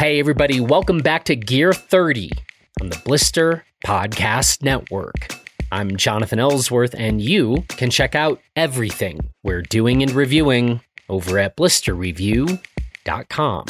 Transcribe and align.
Hey, 0.00 0.18
everybody, 0.18 0.60
welcome 0.60 1.00
back 1.00 1.24
to 1.24 1.36
Gear 1.36 1.74
30 1.74 2.30
on 2.80 2.88
the 2.88 2.98
Blister 3.04 3.66
Podcast 3.84 4.62
Network. 4.62 5.28
I'm 5.70 5.98
Jonathan 5.98 6.38
Ellsworth, 6.38 6.94
and 6.96 7.20
you 7.20 7.66
can 7.68 7.90
check 7.90 8.14
out 8.14 8.40
everything 8.56 9.20
we're 9.42 9.60
doing 9.60 10.02
and 10.02 10.10
reviewing 10.12 10.80
over 11.10 11.38
at 11.38 11.54
blisterreview.com. 11.54 13.64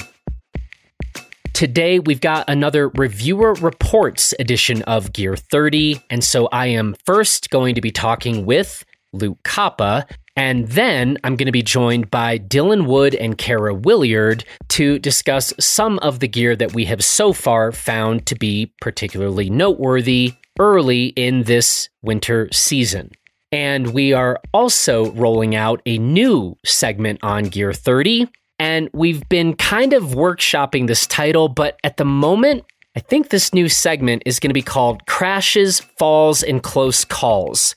Today, 1.53 1.99
we've 1.99 2.21
got 2.21 2.49
another 2.49 2.91
reviewer 2.91 3.55
reports 3.55 4.33
edition 4.39 4.83
of 4.83 5.13
Gear 5.13 5.37
30, 5.37 6.01
and 6.11 6.23
so 6.23 6.47
I 6.53 6.67
am 6.67 6.95
first 7.05 7.51
going 7.51 7.75
to 7.75 7.81
be 7.81 7.91
talking 7.91 8.47
with 8.47 8.85
Luke 9.13 9.43
Koppa, 9.43 10.09
and 10.41 10.69
then 10.69 11.19
I'm 11.23 11.37
going 11.37 11.49
to 11.49 11.53
be 11.53 11.63
joined 11.63 12.11
by 12.11 12.39
Dylan 12.39 12.87
Wood 12.87 13.15
and 13.15 13.37
Kara 13.37 13.75
Williard 13.75 14.43
to 14.69 14.99
discuss 14.99 15.53
some 15.61 15.99
of 15.99 16.21
the 16.21 16.29
gear 16.29 16.57
that 16.57 16.73
we 16.73 16.87
have 16.87 17.05
so 17.05 17.35
far 17.35 17.73
found 17.73 18.25
to 18.25 18.35
be 18.35 18.73
particularly 18.81 19.51
noteworthy 19.51 20.33
early 20.59 21.09
in 21.09 21.43
this 21.43 21.91
winter 22.01 22.49
season. 22.53 23.11
And 23.53 23.93
we 23.93 24.15
are 24.15 24.41
also 24.55 25.13
rolling 25.13 25.55
out 25.57 25.83
a 25.85 25.99
new 25.99 26.57
segment 26.65 27.23
on 27.23 27.45
Gear 27.45 27.75
30. 27.75 28.27
And 28.59 28.89
we've 28.95 29.29
been 29.29 29.55
kind 29.57 29.93
of 29.93 30.05
workshopping 30.05 30.87
this 30.87 31.07
title, 31.07 31.51
but 31.51 31.79
at 31.85 31.99
the 31.99 32.07
moment, 32.07 32.65
I 32.97 33.01
think 33.01 33.29
this 33.29 33.53
new 33.53 33.69
segment 33.69 34.23
is 34.25 34.41
going 34.41 34.49
to 34.49 34.55
be 34.55 34.63
called 34.63 35.05
Crashes, 35.05 35.81
Falls, 35.81 36.43
and 36.43 36.63
Close 36.63 37.05
Calls. 37.05 37.75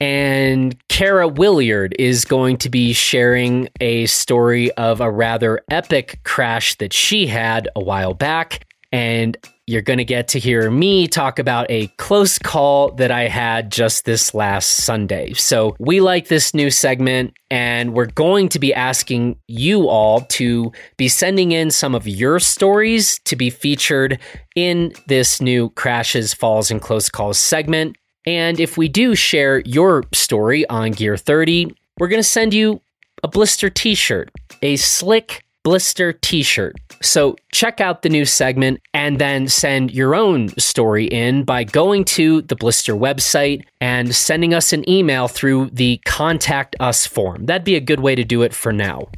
And 0.00 0.76
Kara 0.88 1.28
Williard 1.28 1.94
is 1.98 2.24
going 2.24 2.56
to 2.58 2.68
be 2.68 2.92
sharing 2.92 3.68
a 3.80 4.06
story 4.06 4.70
of 4.72 5.00
a 5.00 5.10
rather 5.10 5.62
epic 5.70 6.20
crash 6.24 6.74
that 6.76 6.92
she 6.92 7.26
had 7.26 7.68
a 7.74 7.80
while 7.80 8.14
back. 8.14 8.64
And 8.90 9.36
you're 9.68 9.82
going 9.82 9.98
to 9.98 10.04
get 10.04 10.28
to 10.28 10.38
hear 10.38 10.70
me 10.70 11.06
talk 11.06 11.38
about 11.38 11.66
a 11.68 11.88
close 11.98 12.38
call 12.38 12.92
that 12.92 13.10
I 13.10 13.28
had 13.28 13.70
just 13.70 14.06
this 14.06 14.32
last 14.32 14.82
Sunday. 14.82 15.34
So, 15.34 15.76
we 15.78 16.00
like 16.00 16.28
this 16.28 16.54
new 16.54 16.70
segment, 16.70 17.34
and 17.50 17.92
we're 17.92 18.06
going 18.06 18.48
to 18.48 18.58
be 18.58 18.72
asking 18.72 19.36
you 19.46 19.86
all 19.86 20.22
to 20.22 20.72
be 20.96 21.06
sending 21.08 21.52
in 21.52 21.70
some 21.70 21.94
of 21.94 22.08
your 22.08 22.40
stories 22.40 23.20
to 23.26 23.36
be 23.36 23.50
featured 23.50 24.18
in 24.56 24.94
this 25.06 25.38
new 25.42 25.68
Crashes, 25.70 26.32
Falls, 26.32 26.70
and 26.70 26.80
Close 26.80 27.10
Calls 27.10 27.36
segment. 27.36 27.98
And 28.28 28.60
if 28.60 28.76
we 28.76 28.88
do 28.88 29.14
share 29.14 29.60
your 29.60 30.04
story 30.12 30.68
on 30.68 30.90
Gear 30.90 31.16
30, 31.16 31.74
we're 31.98 32.08
going 32.08 32.18
to 32.18 32.22
send 32.22 32.52
you 32.52 32.82
a 33.22 33.28
blister 33.28 33.70
t 33.70 33.94
shirt, 33.94 34.30
a 34.60 34.76
slick 34.76 35.46
blister 35.64 36.12
t 36.12 36.42
shirt. 36.42 36.76
So 37.00 37.36
check 37.52 37.80
out 37.80 38.02
the 38.02 38.10
new 38.10 38.26
segment 38.26 38.80
and 38.92 39.18
then 39.18 39.48
send 39.48 39.92
your 39.92 40.14
own 40.14 40.50
story 40.58 41.06
in 41.06 41.44
by 41.44 41.64
going 41.64 42.04
to 42.04 42.42
the 42.42 42.54
blister 42.54 42.92
website 42.92 43.64
and 43.80 44.14
sending 44.14 44.52
us 44.52 44.74
an 44.74 44.86
email 44.86 45.26
through 45.26 45.70
the 45.72 45.96
contact 46.04 46.76
us 46.80 47.06
form. 47.06 47.46
That'd 47.46 47.64
be 47.64 47.76
a 47.76 47.80
good 47.80 48.00
way 48.00 48.14
to 48.14 48.24
do 48.24 48.42
it 48.42 48.52
for 48.52 48.74
now. 48.74 49.08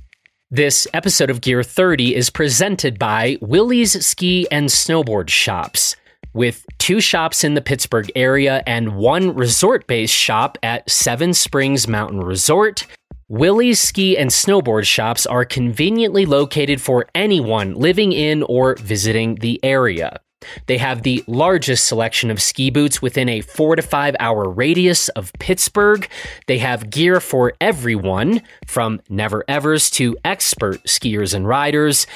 This 0.53 0.87
episode 0.95 1.31
of 1.31 1.41
Gear 1.41 1.65
30 1.65 2.15
is 2.15 2.31
presented 2.31 2.97
by 2.97 3.39
Willie's 3.41 4.07
Ski 4.07 4.47
and 4.53 4.69
Snowboard 4.69 5.31
Shops. 5.31 5.97
With 6.33 6.65
two 6.79 7.01
shops 7.01 7.43
in 7.43 7.55
the 7.55 7.61
Pittsburgh 7.61 8.11
area 8.15 8.63
and 8.67 8.97
one 8.97 9.35
resort 9.35 9.87
based 9.89 10.15
shop 10.15 10.59
at 10.63 10.89
Seven 10.89 11.35
Springs 11.35 11.89
Mountain 11.89 12.21
Resort, 12.21 12.87
Willie's 13.29 13.81
ski 13.81 14.17
and 14.17 14.31
snowboard 14.31 14.87
shops 14.87 15.27
are 15.27 15.45
conveniently 15.45 16.27
located 16.27 16.81
for 16.81 17.07
anyone 17.15 17.75
living 17.75 18.13
in 18.13 18.45
or 18.45 18.77
visiting 18.77 19.37
the 19.37 19.59
area. 19.65 20.21
They 20.67 20.79
have 20.79 21.03
the 21.03 21.23
largest 21.27 21.87
selection 21.87 22.31
of 22.31 22.41
ski 22.41 22.71
boots 22.71 23.03
within 23.03 23.29
a 23.29 23.41
four 23.41 23.77
to 23.77 23.83
five 23.83 24.17
hour 24.21 24.49
radius 24.49 25.09
of 25.11 25.33
Pittsburgh. 25.35 26.09
They 26.47 26.59
have 26.59 26.91
gear 26.91 27.21
for 27.21 27.53
everyone, 27.61 28.43
from 28.67 29.01
never 29.09 29.45
evers 29.49 29.91
to 29.93 30.17
expert 30.25 30.83
skiers 30.85 31.35
and 31.35 31.47
riders. 31.47 32.07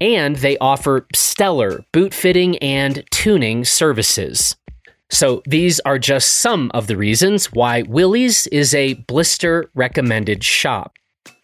And 0.00 0.36
they 0.36 0.56
offer 0.58 1.06
stellar 1.14 1.84
boot 1.92 2.14
fitting 2.14 2.56
and 2.58 3.04
tuning 3.10 3.64
services. 3.64 4.56
So 5.10 5.42
these 5.46 5.80
are 5.80 5.98
just 5.98 6.36
some 6.36 6.70
of 6.72 6.86
the 6.86 6.96
reasons 6.96 7.52
why 7.52 7.82
Willie's 7.82 8.46
is 8.48 8.74
a 8.74 8.94
blister 8.94 9.68
recommended 9.74 10.44
shop. 10.44 10.94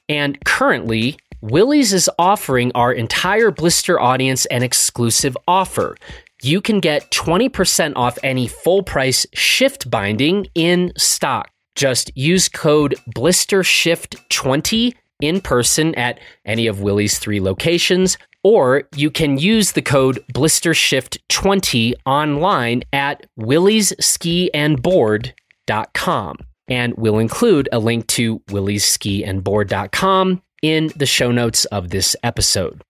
And 0.08 0.42
currently, 0.44 1.18
Willie's 1.40 1.92
is 1.92 2.08
offering 2.18 2.70
our 2.74 2.92
entire 2.92 3.50
blister 3.50 4.00
audience 4.00 4.46
an 4.46 4.62
exclusive 4.62 5.36
offer. 5.48 5.96
You 6.42 6.60
can 6.60 6.80
get 6.80 7.10
20% 7.10 7.94
off 7.96 8.18
any 8.22 8.46
full 8.46 8.82
price 8.82 9.26
shift 9.34 9.90
binding 9.90 10.46
in 10.54 10.92
stock. 10.96 11.50
Just 11.74 12.10
use 12.16 12.48
code 12.48 12.94
BlisterShift20 13.14 14.94
in 15.20 15.40
person 15.40 15.94
at 15.94 16.18
any 16.44 16.66
of 16.66 16.80
Willie's 16.80 17.18
three 17.18 17.40
locations 17.40 18.18
or 18.46 18.86
you 18.94 19.10
can 19.10 19.38
use 19.38 19.72
the 19.72 19.82
code 19.82 20.22
BlisterShift20 20.32 21.94
online 22.06 22.84
at 22.92 23.26
willieskiandboard.com. 23.40 26.36
And 26.68 26.94
we'll 26.94 27.18
include 27.18 27.68
a 27.72 27.80
link 27.80 28.06
to 28.06 28.38
willieskiandboard.com 28.38 30.42
in 30.62 30.92
the 30.94 31.06
show 31.06 31.32
notes 31.32 31.64
of 31.64 31.88
this 31.88 32.14
episode. 32.22 32.82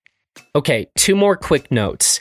Okay, 0.55 0.89
two 0.95 1.17
more 1.17 1.37
quick 1.37 1.71
notes. 1.71 2.21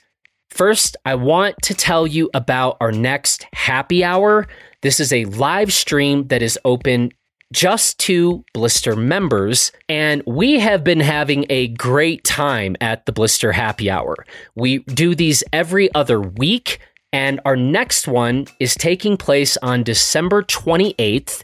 First, 0.49 0.95
I 1.03 1.15
want 1.15 1.57
to 1.63 1.73
tell 1.73 2.07
you 2.07 2.29
about 2.33 2.77
our 2.79 2.93
next 2.93 3.45
happy 3.51 4.01
hour. 4.01 4.47
This 4.81 5.01
is 5.01 5.11
a 5.11 5.25
live 5.25 5.73
stream 5.73 6.29
that 6.29 6.41
is 6.41 6.57
open 6.63 7.11
just 7.53 7.99
to 7.99 8.43
Blister 8.53 8.95
members. 8.95 9.71
And 9.87 10.23
we 10.25 10.59
have 10.59 10.83
been 10.83 10.99
having 10.99 11.45
a 11.49 11.69
great 11.69 12.23
time 12.23 12.75
at 12.81 13.05
the 13.05 13.11
Blister 13.11 13.51
Happy 13.51 13.89
Hour. 13.89 14.15
We 14.55 14.79
do 14.79 15.15
these 15.15 15.43
every 15.53 15.93
other 15.93 16.19
week, 16.19 16.79
and 17.13 17.39
our 17.45 17.55
next 17.55 18.07
one 18.07 18.47
is 18.59 18.75
taking 18.75 19.17
place 19.17 19.57
on 19.57 19.83
December 19.83 20.43
28th. 20.43 21.41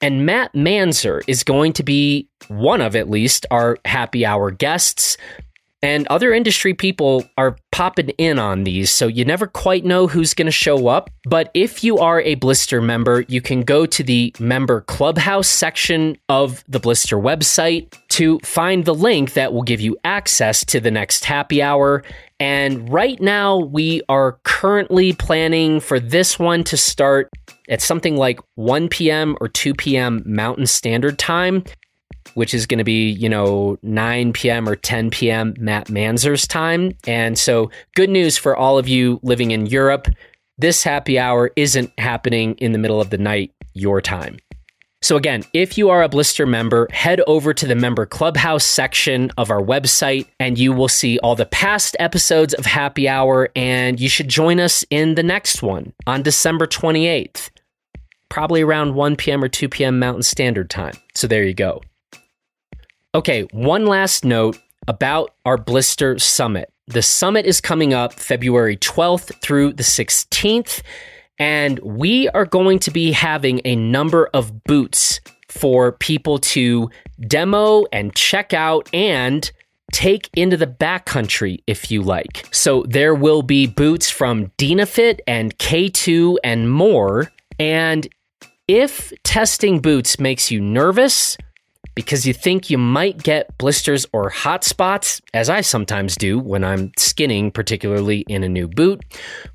And 0.00 0.26
Matt 0.26 0.52
Manzer 0.52 1.22
is 1.28 1.44
going 1.44 1.74
to 1.74 1.84
be 1.84 2.28
one 2.48 2.80
of 2.80 2.96
at 2.96 3.08
least 3.08 3.46
our 3.50 3.78
happy 3.84 4.26
hour 4.26 4.50
guests. 4.50 5.16
And 5.82 6.06
other 6.06 6.32
industry 6.32 6.74
people 6.74 7.24
are 7.36 7.56
popping 7.72 8.10
in 8.10 8.38
on 8.38 8.62
these, 8.62 8.88
so 8.90 9.08
you 9.08 9.24
never 9.24 9.48
quite 9.48 9.84
know 9.84 10.06
who's 10.06 10.32
going 10.32 10.46
to 10.46 10.52
show 10.52 10.86
up. 10.86 11.10
But 11.24 11.50
if 11.54 11.82
you 11.82 11.98
are 11.98 12.20
a 12.20 12.36
Blister 12.36 12.80
member, 12.80 13.22
you 13.22 13.40
can 13.40 13.62
go 13.62 13.84
to 13.86 14.02
the 14.04 14.32
member 14.38 14.82
clubhouse 14.82 15.48
section 15.48 16.16
of 16.28 16.62
the 16.68 16.78
Blister 16.78 17.16
website 17.16 17.92
to 18.10 18.38
find 18.44 18.84
the 18.84 18.94
link 18.94 19.32
that 19.32 19.52
will 19.52 19.62
give 19.62 19.80
you 19.80 19.96
access 20.04 20.64
to 20.66 20.78
the 20.78 20.90
next 20.92 21.24
happy 21.24 21.60
hour. 21.60 22.04
And 22.38 22.88
right 22.92 23.20
now, 23.20 23.58
we 23.58 24.02
are 24.08 24.38
currently 24.44 25.12
planning 25.14 25.80
for 25.80 25.98
this 25.98 26.38
one 26.38 26.62
to 26.64 26.76
start 26.76 27.28
at 27.68 27.80
something 27.80 28.16
like 28.16 28.38
1 28.54 28.88
p.m. 28.88 29.36
or 29.40 29.48
2 29.48 29.74
p.m. 29.74 30.22
Mountain 30.26 30.66
Standard 30.66 31.18
Time 31.18 31.64
which 32.34 32.54
is 32.54 32.66
going 32.66 32.78
to 32.78 32.84
be, 32.84 33.10
you 33.10 33.28
know, 33.28 33.78
9 33.82 34.32
p.m. 34.32 34.68
or 34.68 34.76
10 34.76 35.10
p.m. 35.10 35.54
Matt 35.58 35.88
Manzer's 35.88 36.46
time. 36.46 36.92
And 37.06 37.38
so, 37.38 37.70
good 37.94 38.10
news 38.10 38.36
for 38.36 38.56
all 38.56 38.78
of 38.78 38.88
you 38.88 39.20
living 39.22 39.50
in 39.50 39.66
Europe. 39.66 40.08
This 40.58 40.82
happy 40.82 41.18
hour 41.18 41.50
isn't 41.56 41.92
happening 41.98 42.54
in 42.56 42.72
the 42.72 42.78
middle 42.78 43.00
of 43.00 43.10
the 43.10 43.18
night, 43.18 43.52
your 43.74 44.00
time. 44.00 44.38
So, 45.02 45.16
again, 45.16 45.42
if 45.52 45.76
you 45.76 45.90
are 45.90 46.04
a 46.04 46.08
Blister 46.08 46.46
member, 46.46 46.86
head 46.92 47.20
over 47.26 47.52
to 47.52 47.66
the 47.66 47.74
member 47.74 48.06
clubhouse 48.06 48.64
section 48.64 49.32
of 49.36 49.50
our 49.50 49.60
website 49.60 50.28
and 50.38 50.56
you 50.56 50.72
will 50.72 50.88
see 50.88 51.18
all 51.18 51.34
the 51.34 51.44
past 51.46 51.96
episodes 51.98 52.54
of 52.54 52.64
Happy 52.64 53.08
Hour. 53.08 53.50
And 53.56 53.98
you 53.98 54.08
should 54.08 54.28
join 54.28 54.60
us 54.60 54.84
in 54.90 55.16
the 55.16 55.24
next 55.24 55.60
one 55.60 55.92
on 56.06 56.22
December 56.22 56.68
28th, 56.68 57.50
probably 58.28 58.62
around 58.62 58.94
1 58.94 59.16
p.m. 59.16 59.42
or 59.42 59.48
2 59.48 59.68
p.m. 59.68 59.98
Mountain 59.98 60.22
Standard 60.22 60.70
Time. 60.70 60.94
So, 61.16 61.26
there 61.26 61.42
you 61.42 61.54
go. 61.54 61.82
Okay, 63.14 63.42
one 63.52 63.84
last 63.84 64.24
note 64.24 64.58
about 64.88 65.34
our 65.44 65.58
Blister 65.58 66.18
Summit. 66.18 66.72
The 66.86 67.02
summit 67.02 67.44
is 67.44 67.60
coming 67.60 67.92
up 67.92 68.14
February 68.14 68.78
12th 68.78 69.38
through 69.42 69.74
the 69.74 69.82
16th, 69.82 70.80
and 71.38 71.78
we 71.80 72.30
are 72.30 72.46
going 72.46 72.78
to 72.78 72.90
be 72.90 73.12
having 73.12 73.60
a 73.66 73.76
number 73.76 74.30
of 74.32 74.64
boots 74.64 75.20
for 75.50 75.92
people 75.92 76.38
to 76.38 76.88
demo 77.20 77.84
and 77.92 78.14
check 78.14 78.54
out 78.54 78.88
and 78.94 79.52
take 79.92 80.30
into 80.34 80.56
the 80.56 80.66
backcountry 80.66 81.62
if 81.66 81.90
you 81.90 82.00
like. 82.00 82.48
So 82.50 82.82
there 82.88 83.14
will 83.14 83.42
be 83.42 83.66
boots 83.66 84.08
from 84.08 84.46
Dynafit 84.56 85.20
and 85.26 85.54
K2 85.58 86.38
and 86.42 86.72
more. 86.72 87.30
And 87.58 88.08
if 88.66 89.12
testing 89.22 89.80
boots 89.80 90.18
makes 90.18 90.50
you 90.50 90.62
nervous, 90.62 91.36
because 91.94 92.26
you 92.26 92.32
think 92.32 92.70
you 92.70 92.78
might 92.78 93.22
get 93.22 93.56
blisters 93.58 94.06
or 94.12 94.30
hot 94.30 94.64
spots, 94.64 95.20
as 95.34 95.50
I 95.50 95.60
sometimes 95.60 96.16
do 96.16 96.38
when 96.38 96.64
I'm 96.64 96.92
skinning, 96.96 97.50
particularly 97.50 98.20
in 98.28 98.42
a 98.42 98.48
new 98.48 98.68
boot. 98.68 99.04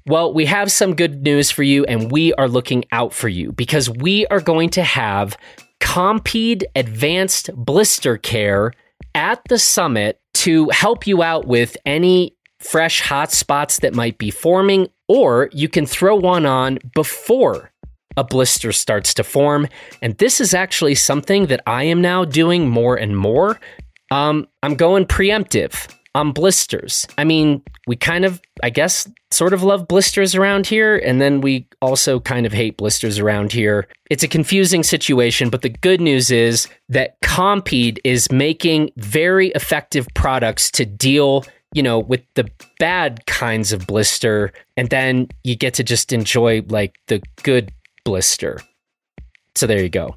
Well, 0.05 0.33
we 0.33 0.45
have 0.45 0.71
some 0.71 0.95
good 0.95 1.23
news 1.23 1.49
for 1.51 1.63
you, 1.63 1.83
and 1.85 2.11
we 2.11 2.33
are 2.33 2.47
looking 2.47 2.85
out 2.91 3.13
for 3.13 3.27
you 3.27 3.51
because 3.51 3.89
we 3.89 4.27
are 4.27 4.41
going 4.41 4.69
to 4.71 4.83
have 4.83 5.37
Compeed 5.79 6.67
Advanced 6.75 7.49
Blister 7.55 8.17
Care 8.17 8.73
at 9.15 9.41
the 9.49 9.57
summit 9.57 10.19
to 10.35 10.69
help 10.69 11.07
you 11.07 11.23
out 11.23 11.47
with 11.47 11.75
any 11.85 12.35
fresh 12.59 13.01
hot 13.01 13.31
spots 13.31 13.79
that 13.79 13.93
might 13.93 14.17
be 14.17 14.31
forming, 14.31 14.87
or 15.07 15.49
you 15.53 15.69
can 15.69 15.85
throw 15.85 16.15
one 16.15 16.45
on 16.45 16.79
before 16.93 17.71
a 18.17 18.23
blister 18.23 18.71
starts 18.71 19.13
to 19.13 19.23
form. 19.23 19.67
And 20.01 20.17
this 20.17 20.41
is 20.41 20.53
actually 20.53 20.95
something 20.95 21.45
that 21.45 21.61
I 21.65 21.83
am 21.83 22.01
now 22.01 22.25
doing 22.25 22.67
more 22.67 22.95
and 22.95 23.15
more. 23.15 23.59
Um, 24.11 24.47
I'm 24.63 24.75
going 24.75 25.05
preemptive 25.05 25.93
on 26.15 26.31
blisters. 26.31 27.05
I 27.17 27.23
mean, 27.23 27.61
we 27.85 27.95
kind 27.95 28.25
of, 28.25 28.41
I 28.63 28.71
guess, 28.71 29.07
sort 29.29 29.53
of 29.53 29.61
love 29.61 29.87
blisters 29.87 30.33
around 30.33 30.65
here, 30.65 30.97
and 30.97 31.21
then 31.21 31.41
we 31.41 31.67
also 31.81 32.19
kind 32.19 32.45
of 32.45 32.53
hate 32.53 32.77
blisters 32.77 33.19
around 33.19 33.51
here. 33.51 33.87
It's 34.09 34.23
a 34.23 34.27
confusing 34.27 34.81
situation, 34.81 35.49
but 35.49 35.61
the 35.61 35.69
good 35.69 36.01
news 36.01 36.31
is 36.31 36.67
that 36.89 37.17
Compeed 37.21 38.01
is 38.03 38.31
making 38.31 38.89
very 38.97 39.49
effective 39.49 40.07
products 40.15 40.71
to 40.71 40.85
deal 40.85 41.45
you 41.73 41.83
know, 41.83 41.99
with 41.99 42.21
the 42.35 42.49
bad 42.79 43.25
kinds 43.25 43.71
of 43.71 43.85
blister, 43.87 44.53
and 44.77 44.89
then 44.89 45.27
you 45.43 45.55
get 45.55 45.73
to 45.75 45.83
just 45.83 46.13
enjoy 46.13 46.63
like 46.69 46.95
the 47.07 47.21
good 47.43 47.71
blister. 48.07 48.61
So 49.55 49.67
there 49.67 49.83
you 49.83 49.89
go. 49.89 50.15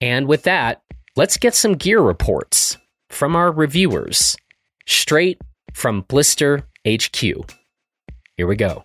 And 0.00 0.28
with 0.28 0.44
that, 0.44 0.80
let's 1.16 1.36
get 1.36 1.56
some 1.56 1.72
gear 1.72 2.00
reports 2.00 2.78
from 3.10 3.34
our 3.34 3.50
reviewers 3.50 4.36
straight 4.86 5.40
from 5.74 6.02
Blister 6.02 6.62
HQ. 6.86 7.20
Here 8.36 8.46
we 8.46 8.54
go. 8.54 8.84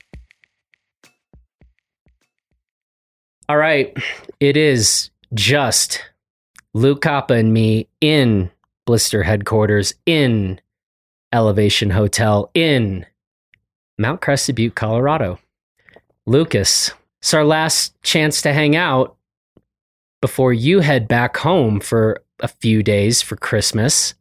All 3.48 3.58
right, 3.58 3.96
it 4.40 4.58
is 4.58 5.12
just 5.36 6.04
Luke 6.74 7.02
Koppa 7.02 7.40
and 7.40 7.54
me 7.54 7.88
in 8.02 8.50
Blister 8.88 9.22
headquarters 9.22 9.94
in 10.08 10.60
Elevation 11.32 11.92
Hotel 11.92 12.50
in 12.56 13.06
Mount 14.00 14.22
Crested 14.22 14.56
Butte, 14.56 14.74
Colorado. 14.74 15.38
Lucas, 16.26 16.92
it's 17.28 17.34
our 17.34 17.44
last 17.44 17.94
chance 18.04 18.42
to 18.44 18.54
hang 18.54 18.78
out 18.78 19.18
before 20.22 20.54
you 20.54 20.80
head 20.80 21.10
back 21.10 21.36
home 21.36 21.82
for 21.82 22.24
a 22.40 22.48
few 22.48 22.82
days 22.82 23.22
for 23.22 23.36
Christmas. 23.36 24.14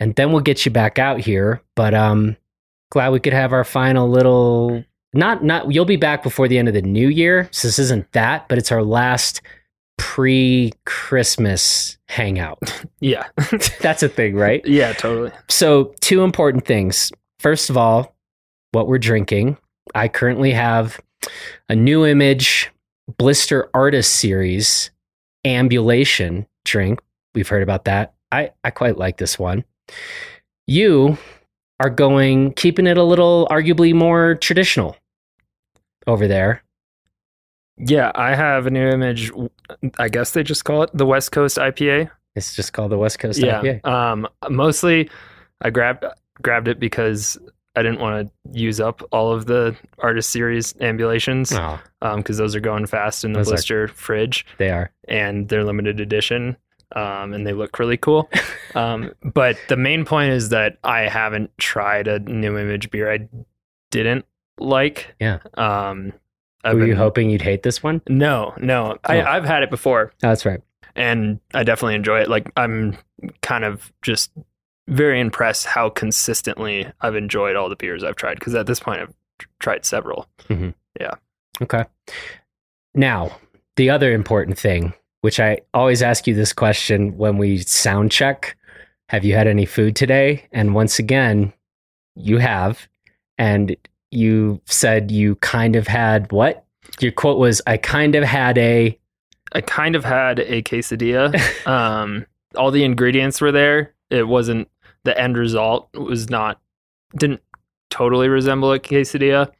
And 0.00 0.12
then 0.16 0.32
we'll 0.32 0.40
get 0.40 0.66
you 0.66 0.72
back 0.72 0.98
out 0.98 1.20
here. 1.20 1.62
But 1.76 1.94
um 1.94 2.36
glad 2.90 3.12
we 3.12 3.20
could 3.20 3.32
have 3.32 3.52
our 3.52 3.62
final 3.62 4.10
little 4.10 4.82
not 5.14 5.44
not 5.44 5.70
you'll 5.70 5.84
be 5.84 5.94
back 5.94 6.24
before 6.24 6.48
the 6.48 6.58
end 6.58 6.66
of 6.66 6.74
the 6.74 6.82
new 6.82 7.06
year. 7.06 7.48
So 7.52 7.68
this 7.68 7.78
isn't 7.78 8.10
that, 8.10 8.48
but 8.48 8.58
it's 8.58 8.72
our 8.72 8.82
last 8.82 9.40
pre-Christmas 9.96 11.96
hangout. 12.08 12.82
Yeah. 12.98 13.28
That's 13.80 14.02
a 14.02 14.08
thing, 14.08 14.34
right? 14.34 14.66
yeah, 14.66 14.94
totally. 14.94 15.30
So, 15.48 15.94
two 16.00 16.24
important 16.24 16.64
things. 16.64 17.12
First 17.38 17.70
of 17.70 17.76
all, 17.76 18.16
what 18.72 18.88
we're 18.88 18.98
drinking. 18.98 19.58
I 19.94 20.08
currently 20.08 20.50
have 20.50 20.98
a 21.68 21.74
new 21.76 22.04
image 22.04 22.70
blister 23.18 23.70
artist 23.74 24.16
series 24.16 24.90
ambulation 25.44 26.46
drink. 26.64 27.00
We've 27.34 27.48
heard 27.48 27.62
about 27.62 27.84
that. 27.84 28.14
I, 28.32 28.50
I 28.64 28.70
quite 28.70 28.98
like 28.98 29.18
this 29.18 29.38
one. 29.38 29.64
You 30.66 31.16
are 31.80 31.90
going, 31.90 32.52
keeping 32.54 32.86
it 32.86 32.98
a 32.98 33.04
little 33.04 33.46
arguably 33.50 33.94
more 33.94 34.34
traditional 34.34 34.96
over 36.06 36.26
there. 36.26 36.62
Yeah, 37.78 38.10
I 38.14 38.34
have 38.34 38.66
a 38.66 38.70
new 38.70 38.88
image. 38.88 39.30
I 39.98 40.08
guess 40.08 40.32
they 40.32 40.42
just 40.42 40.64
call 40.64 40.82
it 40.82 40.90
the 40.94 41.06
West 41.06 41.32
Coast 41.32 41.58
IPA. 41.58 42.10
It's 42.34 42.54
just 42.54 42.72
called 42.72 42.90
the 42.90 42.98
West 42.98 43.18
Coast 43.18 43.38
yeah. 43.38 43.60
IPA. 43.60 43.84
Um, 43.84 44.26
mostly, 44.48 45.10
I 45.60 45.70
grabbed 45.70 46.04
grabbed 46.42 46.68
it 46.68 46.80
because 46.80 47.38
I 47.76 47.82
didn't 47.82 48.00
want 48.00 48.26
to 48.28 48.58
use 48.58 48.80
up 48.80 49.02
all 49.12 49.30
of 49.32 49.46
the 49.46 49.76
artist 49.98 50.30
series 50.30 50.74
ambulations 50.80 51.52
Oh, 51.52 51.78
because 52.16 52.38
those 52.38 52.54
are 52.56 52.60
going 52.60 52.86
fast 52.86 53.24
in 53.24 53.32
the 53.32 53.40
Those 53.40 53.48
are- 53.48 53.50
blister 53.52 53.88
fridge 53.88 54.46
they 54.58 54.70
are. 54.70 54.90
and 55.08 55.48
they're 55.48 55.62
limited 55.64 56.00
edition 56.00 56.56
um, 56.94 57.32
and 57.34 57.46
they 57.46 57.52
look 57.52 57.78
really 57.78 57.96
cool. 57.96 58.30
um, 58.74 59.12
but 59.34 59.58
the 59.68 59.76
main 59.76 60.04
point 60.04 60.30
is 60.32 60.48
that 60.50 60.78
I 60.84 61.00
haven't 61.02 61.50
tried 61.58 62.08
a 62.08 62.18
new 62.20 62.56
image 62.56 62.90
beer 62.90 63.12
I 63.12 63.28
didn't 63.90 64.24
like. 64.58 65.14
Yeah. 65.20 65.38
Um, 65.54 66.12
I've 66.64 66.76
Were 66.78 66.86
you 66.86 66.96
hoping 66.96 67.28
you'd 67.30 67.42
hate 67.42 67.62
this 67.62 67.82
one? 67.82 68.00
No, 68.08 68.54
no. 68.58 68.96
I, 69.04 69.20
Oh. 69.20 69.24
I've 69.24 69.44
had 69.44 69.62
it 69.62 69.70
before 69.70 70.12
Oh, 70.22 70.28
that's 70.28 70.46
right. 70.46 70.60
and 70.94 71.40
I 71.54 71.62
definitely 71.64 71.96
enjoy 71.96 72.20
it. 72.20 72.28
Like 72.30 72.50
I'm 72.56 72.96
kind 73.42 73.64
of 73.64 73.92
just 74.02 74.30
very 74.88 75.20
impressed 75.20 75.66
how 75.66 75.90
consistently 75.90 76.86
I've 77.00 77.16
enjoyed 77.16 77.56
all 77.56 77.68
the 77.68 77.76
beers 77.76 78.04
I've 78.04 78.16
tried 78.16 78.38
because 78.38 78.54
at 78.54 78.66
this 78.66 78.80
point 78.80 79.00
I've 79.00 79.14
tried 79.58 79.84
several. 79.84 80.28
Yeah. 80.48 81.14
Okay. 81.60 81.84
Now, 82.94 83.36
the 83.76 83.90
other 83.90 84.12
important 84.12 84.58
thing, 84.58 84.94
which 85.20 85.40
I 85.40 85.58
always 85.74 86.02
ask 86.02 86.26
you 86.26 86.34
this 86.34 86.52
question 86.52 87.16
when 87.16 87.36
we 87.38 87.58
sound 87.58 88.10
check 88.10 88.56
have 89.08 89.24
you 89.24 89.34
had 89.34 89.46
any 89.46 89.66
food 89.66 89.94
today? 89.94 90.46
And 90.52 90.74
once 90.74 90.98
again, 90.98 91.52
you 92.16 92.38
have. 92.38 92.88
And 93.38 93.76
you 94.10 94.60
said 94.64 95.10
you 95.10 95.36
kind 95.36 95.76
of 95.76 95.86
had 95.86 96.32
what? 96.32 96.64
Your 97.00 97.12
quote 97.12 97.38
was, 97.38 97.60
I 97.66 97.76
kind 97.76 98.14
of 98.14 98.24
had 98.24 98.58
a. 98.58 98.98
I 99.52 99.60
kind 99.60 99.94
of 99.94 100.04
had 100.04 100.40
a 100.40 100.62
quesadilla. 100.62 101.38
um, 101.66 102.26
all 102.56 102.70
the 102.70 102.84
ingredients 102.84 103.40
were 103.40 103.52
there. 103.52 103.94
It 104.10 104.26
wasn't 104.26 104.68
the 105.06 105.18
end 105.18 105.36
result 105.38 105.88
was 105.94 106.28
not 106.28 106.60
didn't 107.16 107.40
totally 107.90 108.28
resemble 108.28 108.72
a 108.72 108.78
quesadilla. 108.78 109.50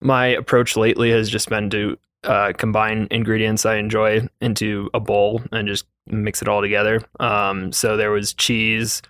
My 0.00 0.26
approach 0.26 0.76
lately 0.76 1.10
has 1.10 1.28
just 1.28 1.48
been 1.50 1.68
to 1.70 1.98
uh, 2.24 2.52
combine 2.56 3.06
ingredients 3.10 3.66
I 3.66 3.76
enjoy 3.76 4.26
into 4.40 4.88
a 4.94 5.00
bowl 5.00 5.42
and 5.52 5.68
just 5.68 5.84
mix 6.06 6.40
it 6.40 6.48
all 6.48 6.62
together. 6.62 7.02
Um, 7.20 7.72
so 7.72 7.96
there 7.98 8.10
was 8.10 8.32
cheese, 8.32 9.02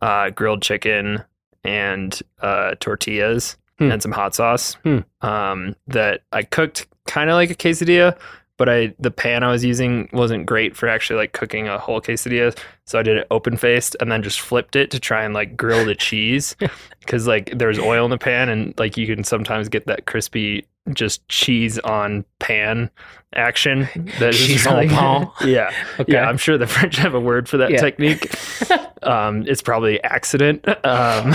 uh, 0.00 0.30
grilled 0.30 0.62
chicken, 0.62 1.24
and 1.64 2.20
uh, 2.40 2.74
tortillas 2.80 3.56
Hmm. 3.78 3.90
and 3.90 4.02
some 4.02 4.12
hot 4.12 4.34
sauce 4.34 4.74
Hmm. 4.84 4.98
um, 5.22 5.74
that 5.88 6.22
I 6.32 6.42
cooked 6.42 6.86
kind 7.06 7.30
of 7.30 7.34
like 7.34 7.50
a 7.50 7.54
quesadilla, 7.54 8.16
but 8.58 8.68
I 8.68 8.94
the 8.98 9.10
pan 9.10 9.42
I 9.42 9.50
was 9.50 9.64
using 9.64 10.08
wasn't 10.12 10.46
great 10.46 10.76
for 10.76 10.88
actually 10.88 11.16
like 11.16 11.32
cooking 11.32 11.68
a 11.68 11.78
whole 11.78 12.00
quesadilla. 12.00 12.56
So 12.84 12.98
I 12.98 13.02
did 13.02 13.16
it 13.16 13.26
open 13.30 13.56
faced 13.56 13.96
and 14.00 14.10
then 14.10 14.22
just 14.22 14.40
flipped 14.40 14.76
it 14.76 14.90
to 14.90 15.00
try 15.00 15.24
and 15.24 15.34
like 15.34 15.56
grill 15.56 15.84
the 15.84 15.94
cheese 15.94 16.56
because 17.04 17.26
like 17.26 17.50
there's 17.56 17.78
oil 17.78 18.04
in 18.04 18.10
the 18.10 18.18
pan 18.18 18.48
and 18.48 18.74
like 18.78 18.96
you 18.96 19.06
can 19.06 19.24
sometimes 19.24 19.68
get 19.68 19.86
that 19.86 20.06
crispy 20.06 20.64
just 20.92 21.26
cheese 21.28 21.78
on 21.80 22.24
pan 22.40 22.90
action. 23.34 23.88
That 24.18 24.34
is 24.34 24.66
like- 24.66 24.90
pan. 24.90 25.28
yeah, 25.44 25.70
Okay. 26.00 26.12
yeah. 26.14 26.28
I'm 26.28 26.36
sure 26.36 26.58
the 26.58 26.66
French 26.66 26.96
have 26.96 27.14
a 27.14 27.20
word 27.20 27.48
for 27.48 27.56
that 27.58 27.70
Yeah. 27.70 27.80
technique. 27.80 28.34
um, 29.04 29.44
it's 29.46 29.62
probably 29.62 30.02
accident, 30.02 30.64
um, 30.84 31.34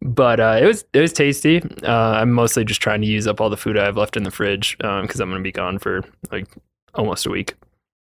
but 0.00 0.40
uh, 0.40 0.58
it 0.60 0.66
was 0.66 0.84
it 0.92 1.00
was 1.00 1.12
tasty. 1.12 1.62
Uh, 1.82 1.92
I'm 1.92 2.32
mostly 2.32 2.64
just 2.64 2.82
trying 2.82 3.00
to 3.02 3.06
use 3.06 3.26
up 3.26 3.40
all 3.40 3.50
the 3.50 3.56
food 3.56 3.78
I 3.78 3.84
have 3.84 3.96
left 3.96 4.16
in 4.16 4.22
the 4.24 4.30
fridge 4.30 4.76
because 4.78 5.20
I'm 5.20 5.28
going 5.30 5.40
to 5.40 5.44
be 5.44 5.52
gone 5.52 5.78
for 5.78 6.02
like 6.30 6.46
almost 6.94 7.26
a 7.26 7.30
week. 7.30 7.54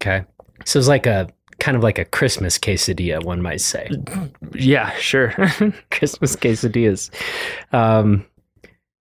Okay. 0.02 0.26
So 0.66 0.80
it's 0.80 0.88
like 0.88 1.06
a 1.06 1.28
kind 1.62 1.78
of 1.78 1.84
like 1.84 2.00
a 2.00 2.06
Christmas 2.06 2.58
quesadilla, 2.58 3.24
one 3.24 3.42
might 3.42 3.62
say. 3.62 3.88
Yeah, 4.54 4.92
sure. 4.96 5.30
Christmas 5.92 6.36
quesadillas. 6.36 7.12
Um, 7.72 8.26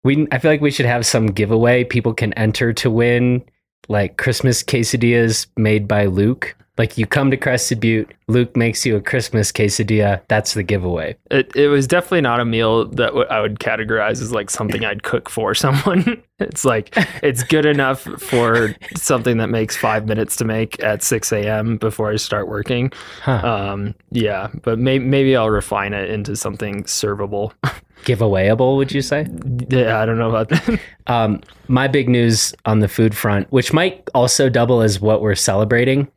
we 0.03 0.27
I 0.31 0.37
feel 0.37 0.51
like 0.51 0.61
we 0.61 0.69
should 0.69 0.85
have 0.85 1.05
some 1.05 1.25
giveaway. 1.25 1.83
People 1.83 2.13
can 2.13 2.31
enter 2.33 2.71
to 2.73 2.91
win 2.91 3.43
like 3.89 4.17
Christmas 4.17 4.63
quesadillas 4.63 5.47
made 5.57 5.87
by 5.87 6.05
Luke. 6.05 6.55
Like 6.77 6.97
you 6.97 7.05
come 7.05 7.31
to 7.31 7.37
Crested 7.37 7.79
Butte, 7.79 8.13
Luke 8.27 8.55
makes 8.57 8.85
you 8.85 8.97
a 8.97 9.01
Christmas 9.01 9.51
quesadilla. 9.51 10.21
That's 10.27 10.53
the 10.55 10.63
giveaway. 10.63 11.15
it 11.31 11.55
it 11.55 11.67
was 11.69 11.87
definitely 11.87 12.21
not 12.21 12.39
a 12.41 12.45
meal 12.45 12.85
that 12.89 13.07
w- 13.07 13.27
I 13.29 13.39
would 13.39 13.59
categorize 13.59 14.21
as 14.21 14.31
like 14.33 14.49
something 14.49 14.83
I'd 14.83 15.03
cook 15.03 15.29
for 15.29 15.55
someone. 15.55 16.21
it's 16.39 16.65
like 16.65 16.93
it's 17.23 17.43
good 17.43 17.65
enough 17.65 18.01
for 18.01 18.75
something 18.97 19.37
that 19.37 19.47
makes 19.47 19.77
five 19.77 20.05
minutes 20.05 20.35
to 20.37 20.45
make 20.45 20.81
at 20.83 21.01
6 21.01 21.31
a.m. 21.31 21.77
before 21.77 22.11
I 22.11 22.17
start 22.17 22.49
working. 22.49 22.91
Huh. 23.21 23.41
Um, 23.71 23.95
yeah, 24.11 24.49
but 24.63 24.77
may- 24.77 24.99
maybe 24.99 25.35
I'll 25.35 25.49
refine 25.49 25.93
it 25.93 26.09
into 26.09 26.35
something 26.35 26.83
servable. 26.83 27.53
Giveawayable, 28.03 28.75
would 28.77 28.91
you 28.91 29.01
say? 29.01 29.25
yeah, 29.69 29.99
I 29.99 30.05
don't 30.05 30.17
know 30.19 30.29
about 30.29 30.49
that. 30.49 30.79
Um, 31.07 31.41
my 31.67 31.87
big 31.87 32.09
news 32.09 32.55
on 32.65 32.79
the 32.79 32.87
food 32.87 33.15
front, 33.15 33.45
which 33.51 33.71
might 33.71 34.09
also 34.15 34.49
double 34.49 34.81
as 34.81 34.99
what 34.99 35.21
we're 35.21 35.35
celebrating. 35.35 36.07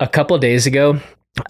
A 0.00 0.06
couple 0.08 0.36
days 0.38 0.66
ago, 0.66 1.00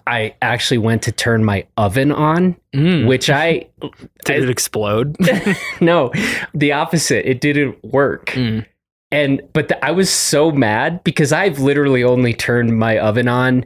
I 0.05 0.35
actually 0.41 0.77
went 0.79 1.01
to 1.03 1.11
turn 1.11 1.43
my 1.43 1.65
oven 1.77 2.11
on, 2.11 2.55
Mm. 2.73 3.07
which 3.07 3.29
I 3.29 3.67
did 4.25 4.43
it 4.43 4.49
explode? 4.49 5.15
no, 5.81 6.11
the 6.53 6.71
opposite. 6.73 7.29
It 7.29 7.41
didn't 7.41 7.83
work. 7.83 8.27
Mm. 8.27 8.65
And 9.11 9.41
but 9.53 9.69
the, 9.69 9.83
I 9.85 9.91
was 9.91 10.09
so 10.09 10.51
mad 10.51 11.03
because 11.03 11.31
I've 11.31 11.59
literally 11.59 12.03
only 12.03 12.33
turned 12.33 12.77
my 12.77 12.97
oven 12.99 13.27
on. 13.29 13.65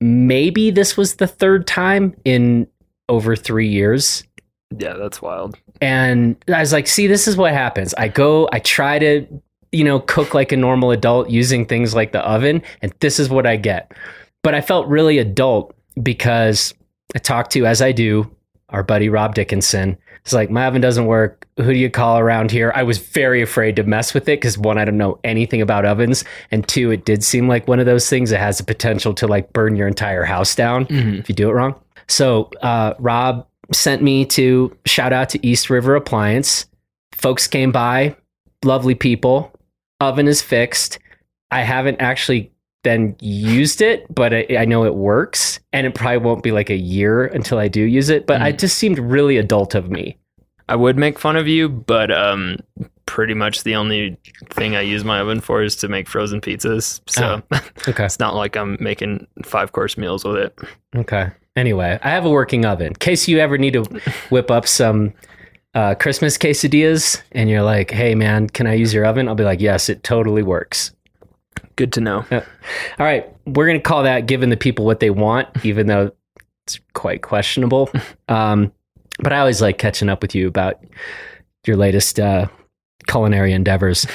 Maybe 0.00 0.70
this 0.72 0.96
was 0.96 1.16
the 1.16 1.28
third 1.28 1.66
time 1.68 2.16
in 2.24 2.66
over 3.08 3.36
three 3.36 3.68
years. 3.68 4.24
Yeah, 4.76 4.94
that's 4.94 5.22
wild. 5.22 5.56
And 5.80 6.34
I 6.52 6.58
was 6.60 6.72
like, 6.72 6.88
see, 6.88 7.06
this 7.06 7.28
is 7.28 7.36
what 7.36 7.52
happens. 7.52 7.94
I 7.94 8.08
go, 8.08 8.48
I 8.52 8.58
try 8.58 8.98
to, 8.98 9.26
you 9.72 9.84
know, 9.84 10.00
cook 10.00 10.34
like 10.34 10.52
a 10.52 10.56
normal 10.56 10.90
adult 10.90 11.30
using 11.30 11.64
things 11.66 11.94
like 11.94 12.12
the 12.12 12.20
oven, 12.20 12.62
and 12.82 12.92
this 13.00 13.18
is 13.18 13.28
what 13.28 13.46
I 13.46 13.56
get. 13.56 13.92
But 14.42 14.54
I 14.54 14.60
felt 14.60 14.86
really 14.86 15.18
adult 15.18 15.74
because 16.02 16.74
I 17.14 17.18
talked 17.18 17.52
to, 17.52 17.66
as 17.66 17.80
I 17.82 17.92
do, 17.92 18.30
our 18.70 18.82
buddy 18.82 19.08
Rob 19.08 19.34
Dickinson. 19.34 19.96
It's 20.22 20.32
like, 20.32 20.50
my 20.50 20.66
oven 20.66 20.80
doesn't 20.80 21.06
work. 21.06 21.46
Who 21.58 21.72
do 21.72 21.78
you 21.78 21.90
call 21.90 22.18
around 22.18 22.50
here? 22.50 22.72
I 22.76 22.84
was 22.84 22.98
very 22.98 23.42
afraid 23.42 23.76
to 23.76 23.82
mess 23.82 24.14
with 24.14 24.24
it 24.28 24.40
because 24.40 24.56
one, 24.56 24.78
I 24.78 24.84
don't 24.84 24.96
know 24.96 25.18
anything 25.24 25.60
about 25.60 25.84
ovens. 25.84 26.24
And 26.50 26.66
two, 26.66 26.90
it 26.92 27.04
did 27.04 27.24
seem 27.24 27.48
like 27.48 27.66
one 27.68 27.80
of 27.80 27.86
those 27.86 28.08
things 28.08 28.30
that 28.30 28.38
has 28.38 28.58
the 28.58 28.64
potential 28.64 29.12
to 29.14 29.26
like 29.26 29.52
burn 29.52 29.74
your 29.76 29.88
entire 29.88 30.24
house 30.24 30.54
down 30.54 30.86
Mhm. 30.86 31.18
if 31.18 31.28
you 31.28 31.34
do 31.34 31.50
it 31.50 31.52
wrong. 31.52 31.74
So 32.08 32.50
uh, 32.62 32.94
Rob 32.98 33.46
sent 33.72 34.00
me 34.02 34.24
to 34.26 34.74
shout 34.86 35.12
out 35.12 35.28
to 35.30 35.44
East 35.46 35.68
River 35.68 35.96
Appliance. 35.96 36.66
Folks 37.12 37.46
came 37.48 37.72
by, 37.72 38.14
lovely 38.64 38.94
people. 38.94 39.52
Oven 40.02 40.28
is 40.28 40.42
fixed. 40.42 40.98
I 41.50 41.62
haven't 41.62 42.00
actually 42.00 42.50
then 42.84 43.14
used 43.20 43.80
it, 43.80 44.12
but 44.12 44.34
I, 44.34 44.46
I 44.58 44.64
know 44.64 44.84
it 44.84 44.94
works, 44.94 45.60
and 45.72 45.86
it 45.86 45.94
probably 45.94 46.18
won't 46.18 46.42
be 46.42 46.50
like 46.52 46.68
a 46.70 46.76
year 46.76 47.26
until 47.26 47.58
I 47.58 47.68
do 47.68 47.82
use 47.82 48.08
it. 48.10 48.26
But 48.26 48.40
Mm. 48.40 48.48
it 48.50 48.58
just 48.58 48.76
seemed 48.78 48.98
really 48.98 49.36
adult 49.36 49.74
of 49.74 49.90
me. 49.90 50.16
I 50.68 50.76
would 50.76 50.96
make 50.96 51.18
fun 51.18 51.36
of 51.36 51.46
you, 51.46 51.68
but 51.68 52.10
um, 52.10 52.56
pretty 53.06 53.34
much 53.34 53.62
the 53.64 53.74
only 53.76 54.16
thing 54.50 54.74
I 54.74 54.80
use 54.80 55.04
my 55.04 55.20
oven 55.20 55.40
for 55.40 55.62
is 55.62 55.76
to 55.76 55.88
make 55.88 56.08
frozen 56.08 56.40
pizzas. 56.40 57.00
So 57.08 57.42
Okay. 57.88 58.04
it's 58.04 58.18
not 58.18 58.34
like 58.34 58.56
I'm 58.56 58.76
making 58.80 59.26
five 59.44 59.72
course 59.72 59.96
meals 59.98 60.24
with 60.24 60.36
it. 60.36 60.58
Okay. 60.96 61.30
Anyway, 61.54 61.98
I 62.02 62.08
have 62.10 62.24
a 62.24 62.30
working 62.30 62.64
oven. 62.64 62.86
In 62.88 62.94
case 62.94 63.28
you 63.28 63.38
ever 63.38 63.58
need 63.58 63.74
to 63.74 63.82
whip 64.30 64.50
up 64.50 64.66
some 64.66 65.12
uh, 65.74 65.94
Christmas 65.94 66.36
quesadillas 66.36 67.20
and 67.32 67.48
you're 67.48 67.62
like, 67.62 67.90
hey, 67.90 68.14
man, 68.14 68.48
can 68.48 68.66
I 68.66 68.74
use 68.74 68.92
your 68.92 69.06
oven? 69.06 69.28
I'll 69.28 69.34
be 69.34 69.44
like, 69.44 69.60
yes, 69.60 69.88
it 69.88 70.02
totally 70.02 70.42
works. 70.42 70.92
Good 71.76 71.92
to 71.94 72.00
know. 72.00 72.24
All 72.30 72.42
right. 72.98 73.28
We're 73.46 73.66
going 73.66 73.78
to 73.78 73.82
call 73.82 74.02
that 74.02 74.26
giving 74.26 74.50
the 74.50 74.56
people 74.56 74.84
what 74.84 75.00
they 75.00 75.10
want, 75.10 75.64
even 75.64 75.86
though 75.86 76.12
it's 76.64 76.80
quite 76.94 77.22
questionable. 77.22 77.90
Um, 78.28 78.72
but 79.18 79.32
I 79.32 79.40
always 79.40 79.60
like 79.60 79.76
catching 79.76 80.08
up 80.08 80.22
with 80.22 80.34
you 80.34 80.48
about 80.48 80.82
your 81.66 81.76
latest 81.76 82.18
uh, 82.18 82.46
culinary 83.06 83.52
endeavors. 83.52 84.06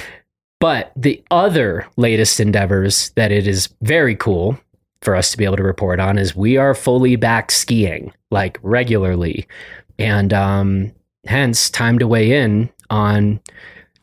But 0.59 0.91
the 0.95 1.23
other 1.29 1.85
latest 1.97 2.39
endeavors 2.39 3.11
that 3.11 3.31
it 3.31 3.47
is 3.47 3.69
very 3.83 4.15
cool 4.15 4.59
for 5.01 5.15
us 5.15 5.29
to 5.31 5.37
be 5.37 5.45
able 5.45 5.57
to 5.57 5.63
report 5.63 5.99
on 5.99 6.17
is 6.17 6.35
we 6.35 6.57
are 6.57 6.73
fully 6.73 7.15
back 7.15 7.51
skiing, 7.51 8.11
like 8.31 8.57
regularly. 8.63 9.47
And 9.99 10.33
um, 10.33 10.91
hence, 11.27 11.69
time 11.69 11.99
to 11.99 12.07
weigh 12.07 12.31
in 12.31 12.69
on 12.89 13.39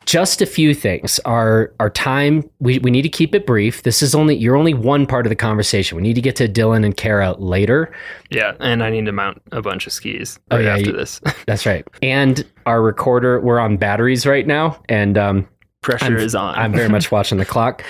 just 0.05 0.39
a 0.41 0.45
few 0.45 0.75
things. 0.75 1.19
Our 1.25 1.73
our 1.79 1.89
time 1.89 2.47
we, 2.59 2.77
we 2.79 2.91
need 2.91 3.01
to 3.01 3.09
keep 3.09 3.33
it 3.33 3.47
brief. 3.47 3.81
This 3.83 4.03
is 4.03 4.13
only 4.13 4.35
you're 4.35 4.55
only 4.55 4.73
one 4.75 5.07
part 5.07 5.25
of 5.25 5.29
the 5.31 5.35
conversation. 5.35 5.95
We 5.95 6.03
need 6.03 6.13
to 6.13 6.21
get 6.21 6.35
to 6.35 6.47
Dylan 6.47 6.85
and 6.85 6.95
Kara 6.95 7.33
later. 7.39 7.91
Yeah, 8.29 8.53
and 8.59 8.83
I 8.83 8.91
need 8.91 9.05
to 9.07 9.11
mount 9.11 9.41
a 9.51 9.61
bunch 9.63 9.87
of 9.87 9.93
skis 9.93 10.37
Oh, 10.51 10.57
right 10.57 10.65
yeah, 10.65 10.71
after 10.73 10.85
you- 10.91 10.91
this. 10.95 11.19
That's 11.47 11.65
right. 11.65 11.87
And 12.03 12.45
our 12.67 12.81
recorder, 12.83 13.39
we're 13.41 13.59
on 13.59 13.77
batteries 13.77 14.27
right 14.27 14.45
now, 14.45 14.79
and 14.89 15.17
um, 15.17 15.47
Pressure 15.81 16.05
I'm- 16.05 16.17
is 16.17 16.35
on. 16.35 16.53
I'm 16.55 16.71
very 16.71 16.89
much 16.89 17.11
watching 17.11 17.39
the 17.39 17.45
clock. 17.45 17.83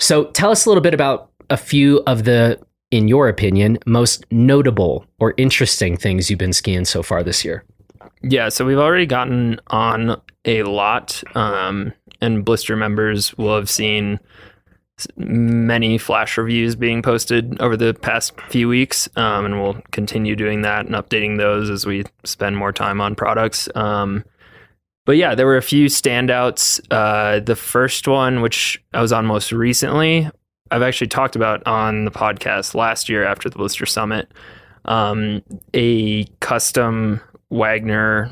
So 0.00 0.24
tell 0.32 0.50
us 0.50 0.66
a 0.66 0.68
little 0.68 0.82
bit 0.82 0.94
about 0.94 1.30
a 1.50 1.56
few 1.56 2.02
of 2.08 2.24
the, 2.24 2.60
in 2.90 3.06
your 3.06 3.28
opinion, 3.28 3.78
most 3.86 4.24
notable 4.32 5.04
or 5.20 5.34
interesting 5.36 5.96
things 5.96 6.30
you've 6.30 6.38
been 6.40 6.52
skiing 6.52 6.84
so 6.84 7.02
far 7.04 7.22
this 7.22 7.44
year. 7.44 7.64
Yeah, 8.22 8.50
so 8.50 8.64
we've 8.64 8.78
already 8.78 9.06
gotten 9.06 9.60
on 9.68 10.20
a 10.44 10.62
lot, 10.64 11.22
um, 11.34 11.92
and 12.20 12.44
Blister 12.44 12.76
members 12.76 13.36
will 13.38 13.54
have 13.54 13.70
seen 13.70 14.20
many 15.16 15.96
flash 15.96 16.36
reviews 16.36 16.76
being 16.76 17.00
posted 17.00 17.60
over 17.60 17.76
the 17.76 17.94
past 17.94 18.38
few 18.50 18.68
weeks, 18.68 19.08
um, 19.16 19.46
and 19.46 19.62
we'll 19.62 19.80
continue 19.90 20.36
doing 20.36 20.62
that 20.62 20.84
and 20.84 20.94
updating 20.94 21.38
those 21.38 21.70
as 21.70 21.86
we 21.86 22.04
spend 22.24 22.56
more 22.56 22.72
time 22.72 23.00
on 23.00 23.14
products. 23.14 23.68
Um, 23.74 24.24
but 25.06 25.16
yeah, 25.16 25.34
there 25.34 25.46
were 25.46 25.56
a 25.56 25.62
few 25.62 25.86
standouts. 25.86 26.80
Uh, 26.90 27.40
the 27.40 27.56
first 27.56 28.06
one, 28.06 28.42
which 28.42 28.82
I 28.92 29.00
was 29.00 29.12
on 29.12 29.24
most 29.24 29.50
recently, 29.50 30.28
I've 30.70 30.82
actually 30.82 31.08
talked 31.08 31.36
about 31.36 31.66
on 31.66 32.04
the 32.04 32.10
podcast 32.10 32.74
last 32.74 33.08
year 33.08 33.24
after 33.24 33.48
the 33.48 33.56
Blister 33.56 33.86
Summit. 33.86 34.30
Um, 34.84 35.42
a 35.74 36.24
custom 36.40 37.20
Wagner 37.50 38.30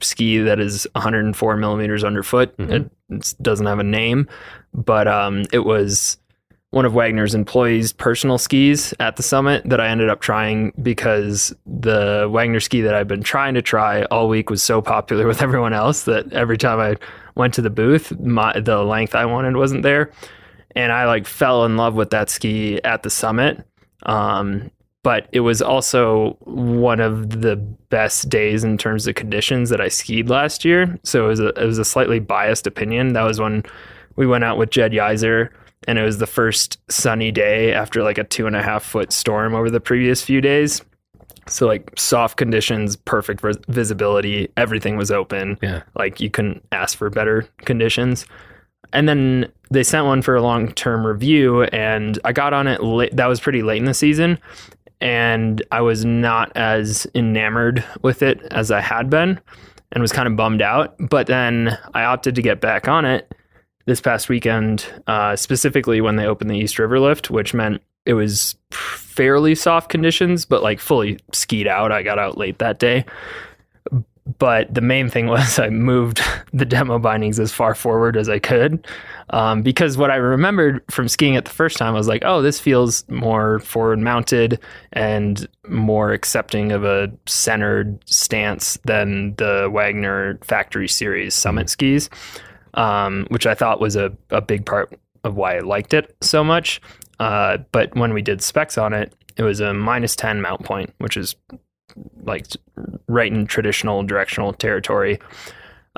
ski 0.00 0.38
that 0.38 0.58
is 0.58 0.86
104 0.94 1.56
millimeters 1.56 2.02
underfoot. 2.04 2.56
Mhm. 2.56 2.90
It 3.10 3.34
doesn't 3.42 3.66
have 3.66 3.78
a 3.78 3.84
name, 3.84 4.28
but 4.74 5.06
um, 5.06 5.44
it 5.52 5.60
was 5.60 6.18
one 6.70 6.86
of 6.86 6.94
Wagner's 6.94 7.34
employees' 7.34 7.92
personal 7.92 8.38
skis 8.38 8.94
at 8.98 9.16
the 9.16 9.22
summit 9.22 9.62
that 9.68 9.78
I 9.78 9.88
ended 9.88 10.08
up 10.08 10.20
trying 10.22 10.72
because 10.80 11.54
the 11.66 12.26
Wagner 12.30 12.60
ski 12.60 12.80
that 12.80 12.94
I've 12.94 13.06
been 13.06 13.22
trying 13.22 13.52
to 13.54 13.62
try 13.62 14.04
all 14.04 14.26
week 14.28 14.48
was 14.48 14.62
so 14.62 14.80
popular 14.80 15.26
with 15.28 15.42
everyone 15.42 15.74
else 15.74 16.04
that 16.04 16.32
every 16.32 16.56
time 16.56 16.80
I 16.80 16.96
went 17.34 17.52
to 17.54 17.62
the 17.62 17.70
booth, 17.70 18.18
my, 18.18 18.58
the 18.58 18.82
length 18.82 19.14
I 19.14 19.26
wanted 19.26 19.56
wasn't 19.56 19.82
there. 19.82 20.10
And 20.74 20.90
I 20.90 21.04
like 21.04 21.26
fell 21.26 21.66
in 21.66 21.76
love 21.76 21.94
with 21.94 22.08
that 22.10 22.30
ski 22.30 22.82
at 22.82 23.02
the 23.02 23.10
summit. 23.10 23.66
Um, 24.04 24.70
but 25.02 25.28
it 25.32 25.40
was 25.40 25.60
also 25.60 26.36
one 26.40 27.00
of 27.00 27.40
the 27.40 27.56
best 27.56 28.28
days 28.28 28.62
in 28.62 28.78
terms 28.78 29.06
of 29.06 29.14
conditions 29.14 29.68
that 29.70 29.80
I 29.80 29.88
skied 29.88 30.28
last 30.28 30.64
year. 30.64 30.98
So 31.02 31.24
it 31.24 31.28
was 31.28 31.40
a, 31.40 31.48
it 31.48 31.66
was 31.66 31.78
a 31.78 31.84
slightly 31.84 32.20
biased 32.20 32.66
opinion. 32.66 33.12
That 33.14 33.24
was 33.24 33.40
when 33.40 33.64
we 34.16 34.26
went 34.26 34.44
out 34.44 34.58
with 34.58 34.70
Jed 34.70 34.92
Yeiser, 34.92 35.50
and 35.88 35.98
it 35.98 36.02
was 36.02 36.18
the 36.18 36.26
first 36.26 36.78
sunny 36.88 37.32
day 37.32 37.72
after 37.72 38.02
like 38.02 38.18
a 38.18 38.24
two 38.24 38.46
and 38.46 38.54
a 38.54 38.62
half 38.62 38.84
foot 38.84 39.12
storm 39.12 39.54
over 39.54 39.70
the 39.70 39.80
previous 39.80 40.22
few 40.22 40.40
days. 40.40 40.82
So 41.48 41.66
like 41.66 41.90
soft 41.98 42.36
conditions, 42.36 42.94
perfect 42.94 43.40
vis- 43.40 43.58
visibility, 43.68 44.48
everything 44.56 44.96
was 44.96 45.10
open. 45.10 45.58
Yeah. 45.60 45.82
Like 45.96 46.20
you 46.20 46.30
couldn't 46.30 46.64
ask 46.70 46.96
for 46.96 47.10
better 47.10 47.48
conditions. 47.64 48.26
And 48.92 49.08
then 49.08 49.50
they 49.70 49.82
sent 49.82 50.06
one 50.06 50.22
for 50.22 50.36
a 50.36 50.42
long 50.42 50.70
term 50.72 51.04
review, 51.06 51.62
and 51.64 52.18
I 52.24 52.32
got 52.32 52.52
on 52.52 52.68
it. 52.68 52.82
Late, 52.82 53.16
that 53.16 53.26
was 53.26 53.40
pretty 53.40 53.62
late 53.62 53.78
in 53.78 53.86
the 53.86 53.94
season, 53.94 54.38
and 55.02 55.62
I 55.72 55.80
was 55.80 56.04
not 56.04 56.52
as 56.56 57.08
enamored 57.14 57.84
with 58.02 58.22
it 58.22 58.40
as 58.52 58.70
I 58.70 58.80
had 58.80 59.10
been, 59.10 59.38
and 59.90 60.00
was 60.00 60.12
kind 60.12 60.28
of 60.28 60.36
bummed 60.36 60.62
out. 60.62 60.94
But 60.98 61.26
then 61.26 61.76
I 61.92 62.04
opted 62.04 62.36
to 62.36 62.42
get 62.42 62.60
back 62.60 62.86
on 62.86 63.04
it 63.04 63.34
this 63.84 64.00
past 64.00 64.28
weekend, 64.28 64.86
uh, 65.08 65.34
specifically 65.34 66.00
when 66.00 66.14
they 66.14 66.24
opened 66.24 66.50
the 66.50 66.56
East 66.56 66.78
River 66.78 67.00
lift, 67.00 67.30
which 67.30 67.52
meant 67.52 67.82
it 68.06 68.14
was 68.14 68.54
fairly 68.70 69.56
soft 69.56 69.90
conditions, 69.90 70.44
but 70.44 70.62
like 70.62 70.78
fully 70.78 71.18
skied 71.32 71.66
out. 71.66 71.90
I 71.90 72.02
got 72.02 72.18
out 72.18 72.38
late 72.38 72.58
that 72.58 72.78
day. 72.78 73.04
But 74.38 74.72
the 74.72 74.80
main 74.80 75.08
thing 75.08 75.26
was 75.28 75.58
I 75.58 75.68
moved 75.68 76.22
the 76.52 76.64
demo 76.64 76.98
bindings 76.98 77.38
as 77.38 77.52
far 77.52 77.74
forward 77.74 78.16
as 78.16 78.28
I 78.28 78.38
could. 78.38 78.86
Um, 79.30 79.62
because 79.62 79.96
what 79.96 80.10
I 80.10 80.16
remembered 80.16 80.82
from 80.90 81.08
skiing 81.08 81.34
it 81.34 81.44
the 81.44 81.50
first 81.50 81.78
time 81.78 81.94
was 81.94 82.08
like, 82.08 82.22
oh, 82.24 82.42
this 82.42 82.60
feels 82.60 83.08
more 83.08 83.60
forward 83.60 83.98
mounted 83.98 84.60
and 84.92 85.46
more 85.68 86.12
accepting 86.12 86.72
of 86.72 86.84
a 86.84 87.10
centered 87.26 87.98
stance 88.06 88.78
than 88.84 89.34
the 89.36 89.70
Wagner 89.72 90.38
Factory 90.42 90.88
Series 90.88 91.34
Summit 91.34 91.70
skis, 91.70 92.10
um, 92.74 93.26
which 93.30 93.46
I 93.46 93.54
thought 93.54 93.80
was 93.80 93.96
a, 93.96 94.12
a 94.30 94.40
big 94.40 94.66
part 94.66 94.98
of 95.24 95.36
why 95.36 95.56
I 95.56 95.60
liked 95.60 95.94
it 95.94 96.14
so 96.20 96.44
much. 96.44 96.80
Uh, 97.18 97.58
but 97.70 97.94
when 97.96 98.12
we 98.12 98.22
did 98.22 98.42
specs 98.42 98.76
on 98.76 98.92
it, 98.92 99.14
it 99.36 99.42
was 99.42 99.60
a 99.60 99.72
minus 99.72 100.16
10 100.16 100.40
mount 100.42 100.64
point, 100.64 100.92
which 100.98 101.16
is 101.16 101.36
like 102.24 102.46
right 103.08 103.32
in 103.32 103.46
traditional 103.46 104.02
directional 104.02 104.52
territory. 104.52 105.18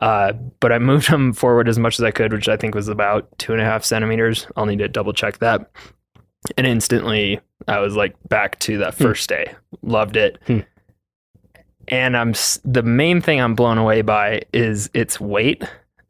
Uh, 0.02 0.32
but 0.60 0.72
I 0.72 0.78
moved 0.78 1.10
them 1.10 1.32
forward 1.32 1.68
as 1.68 1.78
much 1.78 1.98
as 1.98 2.04
I 2.04 2.10
could, 2.10 2.32
which 2.32 2.48
I 2.48 2.56
think 2.56 2.74
was 2.74 2.88
about 2.88 3.38
two 3.38 3.52
and 3.52 3.60
a 3.60 3.64
half 3.64 3.84
centimeters. 3.84 4.46
I'll 4.56 4.66
need 4.66 4.80
to 4.80 4.88
double 4.88 5.12
check 5.12 5.38
that. 5.38 5.70
And 6.58 6.66
instantly, 6.66 7.40
I 7.68 7.78
was 7.78 7.96
like 7.96 8.16
back 8.28 8.58
to 8.60 8.78
that 8.78 8.94
first 8.94 9.28
day. 9.28 9.54
Loved 9.82 10.16
it. 10.16 10.38
Hmm. 10.46 10.60
And 11.88 12.16
I'm 12.16 12.34
the 12.64 12.82
main 12.82 13.20
thing 13.20 13.40
I'm 13.40 13.54
blown 13.54 13.78
away 13.78 14.02
by 14.02 14.42
is 14.52 14.90
its 14.94 15.20
weight. 15.20 15.64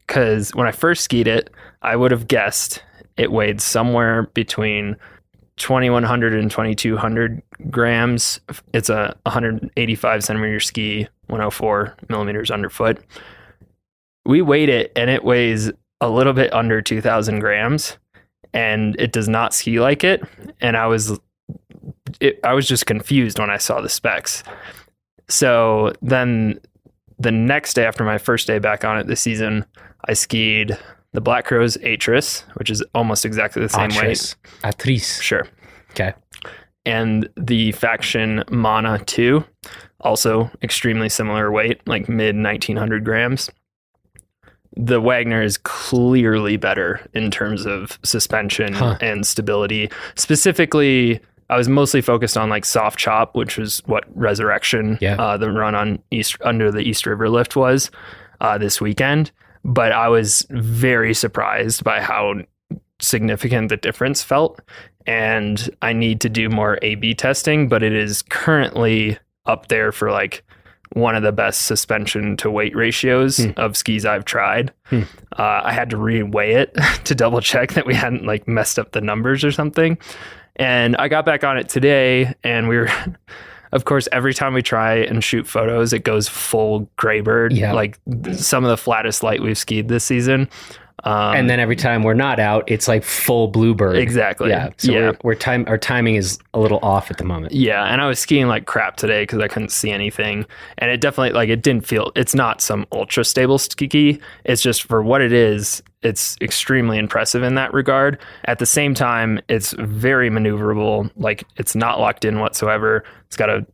Because 0.07 0.53
when 0.53 0.67
I 0.67 0.71
first 0.71 1.03
skied 1.03 1.27
it, 1.27 1.49
I 1.81 1.95
would 1.95 2.11
have 2.11 2.27
guessed 2.27 2.83
it 3.17 3.31
weighed 3.31 3.61
somewhere 3.61 4.23
between 4.33 4.97
2100 5.57 6.33
and 6.33 6.51
2200 6.51 7.41
grams. 7.69 8.39
It's 8.73 8.89
a 8.89 9.15
185 9.23 10.23
centimeter 10.23 10.59
ski, 10.59 11.07
104 11.27 11.95
millimeters 12.09 12.51
underfoot. 12.51 12.99
We 14.25 14.41
weighed 14.41 14.69
it 14.69 14.91
and 14.95 15.09
it 15.09 15.23
weighs 15.23 15.71
a 16.01 16.09
little 16.09 16.33
bit 16.33 16.53
under 16.53 16.81
2000 16.81 17.39
grams 17.39 17.97
and 18.53 18.99
it 18.99 19.11
does 19.11 19.29
not 19.29 19.53
ski 19.53 19.79
like 19.79 20.03
it. 20.03 20.23
And 20.61 20.75
I 20.75 20.87
was, 20.87 21.19
it, 22.19 22.39
I 22.43 22.53
was 22.53 22.67
just 22.67 22.85
confused 22.85 23.39
when 23.39 23.49
I 23.49 23.57
saw 23.57 23.81
the 23.81 23.89
specs. 23.89 24.43
So 25.29 25.93
then 26.01 26.59
the 27.17 27.31
next 27.31 27.75
day 27.75 27.85
after 27.85 28.03
my 28.03 28.17
first 28.17 28.47
day 28.47 28.59
back 28.59 28.83
on 28.83 28.97
it 28.97 29.07
this 29.07 29.21
season, 29.21 29.65
I 30.07 30.13
skied 30.13 30.77
the 31.15 31.21
Black 31.21 31.45
Crows 31.45 31.77
Atris, 31.77 32.43
which 32.57 32.69
is 32.69 32.83
almost 32.93 33.25
exactly 33.25 33.61
the 33.61 33.69
same 33.69 33.89
weight. 33.89 33.95
Atris. 34.17 34.35
Atris. 34.63 35.21
Sure. 35.21 35.47
Okay. 35.91 36.13
And 36.85 37.27
the 37.35 37.71
Faction 37.71 38.43
Mana 38.51 38.99
2, 39.05 39.43
also 40.01 40.51
extremely 40.61 41.09
similar 41.09 41.51
weight, 41.51 41.81
like 41.87 42.07
mid 42.07 42.35
1900 42.35 43.03
grams. 43.03 43.49
The 44.77 44.99
Wagner 44.99 45.41
is 45.41 45.57
clearly 45.57 46.57
better 46.57 46.99
in 47.13 47.31
terms 47.31 47.65
of 47.65 47.97
suspension 48.03 48.73
Huh. 48.73 48.97
and 49.01 49.25
stability. 49.25 49.89
Specifically, 50.15 51.21
I 51.49 51.57
was 51.57 51.69
mostly 51.69 52.01
focused 52.01 52.37
on 52.37 52.49
like 52.49 52.65
soft 52.65 52.99
chop, 52.99 53.35
which 53.35 53.57
was 53.57 53.81
what 53.85 54.03
Resurrection, 54.15 54.97
Yeah. 54.99 55.15
uh, 55.15 55.37
the 55.37 55.49
run 55.51 55.75
on 55.75 55.99
East 56.11 56.37
under 56.43 56.71
the 56.71 56.81
East 56.81 57.05
River 57.05 57.29
lift 57.29 57.55
was 57.55 57.89
uh, 58.41 58.57
this 58.57 58.81
weekend. 58.81 59.31
But 59.67 59.91
I 59.91 60.07
was 60.09 60.45
very 60.51 61.13
surprised 61.13 61.83
by 61.83 61.99
how 61.99 62.35
significant 62.99 63.69
the 63.69 63.77
difference 63.77 64.23
felt. 64.23 64.61
And 65.07 65.69
I 65.81 65.91
need 65.93 66.21
to 66.21 66.29
do 66.29 66.49
more 66.49 66.79
A 66.81 66.95
B 66.95 67.13
testing, 67.13 67.67
but 67.67 67.83
it 67.83 67.91
is 67.93 68.21
currently 68.21 69.17
up 69.45 69.67
there 69.67 69.91
for 69.91 70.11
like 70.11 70.43
one 70.93 71.15
of 71.15 71.23
the 71.23 71.31
best 71.31 71.63
suspension 71.63 72.37
to 72.37 72.49
weight 72.49 72.75
ratios 72.75 73.37
Hmm. 73.37 73.51
of 73.57 73.75
skis 73.75 74.05
I've 74.05 74.23
tried. 74.25 74.71
Hmm. 74.85 75.01
Uh, 75.37 75.61
I 75.65 75.73
had 75.73 75.89
to 75.89 75.97
reweigh 75.97 76.55
it 76.55 76.73
to 77.05 77.15
double 77.15 77.41
check 77.41 77.73
that 77.73 77.85
we 77.85 77.93
hadn't 77.95 78.25
like 78.25 78.47
messed 78.47 78.79
up 78.79 78.91
the 78.93 79.01
numbers 79.01 79.43
or 79.43 79.51
something. 79.51 79.97
And 80.57 80.95
I 80.95 81.07
got 81.09 81.25
back 81.25 81.43
on 81.43 81.57
it 81.57 81.67
today, 81.67 82.33
and 82.43 82.69
we 82.69 82.77
were, 82.77 82.87
of 83.75 83.85
course, 83.85 84.07
every 84.11 84.33
time 84.33 84.53
we 84.53 84.61
try 84.63 84.95
and 84.95 85.23
shoot 85.23 85.45
photos, 85.45 85.93
it 85.93 85.99
goes 86.03 86.27
full 86.27 86.89
graybird, 86.97 87.55
Yeah. 87.55 87.73
like 87.73 87.99
some 88.33 88.63
of 88.63 88.69
the 88.69 88.77
flattest 88.77 89.21
light 89.21 89.41
we've 89.41 89.57
skied 89.57 89.87
this 89.89 90.03
season. 90.03 90.49
Um, 91.03 91.35
and 91.35 91.49
then 91.49 91.59
every 91.59 91.75
time 91.75 92.03
we're 92.03 92.13
not 92.13 92.39
out, 92.39 92.63
it's 92.67 92.87
like 92.87 93.03
full 93.03 93.47
bluebird. 93.47 93.97
exactly, 93.97 94.49
Yeah. 94.49 94.69
So 94.77 94.91
yeah. 94.91 94.99
We're, 94.99 95.17
we're 95.23 95.35
time. 95.35 95.65
Our 95.67 95.77
timing 95.77 96.15
is 96.15 96.39
a 96.53 96.59
little 96.59 96.79
off 96.81 97.11
at 97.11 97.17
the 97.17 97.23
moment. 97.23 97.53
Yeah, 97.53 97.83
and 97.83 98.01
I 98.01 98.07
was 98.07 98.17
skiing 98.17 98.47
like 98.47 98.65
crap 98.65 98.97
today 98.97 99.23
because 99.23 99.39
I 99.39 99.47
couldn't 99.47 99.71
see 99.71 99.91
anything, 99.91 100.45
and 100.77 100.89
it 100.89 101.01
definitely 101.01 101.33
like 101.33 101.49
it 101.49 101.61
didn't 101.61 101.85
feel. 101.85 102.11
It's 102.15 102.33
not 102.33 102.61
some 102.61 102.85
ultra 102.91 103.23
stable 103.23 103.57
ski. 103.57 104.19
It's 104.45 104.61
just 104.61 104.83
for 104.83 105.03
what 105.03 105.21
it 105.21 105.33
is. 105.33 105.83
It's 106.01 106.37
extremely 106.39 106.97
impressive 106.97 107.43
in 107.43 107.55
that 107.55 107.73
regard. 107.73 108.19
At 108.45 108.59
the 108.59 108.65
same 108.65 108.93
time, 108.93 109.41
it's 109.47 109.73
very 109.73 110.29
maneuverable. 110.29 111.11
Like 111.17 111.43
it's 111.57 111.75
not 111.75 111.99
locked 111.99 112.25
in 112.25 112.39
whatsoever. 112.39 113.03
It's 113.27 113.35
got 113.35 113.49
a 113.49 113.65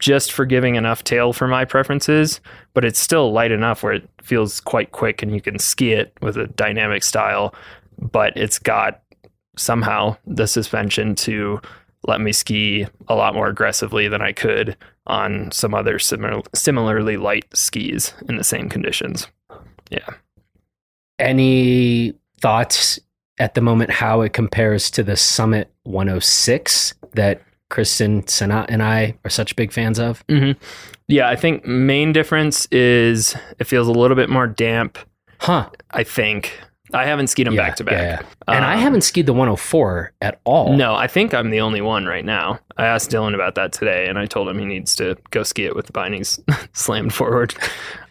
just 0.00 0.32
forgiving 0.32 0.74
enough 0.74 1.04
tail 1.04 1.32
for 1.32 1.46
my 1.46 1.64
preferences, 1.64 2.40
but 2.74 2.84
it's 2.84 2.98
still 2.98 3.32
light 3.32 3.52
enough 3.52 3.82
where 3.82 3.92
it 3.92 4.08
feels 4.20 4.60
quite 4.60 4.92
quick 4.92 5.22
and 5.22 5.32
you 5.32 5.40
can 5.40 5.58
ski 5.58 5.92
it 5.92 6.12
with 6.20 6.36
a 6.36 6.48
dynamic 6.48 7.04
style. 7.04 7.54
But 7.98 8.36
it's 8.36 8.58
got 8.58 9.02
somehow 9.56 10.16
the 10.26 10.46
suspension 10.46 11.14
to 11.14 11.60
let 12.06 12.20
me 12.20 12.32
ski 12.32 12.86
a 13.08 13.14
lot 13.14 13.34
more 13.34 13.48
aggressively 13.48 14.08
than 14.08 14.22
I 14.22 14.32
could 14.32 14.76
on 15.06 15.52
some 15.52 15.74
other 15.74 15.98
similar, 15.98 16.42
similarly 16.54 17.16
light 17.16 17.44
skis 17.54 18.14
in 18.28 18.36
the 18.36 18.44
same 18.44 18.68
conditions. 18.68 19.26
Yeah. 19.90 20.08
Any 21.18 22.14
thoughts 22.40 22.98
at 23.38 23.54
the 23.54 23.60
moment 23.60 23.90
how 23.90 24.22
it 24.22 24.32
compares 24.32 24.90
to 24.92 25.02
the 25.02 25.16
Summit 25.16 25.70
106 25.82 26.94
that 27.12 27.42
Kristin 27.70 28.28
Sinnott 28.28 28.70
and 28.70 28.82
I 28.82 29.14
are 29.24 29.30
such 29.30 29.56
big 29.56 29.72
fans 29.72 29.98
of? 29.98 30.26
Mm-hmm. 30.26 30.62
Yeah, 31.08 31.28
I 31.28 31.36
think 31.36 31.64
main 31.64 32.12
difference 32.12 32.66
is 32.66 33.34
it 33.58 33.64
feels 33.64 33.88
a 33.88 33.92
little 33.92 34.16
bit 34.16 34.28
more 34.28 34.46
damp. 34.46 34.98
Huh. 35.38 35.70
I 35.90 36.04
think 36.04 36.60
I 36.92 37.06
haven't 37.06 37.28
skied 37.28 37.46
them 37.46 37.54
Yeah, 37.54 37.62
back 37.62 37.76
to 37.76 37.84
back. 37.84 37.92
yeah. 37.94 38.20
And 38.48 38.64
I 38.64 38.74
Um, 38.74 38.80
haven't 38.80 39.02
skied 39.02 39.26
the 39.26 39.32
104 39.32 40.12
at 40.22 40.40
all. 40.44 40.76
No, 40.76 40.94
I 40.94 41.06
think 41.06 41.32
I'm 41.34 41.50
the 41.50 41.60
only 41.60 41.80
one 41.80 42.06
right 42.06 42.24
now. 42.24 42.58
I 42.76 42.86
asked 42.86 43.10
Dylan 43.10 43.34
about 43.34 43.54
that 43.54 43.72
today, 43.72 44.06
and 44.08 44.18
I 44.18 44.26
told 44.26 44.48
him 44.48 44.58
he 44.58 44.64
needs 44.64 44.96
to 44.96 45.16
go 45.30 45.42
ski 45.42 45.64
it 45.66 45.76
with 45.76 45.86
the 45.86 45.92
bindings 45.92 46.40
slammed 46.72 47.14
forward. 47.14 47.54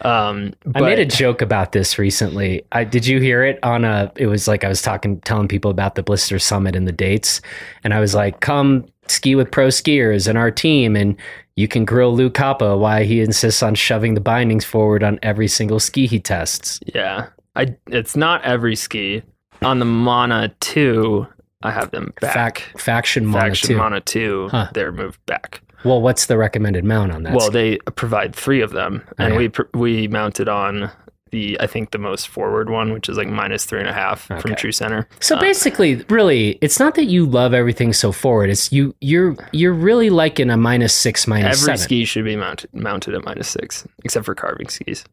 Um, 0.02 0.54
I 0.76 0.82
made 0.82 1.00
a 1.00 1.06
joke 1.06 1.42
about 1.42 1.72
this 1.74 2.00
recently. 2.00 2.64
I 2.72 2.84
did 2.84 3.06
you 3.06 3.20
hear 3.20 3.44
it 3.44 3.60
on 3.64 3.84
a 3.84 4.12
it 4.16 4.28
was 4.28 4.48
like 4.48 4.64
I 4.64 4.70
was 4.70 4.82
talking 4.82 5.20
telling 5.22 5.48
people 5.48 5.72
about 5.72 5.96
the 5.96 6.04
Blister 6.04 6.40
Summit 6.40 6.76
and 6.76 6.88
the 6.88 6.92
dates 6.94 7.42
and 7.84 7.94
I 7.94 8.00
was 8.00 8.16
like 8.16 8.40
come 8.40 8.86
ski 9.08 9.36
with 9.36 9.52
pro 9.52 9.68
skiers 9.68 10.28
and 10.28 10.38
our 10.38 10.52
team 10.52 10.96
and 10.96 11.16
you 11.56 11.68
can 11.68 11.84
grill 11.84 12.16
Lou 12.16 12.30
Koppa 12.30 12.80
why 12.80 13.04
he 13.04 13.20
insists 13.20 13.62
on 13.62 13.76
shoving 13.76 14.14
the 14.14 14.22
bindings 14.22 14.64
forward 14.64 15.04
on 15.04 15.20
every 15.22 15.48
single 15.50 15.80
ski 15.82 16.08
he 16.08 16.20
tests. 16.20 16.80
Yeah, 16.94 17.28
I. 17.60 17.76
It's 17.88 18.16
not 18.16 18.44
every 18.44 18.76
ski 18.76 19.24
on 19.62 19.80
the 19.80 19.86
Mana 19.86 20.54
two. 20.60 21.28
I 21.62 21.72
have 21.72 21.92
them 21.92 22.14
back. 22.22 22.34
Fac- 22.34 22.80
faction 22.80 23.26
Mana 23.26 23.48
Faction 23.50 23.68
too. 23.70 23.78
Mana 23.78 24.00
two, 24.02 24.48
Huh. 24.50 24.70
they're 24.74 24.92
moved 24.94 25.20
back. 25.26 25.62
Well, 25.84 26.02
what's 26.02 26.26
the 26.28 26.38
recommended 26.38 26.84
mount 26.86 27.12
on 27.12 27.24
that? 27.24 27.34
well, 27.34 27.52
they 27.52 27.78
provide 27.96 28.34
three 28.36 28.62
of 28.62 28.72
them, 28.72 29.04
Oh, 29.08 29.14
and 29.26 29.34
yeah. 29.34 29.38
we 29.40 29.52
we 29.80 30.08
mounted 30.08 30.48
on 30.50 30.90
the 31.32 31.60
I 31.62 31.68
think 31.68 31.92
the 31.92 32.00
most 32.00 32.28
forward 32.28 32.70
one, 32.72 32.92
which 32.92 33.08
is 33.08 33.16
like 33.18 33.28
minus 33.28 33.64
three 33.66 33.80
and 33.80 33.88
a 33.88 33.94
half 33.94 34.22
from 34.42 34.56
True 34.56 34.72
Center. 34.72 35.08
So 35.20 35.36
Uh, 35.36 35.40
basically, 35.42 36.04
really, 36.10 36.58
it's 36.62 36.80
not 36.80 36.96
that 36.96 37.06
you 37.06 37.26
love 37.26 37.54
everything 37.54 37.94
so 37.94 38.12
forward. 38.12 38.50
It's 38.50 38.72
you 38.72 38.96
you're 39.00 39.36
you're 39.52 39.74
really 39.74 40.10
liking 40.10 40.50
a 40.50 40.58
minus 40.58 40.94
six, 40.94 41.28
minus 41.28 41.58
every 41.62 41.66
seven. 41.78 41.78
ski 41.78 42.06
should 42.06 42.26
be 42.26 42.36
mounted 42.36 42.74
mounted 42.74 43.14
at 43.16 43.24
minus 43.26 43.48
six, 43.50 43.86
except 44.04 44.26
for 44.26 44.34
carving 44.34 44.70
skis. 44.70 45.04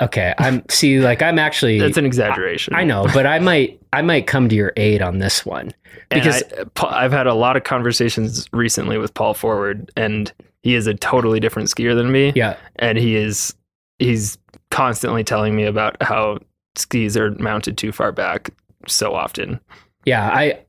Okay, 0.00 0.34
I'm 0.38 0.62
see 0.68 1.00
like 1.00 1.22
I'm 1.22 1.38
actually 1.38 1.78
That's 1.80 1.96
an 1.96 2.04
exaggeration. 2.04 2.74
I 2.74 2.84
know, 2.84 3.06
but 3.14 3.26
I 3.26 3.38
might 3.38 3.80
I 3.92 4.02
might 4.02 4.26
come 4.26 4.48
to 4.48 4.54
your 4.54 4.72
aid 4.76 5.00
on 5.02 5.18
this 5.18 5.44
one. 5.46 5.72
Because- 6.10 6.42
I, 6.76 7.04
I've 7.04 7.12
had 7.12 7.26
a 7.26 7.34
lot 7.34 7.56
of 7.56 7.64
conversations 7.64 8.46
recently 8.52 8.98
with 8.98 9.12
Paul 9.14 9.34
Forward, 9.34 9.90
and 9.96 10.32
he 10.62 10.74
is 10.74 10.86
a 10.86 10.94
totally 10.94 11.40
different 11.40 11.68
skier 11.68 11.94
than 11.96 12.12
me. 12.12 12.32
Yeah. 12.34 12.56
and 12.76 12.98
he 12.98 13.16
is 13.16 13.54
he's 13.98 14.36
constantly 14.70 15.24
telling 15.24 15.56
me 15.56 15.64
about 15.64 15.96
how 16.02 16.38
skis 16.76 17.16
are 17.16 17.30
mounted 17.32 17.78
too 17.78 17.92
far 17.92 18.12
back 18.12 18.50
so 18.86 19.14
often. 19.14 19.58
Yeah, 20.04 20.28
I 20.28 20.60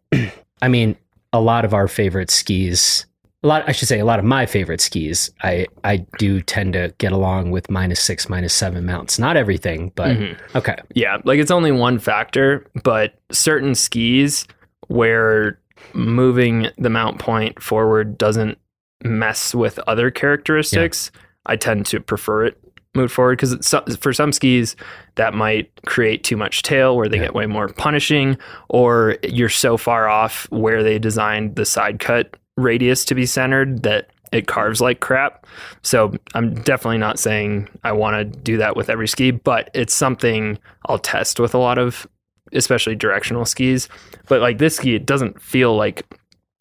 I 0.62 0.68
mean, 0.70 0.96
a 1.34 1.42
lot 1.42 1.66
of 1.66 1.74
our 1.74 1.88
favorite 1.88 2.32
skis 2.32 3.06
a 3.48 3.50
lot 3.50 3.64
I 3.68 3.72
should 3.72 3.88
say 3.88 4.00
a 4.00 4.06
lot 4.06 4.20
of 4.20 4.26
my 4.26 4.46
favorite 4.46 4.82
skis, 4.82 5.32
I 5.42 5.68
I 5.86 6.06
do 6.18 6.42
tend 6.42 6.74
to 6.74 6.94
get 6.98 7.12
along 7.14 7.52
with 7.52 7.70
minus 7.70 8.02
six, 8.02 8.28
minus 8.28 8.54
seven 8.54 8.86
mounts. 8.86 9.18
Not 9.18 9.38
everything, 9.38 9.92
but 9.96 10.18
Mhm. 10.18 10.38
okay. 10.56 10.76
Yeah, 10.94 11.18
like 11.24 11.40
it's 11.40 11.52
only 11.52 11.72
one 11.72 11.98
factor, 11.98 12.66
but 12.84 13.14
certain 13.32 13.74
skis 13.74 14.46
where 14.88 15.60
moving 15.94 16.68
the 16.78 16.90
mount 16.90 17.20
point 17.20 17.62
forward 17.64 18.18
doesn't 18.18 18.58
mess 19.04 19.56
with 19.56 19.80
other 19.88 20.12
characteristics, 20.12 21.10
I 21.46 21.56
tend 21.56 21.86
to 21.88 22.00
prefer 22.02 22.46
it 22.46 22.58
moved 22.96 23.14
forward 23.14 23.38
because 23.40 23.74
for 24.00 24.12
some 24.12 24.34
skis 24.34 24.76
that 25.16 25.34
might 25.36 25.70
create 25.86 26.24
too 26.24 26.36
much 26.36 26.64
tail 26.64 26.98
where 26.98 27.08
they 27.08 27.18
Yeah. 27.18 27.24
get 27.26 27.36
way 27.36 27.46
more 27.46 27.68
punishing 27.68 28.38
or 28.70 29.18
you're 29.24 29.50
so 29.50 29.78
far 29.78 30.10
off 30.10 30.48
where 30.50 30.82
they 30.82 30.98
designed 31.00 31.56
the 31.56 31.66
side 31.66 32.00
cut 32.00 32.36
radius 32.58 33.06
to 33.06 33.16
be 33.16 33.26
centered 33.26 33.84
that 33.84 34.10
it 34.32 34.48
carves 34.48 34.82
like 34.82 35.00
crap. 35.00 35.46
So 35.84 36.14
I'm 36.34 36.54
definitely 36.54 36.98
not 36.98 37.20
saying 37.20 37.70
I 37.84 37.94
want 37.94 38.18
to 38.18 38.40
do 38.40 38.58
that 38.58 38.76
with 38.76 38.90
every 38.90 39.08
ski, 39.08 39.32
but 39.32 39.70
it's 39.74 39.96
something 39.96 40.60
I'll 40.88 41.00
test 41.00 41.40
with 41.40 41.54
a 41.54 41.60
lot 41.60 41.78
of 41.78 42.08
especially 42.54 42.96
directional 42.96 43.46
skis. 43.46 43.88
But 44.28 44.42
like 44.42 44.58
this 44.58 44.76
ski, 44.76 44.96
it 44.96 45.06
doesn't 45.06 45.42
feel 45.42 45.76
like 45.76 46.06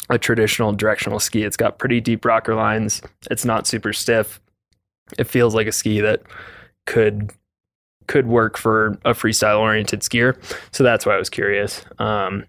a 0.09 0.18
traditional 0.18 0.72
directional 0.72 1.18
ski. 1.18 1.42
It's 1.42 1.56
got 1.56 1.78
pretty 1.78 2.00
deep 2.00 2.24
rocker 2.24 2.54
lines. 2.54 3.02
It's 3.30 3.44
not 3.44 3.66
super 3.66 3.92
stiff. 3.92 4.40
It 5.18 5.24
feels 5.24 5.54
like 5.54 5.66
a 5.66 5.72
ski 5.72 6.00
that 6.00 6.22
could 6.87 7.32
could 8.06 8.28
work 8.28 8.56
for 8.56 8.98
a 9.04 9.12
freestyle 9.12 9.59
oriented 9.59 10.00
skier. 10.00 10.37
So 10.70 10.85
that's 10.85 11.04
why 11.04 11.14
I 11.14 11.18
was 11.18 11.28
curious. 11.28 11.85
Um, 11.98 12.44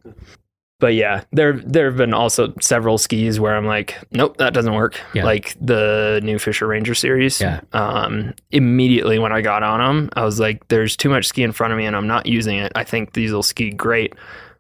but 0.80 0.94
yeah, 0.94 1.24
there 1.32 1.54
there 1.54 1.86
have 1.86 1.98
been 1.98 2.14
also 2.14 2.54
several 2.62 2.98
skis 2.98 3.40
where 3.40 3.56
I'm 3.56 3.66
like, 3.66 3.98
nope, 4.12 4.38
that 4.38 4.54
doesn't 4.54 4.74
work. 4.74 5.00
Yeah. 5.14 5.26
Like 5.26 5.56
the 5.60 6.20
new 6.24 6.38
Fischer 6.38 6.68
Ranger 6.68 6.94
series. 6.94 7.42
Yeah. 7.42 7.62
Um, 7.74 8.34
immediately 8.52 9.18
when 9.18 9.32
I 9.32 9.42
got 9.42 9.64
on 9.64 9.80
them, 9.80 10.10
I 10.14 10.24
was 10.24 10.40
like, 10.40 10.68
there's 10.68 10.96
too 10.96 11.10
much 11.10 11.26
ski 11.26 11.44
in 11.44 11.52
front 11.52 11.74
of 11.74 11.78
me 11.78 11.86
and 11.86 11.96
I'm 11.96 12.08
not 12.08 12.28
using 12.28 12.58
it. 12.60 12.72
I 12.76 12.84
think 12.84 13.14
these 13.14 13.32
will 13.32 13.44
ski 13.44 13.72
great 13.72 14.14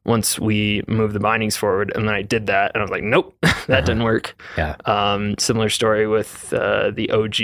once 0.07 0.39
we 0.39 0.81
moved 0.87 1.13
the 1.13 1.19
bindings 1.19 1.55
forward. 1.55 1.91
And 1.95 2.07
then 2.07 2.15
I 2.15 2.21
did 2.23 2.47
that, 2.47 2.71
and 2.73 2.81
I 2.81 2.83
was 2.83 2.89
like, 2.91 3.03
nope, 3.03 3.35
that 3.67 3.85
didn't 3.85 4.03
work. 4.03 4.35
Yeah. 4.57 4.75
Um, 4.85 5.37
similar 5.37 5.69
story 5.69 6.07
with 6.07 6.51
uh, 6.53 6.91
the 6.91 7.11
OG 7.11 7.35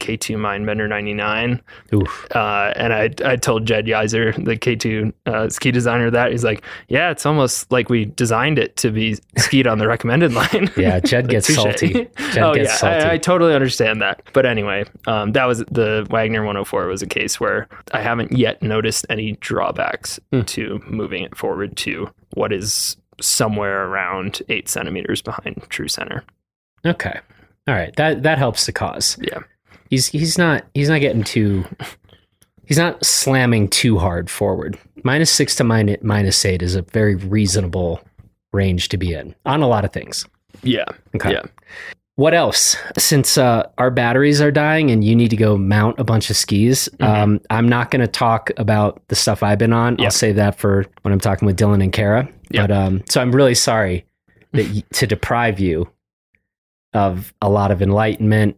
K2 0.00 0.36
Mindbender 0.36 0.88
99. 0.88 1.62
Oof. 1.94 2.26
Uh, 2.34 2.72
and 2.76 2.92
I, 2.92 3.10
I 3.24 3.36
told 3.36 3.64
Jed 3.66 3.86
Yeiser, 3.86 4.34
the 4.44 4.56
K2 4.56 5.12
uh, 5.26 5.48
ski 5.48 5.70
designer, 5.70 6.10
that 6.10 6.32
he's 6.32 6.44
like, 6.44 6.62
yeah, 6.88 7.10
it's 7.10 7.24
almost 7.24 7.70
like 7.72 7.88
we 7.88 8.04
designed 8.06 8.58
it 8.58 8.76
to 8.78 8.90
be 8.90 9.16
skied 9.38 9.66
on 9.66 9.78
the 9.78 9.86
recommended 9.86 10.32
line. 10.34 10.70
Yeah, 10.76 11.00
Jed 11.00 11.28
gets 11.30 11.46
Touche. 11.46 11.56
salty. 11.56 11.92
Jed 12.32 12.38
oh 12.38 12.54
gets 12.54 12.68
yeah, 12.70 12.76
salty. 12.76 13.06
I, 13.06 13.12
I 13.12 13.18
totally 13.18 13.54
understand 13.54 14.02
that. 14.02 14.22
But 14.32 14.44
anyway, 14.44 14.84
um, 15.06 15.32
that 15.32 15.44
was 15.44 15.58
the 15.70 16.06
Wagner 16.10 16.40
104 16.40 16.86
was 16.88 17.02
a 17.02 17.06
case 17.06 17.38
where 17.38 17.68
I 17.92 18.00
haven't 18.02 18.32
yet 18.36 18.60
noticed 18.60 19.06
any 19.08 19.32
drawbacks 19.40 20.18
Hmm. 20.32 20.40
to 20.42 20.82
moving 20.86 21.22
it 21.22 21.36
forward 21.36 21.76
to 21.76 21.91
what 22.34 22.52
is 22.52 22.96
somewhere 23.20 23.86
around 23.86 24.42
eight 24.48 24.68
centimeters 24.68 25.22
behind 25.22 25.62
true 25.68 25.88
center. 25.88 26.24
okay. 26.84 27.20
All 27.68 27.74
right. 27.74 27.94
That 27.96 28.24
that 28.24 28.38
helps 28.38 28.66
the 28.66 28.72
cause. 28.72 29.16
Yeah. 29.20 29.38
He's 29.88 30.08
he's 30.08 30.36
not 30.36 30.64
he's 30.74 30.88
not 30.88 31.00
getting 31.00 31.22
too 31.22 31.64
he's 32.64 32.78
not 32.78 33.04
slamming 33.04 33.68
too 33.68 33.98
hard 33.98 34.28
forward. 34.28 34.76
Minus 35.04 35.30
six 35.30 35.54
to 35.56 35.64
minus 35.64 36.02
minus 36.02 36.44
eight 36.44 36.62
is 36.62 36.74
a 36.74 36.82
very 36.82 37.14
reasonable 37.14 38.00
range 38.52 38.88
to 38.88 38.96
be 38.96 39.14
in 39.14 39.34
on 39.46 39.62
a 39.62 39.68
lot 39.68 39.84
of 39.84 39.92
things. 39.92 40.26
Yeah. 40.62 40.86
Okay. 41.14 41.32
Yeah. 41.32 41.42
What 42.16 42.34
else? 42.34 42.76
Since 42.98 43.38
uh, 43.38 43.68
our 43.78 43.90
batteries 43.90 44.40
are 44.42 44.50
dying 44.50 44.90
and 44.90 45.02
you 45.02 45.16
need 45.16 45.30
to 45.30 45.36
go 45.36 45.56
mount 45.56 45.98
a 45.98 46.04
bunch 46.04 46.28
of 46.28 46.36
skis, 46.36 46.88
Mhm. 47.00 47.06
um, 47.06 47.40
I'm 47.48 47.68
not 47.68 47.90
going 47.90 48.02
to 48.02 48.06
talk 48.06 48.50
about 48.58 49.00
the 49.08 49.14
stuff 49.14 49.42
I've 49.42 49.58
been 49.58 49.72
on. 49.72 49.96
Yeah. 49.98 50.04
I'll 50.06 50.10
save 50.10 50.36
that 50.36 50.58
for 50.58 50.84
when 51.02 51.12
I'm 51.12 51.20
talking 51.20 51.46
with 51.46 51.56
Dylan 51.58 51.82
and 51.82 51.92
Kara. 51.92 52.28
Yeah. 52.50 52.66
But 52.66 52.70
um, 52.70 53.02
so 53.08 53.20
I'm 53.22 53.32
really 53.32 53.54
sorry 53.54 54.04
that 54.52 54.84
to 54.92 55.06
deprive 55.06 55.58
you 55.58 55.88
of 56.92 57.32
a 57.40 57.48
lot 57.48 57.70
of 57.70 57.80
enlightenment 57.80 58.56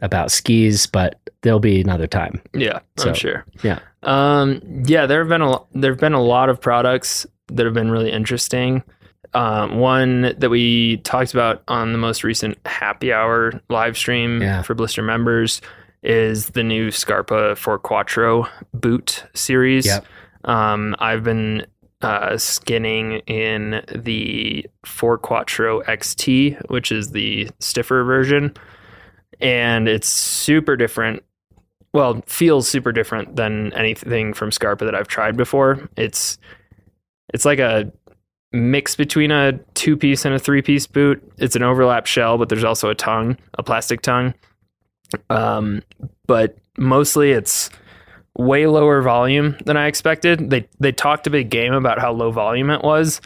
about 0.00 0.30
skis, 0.30 0.86
but 0.86 1.18
there'll 1.42 1.58
be 1.58 1.80
another 1.80 2.06
time. 2.06 2.40
Yeah, 2.54 2.78
So, 2.96 3.08
I'm 3.08 3.14
sure. 3.14 3.44
yeah. 3.64 3.80
Um, 4.04 4.60
yeah, 4.86 5.06
there 5.06 5.18
have 5.18 5.28
been 5.28 5.42
a 5.42 5.56
there 5.74 5.90
have 5.90 5.98
been 6.00 6.12
a 6.12 6.22
lot 6.22 6.48
of 6.48 6.60
products 6.60 7.26
that 7.48 7.66
have 7.66 7.74
been 7.74 7.90
really 7.90 8.12
interesting. 8.12 8.84
Um, 9.34 9.78
one 9.78 10.34
that 10.38 10.50
we 10.50 10.98
talked 10.98 11.32
about 11.32 11.62
on 11.68 11.92
the 11.92 11.98
most 11.98 12.22
recent 12.22 12.58
happy 12.66 13.12
hour 13.12 13.52
live 13.70 13.96
stream 13.96 14.42
Yeah. 14.42 14.62
for 14.62 14.74
Blister 14.74 15.02
members 15.02 15.60
is 16.02 16.50
the 16.50 16.62
new 16.62 16.90
Scarpa 16.90 17.56
4 17.56 17.78
Quattro 17.78 18.46
boot 18.74 19.24
series. 19.34 19.86
Yep. 19.86 20.04
Um, 20.44 20.94
I've 20.98 21.22
been 21.24 21.64
uh, 22.02 22.36
skinning 22.36 23.18
in 23.28 23.82
the 23.94 24.66
4 24.84 25.16
Quattro 25.18 25.80
XT, 25.82 26.68
which 26.68 26.90
is 26.92 27.12
the 27.12 27.48
stiffer 27.60 28.02
version. 28.04 28.52
And 29.40 29.88
it's 29.88 30.08
super 30.08 30.76
different. 30.76 31.22
Well, 31.94 32.22
feels 32.26 32.68
super 32.68 32.90
different 32.92 33.36
than 33.36 33.72
anything 33.74 34.34
from 34.34 34.50
Scarpa 34.50 34.84
that 34.84 34.94
I've 34.94 35.08
tried 35.08 35.36
before. 35.36 35.88
It's 35.96 36.38
it's 37.32 37.44
like 37.44 37.58
a 37.60 37.90
mix 38.52 38.94
between 38.94 39.30
a 39.30 39.52
two 39.74 39.96
piece 39.96 40.24
and 40.24 40.34
a 40.34 40.38
three 40.38 40.62
piece 40.62 40.86
boot. 40.86 41.22
It's 41.38 41.56
an 41.56 41.62
overlap 41.62 42.06
shell, 42.06 42.38
but 42.38 42.48
there's 42.48 42.64
also 42.64 42.88
a 42.90 42.94
tongue, 42.94 43.36
a 43.54 43.62
plastic 43.62 44.02
tongue. 44.02 44.34
Um, 45.30 45.82
but 46.26 46.56
mostly 46.78 47.32
it's 47.32 47.70
way 48.38 48.66
lower 48.66 49.02
volume 49.02 49.56
than 49.64 49.76
I 49.76 49.86
expected. 49.86 50.50
They 50.50 50.68
they 50.80 50.92
talked 50.92 51.26
a 51.26 51.30
big 51.30 51.50
game 51.50 51.74
about 51.74 51.98
how 51.98 52.12
low 52.12 52.30
volume 52.30 52.70
it 52.70 52.82
was, 52.82 53.20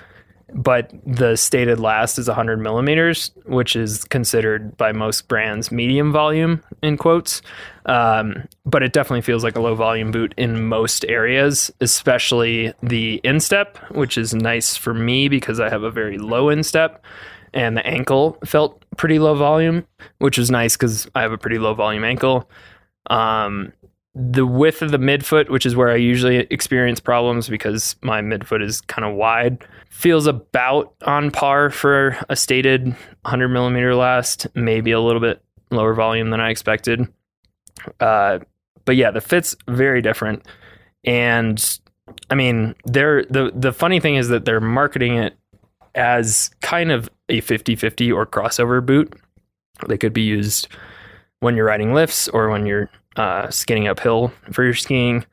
but 0.55 0.93
the 1.05 1.37
stated 1.37 1.81
last 1.81 2.19
is 2.19 2.29
100 2.29 2.61
millimeters, 2.61 3.33
which 3.47 3.75
is 3.75 4.05
considered 4.05 4.77
by 4.77 4.93
most 4.93 5.27
brands 5.27 5.73
medium 5.73 6.13
volume 6.13 6.63
in 6.83 6.97
quotes. 6.97 7.43
Um, 7.87 8.47
but 8.65 8.83
it 8.83 8.93
definitely 8.93 9.23
feels 9.23 9.43
like 9.43 9.57
a 9.57 9.61
low 9.61 9.75
volume 9.75 10.13
boot 10.13 10.35
in 10.37 10.67
most 10.67 11.05
areas, 11.09 11.73
especially 11.81 12.73
the 12.83 13.21
instep, 13.25 13.79
which 13.91 14.17
is 14.17 14.35
nice 14.35 14.77
for 14.77 14.95
me 14.95 15.29
because 15.29 15.59
I 15.59 15.69
have 15.69 15.83
a 15.83 15.91
very 15.91 16.19
low 16.19 16.49
instep. 16.49 17.05
And 17.53 17.77
the 17.77 17.87
ankle 17.87 18.39
felt 18.45 18.85
pretty 18.97 19.19
low 19.19 19.35
volume, 19.35 19.87
which 20.19 20.39
is 20.39 20.51
nice 20.51 20.77
because 20.77 21.09
I 21.15 21.23
have 21.23 21.33
a 21.33 21.39
pretty 21.39 21.59
low 21.59 21.75
volume 21.75 22.05
ankle. 22.05 22.49
Um, 23.11 23.73
the 24.15 24.47
width 24.47 24.81
of 24.81 24.91
the 24.91 24.99
midfoot, 24.99 25.51
which 25.51 25.67
is 25.67 25.77
where 25.77 25.91
I 25.91 25.97
usually 25.97 26.39
experience 26.51 27.01
problems 27.01 27.49
because 27.49 27.97
my 28.01 28.21
midfoot 28.23 28.63
is 28.63 28.81
kind 28.83 29.05
of 29.05 29.15
wide, 29.15 29.65
feels 29.97 30.27
about 30.27 30.95
on 31.07 31.31
par 31.31 31.71
for 31.71 32.19
a 32.29 32.37
stated 32.37 32.85
100 32.85 33.49
millimeter 33.49 33.95
last, 33.95 34.47
maybe 34.55 34.93
a 34.93 35.01
little 35.01 35.23
bit 35.23 35.43
lower 35.71 35.95
volume 35.95 36.29
than 36.29 36.39
I 36.39 36.51
expected. 36.51 37.09
Uh, 37.99 38.41
but 38.85 38.97
yeah, 38.97 39.11
the 39.11 39.23
fit's 39.23 39.57
very 39.69 40.03
different, 40.03 40.47
and 41.05 41.81
I 42.29 42.35
mean, 42.35 42.75
they're 42.85 43.25
the 43.25 43.51
the 43.55 43.73
funny 43.73 43.99
thing 43.99 44.17
is 44.17 44.29
that 44.29 44.45
they're 44.45 44.61
marketing 44.61 45.17
it 45.17 45.35
as 45.95 46.51
kind 46.61 46.93
of 46.93 47.09
a 47.31 47.41
50-50 47.41 48.15
or 48.15 48.27
crossover 48.27 48.85
boot. 48.85 49.15
They 49.89 49.97
could 49.97 50.13
be 50.13 50.21
used 50.21 50.69
when 51.41 51.57
you're 51.57 51.65
riding 51.65 51.95
lifts 51.95 52.29
or 52.29 52.51
when 52.51 52.67
you're 52.67 52.91
uh, 53.17 53.49
skinning 53.49 53.89
uphill 53.89 54.31
for 54.53 54.63
your 54.63 54.75
skiing, 54.75 55.25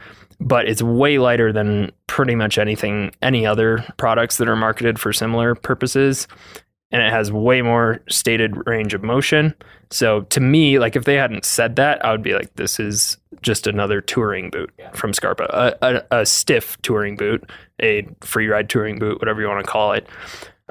but 0.43 0.67
it's 0.67 0.82
way 0.82 1.17
lighter 1.17 1.53
than 1.53 1.91
pretty 2.08 2.36
much 2.36 2.58
anything, 2.58 3.12
any 3.21 3.45
other 3.45 3.84
products 3.97 4.38
that 4.38 4.49
are 4.49 4.56
marketed 4.56 4.99
for 4.99 5.13
similar 5.13 5.56
purposes. 5.56 6.27
And 6.91 7.01
it 7.01 7.12
has 7.12 7.32
way 7.32 7.62
more 7.62 8.01
stated 8.10 8.67
range 8.67 8.93
of 8.93 9.01
motion. 9.01 9.56
So 9.89 10.21
to 10.21 10.39
me, 10.39 10.79
like 10.79 10.95
if 10.95 11.06
they 11.06 11.15
hadn't 11.15 11.45
said 11.45 11.77
that, 11.77 12.03
I 12.06 12.12
would 12.12 12.21
be 12.21 12.34
like, 12.34 12.53
this 12.56 12.79
is 12.79 13.17
just 13.41 13.67
another 13.67 14.01
touring 14.01 14.49
boot 14.49 14.71
from 14.93 15.13
Scarpa, 15.13 15.75
a, 15.82 16.03
a, 16.12 16.19
a 16.19 16.25
stiff 16.25 16.79
touring 16.82 17.15
boot, 17.15 17.49
a 17.82 18.08
free 18.21 18.47
ride 18.47 18.69
touring 18.69 18.99
boot, 18.99 19.19
whatever 19.19 19.41
you 19.41 19.47
want 19.47 19.65
to 19.65 19.71
call 19.71 19.93
it. 19.93 20.08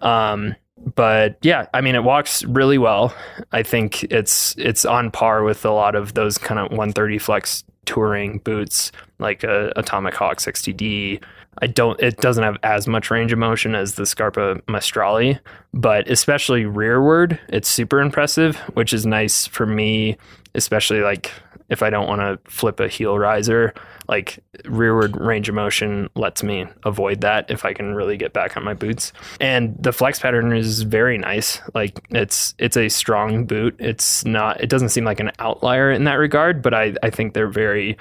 Um, 0.00 0.54
but 0.94 1.38
yeah, 1.42 1.66
I 1.74 1.80
mean, 1.80 1.94
it 1.94 2.04
walks 2.04 2.44
really 2.44 2.78
well. 2.78 3.14
I 3.52 3.62
think 3.62 4.04
it's 4.04 4.54
it's 4.58 4.84
on 4.84 5.10
par 5.10 5.44
with 5.44 5.64
a 5.64 5.70
lot 5.70 5.94
of 5.94 6.14
those 6.14 6.38
kind 6.38 6.58
of 6.58 6.70
130 6.70 7.18
flex 7.18 7.64
touring 7.84 8.38
boots, 8.38 8.92
like 9.18 9.44
a 9.44 9.72
Atomic 9.76 10.14
Hawk 10.14 10.38
60D. 10.38 11.22
I 11.60 11.66
don't. 11.66 12.00
It 12.00 12.16
doesn't 12.18 12.44
have 12.44 12.56
as 12.62 12.86
much 12.88 13.10
range 13.10 13.32
of 13.32 13.38
motion 13.38 13.74
as 13.74 13.94
the 13.94 14.06
Scarpa 14.06 14.56
Maestrale, 14.68 15.38
but 15.74 16.08
especially 16.10 16.64
rearward, 16.64 17.38
it's 17.48 17.68
super 17.68 18.00
impressive, 18.00 18.56
which 18.74 18.92
is 18.92 19.04
nice 19.04 19.46
for 19.46 19.66
me, 19.66 20.16
especially 20.54 21.00
like 21.00 21.30
if 21.72 21.82
I 21.82 21.88
don't 21.88 22.06
want 22.06 22.20
to 22.20 22.38
flip 22.50 22.78
a 22.80 22.86
heel 22.86 23.18
riser. 23.18 23.72
Like 24.08 24.44
rearward 24.66 25.18
range 25.18 25.48
of 25.48 25.54
motion 25.54 26.10
lets 26.14 26.42
me 26.42 26.66
avoid 26.84 27.22
that 27.22 27.50
if 27.50 27.64
I 27.64 27.72
can 27.72 27.94
really 27.94 28.18
get 28.18 28.34
back 28.34 28.56
on 28.56 28.62
my 28.62 28.74
boots. 28.74 29.12
And 29.40 29.74
the 29.82 29.92
flex 29.92 30.18
pattern 30.18 30.54
is 30.54 30.82
very 30.82 31.16
nice. 31.16 31.60
Like 31.74 32.06
it's 32.10 32.54
it's 32.58 32.76
a 32.76 32.90
strong 32.90 33.46
boot. 33.46 33.74
It's 33.78 34.24
not. 34.26 34.60
It 34.60 34.68
doesn't 34.68 34.90
seem 34.90 35.04
like 35.04 35.18
an 35.18 35.32
outlier 35.38 35.90
in 35.90 36.04
that 36.04 36.14
regard, 36.14 36.60
but 36.60 36.74
I 36.74 36.94
I 37.02 37.08
think 37.08 37.32
they're 37.32 37.48
very 37.48 37.96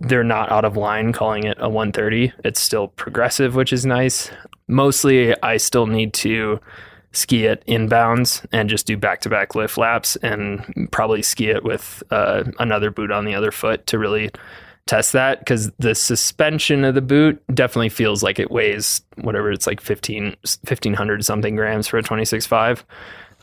they're 0.00 0.24
not 0.24 0.50
out 0.50 0.64
of 0.64 0.76
line 0.76 1.12
calling 1.12 1.44
it 1.44 1.58
a 1.60 1.68
130. 1.68 2.32
It's 2.44 2.60
still 2.60 2.88
progressive, 2.88 3.54
which 3.54 3.72
is 3.72 3.84
nice. 3.84 4.30
Mostly, 4.66 5.40
I 5.42 5.58
still 5.58 5.86
need 5.86 6.14
to 6.14 6.60
ski 7.12 7.46
it 7.46 7.64
inbounds 7.66 8.44
and 8.52 8.68
just 8.68 8.86
do 8.86 8.96
back 8.96 9.20
to 9.20 9.28
back 9.28 9.54
lift 9.54 9.76
laps 9.76 10.16
and 10.16 10.88
probably 10.92 11.22
ski 11.22 11.48
it 11.48 11.64
with 11.64 12.02
uh, 12.10 12.44
another 12.58 12.90
boot 12.90 13.10
on 13.10 13.24
the 13.24 13.34
other 13.34 13.50
foot 13.50 13.86
to 13.88 13.98
really 13.98 14.30
test 14.86 15.12
that. 15.12 15.40
Because 15.40 15.70
the 15.78 15.94
suspension 15.94 16.84
of 16.84 16.94
the 16.94 17.00
boot 17.00 17.42
definitely 17.52 17.88
feels 17.88 18.22
like 18.22 18.38
it 18.38 18.50
weighs 18.50 19.02
whatever 19.16 19.50
it's 19.50 19.66
like 19.66 19.80
15 19.80 20.36
1500 20.66 21.24
something 21.24 21.56
grams 21.56 21.86
for 21.86 21.98
a 21.98 22.02
26.5 22.02 22.82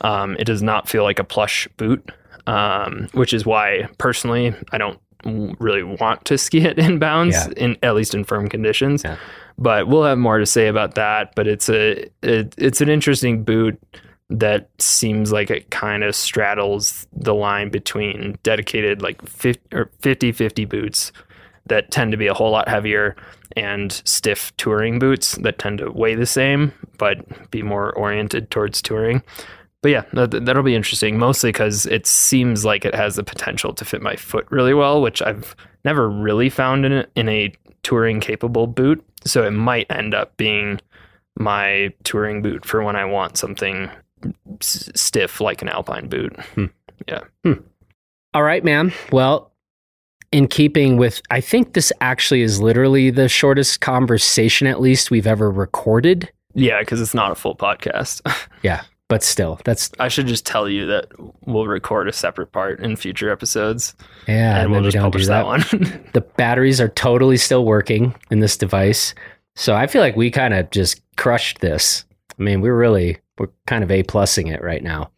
um, 0.02 0.36
it 0.38 0.46
does 0.46 0.62
not 0.62 0.88
feel 0.88 1.04
like 1.04 1.20
a 1.20 1.24
plush 1.24 1.68
boot 1.78 2.12
um, 2.48 3.08
which 3.14 3.34
is 3.34 3.46
why 3.46 3.88
personally 3.98 4.56
i 4.72 4.78
don't 4.78 5.00
really 5.26 5.84
want 5.84 6.24
to 6.26 6.38
ski 6.38 6.60
it 6.60 6.78
inbounds 6.78 7.34
Yeah. 7.34 7.54
in 7.66 7.78
at 7.84 7.96
least 7.96 8.14
in 8.14 8.24
firm 8.24 8.48
conditions 8.50 9.04
Yeah. 9.04 9.18
but 9.58 9.88
we'll 9.88 10.04
have 10.04 10.18
more 10.18 10.38
to 10.38 10.46
say 10.46 10.68
about 10.68 10.96
that 10.96 11.34
but 11.36 11.48
it's 11.48 11.70
a 11.70 12.06
it, 12.22 12.54
it's 12.58 12.82
an 12.82 12.90
interesting 12.90 13.44
boot 13.44 13.82
that 14.30 14.70
seems 14.80 15.32
like 15.32 15.50
it 15.50 15.70
kind 15.70 16.04
of 16.04 16.14
straddles 16.16 17.08
the 17.14 17.34
line 17.34 17.70
between 17.70 18.38
dedicated 18.44 19.02
like 19.02 19.26
50 19.28 19.76
or 19.76 19.90
50 20.02 20.32
50 20.34 20.66
boots 20.66 21.12
that 21.66 21.92
tend 21.92 22.12
to 22.12 22.18
be 22.18 22.28
a 22.28 22.34
whole 22.34 22.52
lot 22.52 22.68
heavier 22.70 23.16
and 23.56 23.92
stiff 24.06 24.56
touring 24.58 25.00
boots 25.00 25.36
that 25.38 25.58
tend 25.60 25.78
to 25.80 25.90
weigh 25.92 26.16
the 26.16 26.26
same 26.26 26.72
but 26.98 27.50
be 27.52 27.62
more 27.64 27.92
oriented 27.94 28.52
towards 28.52 28.82
touring 28.82 29.22
but 29.88 29.92
yeah 29.92 30.04
that, 30.28 30.46
that'll 30.46 30.64
be 30.64 30.76
interesting 30.76 31.18
mostly 31.18 31.50
because 31.50 31.86
it 31.86 32.06
seems 32.06 32.66
like 32.66 32.84
it 32.84 32.94
has 32.94 33.16
the 33.16 33.24
potential 33.24 33.74
to 33.74 33.86
fit 33.86 34.02
my 34.02 34.16
foot 34.16 34.46
really 34.50 34.74
well 34.74 35.02
which 35.02 35.22
i've 35.22 35.56
never 35.86 36.10
really 36.10 36.50
found 36.50 36.86
in 36.86 36.92
a, 36.92 37.06
in 37.16 37.30
a 37.30 37.54
touring 37.84 38.20
capable 38.20 38.68
boot 38.68 39.04
so 39.26 39.46
it 39.46 39.52
might 39.52 39.86
end 39.90 40.14
up 40.14 40.36
being 40.38 40.80
my 41.40 41.94
touring 42.04 42.42
boot 42.42 42.66
for 42.66 42.84
when 42.84 42.96
I 42.96 43.06
want 43.06 43.38
something 43.38 43.90
s- 44.62 44.90
stiff 44.96 45.40
like 45.40 45.62
an 45.62 45.70
alpine 45.70 46.08
boot. 46.08 46.38
Hmm. 46.56 46.66
Yeah. 47.08 47.22
Hmm. 47.44 47.54
All 48.34 48.44
right, 48.44 48.64
man. 48.64 48.92
Well, 49.12 49.52
in 50.32 50.48
keeping 50.48 50.98
with, 50.98 51.22
I 51.30 51.42
think 51.42 51.74
this 51.74 51.92
actually 52.02 52.42
is 52.42 52.60
literally 52.60 53.10
the 53.12 53.30
shortest 53.30 53.82
conversation, 53.82 54.68
at 54.68 54.82
least 54.82 55.12
we've 55.12 55.28
ever 55.28 55.50
recorded. 55.50 56.32
Yeah, 56.54 56.80
because 56.80 57.02
it's 57.02 57.14
not 57.14 57.32
a 57.32 57.36
full 57.36 57.56
podcast. 57.56 58.22
But 59.10 59.24
still, 59.24 59.60
that's 59.64 59.90
I 60.00 60.10
should 60.10 60.28
just 60.28 60.46
tell 60.46 60.68
you 60.68 60.86
that 60.88 61.08
we'll 61.46 61.66
record 61.66 62.10
a 62.10 62.14
separate 62.14 62.52
part 62.52 62.82
in 62.82 62.98
future 62.98 63.32
episodes, 63.32 63.96
yeah. 64.28 64.60
and 64.60 64.72
we'll 64.72 64.84
just 64.84 64.98
publish 64.98 65.28
that, 65.28 65.44
that. 65.44 65.46
one. 65.46 66.04
The 66.14 66.22
batteries 66.22 66.82
are 66.82 66.90
totally 66.90 67.38
still 67.38 67.64
working 67.64 68.14
in 68.32 68.42
this 68.42 68.58
device, 68.58 69.16
so 69.56 69.76
I 69.76 69.88
feel 69.88 70.02
like 70.02 70.18
we 70.18 70.30
kind 70.30 70.54
of 70.54 70.70
just 70.72 71.02
crushed 71.16 71.62
this. 71.62 72.04
I 72.38 72.44
mean, 72.44 72.60
we're 72.60 72.78
really 72.78 73.18
we're 73.40 73.48
kind 73.66 73.84
of 73.84 73.92
a 73.92 74.04
plusing 74.04 74.48
it 74.48 74.62
right 74.62 74.84
now. 74.84 75.10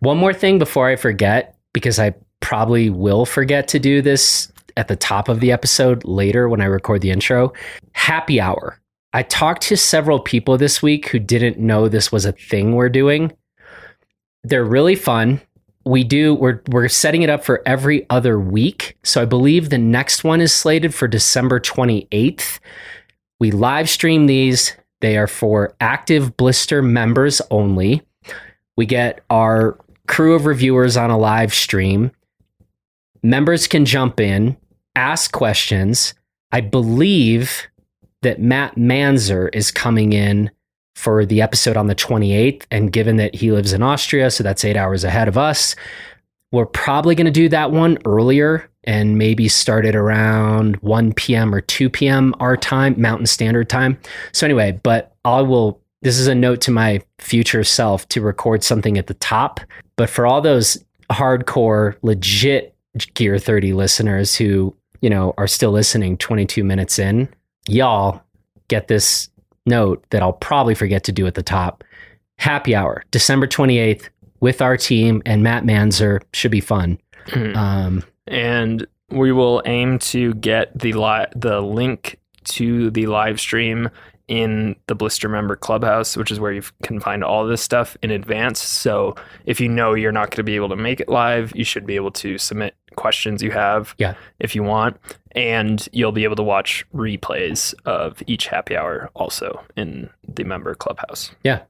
One 0.00 0.16
more 0.16 0.34
thing 0.34 0.58
before 0.58 0.88
I 0.88 0.96
forget, 0.96 1.56
because 1.72 2.00
I 2.00 2.14
probably 2.40 2.90
will 2.90 3.26
forget 3.26 3.68
to 3.68 3.78
do 3.78 4.02
this 4.02 4.50
at 4.76 4.88
the 4.88 4.96
top 4.96 5.28
of 5.28 5.40
the 5.40 5.52
episode 5.52 6.04
later 6.04 6.48
when 6.48 6.60
I 6.60 6.64
record 6.64 7.02
the 7.02 7.10
intro. 7.10 7.52
Happy 7.92 8.40
hour. 8.40 8.80
I 9.12 9.22
talked 9.22 9.62
to 9.62 9.76
several 9.76 10.20
people 10.20 10.56
this 10.56 10.82
week 10.82 11.08
who 11.08 11.18
didn't 11.18 11.58
know 11.58 11.88
this 11.88 12.12
was 12.12 12.24
a 12.24 12.32
thing 12.32 12.74
we're 12.74 12.88
doing. 12.88 13.32
They're 14.44 14.64
really 14.64 14.94
fun. 14.94 15.40
We 15.84 16.04
do 16.04 16.34
we're 16.34 16.62
we're 16.68 16.88
setting 16.88 17.22
it 17.22 17.30
up 17.30 17.44
for 17.44 17.62
every 17.66 18.08
other 18.10 18.38
week. 18.38 18.96
So 19.02 19.22
I 19.22 19.24
believe 19.24 19.70
the 19.70 19.78
next 19.78 20.22
one 20.22 20.40
is 20.40 20.54
slated 20.54 20.94
for 20.94 21.08
December 21.08 21.58
28th. 21.58 22.60
We 23.40 23.50
live 23.50 23.88
stream 23.88 24.26
these. 24.26 24.76
They 25.00 25.16
are 25.16 25.26
for 25.26 25.74
active 25.80 26.36
blister 26.36 26.82
members 26.82 27.40
only. 27.50 28.02
We 28.76 28.86
get 28.86 29.24
our 29.30 29.78
crew 30.06 30.34
of 30.34 30.46
reviewers 30.46 30.96
on 30.96 31.10
a 31.10 31.18
live 31.18 31.54
stream. 31.54 32.12
Members 33.22 33.66
can 33.66 33.84
jump 33.84 34.20
in, 34.20 34.56
ask 34.94 35.32
questions. 35.32 36.14
I 36.52 36.60
believe 36.60 37.68
that 38.22 38.40
Matt 38.40 38.76
Manzer 38.76 39.48
is 39.54 39.70
coming 39.70 40.12
in 40.12 40.50
for 40.94 41.24
the 41.24 41.40
episode 41.40 41.76
on 41.76 41.86
the 41.86 41.94
28th. 41.94 42.64
And 42.70 42.92
given 42.92 43.16
that 43.16 43.34
he 43.34 43.52
lives 43.52 43.72
in 43.72 43.82
Austria, 43.82 44.30
so 44.30 44.44
that's 44.44 44.64
eight 44.64 44.76
hours 44.76 45.04
ahead 45.04 45.28
of 45.28 45.38
us, 45.38 45.74
we're 46.52 46.66
probably 46.66 47.14
going 47.14 47.26
to 47.26 47.30
do 47.30 47.48
that 47.48 47.70
one 47.70 47.98
earlier 48.04 48.68
and 48.84 49.16
maybe 49.16 49.48
start 49.48 49.86
it 49.86 49.94
around 49.94 50.76
1 50.76 51.12
p.m. 51.14 51.54
or 51.54 51.60
2 51.60 51.88
p.m. 51.88 52.34
our 52.40 52.56
time, 52.56 53.00
Mountain 53.00 53.26
Standard 53.26 53.68
Time. 53.68 53.98
So, 54.32 54.46
anyway, 54.46 54.78
but 54.82 55.14
I 55.24 55.42
will, 55.42 55.80
this 56.02 56.18
is 56.18 56.26
a 56.26 56.34
note 56.34 56.60
to 56.62 56.70
my 56.70 57.02
future 57.18 57.62
self 57.62 58.08
to 58.08 58.20
record 58.20 58.64
something 58.64 58.98
at 58.98 59.06
the 59.06 59.14
top. 59.14 59.60
But 59.96 60.10
for 60.10 60.26
all 60.26 60.40
those 60.40 60.82
hardcore, 61.10 61.96
legit 62.02 62.74
Gear 63.14 63.38
30 63.38 63.72
listeners 63.74 64.34
who, 64.34 64.74
you 65.00 65.10
know, 65.10 65.34
are 65.38 65.46
still 65.46 65.70
listening 65.70 66.16
22 66.16 66.64
minutes 66.64 66.98
in, 66.98 67.28
y'all 67.70 68.22
get 68.68 68.88
this 68.88 69.28
note 69.66 70.04
that 70.10 70.22
I'll 70.22 70.32
probably 70.32 70.74
forget 70.74 71.04
to 71.04 71.12
do 71.12 71.26
at 71.26 71.34
the 71.34 71.42
top. 71.42 71.84
Happy 72.38 72.74
hour, 72.74 73.04
December 73.10 73.46
28th 73.46 74.08
with 74.40 74.62
our 74.62 74.76
team 74.76 75.22
and 75.26 75.42
Matt 75.42 75.64
Manzer 75.64 76.22
should 76.32 76.50
be 76.50 76.60
fun. 76.60 76.98
Um, 77.54 78.02
and 78.26 78.86
we 79.10 79.32
will 79.32 79.62
aim 79.66 79.98
to 79.98 80.34
get 80.34 80.76
the 80.78 80.94
li- 80.94 81.26
the 81.36 81.60
link 81.60 82.18
to 82.44 82.90
the 82.90 83.06
live 83.06 83.38
stream 83.38 83.90
in 84.30 84.76
the 84.86 84.94
blister 84.94 85.28
member 85.28 85.56
clubhouse 85.56 86.16
which 86.16 86.30
is 86.30 86.38
where 86.38 86.52
you 86.52 86.62
can 86.84 87.00
find 87.00 87.22
all 87.24 87.44
this 87.46 87.60
stuff 87.60 87.96
in 88.02 88.10
advance 88.10 88.62
so 88.62 89.14
if 89.44 89.60
you 89.60 89.68
know 89.68 89.92
you're 89.92 90.12
not 90.12 90.30
going 90.30 90.36
to 90.36 90.42
be 90.44 90.54
able 90.54 90.68
to 90.68 90.76
make 90.76 91.00
it 91.00 91.08
live 91.08 91.52
you 91.54 91.64
should 91.64 91.84
be 91.84 91.96
able 91.96 92.12
to 92.12 92.38
submit 92.38 92.74
questions 92.96 93.42
you 93.42 93.50
have 93.50 93.94
Yeah. 93.98 94.14
if 94.38 94.54
you 94.54 94.62
want 94.62 94.96
and 95.32 95.86
you'll 95.92 96.12
be 96.12 96.24
able 96.24 96.36
to 96.36 96.42
watch 96.42 96.84
replays 96.94 97.74
of 97.84 98.22
each 98.26 98.46
happy 98.46 98.76
hour 98.76 99.10
also 99.14 99.62
in 99.76 100.08
the 100.26 100.44
member 100.44 100.74
clubhouse 100.74 101.32
Yeah. 101.42 101.62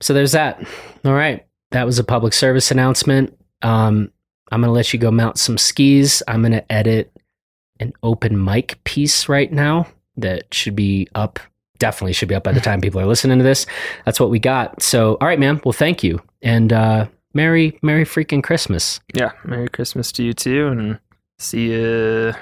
so 0.00 0.14
there's 0.14 0.32
that. 0.32 0.64
All 1.04 1.14
right. 1.14 1.44
That 1.72 1.84
was 1.86 1.98
a 1.98 2.04
public 2.04 2.32
service 2.32 2.70
announcement. 2.70 3.36
Um, 3.62 4.12
I'm 4.52 4.60
going 4.60 4.68
to 4.68 4.72
let 4.72 4.92
you 4.92 4.98
go 5.00 5.10
mount 5.10 5.38
some 5.38 5.58
skis. 5.58 6.22
I'm 6.28 6.42
going 6.42 6.52
to 6.52 6.72
edit 6.72 7.10
an 7.80 7.92
open 8.04 8.44
mic 8.44 8.78
piece 8.84 9.28
right 9.28 9.50
now 9.52 9.88
that 10.16 10.52
should 10.54 10.76
be 10.76 11.08
up. 11.16 11.40
Definitely 11.78 12.12
should 12.12 12.28
be 12.28 12.34
up 12.34 12.44
by 12.44 12.52
the 12.52 12.60
time 12.60 12.80
people 12.80 13.00
are 13.00 13.06
listening 13.06 13.38
to 13.38 13.44
this. 13.44 13.66
That's 14.04 14.20
what 14.20 14.30
we 14.30 14.38
got. 14.38 14.80
So, 14.82 15.16
all 15.20 15.26
right, 15.28 15.38
man. 15.40 15.60
Well, 15.64 15.72
thank 15.72 16.02
you. 16.04 16.20
And 16.40 16.72
uh, 16.72 17.06
Merry, 17.34 17.78
Merry 17.82 18.04
freaking 18.04 18.42
Christmas 18.44 19.00
yeah 19.14 19.32
merry 19.44 19.68
christmas 19.68 20.12
to 20.12 20.22
you 20.22 20.32
too 20.32 20.68
and 20.68 21.00
see 21.38 21.70
you 21.72 22.32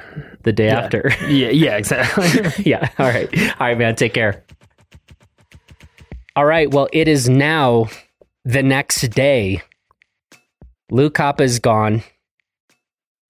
the 0.42 0.52
day 0.52 0.66
Yeah. 0.66 0.80
after. 0.80 1.10
yeah 1.28 1.48
yeah 1.48 1.76
exactly 1.76 2.28
yeah. 2.70 2.90
All 2.98 3.06
right. 3.06 3.28
All 3.58 3.66
right, 3.68 3.78
man. 3.78 3.96
Take 3.96 4.12
care. 4.14 4.44
All 6.36 6.44
right. 6.44 6.70
Well, 6.70 6.88
it 6.92 7.08
is 7.08 7.28
now 7.28 7.88
the 8.44 8.62
next 8.62 9.00
day. 9.08 9.62
Lou 10.90 11.08
Koppa 11.10 11.40
is 11.40 11.58
gone, 11.58 12.02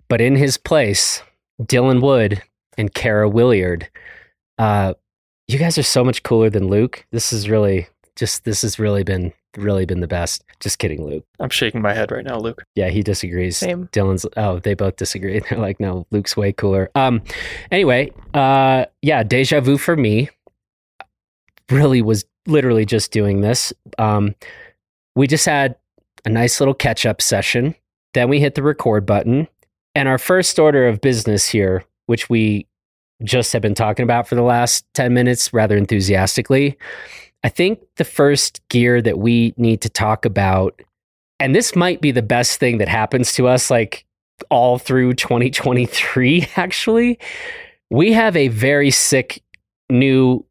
but 0.08 0.20
in 0.20 0.34
his 0.34 0.56
place, 0.56 1.22
Dylan 1.60 2.00
Wood 2.02 2.42
and 2.76 2.92
Kara 2.92 3.28
Williard. 3.28 3.88
Uh, 4.58 4.94
you 5.52 5.58
guys 5.58 5.76
are 5.78 5.82
so 5.82 6.04
much 6.04 6.22
cooler 6.22 6.50
than 6.50 6.68
Luke. 6.68 7.04
This 7.10 7.32
is 7.32 7.48
really 7.48 7.88
just 8.16 8.44
this 8.44 8.62
has 8.62 8.78
really 8.78 9.04
been 9.04 9.32
really 9.56 9.84
been 9.84 10.00
the 10.00 10.06
best. 10.06 10.44
Just 10.60 10.78
kidding, 10.78 11.04
Luke. 11.04 11.24
I'm 11.40 11.50
shaking 11.50 11.82
my 11.82 11.92
head 11.92 12.10
right 12.10 12.24
now, 12.24 12.38
Luke. 12.38 12.64
Yeah, 12.74 12.88
he 12.88 13.02
disagrees. 13.02 13.58
Same. 13.58 13.88
Dylan's 13.88 14.26
oh, 14.36 14.58
they 14.60 14.74
both 14.74 14.96
disagree. 14.96 15.40
They're 15.50 15.58
like, 15.58 15.80
no, 15.80 16.06
Luke's 16.10 16.36
way 16.36 16.52
cooler. 16.52 16.90
Um 16.94 17.22
anyway, 17.70 18.10
uh 18.34 18.86
yeah, 19.02 19.22
deja 19.22 19.60
vu 19.60 19.78
for 19.78 19.96
me. 19.96 20.30
Really 21.70 22.02
was 22.02 22.24
literally 22.46 22.86
just 22.86 23.12
doing 23.12 23.40
this. 23.40 23.72
Um 23.98 24.34
we 25.14 25.26
just 25.26 25.46
had 25.46 25.76
a 26.24 26.30
nice 26.30 26.60
little 26.60 26.74
catch 26.74 27.04
up 27.04 27.20
session. 27.20 27.74
Then 28.14 28.28
we 28.28 28.40
hit 28.40 28.54
the 28.54 28.62
record 28.62 29.06
button. 29.06 29.48
And 29.94 30.08
our 30.08 30.18
first 30.18 30.58
order 30.58 30.86
of 30.88 31.02
business 31.02 31.48
here, 31.48 31.84
which 32.06 32.30
we 32.30 32.66
just 33.24 33.52
have 33.52 33.62
been 33.62 33.74
talking 33.74 34.02
about 34.04 34.28
for 34.28 34.34
the 34.34 34.42
last 34.42 34.84
10 34.94 35.12
minutes 35.12 35.52
rather 35.52 35.76
enthusiastically. 35.76 36.76
I 37.44 37.48
think 37.48 37.80
the 37.96 38.04
first 38.04 38.60
gear 38.68 39.02
that 39.02 39.18
we 39.18 39.54
need 39.56 39.80
to 39.82 39.88
talk 39.88 40.24
about 40.24 40.80
and 41.40 41.56
this 41.56 41.74
might 41.74 42.00
be 42.00 42.12
the 42.12 42.22
best 42.22 42.60
thing 42.60 42.78
that 42.78 42.86
happens 42.86 43.32
to 43.34 43.48
us 43.48 43.68
like 43.68 44.04
all 44.48 44.78
through 44.78 45.14
2023 45.14 46.46
actually 46.56 47.18
we 47.90 48.12
have 48.12 48.36
a 48.36 48.48
very 48.48 48.90
sick 48.90 49.42
new 49.90 50.44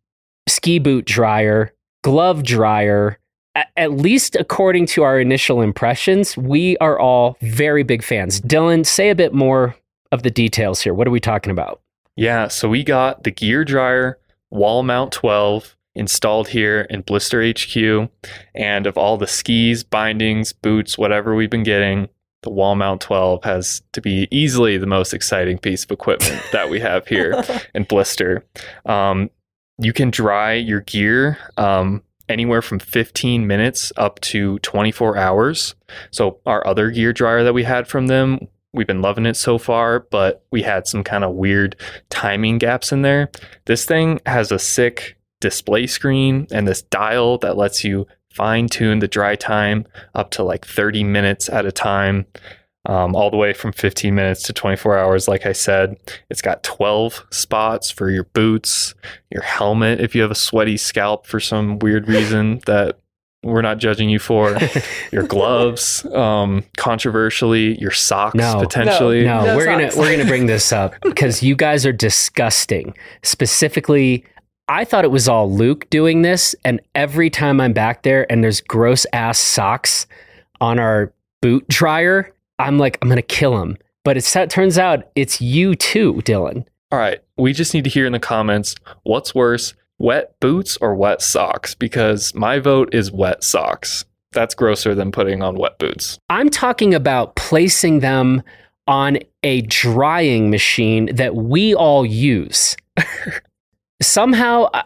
ski 0.48 0.80
boot 0.80 1.06
dryer 1.06 1.74
glove 2.04 2.44
dryer. 2.44 3.18
At 3.76 3.92
least 3.92 4.36
according 4.36 4.86
to 4.88 5.04
our 5.04 5.20
initial 5.20 5.62
impressions 5.62 6.38
we 6.38 6.78
are 6.78 7.00
all 7.00 7.38
very 7.42 7.84
big 7.84 8.04
fans. 8.04 8.40
Dylan 8.42 8.86
say 8.86 9.10
a 9.10 9.16
bit 9.16 9.34
more 9.34 9.76
of 10.12 10.24
the 10.24 10.32
details 10.32 10.82
here. 10.82 10.94
What 10.94 11.08
are 11.08 11.12
we 11.12 11.20
talking 11.20 11.52
about 11.52 11.82
Yeah, 12.22 12.50
so 12.50 12.70
we 12.70 12.84
got 12.84 13.24
the 13.24 13.32
gear 13.32 13.66
dryer 13.66 14.20
wall 14.52 14.84
mount 14.84 15.12
12 15.12 15.76
installed 15.96 16.50
here 16.50 16.82
in 16.82 17.02
Blister 17.02 17.44
HQ. 17.44 18.12
And 18.54 18.86
of 18.86 18.96
all 18.96 19.18
the 19.18 19.26
skis, 19.26 19.84
bindings, 19.84 20.54
boots, 20.54 21.00
whatever 21.00 21.34
we've 21.34 21.50
been 21.50 21.64
getting, 21.64 22.10
the 22.44 22.52
wall 22.52 22.76
mount 22.76 23.02
12 23.02 23.44
has 23.44 23.82
to 23.94 24.02
be 24.02 24.28
easily 24.30 24.78
the 24.78 24.86
most 24.86 25.16
exciting 25.16 25.58
piece 25.58 25.84
of 25.84 25.90
equipment 25.90 26.40
that 26.52 26.70
we 26.70 26.80
have 26.80 27.08
here 27.08 27.44
in 27.74 27.86
Blister. 27.86 28.46
Um, 28.86 29.32
you 29.80 29.92
can 29.92 30.12
dry 30.12 30.54
your 30.54 30.82
gear 30.82 31.40
um, 31.58 32.04
anywhere 32.30 32.62
from 32.62 32.78
15 32.78 33.48
minutes 33.48 33.92
up 33.98 34.20
to 34.22 34.60
24 34.60 35.18
hours. 35.18 35.74
So, 36.12 36.38
our 36.46 36.68
other 36.68 36.92
gear 36.92 37.14
dryer 37.14 37.44
that 37.44 37.54
we 37.54 37.64
had 37.64 37.88
from 37.88 38.06
them, 38.06 38.48
we've 38.74 38.88
been 38.88 39.02
loving 39.02 39.26
it 39.26 39.36
so 39.36 39.58
far, 39.58 40.00
but 40.00 40.46
we 40.52 40.62
had 40.62 40.88
some 40.88 41.04
kind 41.04 41.24
of 41.24 41.34
weird 41.34 41.76
timing 42.10 42.58
gaps 42.58 42.92
in 42.92 43.02
there. 43.02 43.30
This 43.66 43.86
thing 43.86 44.20
has 44.26 44.52
a 44.52 44.60
sick 44.60 45.18
display 45.40 45.88
screen 45.88 46.48
and 46.52 46.68
this 46.68 46.82
dial 46.84 47.38
that 47.40 47.58
lets 47.58 47.84
you 47.84 48.08
fine 48.34 48.68
tune 48.68 49.00
the 49.00 49.08
dry 49.08 49.36
time 49.36 49.86
up 50.16 50.32
to 50.32 50.44
like 50.44 50.66
30 50.66 51.04
minutes 51.04 51.50
at 51.50 51.66
a 51.66 51.72
time, 51.72 52.26
um, 52.86 53.14
all 53.16 53.30
the 53.30 53.38
way 53.38 53.52
from 53.52 53.74
15 53.74 54.16
minutes 54.16 54.44
to 54.44 54.54
24 54.54 54.98
hours. 54.98 55.28
Like 55.28 55.46
I 55.46 55.52
said, 55.52 55.98
it's 56.30 56.42
got 56.42 56.64
12 56.64 57.26
spots 57.30 57.92
for 57.92 58.10
your 58.10 58.24
boots, 58.24 58.96
your 59.30 59.44
helmet 59.44 60.00
if 60.00 60.16
you 60.16 60.22
have 60.22 60.32
a 60.32 60.36
sweaty 60.36 60.78
scalp 60.78 61.28
for 61.28 61.40
some 61.42 61.80
weird 61.80 62.08
reason 62.08 62.62
that 62.68 63.01
we're 63.44 63.62
not 63.62 63.80
judging 63.80 64.10
you 64.10 64.20
for, 64.20 64.58
your 65.12 65.24
gloves, 65.24 66.06
um, 66.14 66.64
controversially, 66.78 67.80
your 67.80 67.92
socks 67.92 68.36
No. 68.36 68.60
potentially. 68.60 69.24
No, 69.24 69.46
No 69.46 69.56
we're 69.56 69.66
gonna 69.66 69.90
we're 69.98 70.12
gonna 70.16 70.28
bring 70.30 70.46
this 70.46 70.72
up 70.72 70.94
because 71.02 71.42
you 71.42 71.56
guys 71.56 71.86
are 71.86 71.92
disgusting. 71.94 72.94
Specifically, 73.24 74.24
I 74.68 74.86
thought 74.86 75.04
it 75.04 75.12
was 75.12 75.28
all 75.28 75.52
Luke 75.52 75.90
doing 75.90 76.22
this, 76.22 76.56
and 76.64 76.80
every 76.96 77.30
time 77.30 77.60
I'm 77.60 77.74
back 77.74 78.04
there 78.04 78.32
and 78.32 78.44
there's 78.44 78.62
gross 78.62 79.06
ass 79.12 79.40
socks 79.40 80.06
on 80.62 80.78
our 80.80 81.12
boot 81.42 81.68
dryer, 81.68 82.32
I'm 82.60 82.78
like, 82.78 82.98
I'm 83.02 83.10
gonna 83.10 83.22
kill 83.24 83.60
him. 83.62 83.78
But 84.04 84.18
it 84.18 84.50
turns 84.50 84.78
out 84.78 85.10
it's 85.16 85.42
you 85.42 85.76
too, 85.76 86.22
Dylan. 86.26 86.66
All 86.92 87.00
right. 87.00 87.20
We 87.38 87.54
just 87.54 87.74
need 87.74 87.84
to 87.86 87.90
hear 87.90 88.06
in 88.06 88.12
the 88.12 88.20
comments 88.20 88.76
what's 89.04 89.34
worse, 89.34 89.74
wet 90.02 90.40
boots 90.40 90.78
or 90.78 90.96
wet 90.96 91.22
socks? 91.22 91.76
Because 91.76 92.34
my 92.34 92.60
vote 92.60 92.94
is 92.94 93.12
wet 93.12 93.44
socks. 93.44 94.06
That's 94.32 94.56
grosser 94.56 94.96
than 94.96 95.12
putting 95.12 95.42
on 95.42 95.56
wet 95.56 95.78
boots. 95.78 96.18
I'm 96.30 96.50
talking 96.50 96.94
about 96.94 97.36
placing 97.36 98.00
them 98.00 98.44
on 98.88 99.20
a 99.44 99.62
drying 99.64 100.50
machine 100.50 101.14
that 101.16 101.36
we 101.36 101.76
all 101.76 102.06
use. 102.06 102.76
somehow, 104.02 104.64
uh, 104.74 104.84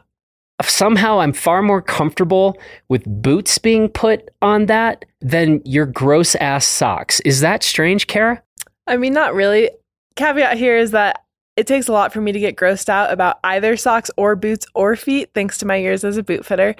somehow, 0.63 1.19
I'm 1.19 1.33
far 1.33 1.61
more 1.61 1.81
comfortable 1.81 2.57
with 2.89 3.03
boots 3.05 3.57
being 3.57 3.89
put 3.89 4.29
on 4.41 4.65
that 4.67 5.05
than 5.21 5.61
your 5.65 5.85
gross 5.85 6.35
ass 6.35 6.65
socks. 6.65 7.19
Is 7.21 7.39
that 7.41 7.63
strange, 7.63 8.07
Kara? 8.07 8.41
I 8.87 8.97
mean, 8.97 9.13
not 9.13 9.33
really. 9.33 9.71
Caveat 10.15 10.57
here 10.57 10.77
is 10.77 10.91
that 10.91 11.24
it 11.57 11.67
takes 11.67 11.87
a 11.87 11.91
lot 11.91 12.11
for 12.13 12.21
me 12.21 12.31
to 12.31 12.39
get 12.39 12.55
grossed 12.55 12.89
out 12.89 13.11
about 13.11 13.39
either 13.43 13.77
socks 13.77 14.11
or 14.17 14.35
boots 14.35 14.65
or 14.73 14.95
feet, 14.95 15.29
thanks 15.33 15.57
to 15.59 15.65
my 15.65 15.75
years 15.77 16.03
as 16.03 16.17
a 16.17 16.23
boot 16.23 16.45
fitter. 16.45 16.75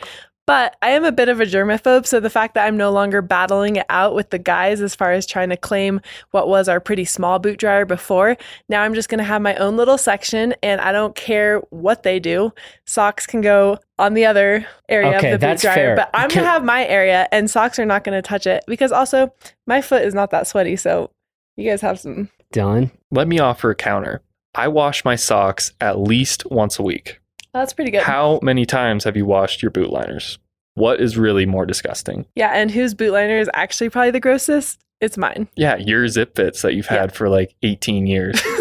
But 0.47 0.75
I 0.83 0.89
am 0.91 1.03
a 1.03 1.11
bit 1.11 1.27
of 1.27 1.39
a 1.39 1.45
germaphobe, 1.45 2.05
so 2.05 2.19
the 2.19 2.29
fact 2.29 2.53
that 2.53 2.67
I'm 2.67 2.77
no 2.77 2.91
longer 2.91 3.23
battling 3.23 3.77
it 3.77 3.85
out 3.89 4.13
with 4.13 4.29
the 4.29 4.37
guys 4.37 4.79
as 4.79 4.93
far 4.93 5.11
as 5.11 5.25
trying 5.25 5.49
to 5.49 5.57
claim 5.57 6.01
what 6.31 6.47
was 6.47 6.69
our 6.69 6.79
pretty 6.79 7.03
small 7.03 7.39
boot 7.39 7.57
dryer 7.57 7.83
before, 7.83 8.37
now 8.69 8.83
I'm 8.83 8.93
just 8.93 9.09
going 9.09 9.17
to 9.17 9.23
have 9.23 9.41
my 9.41 9.55
own 9.55 9.75
little 9.75 9.97
section 9.97 10.53
and 10.61 10.79
I 10.81 10.91
don't 10.91 11.15
care 11.15 11.61
what 11.71 12.03
they 12.03 12.19
do. 12.19 12.53
Socks 12.85 13.25
can 13.25 13.41
go 13.41 13.79
on 13.97 14.13
the 14.13 14.25
other 14.27 14.67
area 14.87 15.17
Okay, 15.17 15.31
of 15.31 15.39
the 15.39 15.45
boot 15.45 15.49
that's 15.49 15.61
dryer, 15.63 15.75
fair. 15.75 15.95
but 15.95 16.11
I'm 16.13 16.29
Can- 16.29 16.41
going 16.41 16.45
to 16.45 16.51
have 16.51 16.63
my 16.63 16.85
area 16.85 17.27
and 17.31 17.49
socks 17.49 17.79
are 17.79 17.85
not 17.85 18.03
going 18.03 18.15
to 18.15 18.21
touch 18.21 18.45
it 18.45 18.63
because 18.67 18.91
also 18.91 19.33
my 19.65 19.81
foot 19.81 20.03
is 20.03 20.13
not 20.13 20.29
that 20.29 20.45
sweaty, 20.45 20.75
so 20.75 21.09
you 21.55 21.67
guys 21.67 21.81
have 21.81 21.99
some. 21.99 22.29
Dylan? 22.53 22.91
Let 23.09 23.27
me 23.27 23.39
offer 23.39 23.71
a 23.71 23.75
counter. 23.75 24.21
I 24.55 24.69
wash 24.69 25.03
my 25.03 25.15
socks 25.15 25.73
at 25.81 25.99
least 25.99 26.49
once 26.49 26.79
a 26.79 26.83
week. 26.83 27.19
That's 27.53 27.73
pretty 27.73 27.91
good. 27.91 28.03
How 28.03 28.39
many 28.41 28.65
times 28.65 29.03
have 29.03 29.17
you 29.17 29.25
washed 29.25 29.61
your 29.61 29.71
boot 29.71 29.89
liners? 29.89 30.39
What 30.75 30.99
is 30.99 31.17
really 31.17 31.45
more 31.45 31.65
disgusting? 31.65 32.25
Yeah, 32.35 32.51
and 32.53 32.71
whose 32.71 32.93
boot 32.93 33.11
liner 33.11 33.37
is 33.37 33.49
actually 33.53 33.89
probably 33.89 34.11
the 34.11 34.19
grossest? 34.19 34.81
It's 35.01 35.17
mine. 35.17 35.47
Yeah, 35.55 35.75
your 35.75 36.05
ZipFits 36.05 36.61
that 36.61 36.73
you've 36.73 36.87
had 36.87 37.13
for 37.13 37.29
like 37.29 37.53
18 37.63 38.07
years. 38.07 38.41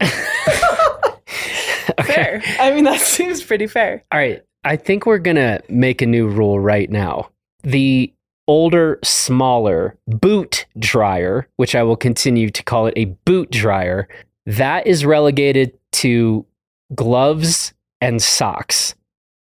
Fair. 2.04 2.42
I 2.60 2.72
mean, 2.72 2.84
that 2.84 3.00
seems 3.00 3.42
pretty 3.42 3.66
fair. 3.66 4.04
All 4.12 4.18
right. 4.18 4.42
I 4.64 4.76
think 4.76 5.04
we're 5.06 5.18
going 5.18 5.36
to 5.36 5.60
make 5.68 6.00
a 6.00 6.06
new 6.06 6.28
rule 6.28 6.58
right 6.58 6.90
now. 6.90 7.30
The 7.62 8.12
older, 8.46 8.98
smaller 9.02 9.96
boot 10.06 10.66
dryer, 10.78 11.48
which 11.56 11.74
I 11.74 11.82
will 11.82 11.96
continue 11.96 12.50
to 12.50 12.62
call 12.62 12.86
it 12.86 12.94
a 12.96 13.06
boot 13.26 13.50
dryer, 13.50 14.08
that 14.46 14.86
is 14.86 15.04
relegated 15.04 15.78
to 15.92 16.44
gloves 16.94 17.72
and 18.00 18.20
socks. 18.22 18.94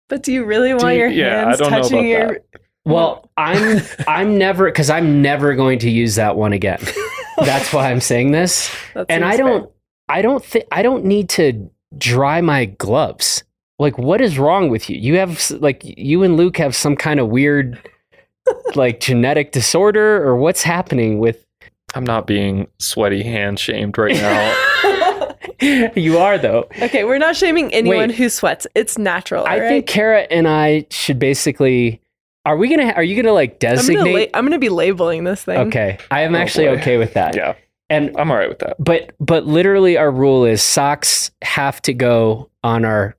But 0.07 0.23
do 0.23 0.33
you 0.33 0.43
really 0.43 0.73
want 0.73 0.95
you- 0.95 1.01
your 1.01 1.07
yeah, 1.09 1.43
I 1.43 1.47
hands 1.47 1.59
don't 1.59 1.71
know 1.71 1.81
touching 1.81 2.13
about 2.13 2.31
your? 2.31 2.39
Well, 2.85 3.29
I'm 3.37 3.81
I'm 4.07 4.37
never 4.37 4.65
because 4.65 4.89
I'm 4.89 5.21
never 5.21 5.55
going 5.55 5.79
to 5.79 5.89
use 5.89 6.15
that 6.15 6.35
one 6.35 6.53
again. 6.53 6.79
That's 7.37 7.71
why 7.71 7.91
I'm 7.91 8.01
saying 8.01 8.31
this. 8.31 8.73
And 9.07 9.23
I 9.23 9.37
don't 9.37 9.71
I 10.07 10.21
don't 10.21 10.43
think 10.43 10.65
I 10.71 10.81
don't 10.81 11.05
need 11.05 11.29
to 11.29 11.69
dry 11.97 12.41
my 12.41 12.65
gloves. 12.65 13.43
Like 13.77 13.97
what 13.97 14.21
is 14.21 14.39
wrong 14.39 14.69
with 14.69 14.89
you? 14.89 14.97
You 14.97 15.17
have 15.17 15.51
like 15.59 15.81
you 15.83 16.23
and 16.23 16.35
Luke 16.35 16.57
have 16.57 16.75
some 16.75 16.95
kind 16.95 17.19
of 17.19 17.27
weird 17.27 17.79
like 18.75 18.99
genetic 18.99 19.51
disorder 19.51 20.23
or 20.25 20.35
what's 20.35 20.63
happening 20.63 21.19
with 21.19 21.45
I'm 21.95 22.03
not 22.03 22.27
being 22.27 22.67
sweaty 22.79 23.23
hand 23.23 23.59
shamed 23.59 23.97
right 23.97 24.15
now. 24.15 25.35
you 25.95 26.17
are 26.17 26.37
though. 26.37 26.67
okay, 26.81 27.03
we're 27.03 27.17
not 27.17 27.35
shaming 27.35 27.73
anyone 27.73 28.09
Wait. 28.09 28.15
who 28.15 28.29
sweats. 28.29 28.65
It's 28.75 28.97
natural. 28.97 29.45
I 29.45 29.53
all 29.59 29.67
think 29.67 29.71
right? 29.83 29.87
Kara 29.87 30.21
and 30.31 30.47
I 30.47 30.85
should 30.89 31.19
basically 31.19 32.01
are 32.45 32.55
we 32.57 32.69
gonna 32.69 32.91
are 32.93 33.03
you 33.03 33.15
gonna 33.21 33.33
like 33.33 33.53
I'm 33.63 33.75
gonna, 33.75 33.75
designate 33.77 34.31
la- 34.33 34.37
I'm 34.39 34.45
gonna 34.45 34.59
be 34.59 34.69
labeling 34.69 35.23
this 35.23 35.43
thing. 35.43 35.57
Okay. 35.67 35.97
I 36.11 36.21
am 36.21 36.35
Oh, 36.35 36.39
actually 36.39 36.67
boy. 36.67 36.73
okay 36.77 36.97
with 36.97 37.13
that. 37.13 37.35
yeah, 37.35 37.55
And 37.89 38.15
I'm 38.17 38.31
all 38.31 38.37
right 38.37 38.49
with 38.49 38.59
that. 38.59 38.77
but 38.79 39.11
but 39.19 39.45
literally 39.45 39.97
our 39.97 40.11
rule 40.11 40.45
is 40.45 40.63
socks 40.63 41.31
have 41.41 41.81
to 41.83 41.93
go 41.93 42.49
on 42.63 42.85
our 42.85 43.15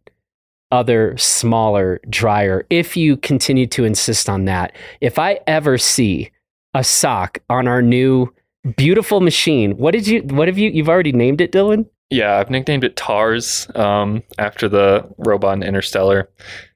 other 0.72 1.16
smaller 1.18 2.00
dryer 2.08 2.64
if 2.70 2.96
you 2.96 3.16
continue 3.16 3.66
to 3.66 3.84
insist 3.84 4.28
on 4.30 4.44
that 4.44 4.72
if 5.00 5.18
i 5.18 5.40
ever 5.48 5.76
see 5.76 6.30
a 6.74 6.84
sock 6.84 7.38
on 7.50 7.66
our 7.66 7.82
new 7.82 8.32
beautiful 8.76 9.20
machine 9.20 9.76
what 9.78 9.92
did 9.92 10.06
you 10.06 10.20
what 10.22 10.46
have 10.48 10.58
you 10.58 10.70
you've 10.70 10.88
already 10.88 11.12
named 11.12 11.40
it 11.40 11.50
dylan 11.52 11.86
Yeah, 12.10 12.36
I've 12.38 12.50
nicknamed 12.50 12.84
it 12.84 12.96
TARS 12.96 13.68
um, 13.74 14.22
after 14.38 14.68
the 14.68 15.06
robot 15.16 15.56
in 15.56 15.62
Interstellar. 15.62 16.28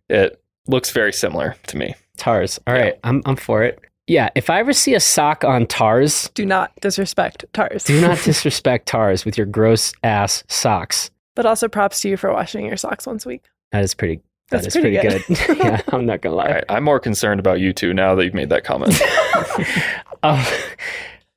It 0.09 0.41
looks 0.67 0.91
very 0.93 1.13
similar 1.13 1.57
to 1.67 1.77
me. 1.77 1.95
tars 2.17 2.59
all 2.67 2.75
right 2.75 2.95
i'm 3.05 3.21
i'm 3.27 3.37
for 3.37 3.63
it 3.63 3.81
yeah 4.07 4.29
if 4.35 4.49
i 4.49 4.61
ever 4.61 4.73
see 4.73 4.95
a 4.95 5.01
sock 5.01 5.45
on 5.45 5.67
tars 5.67 6.31
Do 6.35 6.47
not 6.47 6.73
disrespect 6.81 7.45
Tars. 7.53 7.85
do 7.85 8.01
not 8.01 8.19
disrespect 8.25 8.87
tars 8.87 9.25
with 9.27 9.37
your 9.37 9.47
gross 9.47 9.93
ass 10.03 10.43
socks 10.49 11.11
But 11.35 11.45
also 11.45 11.69
props 11.69 12.01
to 12.03 12.09
you 12.09 12.17
for 12.17 12.33
washing 12.33 12.65
your 12.65 12.77
socks 12.79 13.07
once 13.07 13.27
a 13.27 13.29
week. 13.29 13.43
that 13.73 13.83
is 13.85 13.95
pretty 13.95 14.17
That 14.51 14.63
That's 14.63 14.69
is 14.69 14.81
pretty, 14.81 14.97
pretty 14.99 15.25
good, 15.35 15.59
yeah 15.59 15.83
i'm 15.89 16.07
not 16.07 16.23
gonna 16.23 16.35
lie 16.37 16.47
All 16.47 16.55
right, 16.55 16.65
I'm 16.71 16.85
more 16.85 17.01
concerned 17.01 17.41
about 17.41 17.61
you 17.61 17.73
two 17.75 17.93
now 17.93 18.15
that 18.15 18.25
you've 18.25 18.33
made 18.35 18.49
that 18.51 18.65
comment. 18.65 18.99
Um, 20.23 20.43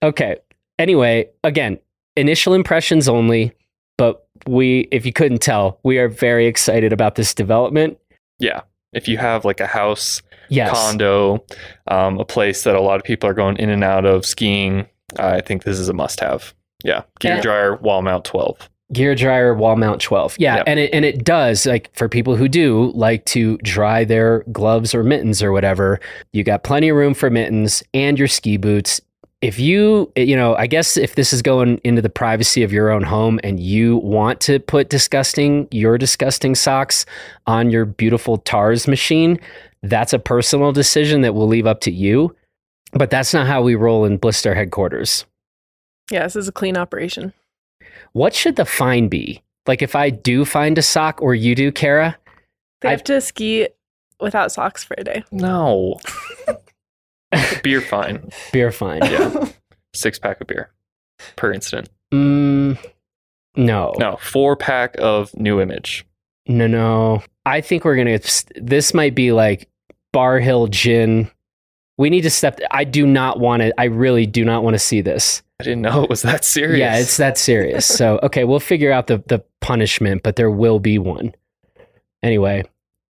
okay. 0.04 0.38
Anyway, 0.80 1.28
again, 1.44 1.80
initial 2.16 2.54
impressions 2.54 3.08
only, 3.10 3.52
but 3.98 4.28
we, 4.48 4.88
if 4.92 5.06
you 5.06 5.14
couldn't 5.14 5.42
tell, 5.42 5.80
we 5.84 5.98
are 5.98 6.08
very 6.08 6.46
excited 6.46 6.94
about 6.94 7.16
this 7.16 7.34
development. 7.34 7.98
yeah, 8.40 8.62
if 8.94 9.08
you 9.08 9.18
have 9.18 9.44
like 9.46 9.60
a 9.60 9.68
house, 9.68 10.22
Yes. 10.50 10.72
condo, 10.72 11.44
um, 11.88 12.20
a 12.20 12.26
place 12.26 12.64
that 12.64 12.76
a 12.76 12.80
lot 12.80 12.96
of 12.98 13.04
people 13.04 13.28
are 13.30 13.34
going 13.34 13.58
in 13.58 13.70
and 13.70 13.84
out 13.84 14.06
of 14.06 14.26
skiing, 14.26 14.86
I 15.18 15.42
think 15.42 15.64
this 15.64 15.78
is 15.80 15.90
a 15.90 15.94
must-have. 15.94 16.54
Yeah, 16.86 17.02
gear 17.20 17.36
Yeah. 17.36 17.42
dryer, 17.42 17.76
wall 17.78 18.02
mount 18.02 18.24
12. 18.24 18.70
Gear 18.94 19.14
dryer 19.16 19.54
wall 19.54 19.76
mount 19.76 20.00
12. 20.00 20.38
Yeah. 20.40 20.58
Yep. 20.58 20.64
And 20.68 20.80
it, 20.80 20.90
and 20.94 21.04
it 21.04 21.26
does 21.26 21.66
like 21.66 21.90
for 21.94 22.08
people 22.08 22.38
who 22.38 22.48
do 22.48 22.92
like 22.96 23.26
to 23.26 23.58
dry 23.58 24.06
their 24.06 24.46
gloves 24.54 24.96
or 24.96 25.04
mittens 25.04 25.44
or 25.44 25.52
whatever, 25.52 26.00
you 26.32 26.46
got 26.46 26.64
plenty 26.64 26.88
of 26.88 26.96
room 26.96 27.14
for 27.14 27.30
mittens 27.30 27.84
and 27.94 28.18
your 28.18 28.30
ski 28.30 28.56
boots. 28.56 29.02
If 29.41 29.60
you, 29.60 30.12
you 30.15 30.36
know, 30.36 30.56
I 30.56 30.65
guess 30.65 30.97
if 30.97 31.13
this 31.13 31.32
is 31.32 31.43
going 31.43 31.80
into 31.84 32.02
the 32.02 32.10
privacy 32.10 32.63
of 32.63 32.73
your 32.73 32.89
own 32.89 33.04
home 33.04 33.39
and 33.43 33.60
you 33.60 33.97
want 33.97 34.41
to 34.41 34.60
put 34.60 34.89
disgusting, 34.89 35.67
your 35.69 35.97
disgusting 36.00 36.56
socks 36.56 37.06
on 37.45 37.69
your 37.69 37.86
beautiful 37.86 38.38
TARS 38.39 38.88
machine, 38.88 39.39
that's 39.84 40.12
a 40.12 40.17
personal 40.17 40.71
decision 40.71 41.21
that 41.21 41.36
we'll 41.36 41.47
leave 41.47 41.67
up 41.67 41.82
to 41.82 41.91
you. 41.91 42.36
But 42.93 43.12
that's 43.12 43.32
not 43.32 43.45
how 43.45 43.62
we 43.62 43.76
roll 43.76 44.06
in 44.06 44.17
Blister 44.17 44.56
headquarters. 44.56 45.26
Yeah, 46.10 46.23
this 46.23 46.36
is 46.36 46.47
a 46.47 46.52
clean 46.54 46.76
operation. 46.76 47.32
What 48.13 48.34
should 48.34 48.56
the 48.56 48.65
fine 48.65 49.08
be? 49.08 49.43
Like 49.67 49.84
if 49.84 49.95
I 49.95 50.10
do 50.10 50.45
find 50.45 50.78
a 50.80 50.82
sock 50.82 51.21
or 51.21 51.36
you 51.36 51.54
do, 51.54 51.71
Kara? 51.71 52.17
They 52.82 52.89
I've- 52.89 52.93
have 52.93 53.04
to 53.04 53.21
ski 53.21 53.67
without 54.19 54.52
socks 54.52 54.84
for 54.84 54.95
a 54.97 55.04
day. 55.04 55.23
No. 55.32 56.00
beer 57.63 57.82
fine. 57.82 58.30
Beer 58.52 58.72
fine. 58.72 59.02
Yeah. 59.04 59.50
Six 59.94 60.20
pack 60.20 60.42
of 60.42 60.48
beer 60.48 60.72
per 61.36 61.52
incident. 61.52 61.90
Mm, 62.13 62.78
no. 63.56 63.94
No, 63.98 64.18
four 64.22 64.56
pack 64.56 64.96
of 65.00 65.36
new 65.36 65.60
image. 65.60 66.06
No, 66.48 66.68
no. 66.68 67.24
I 67.46 67.62
think 67.62 67.84
we're 67.84 67.96
going 67.96 68.20
to, 68.20 68.46
this 68.56 68.94
might 68.94 69.16
be 69.16 69.32
like 69.32 69.68
Barr 70.13 70.40
Hill 70.40 70.68
Gin. 70.68 71.30
We 71.98 72.10
need 72.10 72.21
to 72.21 72.30
step, 72.30 72.60
I 72.71 72.84
do 72.84 73.08
not 73.08 73.40
want 73.40 73.63
to, 73.63 73.73
I 73.80 73.86
really 73.86 74.25
do 74.25 74.46
not 74.46 74.63
want 74.63 74.75
to 74.75 74.80
see 74.80 75.02
this. 75.02 75.42
I 75.60 75.63
didn't 75.63 75.82
know 75.82 76.04
it 76.04 76.10
was 76.10 76.21
that 76.21 76.46
serious. 76.46 76.80
Yeah, 76.80 76.98
it's 76.98 77.17
that 77.17 77.38
serious. 77.38 77.86
so, 77.86 78.19
okay, 78.21 78.44
we'll 78.44 78.60
figure 78.60 78.92
out 78.92 79.08
the, 79.08 79.23
the 79.28 79.44
punishment, 79.60 80.21
but 80.21 80.36
there 80.36 80.52
will 80.52 80.80
be 80.80 81.00
one. 81.00 81.34
Anyway, 82.21 82.63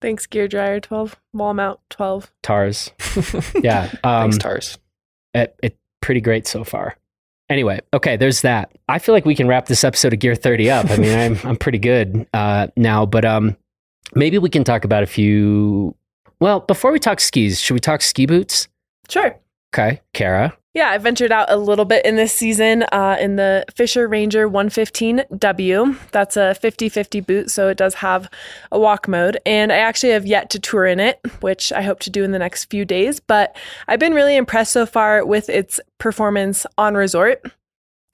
Thanks, 0.06 0.24
gear 0.28 0.46
dryer 0.46 0.78
12, 0.78 1.16
wall 1.32 1.52
mount 1.52 1.80
12. 1.90 2.32
TARS. 2.40 2.92
Yeah. 3.60 3.90
Um, 4.04 4.30
Thanks, 4.30 4.38
Tars. 4.38 4.78
it, 5.34 5.58
it 5.64 5.76
pretty 6.00 6.20
great 6.20 6.46
so 6.46 6.62
far. 6.62 6.96
Anyway, 7.50 7.80
okay, 7.92 8.16
there's 8.16 8.42
that. 8.42 8.70
I 8.88 9.00
feel 9.00 9.16
like 9.16 9.24
we 9.24 9.34
can 9.34 9.48
wrap 9.48 9.66
this 9.66 9.82
episode 9.82 10.12
of 10.12 10.20
Gear 10.20 10.36
30 10.36 10.70
up. 10.70 10.90
I 10.92 10.96
mean, 10.98 11.18
I'm 11.18 11.38
I'm 11.44 11.56
pretty 11.56 11.80
good 11.80 12.24
uh, 12.32 12.68
now, 12.76 13.04
but 13.04 13.24
um, 13.24 13.56
maybe 14.14 14.38
we 14.38 14.48
can 14.48 14.62
talk 14.62 14.84
about 14.84 15.02
a 15.02 15.06
few. 15.06 15.96
Well, 16.38 16.60
before 16.60 16.92
we 16.92 17.00
talk 17.00 17.18
skis, 17.18 17.60
should 17.60 17.74
we 17.74 17.80
talk 17.80 18.00
ski 18.00 18.26
boots? 18.26 18.68
Sure. 19.08 19.36
Okay, 19.76 20.00
Kara. 20.14 20.56
Yeah, 20.72 20.88
I 20.88 20.96
ventured 20.96 21.30
out 21.30 21.50
a 21.50 21.56
little 21.58 21.84
bit 21.84 22.06
in 22.06 22.16
this 22.16 22.32
season 22.32 22.84
uh, 22.92 23.18
in 23.20 23.36
the 23.36 23.62
Fischer 23.74 24.08
Ranger 24.08 24.48
115W. 24.48 25.98
That's 26.12 26.38
a 26.38 26.54
50 26.54 26.88
50 26.88 27.20
boot, 27.20 27.50
so 27.50 27.68
it 27.68 27.76
does 27.76 27.92
have 27.96 28.30
a 28.72 28.80
walk 28.80 29.06
mode. 29.06 29.38
And 29.44 29.70
I 29.70 29.76
actually 29.76 30.12
have 30.12 30.24
yet 30.24 30.48
to 30.50 30.58
tour 30.58 30.86
in 30.86 30.98
it, 30.98 31.20
which 31.40 31.72
I 31.74 31.82
hope 31.82 32.00
to 32.00 32.10
do 32.10 32.24
in 32.24 32.32
the 32.32 32.38
next 32.38 32.70
few 32.70 32.86
days. 32.86 33.20
But 33.20 33.54
I've 33.86 34.00
been 34.00 34.14
really 34.14 34.36
impressed 34.36 34.72
so 34.72 34.86
far 34.86 35.26
with 35.26 35.50
its 35.50 35.78
performance 35.98 36.64
on 36.78 36.94
resort. 36.94 37.42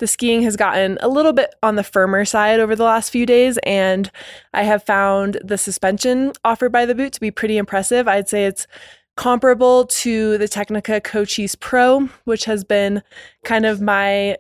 The 0.00 0.08
skiing 0.08 0.42
has 0.42 0.56
gotten 0.56 0.98
a 1.00 1.06
little 1.06 1.32
bit 1.32 1.54
on 1.62 1.76
the 1.76 1.84
firmer 1.84 2.24
side 2.24 2.58
over 2.58 2.74
the 2.74 2.82
last 2.82 3.10
few 3.10 3.24
days, 3.24 3.56
and 3.58 4.10
I 4.52 4.64
have 4.64 4.82
found 4.82 5.38
the 5.44 5.58
suspension 5.58 6.32
offered 6.44 6.72
by 6.72 6.86
the 6.86 6.94
boot 6.96 7.12
to 7.12 7.20
be 7.20 7.30
pretty 7.30 7.56
impressive. 7.56 8.08
I'd 8.08 8.28
say 8.28 8.46
it's 8.46 8.66
comparable 9.22 9.84
to 9.84 10.36
the 10.38 10.48
Tecnica 10.48 11.00
Cochise 11.00 11.54
Pro, 11.54 12.08
which 12.24 12.44
has 12.46 12.64
been 12.64 13.04
kind 13.44 13.64
of 13.64 13.80
my 13.80 14.36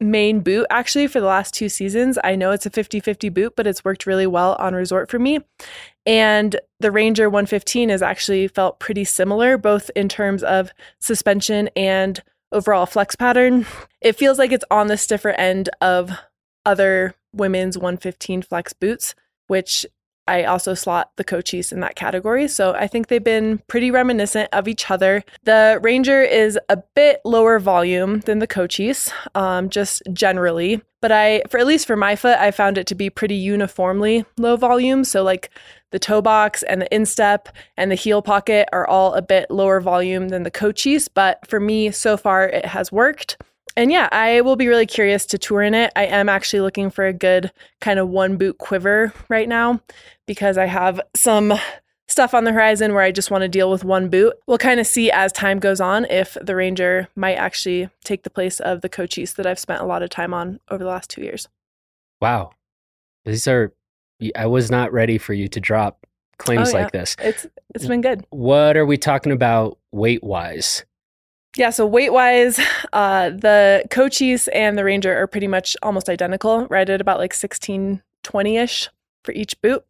main 0.00 0.40
boot 0.40 0.66
actually 0.70 1.06
for 1.06 1.20
the 1.20 1.26
last 1.26 1.54
two 1.54 1.68
seasons. 1.68 2.18
I 2.24 2.34
know 2.34 2.50
it's 2.50 2.66
a 2.66 2.70
50 2.70 2.98
50 2.98 3.28
boot, 3.28 3.52
but 3.54 3.64
it's 3.64 3.84
worked 3.84 4.04
really 4.04 4.26
well 4.26 4.56
on 4.58 4.74
resort 4.74 5.08
for 5.08 5.20
me. 5.20 5.38
And 6.04 6.58
the 6.80 6.90
Ranger 6.90 7.30
115 7.30 7.90
has 7.90 8.02
actually 8.02 8.48
felt 8.48 8.80
pretty 8.80 9.04
similar, 9.04 9.56
both 9.56 9.88
in 9.94 10.08
terms 10.08 10.42
of 10.42 10.72
suspension 10.98 11.70
and 11.76 12.20
overall 12.50 12.86
flex 12.86 13.14
pattern. 13.14 13.66
It 14.00 14.16
feels 14.16 14.36
like 14.36 14.50
it's 14.50 14.64
on 14.68 14.88
the 14.88 14.96
stiffer 14.96 15.30
end 15.30 15.70
of 15.80 16.10
other 16.66 17.14
women's 17.32 17.78
115 17.78 18.42
flex 18.42 18.72
boots, 18.72 19.14
which 19.46 19.86
I 20.32 20.44
also 20.44 20.72
slot 20.72 21.10
the 21.16 21.24
Cochise 21.24 21.72
in 21.72 21.80
that 21.80 21.94
category. 21.94 22.48
So 22.48 22.72
I 22.72 22.86
think 22.86 23.08
they've 23.08 23.22
been 23.22 23.58
pretty 23.66 23.90
reminiscent 23.90 24.48
of 24.54 24.66
each 24.66 24.90
other. 24.90 25.22
The 25.44 25.78
Ranger 25.82 26.22
is 26.22 26.58
a 26.70 26.78
bit 26.94 27.20
lower 27.26 27.58
volume 27.58 28.20
than 28.20 28.38
the 28.38 28.46
Cochise, 28.46 29.12
um, 29.34 29.68
just 29.68 30.02
generally. 30.14 30.80
But 31.02 31.12
I, 31.12 31.42
for 31.50 31.58
at 31.58 31.66
least 31.66 31.86
for 31.86 31.96
my 31.96 32.16
foot, 32.16 32.38
I 32.38 32.50
found 32.50 32.78
it 32.78 32.86
to 32.86 32.94
be 32.94 33.10
pretty 33.10 33.34
uniformly 33.34 34.24
low 34.38 34.56
volume. 34.56 35.04
So 35.04 35.22
like 35.22 35.50
the 35.90 35.98
toe 35.98 36.22
box 36.22 36.62
and 36.62 36.80
the 36.80 36.94
instep 36.94 37.50
and 37.76 37.90
the 37.90 37.96
heel 37.96 38.22
pocket 38.22 38.70
are 38.72 38.88
all 38.88 39.12
a 39.12 39.20
bit 39.20 39.50
lower 39.50 39.82
volume 39.82 40.30
than 40.30 40.44
the 40.44 40.50
Cochise. 40.50 41.08
But 41.08 41.46
for 41.46 41.60
me, 41.60 41.90
so 41.90 42.16
far, 42.16 42.48
it 42.48 42.64
has 42.64 42.90
worked 42.90 43.36
and 43.76 43.90
yeah, 43.92 44.08
I 44.12 44.40
will 44.42 44.56
be 44.56 44.68
really 44.68 44.86
curious 44.86 45.26
to 45.26 45.38
tour 45.38 45.62
in 45.62 45.74
it. 45.74 45.92
I 45.96 46.04
am 46.06 46.28
actually 46.28 46.60
looking 46.60 46.90
for 46.90 47.06
a 47.06 47.12
good 47.12 47.52
kind 47.80 47.98
of 47.98 48.08
one 48.08 48.36
boot 48.36 48.58
quiver 48.58 49.12
right 49.28 49.48
now 49.48 49.80
because 50.26 50.58
I 50.58 50.66
have 50.66 51.00
some 51.14 51.54
stuff 52.08 52.34
on 52.34 52.44
the 52.44 52.52
horizon 52.52 52.92
where 52.92 53.02
I 53.02 53.10
just 53.10 53.30
want 53.30 53.42
to 53.42 53.48
deal 53.48 53.70
with 53.70 53.84
one 53.84 54.08
boot. 54.10 54.34
We'll 54.46 54.58
kind 54.58 54.78
of 54.80 54.86
see 54.86 55.10
as 55.10 55.32
time 55.32 55.58
goes 55.58 55.80
on 55.80 56.04
if 56.06 56.36
the 56.42 56.54
Ranger 56.54 57.08
might 57.16 57.36
actually 57.36 57.88
take 58.04 58.22
the 58.24 58.30
place 58.30 58.60
of 58.60 58.82
the 58.82 58.88
Cochise 58.88 59.34
that 59.34 59.46
I've 59.46 59.58
spent 59.58 59.80
a 59.80 59.86
lot 59.86 60.02
of 60.02 60.10
time 60.10 60.34
on 60.34 60.60
over 60.70 60.84
the 60.84 60.90
last 60.90 61.08
two 61.08 61.22
years. 61.22 61.48
Wow. 62.20 62.50
These 63.24 63.46
are, 63.48 63.72
I 64.36 64.46
was 64.46 64.70
not 64.70 64.92
ready 64.92 65.16
for 65.16 65.32
you 65.32 65.48
to 65.48 65.60
drop 65.60 66.06
claims 66.38 66.70
Oh, 66.70 66.76
yeah. 66.76 66.82
like 66.84 66.92
this. 66.92 67.16
It's 67.20 67.46
it's 67.74 67.86
been 67.86 68.00
good. 68.02 68.26
What 68.30 68.76
are 68.76 68.84
we 68.84 68.98
talking 68.98 69.32
about 69.32 69.78
weight 69.92 70.22
wise? 70.22 70.84
Yeah, 71.56 71.70
so 71.70 71.86
weight 71.86 72.12
wise, 72.12 72.58
uh, 72.92 73.30
the 73.30 73.84
Cochise 73.90 74.48
and 74.48 74.78
the 74.78 74.84
Ranger 74.84 75.16
are 75.16 75.26
pretty 75.26 75.48
much 75.48 75.76
almost 75.82 76.08
identical, 76.08 76.66
right 76.66 76.88
at 76.88 77.00
about 77.00 77.18
like 77.18 77.34
16, 77.34 78.02
20 78.22 78.56
ish 78.56 78.88
for 79.24 79.32
each 79.32 79.60
boot. 79.60 79.84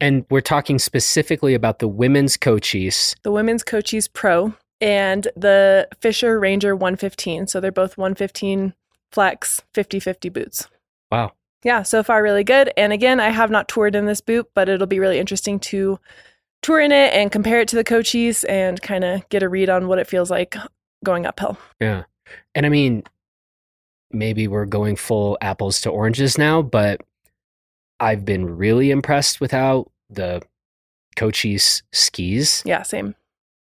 And 0.00 0.26
we're 0.30 0.40
talking 0.40 0.78
specifically 0.78 1.54
about 1.54 1.78
the 1.78 1.86
women's 1.86 2.36
Cochise. 2.36 3.14
The 3.22 3.30
women's 3.30 3.62
Cochise 3.62 4.08
Pro 4.08 4.54
and 4.80 5.28
the 5.36 5.88
Fischer 6.00 6.40
Ranger 6.40 6.74
115. 6.74 7.46
So 7.46 7.60
they're 7.60 7.70
both 7.70 7.96
115 7.96 8.74
flex 9.12 9.62
50 9.74 10.00
50 10.00 10.28
boots. 10.30 10.68
Wow. 11.12 11.32
Yeah, 11.62 11.84
so 11.84 12.02
far 12.02 12.22
really 12.22 12.42
good. 12.42 12.72
And 12.76 12.92
again, 12.92 13.20
I 13.20 13.28
have 13.28 13.50
not 13.50 13.68
toured 13.68 13.94
in 13.94 14.06
this 14.06 14.20
boot, 14.20 14.48
but 14.54 14.68
it'll 14.68 14.88
be 14.88 14.98
really 14.98 15.20
interesting 15.20 15.60
to 15.60 16.00
tour 16.62 16.80
in 16.80 16.90
it 16.90 17.14
and 17.14 17.30
compare 17.30 17.60
it 17.60 17.68
to 17.68 17.76
the 17.76 17.84
Cochise 17.84 18.42
and 18.44 18.82
kind 18.82 19.04
of 19.04 19.28
get 19.28 19.44
a 19.44 19.48
read 19.48 19.68
on 19.68 19.86
what 19.86 20.00
it 20.00 20.08
feels 20.08 20.30
like 20.30 20.56
going 21.04 21.26
uphill. 21.26 21.56
Yeah. 21.80 22.04
And 22.54 22.64
I 22.66 22.68
mean, 22.68 23.02
maybe 24.10 24.46
we're 24.48 24.66
going 24.66 24.96
full 24.96 25.38
apples 25.40 25.80
to 25.82 25.90
oranges 25.90 26.38
now, 26.38 26.62
but 26.62 27.00
I've 28.00 28.24
been 28.24 28.56
really 28.56 28.90
impressed 28.90 29.40
with 29.40 29.50
how 29.52 29.86
the 30.10 30.42
Cochise 31.16 31.82
skis 31.92 32.62
Yeah, 32.64 32.82
same. 32.82 33.14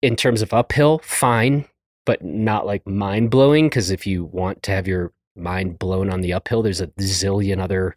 in 0.02 0.16
terms 0.16 0.42
of 0.42 0.52
uphill, 0.52 0.98
fine, 0.98 1.64
but 2.04 2.22
not 2.24 2.66
like 2.66 2.86
mind 2.86 3.30
blowing. 3.30 3.66
Because 3.68 3.90
if 3.90 4.06
you 4.06 4.24
want 4.24 4.62
to 4.64 4.72
have 4.72 4.86
your 4.88 5.12
mind 5.36 5.78
blown 5.78 6.10
on 6.10 6.20
the 6.22 6.32
uphill, 6.32 6.62
there's 6.62 6.80
a 6.80 6.88
zillion 7.00 7.60
other 7.60 7.94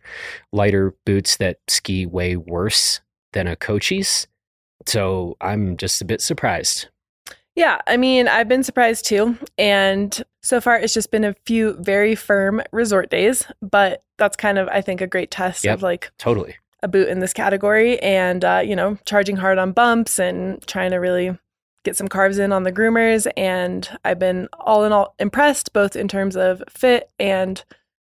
lighter 0.51 0.93
boots 1.05 1.37
that 1.37 1.57
ski 1.67 2.05
way 2.05 2.35
worse 2.35 3.01
than 3.33 3.47
a 3.47 3.55
Cochise. 3.55 4.27
So 4.85 5.35
I'm 5.41 5.77
just 5.77 6.01
a 6.01 6.05
bit 6.05 6.21
surprised. 6.21 6.87
Yeah, 7.59 7.81
I 7.87 7.97
mean, 7.97 8.29
I've 8.29 8.47
been 8.47 8.63
surprised 8.63 9.03
too. 9.05 9.37
And 9.57 10.23
so 10.41 10.61
far, 10.61 10.77
it's 10.79 10.93
just 10.93 11.11
been 11.11 11.25
a 11.25 11.35
few 11.45 11.73
very 11.73 12.15
firm 12.15 12.61
resort 12.71 13.09
days, 13.09 13.45
but 13.61 14.01
that's 14.17 14.37
kind 14.37 14.57
of, 14.57 14.69
I 14.69 14.79
think, 14.79 15.01
a 15.01 15.07
great 15.07 15.29
test 15.29 15.65
Yep. 15.65 15.73
of 15.73 15.83
like 15.83 16.09
Totally. 16.17 16.55
a 16.83 16.87
boot 16.87 17.09
in 17.09 17.19
this 17.19 17.33
category 17.33 17.99
and, 17.99 18.45
uh, 18.45 18.61
you 18.63 18.77
know, 18.77 18.97
charging 19.03 19.35
hard 19.35 19.57
on 19.57 19.73
bumps 19.73 20.19
and 20.19 20.65
trying 20.67 20.91
to 20.91 20.97
really 20.99 21.37
get 21.83 21.97
some 21.97 22.07
carves 22.07 22.39
in 22.39 22.53
on 22.53 22.63
the 22.63 22.71
groomers. 22.71 23.29
And 23.35 23.89
I've 24.05 24.19
been 24.19 24.47
all 24.57 24.85
in 24.85 24.93
all 24.93 25.13
impressed, 25.19 25.73
both 25.73 25.97
in 25.97 26.07
terms 26.07 26.37
of 26.37 26.63
fit 26.69 27.09
and 27.19 27.61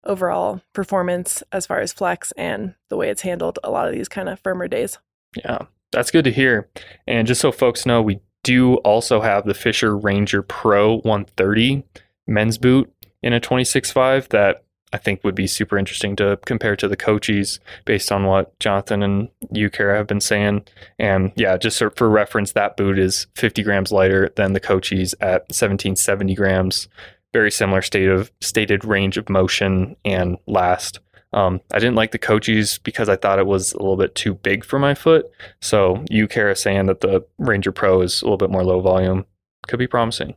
overall 0.03 0.61
performance 0.73 1.41
as 1.51 1.65
far 1.65 1.79
as 1.79 1.91
flex 1.91 2.31
and 2.33 2.75
the 2.89 2.97
way 2.97 3.09
it's 3.09 3.23
handled 3.23 3.57
a 3.63 3.71
lot 3.71 3.87
of 3.87 3.95
these 3.95 4.07
kind 4.09 4.29
of 4.29 4.39
firmer 4.41 4.67
days. 4.67 4.99
Yeah, 5.35 5.65
that's 5.91 6.11
good 6.11 6.25
to 6.25 6.31
hear. 6.31 6.69
And 7.07 7.27
just 7.27 7.41
so 7.41 7.51
folks 7.51 7.87
know, 7.87 7.99
we 8.03 8.19
do 8.49 8.77
also 8.77 9.21
have 9.21 9.45
the 9.45 9.53
Fischer 9.53 9.95
Ranger 9.95 10.41
Pro 10.41 10.97
130 11.01 11.83
men's 12.25 12.57
boot 12.57 12.91
in 13.21 13.31
a 13.31 13.39
26.5 13.39 14.29
that 14.29 14.63
I 14.91 14.97
think 14.97 15.23
would 15.23 15.35
be 15.35 15.45
super 15.45 15.77
interesting 15.77 16.15
to 16.15 16.39
compare 16.47 16.75
to 16.77 16.87
the 16.87 16.97
Cochise 16.97 17.59
based 17.85 18.11
on 18.11 18.25
what 18.25 18.57
Jonathan 18.59 19.03
and 19.03 19.29
you, 19.51 19.69
Kara, 19.69 19.97
have 19.97 20.07
been 20.07 20.19
saying. 20.19 20.65
And 20.97 21.31
yeah, 21.35 21.57
just 21.57 21.77
for 21.77 22.09
reference, 22.09 22.53
that 22.53 22.75
boot 22.75 22.97
is 22.97 23.27
50 23.35 23.61
grams 23.61 23.91
lighter 23.91 24.33
than 24.35 24.53
the 24.53 24.59
Cochise 24.59 25.13
at 25.21 25.41
1770 25.49 26.33
grams. 26.33 26.87
Very 27.31 27.51
similar 27.51 27.83
state 27.83 28.09
of 28.09 28.31
stated 28.41 28.83
range 28.83 29.17
of 29.17 29.29
motion 29.29 29.95
and 30.03 30.39
last. 30.47 30.99
Um, 31.31 31.61
I 31.73 31.79
didn't 31.79 31.95
like 31.95 32.11
the 32.11 32.17
Cochise 32.17 32.77
because 32.79 33.07
I 33.07 33.15
thought 33.15 33.39
it 33.39 33.45
was 33.45 33.73
a 33.73 33.77
little 33.77 33.97
bit 33.97 34.15
too 34.15 34.33
big 34.33 34.65
for 34.65 34.79
my 34.79 34.95
foot. 34.95 35.29
So 35.61 36.03
you, 36.09 36.27
Kara, 36.27 36.55
saying 36.55 36.87
that 36.87 37.01
the 37.01 37.25
Ranger 37.37 37.71
Pro 37.71 38.01
is 38.01 38.21
a 38.21 38.25
little 38.25 38.37
bit 38.37 38.49
more 38.49 38.63
low 38.63 38.81
volume 38.81 39.25
could 39.67 39.79
be 39.79 39.87
promising. 39.87 40.35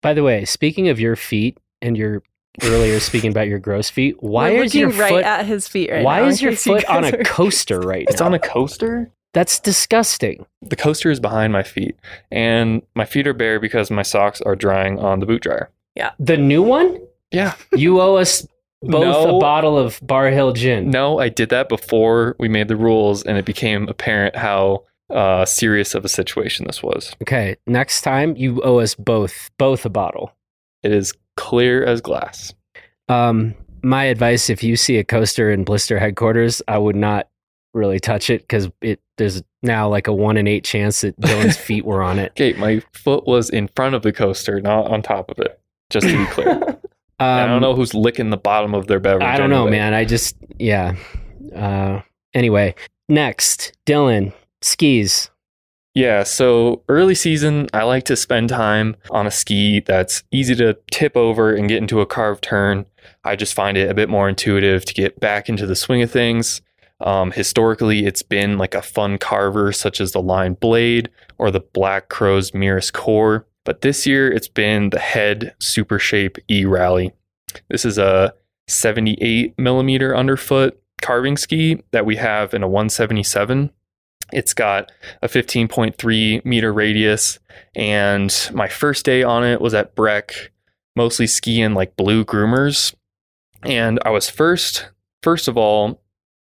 By 0.00 0.14
the 0.14 0.24
way, 0.24 0.44
speaking 0.44 0.88
of 0.88 0.98
your 0.98 1.14
feet 1.14 1.58
and 1.80 1.96
your 1.96 2.22
earlier 2.62 2.98
speaking 3.00 3.30
about 3.30 3.48
your 3.48 3.60
gross 3.60 3.88
feet, 3.88 4.16
why 4.22 4.52
We're 4.52 4.64
is 4.64 4.74
your 4.74 4.90
right 4.90 5.10
foot 5.10 5.24
at 5.24 5.46
his 5.46 5.68
feet 5.68 5.90
right 5.90 6.04
why 6.04 6.20
now, 6.20 6.26
is 6.26 6.42
your 6.42 6.52
foot 6.56 6.84
on 6.86 7.04
a 7.04 7.22
coaster 7.24 7.80
right 7.80 8.04
now? 8.08 8.12
It's 8.12 8.20
on 8.20 8.34
a 8.34 8.38
coaster. 8.38 9.10
That's 9.32 9.60
disgusting. 9.60 10.44
The 10.60 10.76
coaster 10.76 11.10
is 11.10 11.18
behind 11.18 11.54
my 11.54 11.62
feet, 11.62 11.96
and 12.30 12.82
my 12.94 13.06
feet 13.06 13.26
are 13.26 13.32
bare 13.32 13.58
because 13.58 13.90
my 13.90 14.02
socks 14.02 14.42
are 14.42 14.54
drying 14.54 14.98
on 14.98 15.20
the 15.20 15.26
boot 15.26 15.42
dryer. 15.42 15.70
Yeah. 15.94 16.10
The 16.18 16.36
new 16.36 16.62
one? 16.62 17.00
Yeah. 17.30 17.54
You 17.74 18.00
owe 18.00 18.16
us 18.16 18.46
both 18.82 19.02
No. 19.02 19.36
a 19.36 19.40
bottle 19.40 19.78
of 19.78 19.98
Barr 20.02 20.30
Hill 20.30 20.52
gin. 20.52 20.90
No, 20.90 21.18
I 21.18 21.28
did 21.28 21.48
that 21.50 21.68
before 21.68 22.36
we 22.38 22.48
made 22.48 22.68
the 22.68 22.76
rules, 22.76 23.22
and 23.24 23.38
it 23.38 23.44
became 23.44 23.88
apparent 23.88 24.36
how 24.36 24.84
uh, 25.10 25.44
serious 25.44 25.94
of 25.94 26.04
a 26.04 26.08
situation 26.08 26.66
this 26.66 26.82
was. 26.82 27.12
Okay, 27.22 27.56
next 27.66 28.00
time 28.02 28.34
you 28.36 28.60
owe 28.62 28.78
us 28.78 28.94
both 28.94 29.50
both 29.58 29.84
a 29.84 29.90
bottle. 29.90 30.32
It 30.82 30.92
is 30.92 31.12
clear 31.36 31.84
as 31.84 32.00
glass. 32.00 32.54
Um, 33.08 33.54
my 33.82 34.04
advice: 34.04 34.48
if 34.50 34.62
you 34.62 34.76
see 34.76 34.96
a 34.98 35.04
coaster 35.04 35.50
in 35.50 35.64
Blister 35.64 35.98
headquarters, 35.98 36.62
I 36.68 36.78
would 36.78 36.96
not 36.96 37.28
really 37.74 38.00
touch 38.00 38.30
it 38.30 38.42
because 38.42 38.68
it 38.80 39.00
there's 39.18 39.42
now 39.62 39.88
like 39.88 40.06
a 40.06 40.12
one 40.12 40.36
in 40.36 40.46
eight 40.46 40.64
chance 40.64 41.02
that 41.02 41.18
Dylan's 41.20 41.56
feet 41.68 41.84
were 41.84 42.02
on 42.02 42.18
it. 42.18 42.32
Okay, 42.32 42.52
my 42.54 42.82
foot 42.92 43.26
was 43.26 43.48
in 43.50 43.68
front 43.76 43.94
of 43.94 44.02
the 44.02 44.12
coaster, 44.12 44.60
not 44.60 44.86
on 44.90 45.02
top 45.02 45.30
of 45.30 45.38
it. 45.38 45.58
Just 45.90 46.08
to 46.08 46.16
be 46.16 46.24
clear, 46.32 46.80
Um, 47.22 47.38
I 47.38 47.46
don't 47.46 47.60
know 47.60 47.74
who's 47.74 47.94
licking 47.94 48.30
the 48.30 48.36
bottom 48.36 48.74
of 48.74 48.86
their 48.86 49.00
beverage. 49.00 49.22
I 49.22 49.36
don't 49.36 49.50
know, 49.50 49.66
anyway. 49.66 49.78
man. 49.78 49.94
I 49.94 50.04
just 50.04 50.36
yeah. 50.58 50.96
Uh, 51.54 52.00
anyway, 52.34 52.74
next, 53.08 53.72
Dylan 53.86 54.32
skis. 54.60 55.30
Yeah, 55.94 56.22
so 56.22 56.82
early 56.88 57.14
season, 57.14 57.68
I 57.74 57.82
like 57.82 58.04
to 58.04 58.16
spend 58.16 58.48
time 58.48 58.96
on 59.10 59.26
a 59.26 59.30
ski 59.30 59.80
that's 59.80 60.24
easy 60.30 60.54
to 60.56 60.78
tip 60.90 61.16
over 61.16 61.54
and 61.54 61.68
get 61.68 61.78
into 61.78 62.00
a 62.00 62.06
carved 62.06 62.42
turn. 62.42 62.86
I 63.24 63.36
just 63.36 63.52
find 63.52 63.76
it 63.76 63.90
a 63.90 63.94
bit 63.94 64.08
more 64.08 64.28
intuitive 64.28 64.86
to 64.86 64.94
get 64.94 65.20
back 65.20 65.50
into 65.50 65.66
the 65.66 65.76
swing 65.76 66.00
of 66.00 66.10
things. 66.10 66.62
Um, 67.00 67.32
historically, 67.32 68.06
it's 68.06 68.22
been 68.22 68.56
like 68.56 68.74
a 68.74 68.80
fun 68.80 69.18
carver, 69.18 69.70
such 69.72 70.00
as 70.00 70.12
the 70.12 70.22
Line 70.22 70.54
Blade 70.54 71.10
or 71.36 71.50
the 71.50 71.60
Black 71.60 72.08
Crows 72.08 72.52
Mirus 72.52 72.92
Cor. 72.92 73.46
But 73.64 73.82
this 73.82 74.06
year 74.06 74.30
it's 74.30 74.48
been 74.48 74.90
the 74.90 74.98
Head 74.98 75.54
Super 75.60 75.98
Shape 75.98 76.38
E 76.50 76.64
Rally. 76.64 77.12
This 77.68 77.84
is 77.84 77.98
a 77.98 78.34
78 78.68 79.58
millimeter 79.58 80.16
underfoot 80.16 80.80
carving 81.00 81.36
ski 81.36 81.82
that 81.90 82.06
we 82.06 82.16
have 82.16 82.54
in 82.54 82.62
a 82.62 82.68
177. 82.68 83.70
It's 84.32 84.54
got 84.54 84.90
a 85.20 85.28
15.3 85.28 86.44
meter 86.44 86.72
radius, 86.72 87.38
and 87.74 88.50
my 88.54 88.68
first 88.68 89.04
day 89.04 89.22
on 89.22 89.44
it 89.44 89.60
was 89.60 89.74
at 89.74 89.94
Breck, 89.94 90.52
mostly 90.96 91.26
skiing 91.26 91.74
like 91.74 91.96
blue 91.96 92.24
groomers. 92.24 92.94
And 93.62 94.00
I 94.04 94.10
was 94.10 94.30
first, 94.30 94.88
first 95.22 95.48
of 95.48 95.58
all, 95.58 96.01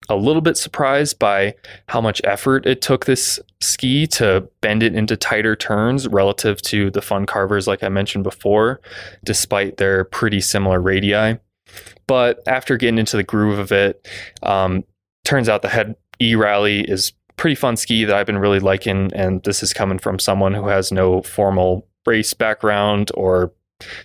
a 0.09 0.15
little 0.15 0.41
bit 0.41 0.57
surprised 0.57 1.19
by 1.19 1.55
how 1.87 2.01
much 2.01 2.21
effort 2.23 2.65
it 2.65 2.81
took 2.81 3.05
this 3.05 3.39
ski 3.59 4.07
to 4.07 4.47
bend 4.61 4.83
it 4.83 4.95
into 4.95 5.17
tighter 5.17 5.55
turns 5.55 6.07
relative 6.07 6.61
to 6.63 6.89
the 6.91 7.01
fun 7.01 7.25
carvers, 7.25 7.67
like 7.67 7.83
I 7.83 7.89
mentioned 7.89 8.23
before, 8.23 8.81
despite 9.23 9.77
their 9.77 10.03
pretty 10.03 10.41
similar 10.41 10.79
radii. 10.79 11.39
But 12.07 12.41
after 12.47 12.77
getting 12.77 12.97
into 12.97 13.17
the 13.17 13.23
groove 13.23 13.59
of 13.59 13.71
it, 13.71 14.07
um, 14.43 14.83
turns 15.25 15.49
out 15.49 15.61
the 15.61 15.69
head 15.69 15.95
E 16.21 16.35
rally 16.35 16.81
is 16.81 17.13
pretty 17.35 17.55
fun 17.55 17.77
ski 17.77 18.05
that 18.05 18.15
I've 18.15 18.25
been 18.25 18.39
really 18.39 18.59
liking. 18.59 19.11
And 19.13 19.43
this 19.43 19.61
is 19.61 19.73
coming 19.73 19.99
from 19.99 20.19
someone 20.19 20.53
who 20.53 20.67
has 20.67 20.91
no 20.91 21.21
formal 21.21 21.87
race 22.05 22.33
background 22.33 23.11
or 23.13 23.51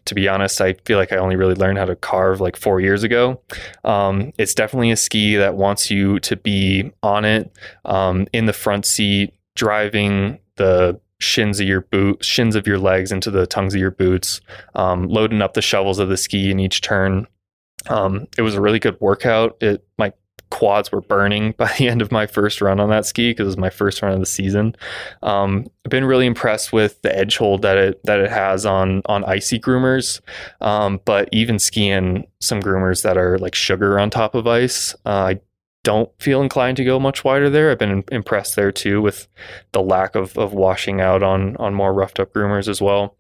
to 0.05 0.15
be 0.15 0.29
honest, 0.29 0.61
I 0.61 0.75
feel 0.85 0.99
like 0.99 1.13
I 1.13 1.17
only 1.17 1.37
really 1.37 1.55
learned 1.55 1.79
how 1.79 1.85
to 1.85 1.97
carve 1.97 2.41
like 2.41 2.57
four 2.57 2.81
years 2.81 3.03
ago. 3.03 3.41
Um, 3.85 4.33
it's 4.39 4.55
definitely 4.55 4.91
a 4.91 4.97
ski 4.97 5.37
that 5.37 5.55
wants 5.55 5.91
you 5.91 6.21
to 6.21 6.37
be 6.37 6.93
on 7.03 7.25
it 7.25 7.53
um, 7.85 8.27
in 8.33 8.47
the 8.47 8.53
front 8.53 8.87
seat, 8.87 9.35
driving 9.55 10.39
the 10.57 11.01
shins 11.21 11.61
of 11.61 11.67
your 11.67 11.83
boot, 11.83 12.25
shins 12.25 12.57
of 12.57 12.67
your 12.67 12.79
legs 12.79 13.13
into 13.13 13.31
the 13.31 13.47
tongues 13.47 13.75
of 13.75 13.81
your 13.81 13.91
boots, 13.91 14.41
um, 14.75 15.09
loading 15.09 15.41
up 15.41 15.55
the 15.55 15.63
shovels 15.63 15.99
of 15.99 16.09
the 16.09 16.17
ski 16.17 16.51
in 16.51 16.61
each 16.61 16.81
turn. 16.81 17.27
Um, 17.89 18.27
it 18.37 18.43
was 18.43 18.55
a 18.55 18.61
really 18.61 18.79
good 18.79 19.01
workout. 19.01 19.57
It 19.61 19.85
my 19.99 20.13
quads 20.53 20.93
were 20.93 21.01
burning 21.01 21.53
by 21.57 21.73
the 21.79 21.89
end 21.89 22.03
of 22.03 22.13
my 22.13 22.27
first 22.27 22.61
run 22.61 22.79
on 22.79 22.91
that 22.91 23.07
ski 23.07 23.31
because 23.31 23.45
it 23.45 23.47
was 23.47 23.57
my 23.57 23.71
first 23.71 24.03
run 24.03 24.13
of 24.13 24.21
the 24.21 24.27
season. 24.27 24.77
Um, 25.23 25.67
I've 25.85 25.91
been 25.91 26.05
really 26.05 26.27
impressed 26.27 26.73
with 26.73 27.01
the 27.01 27.17
edge 27.17 27.39
hold 27.39 27.63
that 27.63 27.79
it 27.79 28.01
that 28.05 28.21
it 28.21 28.31
has 28.31 28.67
on 28.67 29.03
on 29.07 29.25
icy 29.25 29.59
groomers, 29.59 30.21
um, 30.61 31.01
but 31.07 31.29
even 31.33 31.59
skiing 31.59 32.27
some 32.41 32.61
groomers 32.61 33.03
that 33.03 33.17
are 33.17 33.39
like 33.39 33.55
sugar 33.55 33.99
on 33.99 34.11
top 34.11 34.35
of 34.35 34.47
ice, 34.47 34.95
uh, 35.07 35.09
I 35.35 35.41
don't 35.85 36.11
feel 36.21 36.43
inclined 36.43 36.77
to 36.77 36.85
go 36.85 37.01
much 37.01 37.25
wider 37.25 37.51
there. 37.51 37.71
I've 37.71 37.79
been 37.79 38.05
impressed 38.13 38.55
there 38.55 38.71
too 38.71 39.01
with 39.01 39.27
the 39.73 39.83
lack 39.83 40.15
of 40.15 40.37
of 40.37 40.53
washing 40.53 41.01
out 41.01 41.23
on 41.23 41.57
on 41.57 41.75
more 41.75 41.95
roughed 41.95 42.21
up 42.21 42.35
groomers 42.35 42.69
as 42.69 42.83
well. 42.83 43.17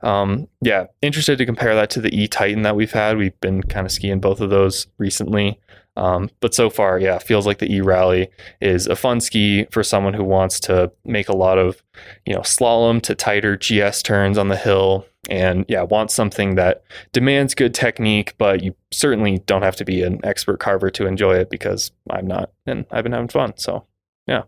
Um, 0.00 0.48
yeah, 0.60 0.86
interested 1.00 1.38
to 1.38 1.46
compare 1.46 1.76
that 1.76 1.90
to 1.90 2.00
the 2.00 2.12
E 2.14 2.26
Titan 2.26 2.62
that 2.62 2.74
we've 2.74 2.90
had. 2.90 3.16
We've 3.16 3.40
been 3.40 3.62
kind 3.62 3.86
of 3.86 3.92
skiing 3.92 4.18
both 4.18 4.40
of 4.40 4.50
those 4.50 4.88
recently. 4.98 5.60
Um, 5.96 6.30
but 6.40 6.54
so 6.54 6.70
far, 6.70 6.98
yeah, 6.98 7.18
feels 7.18 7.46
like 7.46 7.58
the 7.58 7.70
E 7.70 7.80
Rally 7.80 8.28
is 8.60 8.86
a 8.86 8.96
fun 8.96 9.20
ski 9.20 9.66
for 9.70 9.82
someone 9.82 10.14
who 10.14 10.24
wants 10.24 10.58
to 10.60 10.90
make 11.04 11.28
a 11.28 11.36
lot 11.36 11.58
of, 11.58 11.82
you 12.24 12.34
know, 12.34 12.40
slalom 12.40 13.02
to 13.02 13.14
tighter 13.14 13.56
GS 13.56 14.02
turns 14.02 14.38
on 14.38 14.48
the 14.48 14.56
hill, 14.56 15.06
and 15.28 15.66
yeah, 15.68 15.82
wants 15.82 16.14
something 16.14 16.54
that 16.54 16.82
demands 17.12 17.54
good 17.54 17.74
technique, 17.74 18.34
but 18.38 18.62
you 18.62 18.74
certainly 18.90 19.38
don't 19.40 19.62
have 19.62 19.76
to 19.76 19.84
be 19.84 20.02
an 20.02 20.20
expert 20.24 20.60
carver 20.60 20.90
to 20.90 21.06
enjoy 21.06 21.36
it 21.36 21.50
because 21.50 21.92
I'm 22.10 22.26
not, 22.26 22.50
and 22.66 22.86
I've 22.90 23.04
been 23.04 23.12
having 23.12 23.28
fun. 23.28 23.54
So 23.56 23.86
yeah, 24.26 24.44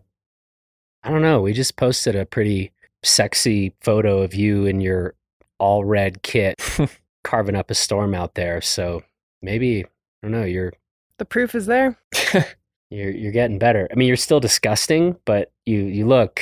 I 1.03 1.11
don't 1.11 1.21
know. 1.21 1.41
We 1.41 1.53
just 1.53 1.75
posted 1.75 2.15
a 2.15 2.25
pretty 2.25 2.71
sexy 3.03 3.73
photo 3.81 4.21
of 4.23 4.33
you 4.33 4.65
in 4.65 4.81
your 4.81 5.13
all 5.59 5.85
red 5.85 6.23
kit 6.23 6.59
carving 7.23 7.55
up 7.55 7.69
a 7.69 7.75
storm 7.75 8.15
out 8.15 8.33
there. 8.33 8.61
So 8.61 9.03
maybe 9.41 9.85
I 9.85 9.87
don't 10.23 10.31
know. 10.31 10.43
You're 10.43 10.73
The 11.17 11.25
proof 11.25 11.55
is 11.55 11.65
there. 11.65 11.97
you're 12.89 13.11
you're 13.11 13.31
getting 13.31 13.59
better. 13.59 13.87
I 13.91 13.95
mean, 13.95 14.07
you're 14.07 14.17
still 14.17 14.39
disgusting, 14.39 15.17
but 15.25 15.51
you 15.65 15.81
you 15.81 16.07
look 16.07 16.41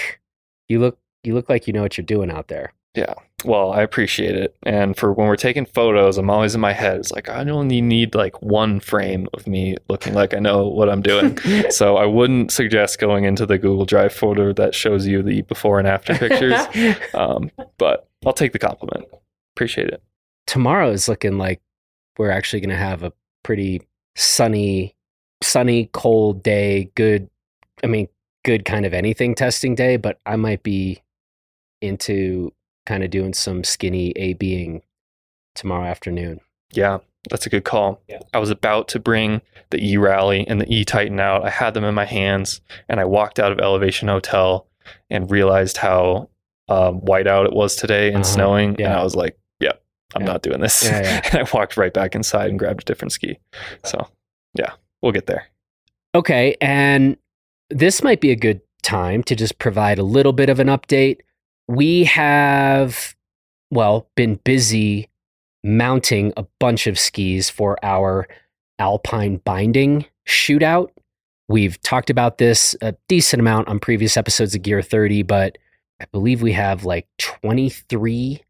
you 0.68 0.80
look 0.80 0.98
you 1.24 1.34
look 1.34 1.50
like 1.50 1.68
you 1.68 1.74
know 1.74 1.82
what 1.82 1.98
you're 1.98 2.06
doing 2.06 2.32
out 2.32 2.48
there. 2.48 2.74
Yeah. 2.96 3.14
Well, 3.44 3.74
I 3.74 3.82
appreciate 3.82 4.36
it. 4.36 4.56
And 4.64 4.96
for 4.96 5.12
when 5.12 5.28
we're 5.28 5.36
taking 5.36 5.66
photos, 5.66 6.18
I'm 6.18 6.30
always 6.30 6.54
in 6.54 6.62
my 6.62 6.74
head. 6.74 6.98
It's 6.98 7.12
like 7.12 7.28
I 7.28 7.44
only 7.50 7.82
need 7.82 8.14
like 8.14 8.42
one 8.42 8.80
frame 8.80 9.28
of 9.34 9.48
me 9.48 9.76
looking 9.90 10.14
like 10.14 10.34
I 10.34 10.40
know 10.40 10.68
what 10.68 10.90
I'm 10.90 11.02
doing. 11.02 11.38
so 11.70 11.98
I 11.98 12.06
wouldn't 12.06 12.52
suggest 12.52 13.00
going 13.00 13.26
into 13.26 13.46
the 13.46 13.58
Google 13.58 13.86
Drive 13.86 14.14
folder 14.14 14.54
that 14.54 14.76
shows 14.76 15.08
you 15.08 15.24
the 15.24 15.42
before 15.42 15.80
and 15.80 15.88
after 15.88 16.14
pictures. 16.14 16.60
um, 17.14 17.50
but 17.78 18.08
I'll 18.26 18.34
take 18.34 18.54
the 18.54 18.60
compliment. 18.60 19.06
Appreciate 19.56 19.90
it. 19.90 20.04
Tomorrow 20.46 20.92
is 20.92 21.10
looking 21.10 21.38
like 21.38 21.62
we're 22.18 22.32
actually 22.32 22.60
going 22.60 22.70
to 22.70 22.76
have 22.76 23.04
a 23.04 23.12
pretty 23.44 23.82
sunny, 24.16 24.96
sunny, 25.42 25.90
cold 25.94 26.44
day. 26.44 26.92
Good, 26.96 27.30
I 27.84 27.88
mean, 27.88 28.08
good 28.46 28.66
kind 28.66 28.86
of 28.86 28.94
anything 28.94 29.36
testing 29.36 29.76
day. 29.76 29.98
But 29.98 30.20
I 30.26 30.36
might 30.36 30.64
be 30.64 31.02
into 31.82 32.52
kind 32.86 33.04
of 33.04 33.10
doing 33.10 33.34
some 33.34 33.64
skinny 33.64 34.12
A 34.16 34.34
being 34.34 34.82
tomorrow 35.56 35.86
afternoon. 35.86 36.40
Yeah, 36.72 37.00
that's 37.30 37.46
a 37.46 37.50
good 37.50 37.64
call. 37.66 38.02
Yeah. 38.08 38.20
I 38.34 38.40
was 38.40 38.50
about 38.50 38.88
to 38.90 39.00
bring 39.00 39.42
the 39.70 39.84
E 39.84 39.98
Rally 39.98 40.46
and 40.48 40.60
the 40.60 40.74
E 40.74 40.84
Titan 40.84 41.20
out. 41.20 41.46
I 41.46 41.50
had 41.50 41.74
them 41.74 41.84
in 41.84 41.94
my 41.94 42.06
hands, 42.06 42.62
and 42.90 43.00
I 43.00 43.06
walked 43.06 43.40
out 43.40 43.52
of 43.52 43.60
Elevation 43.60 44.08
Hotel 44.08 44.68
and 45.10 45.30
realized 45.30 45.78
how 45.78 46.30
um, 46.70 46.96
white 47.02 47.28
out 47.28 47.46
it 47.46 47.54
was 47.54 47.76
today 47.76 48.08
and 48.08 48.18
Uh-huh, 48.24 48.34
snowing. 48.34 48.76
And. 48.80 49.00
I 49.00 49.04
was 49.04 49.16
like, 49.16 49.36
"Yeah, 49.36 49.43
I'm 50.16 50.22
Yeah. 50.24 50.28
not 50.28 50.42
doing 50.44 50.60
this." 50.62 50.84
Yeah, 50.86 51.02
yeah. 51.02 51.22
and 51.32 51.36
I 51.48 51.52
walked 51.54 51.78
right 51.78 51.94
back 51.94 52.16
inside 52.16 52.50
and 52.50 52.60
grabbed 52.60 52.82
a 52.82 52.86
different 52.86 53.12
ski. 53.12 53.40
So, 53.84 54.08
yeah, 54.58 54.72
we'll 55.02 55.12
get 55.12 55.26
there. 55.28 55.48
Okay, 56.16 56.56
and 56.62 57.18
this 57.70 58.04
might 58.04 58.22
be 58.22 58.32
a 58.32 58.36
good 58.36 58.62
time 58.84 59.24
to 59.24 59.36
just 59.36 59.58
provide 59.60 59.98
a 59.98 60.04
little 60.04 60.34
bit 60.34 60.50
of 60.50 60.60
an 60.60 60.68
update. 60.68 61.20
We 61.68 62.04
have, 62.06 63.16
well, 63.72 64.08
been 64.16 64.36
busy 64.44 65.10
mounting 65.64 66.34
a 66.38 66.46
bunch 66.60 66.88
of 66.88 67.00
skis 67.00 67.50
for 67.50 67.78
our 67.84 68.28
alpine 68.80 69.38
binding 69.38 70.06
shootout. 70.28 70.90
We've 71.48 71.82
talked 71.82 72.10
about 72.10 72.38
this 72.38 72.76
a 72.82 72.96
decent 73.08 73.40
amount 73.40 73.68
on 73.70 73.80
previous 73.80 74.18
episodes 74.18 74.54
of 74.56 74.62
Gear 74.62 74.82
30, 74.82 75.24
but 75.24 75.58
I 76.02 76.06
believe 76.12 76.42
we 76.42 76.52
have 76.54 76.84
like 76.86 77.08
23 77.20 78.42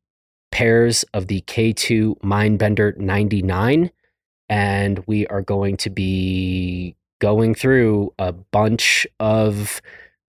pairs 0.54 1.04
of 1.16 1.28
the 1.28 1.42
K2 1.42 2.20
Mindbender 2.22 2.96
99, 2.98 3.92
and 4.50 5.04
we 5.08 5.26
are 5.28 5.42
going 5.42 5.76
to 5.78 5.90
be 5.90 6.96
going 7.20 7.56
through 7.56 8.14
a 8.20 8.32
bunch 8.32 9.08
of 9.20 9.82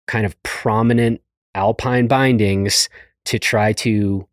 kind 0.07 0.25
of 0.25 0.41
prominent 0.43 1.21
alpine 1.55 2.07
bindings 2.07 2.87
to 3.25 3.37
try 3.37 3.73
to 3.73 4.25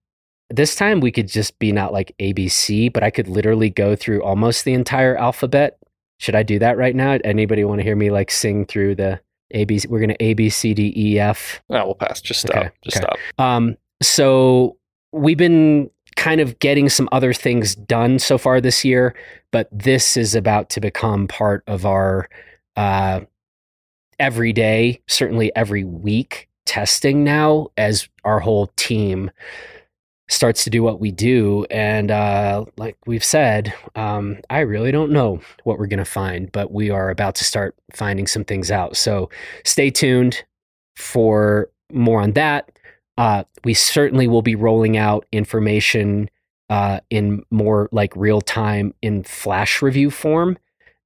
this 0.49 0.74
time 0.74 1.01
we 1.01 1.11
could 1.12 1.28
just 1.28 1.59
be 1.59 1.70
not 1.70 1.93
like 1.93 2.14
abc 2.18 2.93
but 2.93 3.03
i 3.05 3.11
could 3.11 3.28
literally 3.28 3.70
go 3.70 3.95
through 3.95 4.22
almost 4.22 4.64
the 4.64 4.72
entire 4.72 5.16
alphabet 5.16 5.78
should 6.18 6.34
i 6.34 6.43
do 6.43 6.59
that 6.59 6.76
right 6.76 6.97
now 6.97 7.18
anybody 7.24 7.62
want 7.64 7.78
to 7.78 7.84
hear 7.84 7.95
me 7.95 8.11
like 8.11 8.30
sing 8.30 8.64
through 8.66 8.95
the 8.95 9.20
abc 9.55 9.86
we're 9.88 9.99
going 10.01 10.09
to 10.09 10.22
a 10.24 10.34
b 10.34 10.49
c 10.49 10.72
d 10.74 10.93
e 10.97 11.18
f 11.20 11.61
No, 11.68 11.84
we'll 11.86 11.95
pass. 11.95 12.20
Just 12.20 12.41
stop. 12.41 12.57
Okay, 12.57 12.70
Just 12.82 12.97
okay. 12.97 13.07
stop. 13.07 13.18
um, 13.38 13.76
so 14.03 14.76
we've 15.12 15.38
been 15.38 15.90
kind 16.16 16.40
of 16.40 16.58
getting 16.58 16.88
some 16.88 17.08
other 17.12 17.32
things 17.32 17.74
done 17.74 18.18
so 18.18 18.36
far 18.38 18.61
this 18.61 18.84
year, 18.84 19.14
but 19.50 19.68
this 19.72 20.16
is 20.16 20.34
about 20.34 20.70
to 20.70 20.80
become 20.80 21.26
part 21.26 21.62
of 21.66 21.86
our 21.86 22.28
uh, 22.76 23.20
every 24.18 24.52
day, 24.52 25.00
certainly 25.08 25.54
every 25.56 25.84
week 25.84 26.48
testing 26.66 27.24
now 27.24 27.68
as 27.76 28.08
our 28.24 28.38
whole 28.38 28.68
team 28.76 29.30
starts 30.28 30.62
to 30.62 30.70
do 30.70 30.82
what 30.82 31.00
we 31.00 31.11
do. 31.11 31.66
And 31.70 32.12
uh, 32.12 32.64
like 32.76 32.96
we've 33.06 33.24
said, 33.24 33.74
um, 33.96 34.38
I 34.48 34.61
really 34.61 34.92
don't 34.92 35.11
know 35.11 35.40
what 35.64 35.78
we're 35.78 35.88
going 35.88 35.98
to 35.98 36.04
find, 36.04 36.52
but 36.52 36.70
we 36.70 36.88
are 36.88 37.11
about 37.11 37.34
to 37.36 37.44
start 37.44 37.74
finding 37.92 38.28
some 38.28 38.44
things 38.44 38.70
out. 38.70 38.96
So 38.96 39.28
stay 39.64 39.90
tuned 39.90 40.44
for 40.94 41.68
more 41.92 42.20
on 42.20 42.32
that. 42.32 42.78
Uh, 43.20 43.44
we 43.64 43.74
certainly 43.74 44.26
will 44.26 44.40
be 44.40 44.54
rolling 44.54 44.96
out 44.96 45.26
information 45.30 46.30
uh, 46.70 47.00
in 47.10 47.44
more 47.50 47.86
like 47.92 48.16
real 48.16 48.40
time 48.40 48.94
in 49.02 49.22
flash 49.22 49.82
review 49.82 50.10
form 50.10 50.56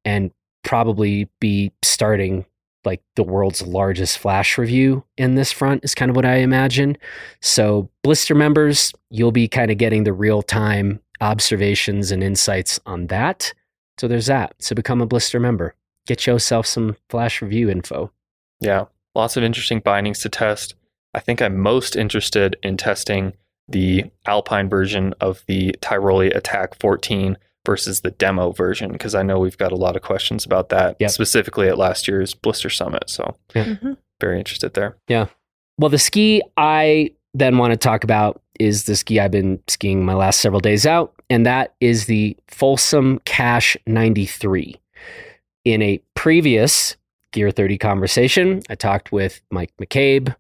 and 0.05 0.31
probably 0.63 1.29
be 1.41 1.73
starting 1.83 2.47
like 2.85 3.03
the 3.17 3.25
world's 3.25 3.63
largest 3.63 4.19
flash 4.19 4.57
review 4.57 5.03
in 5.17 5.35
this 5.35 5.51
front 5.51 5.85
is 5.85 5.93
kind 5.93 6.09
of 6.09 6.15
what 6.15 6.25
I 6.25 6.37
imagine. 6.37 6.97
So, 7.43 7.91
blister 8.05 8.37
members, 8.37 8.93
you'll 9.11 9.33
be 9.33 9.49
kind 9.49 9.73
of 9.73 9.79
getting 9.79 10.05
the 10.05 10.13
real 10.13 10.41
time 10.41 11.01
observations 11.21 12.13
and 12.13 12.23
insights 12.23 12.79
on 12.87 13.09
that. 13.09 13.53
So, 13.99 14.07
there's 14.07 14.27
that. 14.27 14.55
So, 14.61 14.77
become 14.77 15.01
a 15.01 15.07
blister 15.07 15.41
member. 15.41 15.75
Get 16.07 16.29
yourself 16.29 16.67
some 16.67 16.97
flash 17.11 17.43
review 17.43 17.71
info. 17.71 18.13
Yeah, 18.61 18.85
lots 19.17 19.37
of 19.37 19.43
interesting 19.43 19.81
bindings 19.81 20.21
to 20.21 20.29
test. 20.29 20.77
I 21.15 21.21
think 21.21 21.41
I'm 21.41 21.59
most 21.59 21.97
interested 21.97 22.57
in 22.63 22.77
testing 22.77 23.33
the 23.69 24.05
Alpine 24.27 24.69
version 24.69 25.15
of 25.21 25.43
the 25.47 25.75
Tyrolia 25.81 26.37
Attack 26.37 26.75
14 26.81 27.39
versus 27.65 28.03
the 28.03 28.11
demo 28.11 28.51
version 28.53 28.93
because 28.93 29.15
I 29.15 29.23
know 29.23 29.39
we've 29.39 29.57
got 29.57 29.73
a 29.73 29.77
lot 29.77 29.97
of 29.97 30.03
questions 30.03 30.45
about 30.45 30.69
that 30.69 30.97
Yep. 31.01 31.11
specifically 31.11 31.69
at 31.69 31.79
last 31.79 32.07
year's 32.07 32.35
Blister 32.35 32.69
Summit. 32.69 33.09
So 33.09 33.37
Mhm. 33.55 33.97
very 34.21 34.39
interested 34.39 34.75
there. 34.75 34.97
Yeah. 35.09 35.27
Well, 35.79 35.89
the 35.89 35.99
ski 35.99 36.43
I 36.59 37.13
then 37.33 37.57
want 37.59 37.73
to 37.73 37.77
talk 37.79 38.05
about 38.05 38.43
is 38.61 38.85
the 38.85 38.95
ski 38.97 39.19
I've 39.19 39.31
been 39.31 39.61
skiing 39.67 40.05
my 40.05 40.15
last 40.15 40.41
several 40.41 40.61
days 40.61 40.87
out, 40.87 41.15
and 41.31 41.47
that 41.47 41.75
is 41.81 42.05
the 42.07 42.37
Folsom 42.49 43.19
Cash 43.25 43.77
93. 43.87 44.77
In 45.65 45.81
a 45.81 46.01
previous 46.15 46.97
Gear 47.33 47.51
30 47.51 47.79
conversation, 47.79 48.61
I 48.69 48.75
talked 48.77 49.11
with 49.11 49.41
Mike 49.51 49.73
McCabe, 49.81 50.37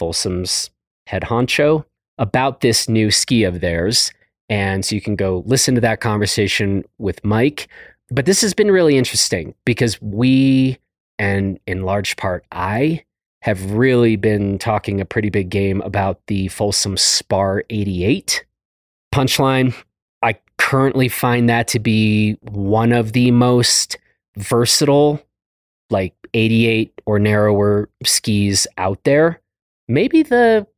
Folsom's 0.00 0.70
head 1.06 1.22
honcho, 1.24 1.84
about 2.16 2.62
this 2.62 2.88
new 2.88 3.10
ski 3.10 3.44
of 3.44 3.60
theirs. 3.60 4.12
And 4.48 4.84
so 4.84 4.94
you 4.94 5.00
can 5.02 5.14
go 5.14 5.42
listen 5.46 5.74
to 5.74 5.80
that 5.82 6.00
conversation 6.00 6.84
with 6.98 7.22
Mike. 7.22 7.68
But 8.10 8.24
this 8.24 8.40
has 8.40 8.54
been 8.54 8.70
really 8.70 8.96
interesting 8.96 9.54
because 9.66 10.00
we, 10.00 10.78
and 11.18 11.60
in 11.66 11.82
large 11.82 12.16
part 12.16 12.46
I, 12.50 13.04
have 13.42 13.72
really 13.72 14.16
been 14.16 14.58
talking 14.58 15.00
a 15.00 15.04
pretty 15.04 15.30
big 15.30 15.50
game 15.50 15.80
about 15.82 16.20
the 16.26 16.48
Folsom 16.48 16.96
Spar 16.96 17.64
88. 17.70 18.44
Punchline 19.14 19.74
I 20.22 20.36
currently 20.58 21.08
find 21.08 21.48
that 21.48 21.68
to 21.68 21.78
be 21.78 22.36
one 22.42 22.92
of 22.92 23.12
the 23.12 23.30
most 23.30 23.96
versatile, 24.36 25.22
like 25.88 26.14
88 26.34 27.00
or 27.06 27.18
narrower 27.18 27.88
skis 28.04 28.66
out 28.76 29.02
there. 29.04 29.40
Maybe 29.90 30.22
the 30.22 30.68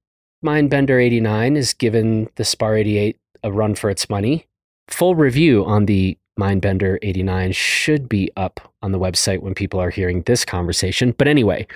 Mindbender 0.43 1.01
89 1.01 1.57
is 1.59 1.75
given 1.75 2.31
the 2.37 2.47
Spar 2.47 2.77
88 2.77 3.19
a 3.45 3.53
run 3.53 3.75
for 3.75 3.91
its 3.91 4.09
money. 4.09 4.47
Full 4.89 5.15
review 5.15 5.67
on 5.67 5.85
the 5.85 6.17
Mindbender 6.41 6.97
89 7.03 7.53
should 7.53 8.09
be 8.09 8.31
up 8.39 8.73
on 8.81 8.93
the 8.93 8.99
website 8.99 9.41
when 9.41 9.55
people 9.55 9.79
are 9.79 9.91
hearing 9.91 10.23
this 10.23 10.47
conversation. 10.47 11.15
But 11.19 11.29
anyway, 11.29 11.67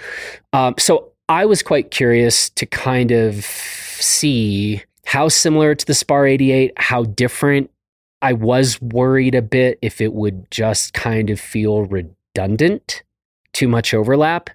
um, 0.54 0.76
so 0.78 1.12
I 1.28 1.44
was 1.44 1.62
quite 1.62 1.90
curious 1.90 2.48
to 2.50 2.64
kind 2.64 3.10
of 3.10 3.44
see 3.44 4.82
how 5.04 5.28
similar 5.28 5.74
to 5.74 5.84
the 5.84 5.94
Spar 5.94 6.26
88, 6.26 6.72
how 6.78 7.04
different. 7.04 7.70
I 8.22 8.32
was 8.32 8.80
worried 8.80 9.34
a 9.34 9.42
bit 9.42 9.78
if 9.82 10.00
it 10.00 10.14
would 10.14 10.50
just 10.50 10.94
kind 10.94 11.28
of 11.28 11.38
feel 11.38 11.84
redundant, 11.84 13.02
too 13.52 13.68
much 13.68 13.92
overlap. 13.92 14.48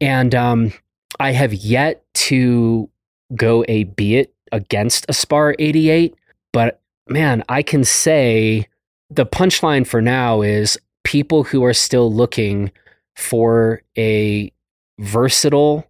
And 0.00 0.36
um, 0.36 0.72
I 1.20 1.32
have 1.32 1.52
yet 1.52 2.02
to 2.14 2.88
go 3.36 3.62
a 3.68 3.84
beat 3.84 4.32
against 4.52 5.04
a 5.08 5.12
Spar 5.12 5.54
88, 5.58 6.14
but 6.50 6.80
man, 7.08 7.44
I 7.48 7.62
can 7.62 7.84
say 7.84 8.66
the 9.10 9.26
punchline 9.26 9.86
for 9.86 10.00
now 10.00 10.40
is 10.40 10.78
people 11.04 11.44
who 11.44 11.62
are 11.62 11.74
still 11.74 12.10
looking 12.10 12.72
for 13.16 13.82
a 13.98 14.50
versatile, 14.98 15.86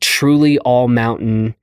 truly 0.00 0.58
all 0.58 0.88
mountain 0.88 1.54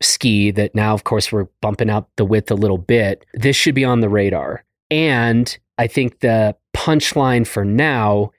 ski 0.00 0.50
that 0.52 0.74
now, 0.74 0.94
of 0.94 1.04
course, 1.04 1.30
we're 1.30 1.48
bumping 1.60 1.90
up 1.90 2.08
the 2.16 2.24
width 2.24 2.50
a 2.50 2.54
little 2.54 2.78
bit. 2.78 3.26
This 3.34 3.56
should 3.56 3.74
be 3.74 3.84
on 3.84 4.00
the 4.00 4.08
radar. 4.08 4.64
And 4.90 5.56
I 5.76 5.86
think 5.86 6.20
the 6.20 6.56
punchline 6.74 7.46
for 7.46 7.64
now, 7.64 8.30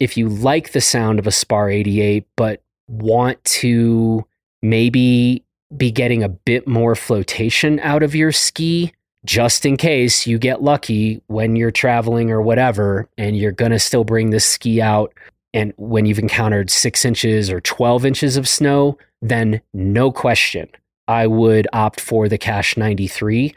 if 0.00 0.18
you 0.18 0.28
like 0.28 0.72
the 0.72 0.82
sound 0.82 1.18
of 1.18 1.26
a 1.26 1.32
Spar 1.32 1.70
88, 1.70 2.26
but 2.36 2.60
want 2.88 3.42
to 3.44 4.24
maybe 4.62 5.44
be 5.76 5.90
getting 5.90 6.22
a 6.22 6.28
bit 6.28 6.66
more 6.66 6.94
flotation 6.94 7.80
out 7.80 8.02
of 8.02 8.14
your 8.14 8.32
ski, 8.32 8.92
just 9.24 9.64
in 9.64 9.76
case 9.76 10.26
you 10.26 10.38
get 10.38 10.62
lucky 10.62 11.20
when 11.26 11.56
you're 11.56 11.70
traveling 11.70 12.30
or 12.30 12.42
whatever, 12.42 13.08
and 13.16 13.36
you're 13.36 13.52
going 13.52 13.72
to 13.72 13.78
still 13.78 14.04
bring 14.04 14.30
this 14.30 14.44
ski 14.44 14.80
out. 14.80 15.12
And 15.52 15.72
when 15.76 16.06
you've 16.06 16.18
encountered 16.18 16.70
six 16.70 17.04
inches 17.04 17.50
or 17.50 17.60
12 17.60 18.04
inches 18.04 18.36
of 18.36 18.48
snow, 18.48 18.98
then 19.22 19.60
no 19.72 20.12
question, 20.12 20.68
I 21.08 21.26
would 21.26 21.66
opt 21.72 22.00
for 22.00 22.28
the 22.28 22.38
Cash 22.38 22.76
93 22.76 23.54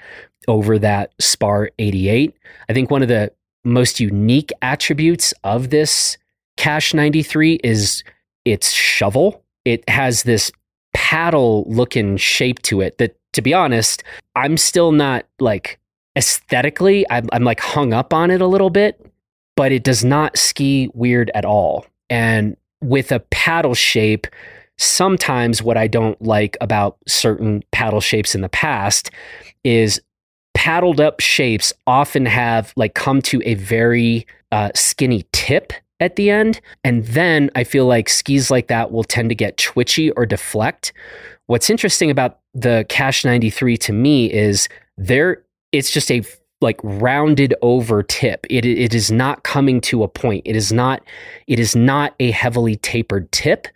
over 0.48 0.80
that 0.80 1.12
Spar 1.20 1.72
88. 1.80 2.34
I 2.70 2.74
think 2.74 2.90
one 2.90 3.02
of 3.02 3.10
the 3.10 3.32
most 3.66 4.00
unique 4.00 4.52
attributes 4.62 5.34
of 5.44 5.70
this 5.70 6.18
Cash 6.56 6.94
93 6.94 7.60
is 7.64 8.04
its 8.52 8.72
shovel. 8.72 9.44
It 9.66 9.88
has 9.90 10.24
this 10.24 10.52
paddle 10.94 11.66
looking 11.68 12.18
shape 12.18 12.62
to 12.64 12.82
it 12.82 12.98
that, 12.98 13.16
to 13.34 13.42
be 13.42 13.54
honest, 13.54 14.04
I'm 14.36 14.58
still 14.58 14.92
not 14.92 15.26
like 15.40 15.80
aesthetically, 16.18 17.06
I'm, 17.10 17.28
I'm 17.32 17.44
like 17.44 17.60
hung 17.60 17.94
up 17.94 18.14
on 18.14 18.32
it 18.32 18.42
a 18.42 18.48
little 18.48 18.70
bit, 18.70 19.06
but 19.56 19.72
it 19.72 19.84
does 19.84 20.04
not 20.04 20.38
ski 20.38 20.90
weird 20.94 21.30
at 21.36 21.46
all. 21.46 21.86
And 22.10 22.58
with 22.82 23.12
a 23.12 23.20
paddle 23.20 23.76
shape, 23.76 24.28
sometimes 24.78 25.62
what 25.62 25.78
I 25.78 25.88
don't 25.88 26.20
like 26.22 26.58
about 26.62 26.98
certain 27.08 27.64
paddle 27.72 28.02
shapes 28.02 28.34
in 28.34 28.42
the 28.42 28.50
past 28.50 29.12
is 29.64 30.02
paddled 30.54 31.00
up 31.00 31.20
shapes 31.20 31.74
often 31.86 32.26
have 32.26 32.74
like 32.76 32.96
come 32.96 33.22
to 33.22 33.42
a 33.46 33.54
very 33.56 34.26
uh, 34.52 34.72
skinny 34.74 35.26
tip 35.32 35.74
at 36.00 36.16
the 36.16 36.30
end. 36.30 36.62
And 36.84 37.06
then 37.06 37.50
I 37.56 37.64
feel 37.64 37.86
like 37.86 38.10
skis 38.10 38.52
like 38.52 38.68
that 38.68 38.92
will 38.92 39.04
tend 39.04 39.30
to 39.30 39.36
get 39.36 39.58
twitchy 39.58 40.12
or 40.12 40.26
deflect. 40.26 40.94
What's 41.48 41.70
interesting 41.70 42.12
about 42.12 42.40
the 42.54 42.86
Cash 42.90 43.24
93 43.24 43.78
to 43.78 43.94
me 43.94 44.32
is 44.32 44.68
there 44.98 45.44
it's 45.72 45.92
just 45.92 46.12
a 46.12 46.24
like 46.60 46.80
rounded 46.84 47.54
over 47.62 48.02
tip. 48.04 48.46
It 48.50 48.66
it 48.66 48.94
is 48.94 49.12
not 49.12 49.44
coming 49.44 49.80
to 49.82 50.04
a 50.04 50.08
point. 50.08 50.44
It 50.46 50.56
is 50.56 50.74
not 50.74 51.04
it 51.46 51.60
is 51.60 51.76
not 51.76 52.16
a 52.20 52.32
heavily 52.32 52.76
tapered 52.78 53.32
tip. 53.32 53.68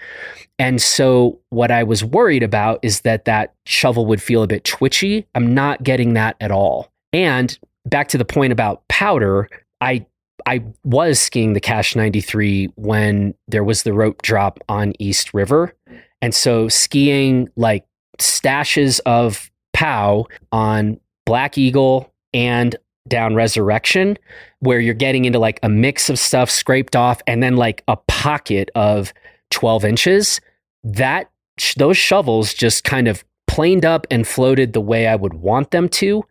And 0.58 0.82
so 0.82 1.40
what 1.50 1.72
I 1.72 1.84
was 1.84 2.04
worried 2.04 2.44
about 2.44 2.80
is 2.84 3.02
that 3.02 3.26
that 3.26 3.54
shovel 3.66 4.06
would 4.08 4.22
feel 4.22 4.44
a 4.44 4.48
bit 4.48 4.64
twitchy. 4.64 5.26
I'm 5.36 5.54
not 5.54 5.84
getting 5.84 6.14
that 6.14 6.36
at 6.40 6.52
all. 6.52 6.92
And 7.14 7.58
back 7.86 8.08
to 8.10 8.18
the 8.18 8.26
point 8.26 8.54
about 8.54 8.88
powder, 8.88 9.50
I 9.80 10.06
I 10.46 10.64
was 10.84 11.20
skiing 11.20 11.54
the 11.54 11.60
Cache 11.60 11.96
93 11.96 12.68
when 12.76 13.34
there 13.48 13.64
was 13.64 13.84
the 13.84 13.94
rope 13.94 14.22
drop 14.22 14.60
on 14.70 14.94
East 15.00 15.34
River. 15.34 15.74
And 16.22 16.34
so 16.36 16.68
skiing 16.68 17.50
like 17.56 17.86
stashes 18.20 19.00
of 19.06 19.50
POW 19.74 20.28
on 20.52 21.00
Black 21.26 21.58
Eagle 21.58 22.14
and 22.34 22.76
down 23.08 23.36
Resurrection, 23.36 24.18
where 24.60 24.80
you're 24.80 24.94
getting 24.94 25.26
into 25.26 25.40
like 25.40 25.60
a 25.64 25.70
mix 25.70 26.10
of 26.10 26.20
stuff 26.20 26.50
scraped 26.50 26.96
off 26.96 27.22
and 27.28 27.42
then 27.42 27.58
like 27.58 27.84
a 27.88 27.98
pocket 28.08 28.70
of 28.76 29.14
12 29.50 29.86
inches, 29.86 30.40
that 30.84 31.30
those 31.78 31.98
shovels 31.98 32.54
just 32.54 32.84
kind 32.84 33.08
of 33.08 33.24
planed 33.48 33.86
up 33.86 34.08
and 34.10 34.28
floated 34.28 34.74
the 34.74 34.82
way 34.82 35.08
I 35.08 35.16
would 35.16 35.34
want 35.34 35.72
them 35.72 35.90
to. 35.90 36.24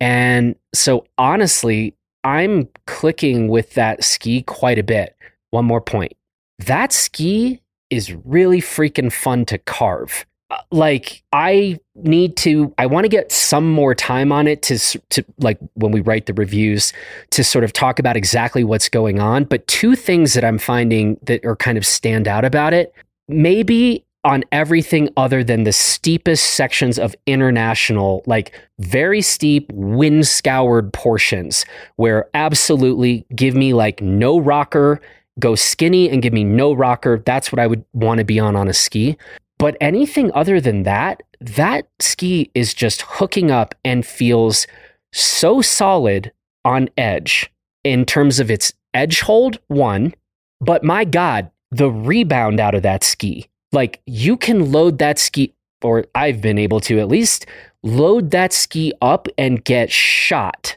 And 0.00 0.54
so 0.74 1.06
honestly, 1.18 1.94
I'm 2.24 2.68
clicking 2.86 3.48
with 3.48 3.74
that 3.74 4.04
ski 4.04 4.42
quite 4.42 4.78
a 4.78 4.82
bit. 4.82 5.16
One 5.50 5.64
more 5.64 5.80
point. 5.80 6.12
That 6.58 6.92
ski 6.92 7.60
is 7.90 8.14
really 8.24 8.60
freaking 8.60 9.12
fun 9.12 9.44
to 9.46 9.58
carve. 9.58 10.24
Uh, 10.50 10.58
Like 10.70 11.22
I 11.32 11.78
need 11.94 12.36
to 12.38 12.72
I 12.78 12.86
want 12.86 13.04
to 13.04 13.08
get 13.08 13.30
some 13.30 13.70
more 13.70 13.94
time 13.94 14.32
on 14.32 14.46
it 14.46 14.62
to 14.62 14.78
to 15.10 15.24
like 15.38 15.58
when 15.74 15.92
we 15.92 16.00
write 16.00 16.26
the 16.26 16.34
reviews 16.34 16.92
to 17.30 17.44
sort 17.44 17.64
of 17.64 17.72
talk 17.72 17.98
about 17.98 18.16
exactly 18.16 18.64
what's 18.64 18.88
going 18.88 19.20
on, 19.20 19.44
but 19.44 19.66
two 19.66 19.94
things 19.94 20.34
that 20.34 20.44
I'm 20.44 20.58
finding 20.58 21.18
that 21.24 21.44
are 21.44 21.56
kind 21.56 21.76
of 21.76 21.84
stand 21.84 22.28
out 22.28 22.44
about 22.44 22.72
it. 22.72 22.94
Maybe 23.28 24.04
on 24.24 24.44
everything 24.52 25.08
other 25.16 25.42
than 25.42 25.64
the 25.64 25.72
steepest 25.72 26.52
sections 26.52 26.98
of 26.98 27.14
international, 27.26 28.22
like 28.26 28.58
very 28.78 29.20
steep, 29.20 29.70
wind 29.72 30.26
scoured 30.26 30.92
portions, 30.92 31.64
where 31.96 32.28
absolutely 32.34 33.26
give 33.34 33.54
me 33.54 33.74
like 33.74 34.00
no 34.00 34.38
rocker, 34.38 35.00
go 35.38 35.54
skinny 35.54 36.08
and 36.08 36.22
give 36.22 36.32
me 36.32 36.44
no 36.44 36.72
rocker. 36.72 37.18
That's 37.18 37.50
what 37.50 37.58
I 37.58 37.66
would 37.66 37.84
want 37.92 38.18
to 38.18 38.24
be 38.24 38.38
on 38.38 38.54
on 38.54 38.68
a 38.68 38.74
ski. 38.74 39.16
But 39.58 39.76
anything 39.80 40.32
other 40.34 40.60
than 40.60 40.84
that, 40.84 41.22
that 41.40 41.88
ski 42.00 42.50
is 42.54 42.74
just 42.74 43.02
hooking 43.02 43.50
up 43.50 43.74
and 43.84 44.06
feels 44.06 44.66
so 45.12 45.60
solid 45.60 46.32
on 46.64 46.88
edge 46.96 47.50
in 47.84 48.04
terms 48.04 48.38
of 48.40 48.50
its 48.50 48.72
edge 48.94 49.20
hold, 49.20 49.58
one. 49.68 50.14
But 50.60 50.84
my 50.84 51.04
God, 51.04 51.50
the 51.70 51.90
rebound 51.90 52.60
out 52.60 52.74
of 52.74 52.82
that 52.82 53.02
ski. 53.02 53.48
Like 53.72 54.00
you 54.06 54.36
can 54.36 54.70
load 54.70 54.98
that 54.98 55.18
ski, 55.18 55.54
or 55.82 56.04
I've 56.14 56.40
been 56.40 56.58
able 56.58 56.80
to 56.80 56.98
at 57.00 57.08
least 57.08 57.46
load 57.82 58.30
that 58.30 58.52
ski 58.52 58.92
up 59.02 59.28
and 59.36 59.64
get 59.64 59.90
shot. 59.90 60.76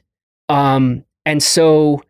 Um, 0.50 1.04
and 1.26 1.42
so, 1.44 2.02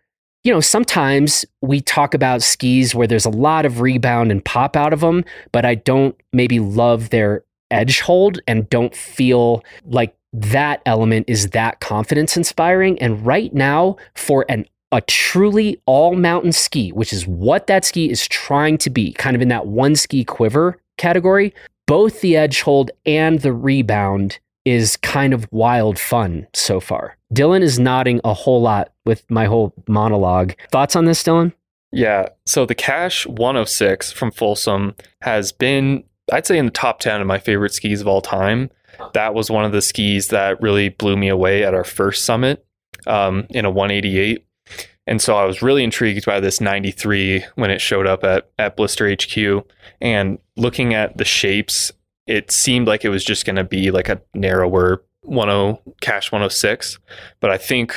you 0.44 0.54
know, 0.54 0.60
sometimes 0.60 1.46
we 1.62 1.82
talk 1.82 2.14
about 2.14 2.42
skis 2.42 2.94
where 2.94 3.08
there's 3.08 3.26
a 3.26 3.30
lot 3.30 3.66
of 3.66 3.82
rebound 3.82 4.32
and 4.32 4.44
pop 4.44 4.76
out 4.76 4.94
of 4.94 5.00
them, 5.00 5.26
but 5.52 5.66
I 5.66 5.76
don't 5.76 6.16
maybe 6.32 6.60
love 6.60 7.10
their 7.10 7.44
edge 7.72 8.02
hold 8.02 8.40
and 8.48 8.70
don't 8.70 8.96
feel 8.96 9.64
like 9.86 10.16
that 10.34 10.82
element 10.86 11.26
is 11.30 11.50
that 11.52 11.80
confidence 11.80 12.36
inspiring. 12.38 13.02
And 13.02 13.26
right 13.26 13.54
now, 13.54 13.98
for 14.16 14.46
an 14.50 14.66
a 14.96 15.02
truly 15.02 15.78
all 15.86 16.16
mountain 16.16 16.54
ski, 16.54 16.92
which 16.92 17.12
is 17.12 17.28
what 17.28 17.68
that 17.68 17.84
ski 17.84 18.10
is 18.10 18.26
trying 18.30 18.78
to 18.78 18.90
be, 18.90 19.12
kind 19.12 19.36
of 19.36 19.42
in 19.42 19.50
that 19.50 19.68
one 19.68 19.94
ski 19.94 20.24
quiver 20.24 20.80
category, 20.98 21.54
both 21.86 22.22
the 22.22 22.38
edge 22.38 22.62
hold 22.62 22.92
and 23.06 23.42
the 23.42 23.52
rebound 23.52 24.40
is 24.64 24.96
kind 24.98 25.34
of 25.34 25.52
wild 25.52 26.00
fun 26.00 26.48
so 26.54 26.80
far. 26.80 27.18
Dylan 27.34 27.62
is 27.62 27.78
nodding 27.78 28.22
a 28.24 28.34
whole 28.34 28.62
lot 28.62 28.94
with 29.06 29.30
my 29.30 29.48
whole 29.48 29.74
monologue. 29.90 30.54
Thoughts 30.72 30.96
on 30.96 31.04
this, 31.04 31.22
Dylan? 31.22 31.52
Yeah. 31.92 32.30
So 32.46 32.66
the 32.66 32.74
Cash 32.74 33.28
106 33.28 34.14
from 34.14 34.32
Folsom 34.32 34.96
has 35.22 35.52
been, 35.52 36.06
I'd 36.32 36.48
say, 36.48 36.58
in 36.58 36.66
the 36.66 36.72
top 36.72 37.02
10 37.02 37.20
of 37.20 37.28
my 37.28 37.38
favorite 37.38 37.74
skis 37.74 38.00
of 38.00 38.08
all 38.08 38.22
time. 38.22 38.72
That 39.14 39.34
was 39.34 39.52
one 39.52 39.66
of 39.66 39.74
the 39.74 39.82
skis 39.82 40.30
that 40.30 40.62
really 40.62 40.88
blew 40.88 41.18
me 41.18 41.28
away 41.28 41.66
at 41.66 41.74
our 41.74 41.84
first 41.84 42.24
summit 42.24 42.66
um, 43.06 43.46
in 43.50 43.66
a 43.66 43.70
188. 43.70 44.46
And 45.08 45.22
so 45.22 45.36
I 45.36 45.46
was 45.46 45.62
really 45.62 45.84
intrigued 45.84 46.26
by 46.26 46.40
this 46.40 46.60
93 46.60 47.46
when 47.56 47.70
it 47.70 47.80
showed 47.80 48.08
up 48.08 48.24
at, 48.24 48.50
at 48.58 48.76
Blister 48.76 49.10
HQ. 49.10 49.66
And 50.02 50.40
looking 50.58 50.94
at 50.94 51.18
the 51.18 51.26
shapes, 51.26 51.92
it 52.28 52.52
seemed 52.52 52.88
like 52.88 53.06
it 53.06 53.10
was 53.10 53.24
just 53.24 53.46
going 53.46 53.56
to 53.56 53.64
be 53.64 53.92
like 53.92 54.10
a 54.10 54.22
narrower 54.34 55.04
10 55.30 55.78
Cache 56.02 56.32
106. 56.32 57.00
But 57.40 57.52
I 57.52 57.58
think 57.58 57.96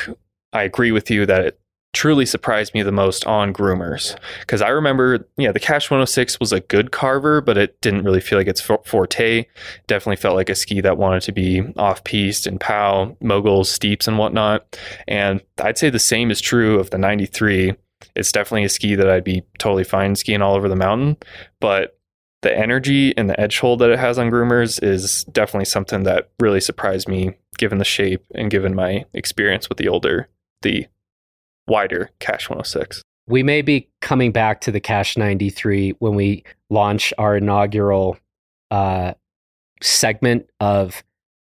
I 0.53 0.63
agree 0.63 0.93
with 0.93 1.11
you 1.11 1.27
that 1.27 1.45
it 1.45 1.61
truly 1.99 2.25
surprised 2.25 2.75
me 2.75 2.83
the 2.85 2.93
most 2.93 3.27
on 3.27 3.53
groomers 3.53 4.17
because 4.39 4.63
I 4.63 4.69
remember, 4.69 5.27
yeah, 5.37 5.51
the 5.51 5.59
Cache 5.59 5.91
106 5.91 6.39
was 6.39 6.53
a 6.53 6.61
good 6.61 6.93
carver, 6.93 7.41
but 7.41 7.59
it 7.59 7.81
didn't 7.81 8.05
really 8.05 8.21
feel 8.21 8.39
like 8.39 8.47
its 8.47 8.61
forte. 8.61 9.47
Definitely 9.89 10.15
felt 10.15 10.37
like 10.37 10.49
a 10.49 10.55
ski 10.55 10.81
that 10.81 10.97
wanted 10.97 11.23
to 11.23 11.33
be 11.33 11.61
off 11.77 12.05
piste 12.05 12.47
and 12.47 12.61
pow, 12.61 13.17
moguls, 13.21 13.69
steeps, 13.69 14.07
and 14.07 14.17
whatnot. 14.17 14.79
And 15.09 15.43
I'd 15.61 15.77
say 15.77 15.91
the 15.91 15.99
same 15.99 16.31
is 16.31 16.41
true 16.41 16.79
of 16.79 16.91
the 16.91 16.99
93. 16.99 17.75
It's 18.15 18.31
definitely 18.31 18.63
a 18.63 18.69
ski 18.69 18.95
that 18.95 19.11
I'd 19.11 19.25
be 19.25 19.43
totally 19.59 19.83
fine 19.83 20.15
skiing 20.15 20.41
all 20.41 20.55
over 20.55 20.69
the 20.69 20.77
mountain, 20.77 21.17
but 21.59 21.99
the 22.43 22.57
energy 22.57 23.13
and 23.17 23.29
the 23.29 23.41
edge 23.41 23.59
hold 23.59 23.81
that 23.81 23.91
it 23.91 23.99
has 23.99 24.21
on 24.21 24.31
groomers 24.31 24.81
is 24.81 25.25
definitely 25.25 25.65
something 25.65 26.05
that 26.05 26.31
really 26.39 26.61
surprised 26.61 27.09
me 27.09 27.33
given 27.57 27.79
the 27.79 27.85
shape 27.85 28.25
and 28.37 28.53
given 28.53 28.73
my 28.73 29.05
experience 29.15 29.69
with 29.69 29.79
the 29.79 29.89
older 29.89 30.29
the 30.63 30.87
wider 31.69 32.11
Cache 32.19 32.49
106. 32.49 33.03
We 33.27 33.43
may 33.43 33.63
be 33.63 33.89
coming 34.01 34.33
back 34.33 34.61
to 34.63 34.73
the 34.73 34.81
Cache 34.81 35.17
93 35.17 35.91
when 35.99 36.15
we 36.15 36.43
launch 36.71 37.13
our 37.19 37.37
inaugural 37.37 38.17
uh, 38.71 39.13
segment 39.83 40.49
of 40.61 41.03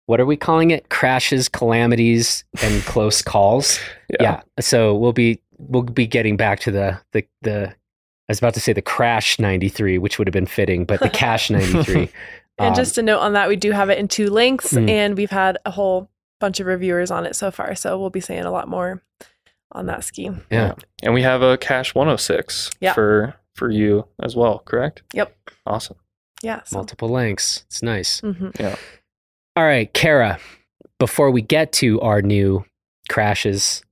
what 0.06 0.18
are 0.20 0.26
we 0.26 0.36
calling 0.36 0.72
it? 0.72 0.88
Crashes, 0.88 1.48
calamities, 1.48 2.44
and 2.62 2.82
close 2.86 3.22
calls. 3.22 3.78
Yeah. 4.08 4.16
yeah. 4.20 4.42
So 4.58 4.94
we'll 4.96 5.12
be 5.12 5.40
we'll 5.58 5.82
be 5.82 6.06
getting 6.06 6.36
back 6.36 6.60
to 6.60 6.70
the 6.72 7.00
the 7.12 7.24
the 7.42 7.68
I 7.68 7.74
was 8.32 8.38
about 8.38 8.54
to 8.54 8.60
say 8.60 8.72
the 8.72 8.82
crash 8.82 9.38
93, 9.38 9.98
which 9.98 10.18
would 10.18 10.26
have 10.28 10.32
been 10.32 10.46
fitting, 10.46 10.84
but 10.84 11.00
the 11.00 11.10
cache 11.10 11.50
93. 11.50 12.08
And 12.58 12.68
Um, 12.70 12.74
just 12.74 12.98
a 12.98 13.02
note 13.02 13.18
on 13.20 13.32
that, 13.32 13.48
we 13.48 13.56
do 13.56 13.72
have 13.72 13.90
it 13.90 13.98
in 13.98 14.06
two 14.08 14.28
lengths, 14.30 14.72
Mm. 14.72 14.88
and 14.88 15.16
we've 15.16 15.30
had 15.30 15.58
a 15.64 15.70
whole 15.70 16.08
bunch 16.40 16.60
of 16.60 16.66
reviewers 16.66 17.10
on 17.10 17.26
it 17.26 17.34
so 17.36 17.50
far. 17.50 17.74
So 17.74 17.98
we'll 17.98 18.10
be 18.10 18.20
saying 18.20 18.44
a 18.44 18.50
lot 18.50 18.68
more 18.68 19.02
on 19.72 19.86
that 19.86 20.04
ski. 20.04 20.30
yeah. 20.50 20.74
And 21.02 21.14
we 21.14 21.22
have 21.22 21.42
a 21.42 21.56
Cache 21.58 21.94
106 21.94 22.70
Yeah. 22.80 22.92
for 22.94 23.34
for 23.54 23.70
you 23.70 24.06
as 24.22 24.34
well, 24.36 24.60
correct? 24.64 25.02
Yep. 25.12 25.36
Awesome. 25.66 25.96
Yeah. 26.42 26.62
So, 26.64 26.76
multiple 26.78 27.08
lengths. 27.08 27.64
It's 27.66 27.82
nice. 27.82 28.20
mhm. 28.22 28.78
All 29.56 29.64
right, 29.64 29.92
Kara, 29.92 30.38
before 30.98 31.30
we 31.30 31.42
get 31.42 31.72
to 31.74 32.00
our 32.00 32.22
new 32.22 32.64
crashes, 33.10 33.82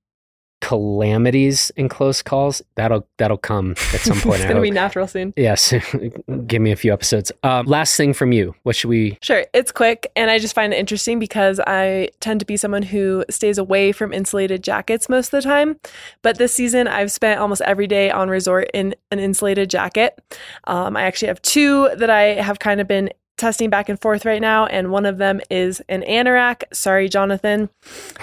calamities, 0.61 1.71
and 1.77 1.89
close 1.89 2.23
calls, 2.23 2.63
that'll 2.75 3.07
that'll 3.17 3.39
come 3.39 3.73
at 3.95 4.01
some 4.01 4.21
point. 4.21 4.41
it's 4.43 4.53
to 4.53 4.61
be 4.61 4.71
natural 4.71 5.07
soon. 5.07 5.33
Yes, 5.37 5.73
give 6.47 6.63
me 6.63 6.73
a 6.73 6.77
few 6.77 6.93
episodes. 6.93 7.33
Um, 7.43 7.67
last 7.67 7.97
thing 7.97 8.13
from 8.13 8.33
you. 8.33 8.55
What 8.63 8.77
should 8.77 8.89
we? 8.89 9.19
Sure, 9.23 9.45
it's 9.53 9.73
quick, 9.73 10.11
and 10.17 10.31
I 10.31 10.39
just 10.39 10.55
find 10.55 10.73
it 10.73 10.77
interesting 10.77 11.19
because 11.19 11.61
I 11.67 12.11
tend 12.21 12.41
to 12.41 12.47
be 12.47 12.57
someone 12.57 12.83
who 12.83 13.25
stays 13.31 13.59
away 13.59 13.93
from 13.93 14.13
insulated 14.13 14.63
jackets 14.63 15.09
most 15.09 15.33
of 15.33 15.43
the 15.43 15.49
time. 15.49 15.79
But 16.23 16.39
this 16.39 16.55
season, 16.55 16.89
I've 16.89 17.13
spent 17.13 17.41
almost 17.41 17.63
every 17.63 17.87
day 17.87 18.11
on 18.11 18.29
resort 18.29 18.71
in 18.75 18.95
an 19.11 19.19
insulated 19.19 19.71
jacket. 19.71 20.19
Um, 20.65 20.97
I 20.97 21.03
actually 21.03 21.29
have 21.29 21.43
two 21.43 21.89
that 21.97 22.11
I 22.11 22.35
have 22.35 22.59
kind 22.59 22.81
of 22.81 22.89
been 22.89 23.11
testing 23.39 23.71
back 23.71 23.89
and 23.89 23.99
forth 24.01 24.25
right 24.27 24.41
now, 24.41 24.67
and 24.67 24.91
one 24.91 25.07
of 25.07 25.17
them 25.17 25.41
is 25.51 25.81
an 25.89 26.03
anorak. 26.03 26.65
Sorry, 26.73 27.09
Jonathan, 27.09 27.71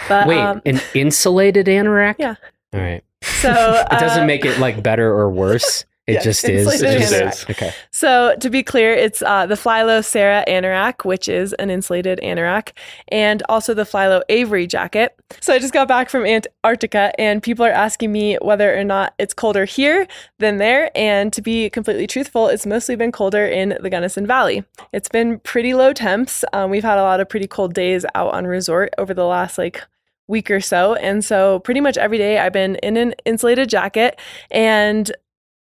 but 0.07 0.27
Wait, 0.27 0.37
um, 0.37 0.61
an 0.65 0.79
insulated 0.93 1.65
anorak? 1.65 2.15
Yeah. 2.19 2.35
All 2.73 2.79
right. 2.79 3.03
so 3.23 3.49
It 3.91 3.99
doesn't 3.99 4.23
uh, 4.23 4.27
make 4.27 4.45
it 4.45 4.59
like 4.59 4.83
better 4.83 5.11
or 5.11 5.29
worse. 5.29 5.85
It 6.07 6.21
just 6.21 6.47
is. 6.47 6.81
It 6.81 6.99
just 6.99 7.13
is. 7.13 7.45
Okay. 7.49 7.73
So 7.89 8.35
to 8.39 8.49
be 8.51 8.61
clear, 8.61 8.93
it's 8.93 9.23
uh, 9.23 9.47
the 9.47 9.55
Sarah 9.55 10.43
Anorak, 10.47 11.03
which 11.03 11.27
is 11.27 11.53
an 11.53 11.71
insulated 11.71 12.19
anorak, 12.21 12.73
and 13.07 13.41
also 13.49 13.73
the 13.73 13.83
Flylow 13.83 14.21
Avery 14.29 14.67
jacket. 14.67 15.19
So 15.41 15.53
I 15.53 15.59
just 15.59 15.73
got 15.73 15.87
back 15.87 16.11
from 16.11 16.23
Antarctica, 16.23 17.11
and 17.19 17.41
people 17.41 17.65
are 17.65 17.71
asking 17.71 18.11
me 18.11 18.37
whether 18.41 18.77
or 18.77 18.83
not 18.83 19.15
it's 19.17 19.33
colder 19.33 19.65
here 19.65 20.07
than 20.37 20.57
there. 20.57 20.91
And 20.95 21.33
to 21.33 21.41
be 21.41 21.71
completely 21.71 22.05
truthful, 22.05 22.49
it's 22.49 22.67
mostly 22.67 22.95
been 22.95 23.11
colder 23.11 23.47
in 23.47 23.75
the 23.81 23.89
Gunnison 23.89 24.27
Valley. 24.27 24.63
It's 24.93 25.09
been 25.09 25.39
pretty 25.39 25.73
low 25.73 25.91
temps. 25.91 26.45
Um, 26.53 26.69
we've 26.69 26.83
had 26.83 26.99
a 26.99 27.03
lot 27.03 27.19
of 27.19 27.27
pretty 27.29 27.47
cold 27.47 27.73
days 27.73 28.05
out 28.13 28.31
on 28.31 28.45
resort 28.45 28.93
over 28.99 29.15
the 29.15 29.25
last 29.25 29.57
like 29.57 29.81
week 30.27 30.49
or 30.51 30.59
so. 30.59 30.95
And 30.95 31.23
so 31.23 31.59
pretty 31.59 31.81
much 31.81 31.97
every 31.97 32.17
day 32.17 32.39
I've 32.39 32.53
been 32.53 32.75
in 32.77 32.97
an 32.97 33.13
insulated 33.25 33.69
jacket 33.69 34.19
and 34.49 35.11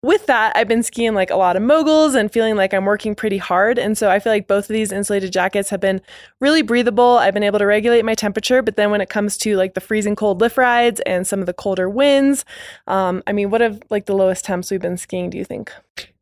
with 0.02 0.28
that, 0.28 0.56
I've 0.56 0.68
been 0.68 0.84
skiing 0.84 1.14
like 1.14 1.30
a 1.30 1.36
lot 1.36 1.58
of 1.58 1.62
moguls 1.62 2.16
and 2.16 2.32
feeling 2.32 2.56
like 2.56 2.74
I'm 2.74 2.86
working 2.86 3.16
pretty 3.16 3.38
hard. 3.38 3.78
And 3.78 3.98
so 3.98 4.10
I 4.10 4.20
feel 4.20 4.32
like 4.32 4.48
both 4.48 4.70
of 4.70 4.74
these 4.74 4.94
insulated 4.94 5.34
jackets 5.34 5.70
have 5.70 5.82
been 5.82 6.02
really 6.40 6.62
breathable. 6.62 7.18
I've 7.18 7.34
been 7.34 7.44
able 7.44 7.60
to 7.60 7.66
regulate 7.66 8.06
my 8.06 8.16
temperature. 8.16 8.62
But 8.62 8.78
then 8.78 8.92
when 8.92 9.02
it 9.02 9.10
comes 9.10 9.38
to 9.40 9.58
like 9.58 9.74
the 9.74 9.82
freezing 9.82 10.16
cold 10.16 10.40
lift 10.40 10.58
rides 10.58 11.02
and 11.02 11.28
some 11.28 11.42
of 11.42 11.48
the 11.48 11.54
colder 11.54 11.90
winds, 11.90 12.46
um, 12.88 13.22
I 13.28 13.34
mean, 13.34 13.50
what 13.50 13.60
have 13.60 13.82
like 13.90 14.06
the 14.06 14.16
lowest 14.16 14.46
temps 14.46 14.72
we've 14.72 14.82
been 14.82 14.98
skiing, 14.98 15.30
do 15.30 15.38
you 15.38 15.44
think? 15.44 15.74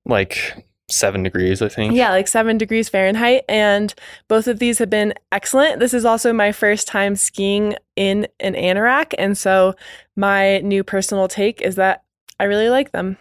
Like 0.05 0.65
seven 0.89 1.21
degrees, 1.21 1.61
I 1.61 1.69
think. 1.69 1.93
Yeah, 1.93 2.09
like 2.09 2.27
seven 2.27 2.57
degrees 2.57 2.89
Fahrenheit. 2.89 3.45
And 3.47 3.93
both 4.27 4.47
of 4.47 4.57
these 4.57 4.79
have 4.79 4.89
been 4.89 5.13
excellent. 5.31 5.79
This 5.79 5.93
is 5.93 6.03
also 6.03 6.33
my 6.33 6.51
first 6.51 6.87
time 6.87 7.15
skiing 7.15 7.75
in 7.95 8.27
an 8.39 8.55
anorak. 8.55 9.13
And 9.19 9.37
so 9.37 9.75
my 10.15 10.59
new 10.59 10.83
personal 10.83 11.27
take 11.27 11.61
is 11.61 11.75
that 11.75 12.03
I 12.39 12.45
really 12.45 12.69
like 12.69 12.91
them. 12.91 13.17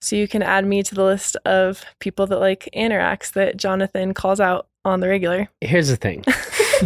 So 0.00 0.16
you 0.16 0.28
can 0.28 0.42
add 0.42 0.66
me 0.66 0.82
to 0.82 0.94
the 0.94 1.04
list 1.04 1.36
of 1.44 1.84
people 2.00 2.26
that 2.26 2.38
like 2.38 2.68
anoraks 2.74 3.32
that 3.32 3.56
Jonathan 3.56 4.14
calls 4.14 4.40
out 4.40 4.68
on 4.84 5.00
the 5.00 5.08
regular. 5.08 5.48
Here's 5.60 5.88
the 5.88 5.96
thing. 5.96 6.24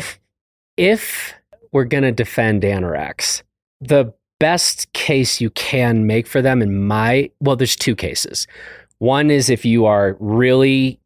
if 0.77 1.35
we're 1.73 1.85
going 1.85 2.05
to 2.05 2.13
defend 2.13 2.63
anoraks, 2.63 3.43
the 3.81 4.13
best 4.39 4.91
case 4.93 5.41
you 5.41 5.51
can 5.51 6.07
make 6.07 6.27
for 6.27 6.41
them 6.41 6.63
in 6.63 6.87
my 6.87 7.31
well 7.41 7.57
there's 7.57 7.77
two 7.77 7.95
cases. 7.95 8.47
One 8.99 9.31
is 9.31 9.51
if 9.51 9.65
you 9.65 9.87
are 9.87 10.17
really 10.19 10.99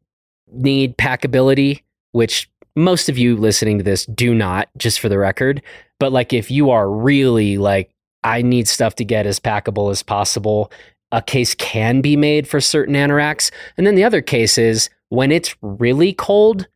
need 0.51 0.97
packability, 0.97 1.81
which 2.11 2.49
most 2.75 3.09
of 3.09 3.17
you 3.17 3.35
listening 3.37 3.77
to 3.77 3.83
this 3.83 4.05
do 4.05 4.33
not, 4.33 4.69
just 4.77 4.99
for 4.99 5.09
the 5.09 5.17
record. 5.17 5.61
But 5.99 6.11
like 6.11 6.33
if 6.33 6.51
you 6.51 6.71
are 6.71 6.89
really 6.89 7.57
like, 7.57 7.91
I 8.23 8.41
need 8.41 8.67
stuff 8.67 8.95
to 8.95 9.05
get 9.05 9.25
as 9.25 9.39
packable 9.39 9.91
as 9.91 10.03
possible, 10.03 10.71
a 11.11 11.21
case 11.21 11.55
can 11.55 12.01
be 12.01 12.15
made 12.15 12.47
for 12.47 12.59
certain 12.59 12.95
anoraks. 12.95 13.51
And 13.77 13.85
then 13.85 13.95
the 13.95 14.03
other 14.03 14.21
case 14.21 14.57
is 14.57 14.89
when 15.09 15.31
it's 15.31 15.55
really 15.61 16.13
cold, 16.13 16.67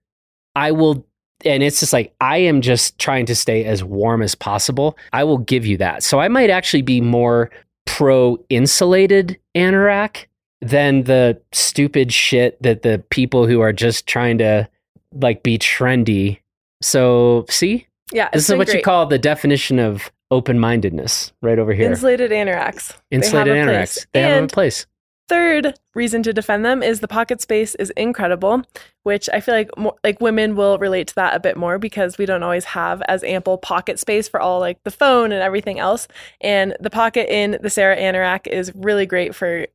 I 0.56 0.72
will 0.72 1.06
and 1.46 1.64
it's 1.64 1.80
just 1.80 1.94
like 1.94 2.14
I 2.20 2.38
am 2.38 2.62
just 2.62 3.00
trying 3.00 3.26
to 3.28 3.36
stay 3.36 3.64
as 3.64 3.84
warm 3.84 4.22
as 4.22 4.36
possible. 4.36 4.98
I 5.14 5.24
will 5.24 5.38
give 5.38 5.66
you 5.66 5.78
that. 5.78 6.04
So 6.04 6.20
I 6.20 6.28
might 6.28 6.50
actually 6.50 6.82
be 6.82 7.02
more 7.02 7.50
pro 7.86 8.38
insulated 8.50 9.40
anorak 9.56 10.26
than 10.62 11.04
the 11.04 11.42
stupid 11.54 12.14
shit 12.14 12.62
that 12.62 12.82
the 12.82 13.04
people 13.10 13.48
who 13.48 13.62
are 13.62 13.72
just 13.72 14.06
trying 14.06 14.38
to 14.40 14.70
like 15.14 15.44
be 15.44 15.58
trendy. 15.58 16.40
So 16.82 17.46
see, 17.50 17.88
Yeah, 18.12 18.30
this 18.34 18.50
is 18.50 18.56
what 18.56 18.74
you 18.74 18.82
call 18.82 19.06
the 19.06 19.18
definition 19.18 19.80
of 19.80 20.12
open-mindedness 20.32 21.34
right 21.42 21.60
over 21.60 21.74
here. 21.74 21.90
insulated 21.90 22.32
anoraks. 22.32 22.96
Insulated 23.12 23.54
they 23.54 23.60
anoraks. 23.60 24.08
They 24.14 24.22
have 24.22 24.44
a 24.44 24.48
place. 24.48 24.86
third 25.28 25.80
reason 25.96 26.24
to 26.24 26.34
defend 26.34 26.66
them 26.66 26.82
is 26.82 27.00
the 27.00 27.08
pocket 27.08 27.42
space 27.42 27.76
is 27.76 27.92
incredible, 27.92 28.64
which 29.04 29.30
I 29.32 29.40
feel 29.42 29.56
like 29.56 29.70
more, 29.78 29.96
like 30.04 30.20
women 30.22 30.56
will 30.56 30.78
relate 30.80 31.08
to 31.10 31.16
that 31.16 31.36
a 31.36 31.40
bit 31.40 31.56
more 31.56 31.78
because 31.80 32.18
we 32.18 32.26
don't 32.26 32.44
always 32.44 32.66
have 32.66 33.02
as 33.08 33.24
ample 33.24 33.58
pocket 33.58 34.00
space 34.00 34.28
for 34.28 34.40
all 34.40 34.60
like 34.60 34.84
the 34.84 34.92
phone 34.92 35.32
and 35.32 35.42
everything 35.42 35.80
else. 35.80 36.08
And 36.42 36.76
the 36.80 36.90
pocket 36.90 37.34
in 37.34 37.58
the 37.62 37.70
Sarah 37.70 37.98
Anorak 37.98 38.48
is 38.48 38.72
really 38.76 39.06
great 39.06 39.36
for 39.36 39.68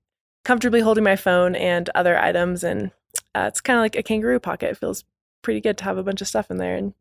comfortably 0.44 0.80
holding 0.80 1.04
my 1.04 1.16
phone 1.16 1.54
and 1.54 1.88
other 1.94 2.18
items, 2.18 2.62
and 2.64 2.90
uh, 3.34 3.46
it's 3.48 3.60
kind 3.60 3.78
of 3.78 3.82
like 3.82 3.96
a 3.96 4.02
kangaroo 4.02 4.40
pocket. 4.40 4.70
It 4.70 4.78
feels 4.78 5.04
pretty 5.42 5.60
good 5.60 5.78
to 5.78 5.84
have 5.84 5.98
a 5.98 6.02
bunch 6.02 6.20
of 6.20 6.28
stuff 6.28 6.50
in 6.50 6.58
there. 6.58 6.76
And 6.76 6.94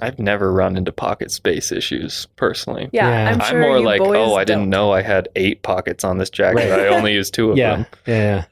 I've 0.00 0.18
never 0.18 0.52
run 0.52 0.76
into 0.76 0.90
pocket 0.92 1.30
space 1.30 1.70
issues 1.70 2.26
personally. 2.36 2.88
yeah, 2.92 3.08
Yeah. 3.08 3.30
I'm 3.30 3.40
I'm 3.42 3.60
more 3.60 3.78
you 3.78 3.84
like, 3.84 4.00
boys 4.00 4.16
oh, 4.18 4.34
I 4.34 4.44
didn't 4.44 4.62
don't. 4.62 4.70
know 4.70 4.92
I 4.92 5.02
had 5.02 5.28
eight 5.36 5.62
pockets 5.62 6.02
on 6.04 6.18
this 6.18 6.30
jacket. 6.30 6.70
Right. 6.70 6.80
I 6.80 6.86
only 6.88 7.12
used 7.12 7.34
two 7.34 7.50
of 7.50 7.56
Yeah, 7.58 7.76
them. 7.76 7.86
yeah, 8.06 8.14
yeah. 8.16 8.44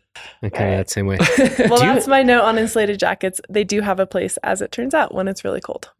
Okay, 0.48 0.64
Right. 0.70 0.76
that 0.76 0.90
same 0.90 1.06
way. 1.06 1.16
Well, 1.68 1.78
Do 1.78 1.86
you- 1.86 1.94
that's 1.94 2.06
my 2.06 2.22
note 2.22 2.42
on 2.42 2.58
insulated 2.58 2.98
jackets. 3.00 3.40
They 3.48 3.64
do 3.64 3.80
have 3.80 3.98
a 4.00 4.06
place, 4.06 4.36
as 4.42 4.60
it 4.60 4.70
turns 4.70 4.92
out, 4.94 5.14
when 5.14 5.28
it's 5.28 5.44
really 5.44 5.60
cold. 5.60 5.90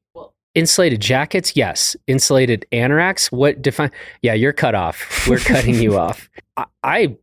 Insulated 0.54 1.00
jackets, 1.00 1.54
yes. 1.54 1.94
Insulated 2.08 2.66
anoraks, 2.72 3.30
what 3.30 3.62
define? 3.62 3.92
Yeah, 4.20 4.34
you're 4.34 4.52
cut 4.52 4.74
off. 4.74 5.26
We're 5.28 5.38
cutting 5.38 5.76
you 5.76 5.96
off. 5.98 6.28
I, 6.56 6.64
I've 6.82 7.16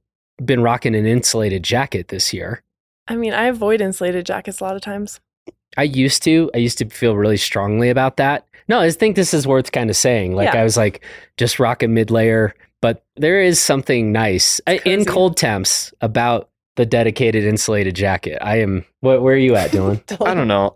been 0.44 0.62
rocking 0.64 0.96
an 0.96 1.06
insulated 1.06 1.62
jacket 1.62 2.08
this 2.08 2.34
year. 2.34 2.64
I 3.08 3.16
mean, 3.18 3.34
I 3.34 3.46
avoid 3.46 3.82
insulated 3.82 4.26
jackets 4.26 4.62
a 4.62 4.64
lot 4.64 4.76
of 4.78 4.82
times. 4.82 5.20
I 5.78 5.84
used 5.84 6.24
to. 6.24 6.50
I 6.54 6.58
used 6.58 6.78
to 6.80 6.90
feel 6.90 7.16
really 7.16 7.38
strongly 7.38 7.90
about 7.90 8.18
that. 8.18 8.46
No, 8.68 8.80
I 8.80 8.92
think 8.92 9.16
this 9.16 9.34
is 9.34 9.48
worth 9.48 9.72
kind 9.72 9.90
of 9.90 9.96
saying. 9.96 10.36
Like 10.36 10.54
Yeah. 10.54 10.62
I 10.62 10.64
was 10.64 10.76
like, 10.76 11.04
just 11.38 11.60
rock 11.60 11.84
a 11.84 11.88
mid 11.88 12.12
layer, 12.12 12.54
but 12.82 13.04
there 13.16 13.42
is 13.42 13.62
something 13.62 14.12
nice 14.12 14.60
uh, 14.68 14.78
in 14.86 15.06
cold 15.06 15.38
temps 15.38 15.94
about 16.02 16.50
the 16.76 16.86
dedicated 16.86 17.44
insulated 17.44 17.96
jacket. 17.96 18.38
I 18.42 18.58
am. 18.58 18.86
What, 19.00 19.22
where 19.22 19.36
are 19.36 19.38
you 19.38 19.56
at, 19.56 19.72
Dylan? 19.72 20.02
I 20.28 20.34
don't 20.34 20.48
know. 20.48 20.76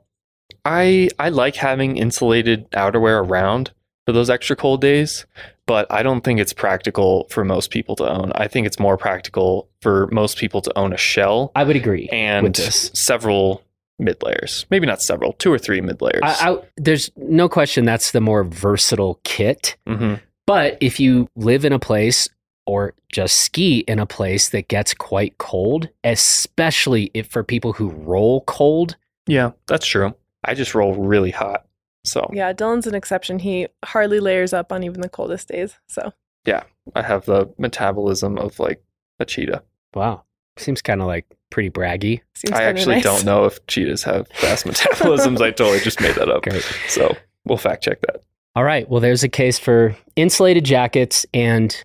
I 0.63 1.09
I 1.19 1.29
like 1.29 1.55
having 1.55 1.97
insulated 1.97 2.69
outerwear 2.71 3.27
around 3.27 3.71
for 4.05 4.11
those 4.13 4.29
extra 4.29 4.55
cold 4.55 4.81
days, 4.81 5.25
but 5.65 5.91
I 5.91 6.03
don't 6.03 6.23
think 6.23 6.39
it's 6.39 6.53
practical 6.53 7.27
for 7.29 7.43
most 7.43 7.71
people 7.71 7.95
to 7.97 8.09
own. 8.09 8.31
I 8.35 8.47
think 8.47 8.67
it's 8.67 8.79
more 8.79 8.97
practical 8.97 9.69
for 9.81 10.07
most 10.11 10.37
people 10.37 10.61
to 10.61 10.77
own 10.77 10.93
a 10.93 10.97
shell 10.97 11.51
I 11.55 11.63
would 11.63 11.75
agree 11.75 12.07
and 12.09 12.43
with 12.43 12.55
this. 12.55 12.91
several 12.93 13.63
mid 14.01 14.21
layers. 14.23 14.65
Maybe 14.69 14.85
not 14.87 15.01
several, 15.01 15.33
two 15.33 15.53
or 15.53 15.57
three 15.59 15.79
mid 15.81 16.01
layers. 16.01 16.21
I, 16.23 16.51
I, 16.51 16.57
there's 16.77 17.09
no 17.15 17.47
question 17.47 17.85
that's 17.85 18.11
the 18.11 18.19
more 18.21 18.43
versatile 18.43 19.19
kit. 19.23 19.77
hmm 19.87 20.15
But 20.47 20.77
if 20.81 20.99
you 20.99 21.29
live 21.35 21.63
in 21.63 21.71
a 21.71 21.79
place 21.79 22.27
or 22.65 22.93
just 23.11 23.37
ski 23.37 23.79
in 23.87 23.99
a 23.99 24.05
place 24.05 24.49
that 24.49 24.67
gets 24.67 24.93
quite 24.93 25.37
cold, 25.37 25.89
especially 26.03 27.11
if 27.13 27.27
for 27.27 27.43
people 27.43 27.73
who 27.73 27.89
roll 27.89 28.41
cold, 28.41 28.97
Yeah, 29.27 29.51
that's 29.67 29.85
true. 29.85 30.13
I 30.43 30.53
just 30.55 30.73
roll 30.75 30.93
really 30.95 31.31
hot. 31.31 31.65
So 32.03 32.27
Yeah, 32.33 32.51
Dylan's 32.53 32.87
an 32.87 32.95
exception. 32.95 33.39
He 33.39 33.67
hardly 33.85 34.19
layers 34.19 34.53
up 34.53 34.71
on 34.71 34.83
even 34.83 35.01
the 35.01 35.09
coldest 35.09 35.49
days. 35.49 35.75
So 35.87 36.13
Yeah. 36.45 36.63
I 36.95 37.03
have 37.03 37.25
the 37.25 37.53
metabolism 37.59 38.37
of 38.39 38.59
like 38.59 38.81
a 39.19 39.25
cheetah. 39.25 39.63
wow, 39.93 40.23
seems 40.57 40.81
kind 40.81 40.99
of 41.01 41.07
like 41.07 41.25
pretty 41.51 41.69
braggy. 41.69 42.21
seems 42.33 42.53
I 42.53 42.63
actually 42.63 42.95
nice. 42.95 43.03
don't 43.03 43.25
know 43.25 43.45
if 43.45 43.65
cheetahs 43.67 44.03
have 44.03 44.27
fast 44.29 44.65
metabolisms. 44.65 45.41
I 45.41 45.51
totally 45.51 45.79
just 45.79 46.01
made 46.01 46.15
that 46.15 46.29
up. 46.29 46.43
Great. 46.43 46.63
So 46.87 47.15
we'll 47.45 47.57
fact 47.57 47.83
check 47.83 48.01
that. 48.01 48.23
All 48.55 48.63
right. 48.63 48.89
Well, 48.89 48.99
there's 48.99 49.23
a 49.23 49.29
case 49.29 49.59
for 49.59 49.95
insulated 50.15 50.65
jackets 50.65 51.25
and 51.33 51.83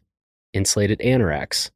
insulated 0.53 0.99
anoraks. 1.01 1.71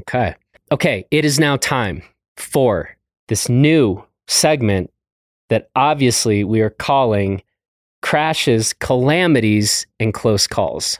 Okay. 0.00 0.34
Okay. 0.72 1.06
It 1.10 1.24
is 1.24 1.38
now 1.38 1.56
time 1.56 2.02
for 2.36 2.96
this 3.28 3.48
new 3.48 4.02
segment 4.26 4.90
that 5.50 5.68
obviously 5.76 6.42
we 6.42 6.60
are 6.62 6.70
calling 6.70 7.42
crashes, 8.02 8.72
calamities, 8.74 9.86
and 10.00 10.12
close 10.12 10.46
calls. 10.46 10.98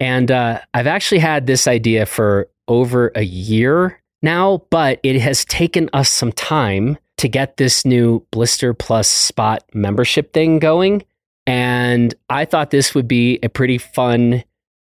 And 0.00 0.30
uh, 0.30 0.60
I've 0.74 0.86
actually 0.88 1.20
had 1.20 1.46
this 1.46 1.68
idea 1.68 2.06
for 2.06 2.48
over 2.66 3.12
a 3.14 3.22
year 3.22 4.01
now, 4.22 4.62
but 4.70 5.00
it 5.02 5.20
has 5.20 5.44
taken 5.44 5.90
us 5.92 6.10
some 6.10 6.32
time 6.32 6.98
to 7.18 7.28
get 7.28 7.56
this 7.56 7.84
new 7.84 8.24
Blister 8.30 8.74
Plus 8.74 9.08
Spot 9.08 9.62
membership 9.74 10.32
thing 10.32 10.58
going. 10.58 11.04
And 11.46 12.14
I 12.30 12.44
thought 12.44 12.70
this 12.70 12.94
would 12.94 13.08
be 13.08 13.38
a 13.42 13.48
pretty 13.48 13.78
fun 13.78 14.44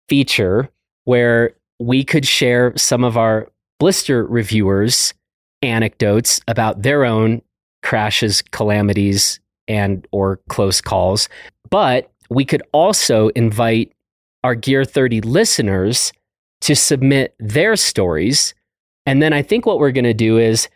feature 0.10 0.70
where 1.06 1.56
we 1.80 2.04
could 2.04 2.26
share 2.26 2.74
some 2.76 3.04
of 3.04 3.18
our 3.18 3.52
blister 3.80 4.26
reviewers' 4.26 5.14
anecdotes 5.62 6.42
about 6.48 6.82
their 6.82 7.06
own 7.06 7.42
crashes, 7.84 8.42
calamities, 8.42 9.40
and 9.68 10.08
or 10.12 10.40
close 10.50 10.82
calls. 10.82 11.30
But 11.70 12.12
we 12.30 12.46
could 12.46 12.64
also 12.72 13.30
invite 13.30 13.94
our 14.44 14.56
Gear 14.56 14.86
30 14.86 15.22
listeners 15.22 16.12
to 16.62 16.76
submit 16.76 17.36
their 17.40 17.76
stories. 17.76 18.54
And 19.08 19.22
then 19.22 19.32
I 19.32 19.42
think 19.42 19.66
what 19.66 19.80
we're 19.80 19.94
going 19.94 20.04
to 20.04 20.14
do 20.14 20.38
is 20.38 20.68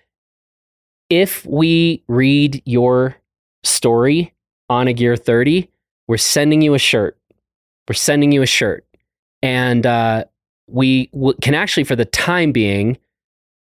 if 1.10 1.46
we 1.46 2.02
read 2.08 2.64
your 2.66 3.18
story 3.64 4.34
on 4.70 4.88
a 4.88 4.94
Gear 4.94 5.18
30, 5.18 5.70
we're 6.08 6.16
sending 6.16 6.62
you 6.62 6.74
a 6.74 6.80
shirt. 6.80 7.18
We're 7.88 7.94
sending 7.94 8.32
you 8.32 8.42
a 8.42 8.48
shirt. 8.48 8.86
And 9.44 9.86
uh, 9.86 10.24
we 10.68 11.08
w- 11.08 11.38
can 11.42 11.54
actually, 11.54 11.84
for 11.84 11.98
the 11.98 12.06
time 12.06 12.54
being, 12.54 12.98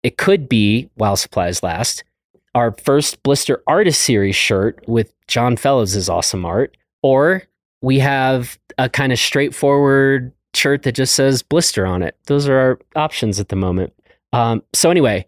it 0.02 0.18
could 0.18 0.48
be, 0.48 0.90
while 0.96 1.14
supplies 1.14 1.62
last, 1.62 2.02
our 2.56 2.72
first 2.72 3.22
Blister 3.22 3.62
Artist 3.68 4.02
Series 4.02 4.34
shirt 4.34 4.82
with 4.88 5.14
John 5.28 5.56
Fellows' 5.56 6.08
awesome 6.08 6.44
art. 6.44 6.76
Or 7.04 7.44
we 7.80 8.00
have 8.00 8.58
a 8.76 8.88
kind 8.88 9.12
of 9.12 9.20
straightforward 9.20 10.32
shirt 10.54 10.82
that 10.82 10.92
just 10.92 11.14
says 11.14 11.42
Blister 11.42 11.86
on 11.86 12.02
it. 12.02 12.16
Those 12.26 12.48
are 12.48 12.58
our 12.58 12.78
options 12.96 13.38
at 13.38 13.50
the 13.50 13.56
moment. 13.56 13.92
Um, 14.32 14.62
so, 14.74 14.90
anyway, 14.90 15.26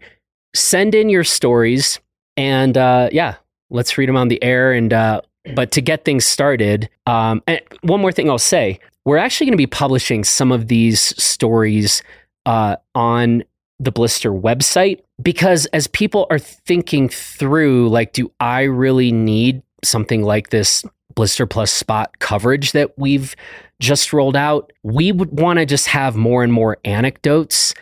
send 0.55 0.95
in 0.95 1.09
your 1.09 1.23
stories 1.23 1.99
and 2.37 2.77
uh, 2.77 3.09
yeah, 3.11 3.35
let's 3.69 3.97
read 3.97 4.09
them 4.09 4.17
on 4.17 4.27
the 4.27 4.41
air. 4.43 4.73
And 4.73 4.93
uh, 4.93 5.21
but 5.55 5.71
to 5.71 5.81
get 5.81 6.05
things 6.05 6.25
started, 6.25 6.89
um, 7.05 7.41
and 7.47 7.61
one 7.81 8.01
more 8.01 8.11
thing 8.11 8.29
I'll 8.29 8.37
say: 8.37 8.79
we're 9.05 9.17
actually 9.17 9.47
going 9.47 9.53
to 9.53 9.57
be 9.57 9.67
publishing 9.67 10.23
some 10.23 10.51
of 10.51 10.67
these 10.67 11.01
stories 11.21 12.03
uh, 12.45 12.75
on 12.95 13.43
the 13.79 13.91
Blister 13.91 14.31
website 14.31 15.01
because 15.21 15.65
as 15.67 15.87
people 15.87 16.27
are 16.29 16.39
thinking 16.39 17.09
through, 17.09 17.89
like, 17.89 18.13
do 18.13 18.31
I 18.39 18.63
really 18.63 19.11
need 19.11 19.63
something 19.83 20.21
like 20.21 20.49
this 20.49 20.85
Blister 21.15 21.47
Plus 21.47 21.71
spot 21.71 22.19
coverage 22.19 22.73
that 22.73 22.97
we've 22.97 23.35
just 23.79 24.13
rolled 24.13 24.35
out? 24.35 24.71
We 24.83 25.11
would 25.11 25.39
want 25.39 25.59
to 25.59 25.65
just 25.65 25.87
have 25.87 26.15
more 26.15 26.43
and 26.43 26.53
more 26.53 26.77
anecdotes 26.85 27.73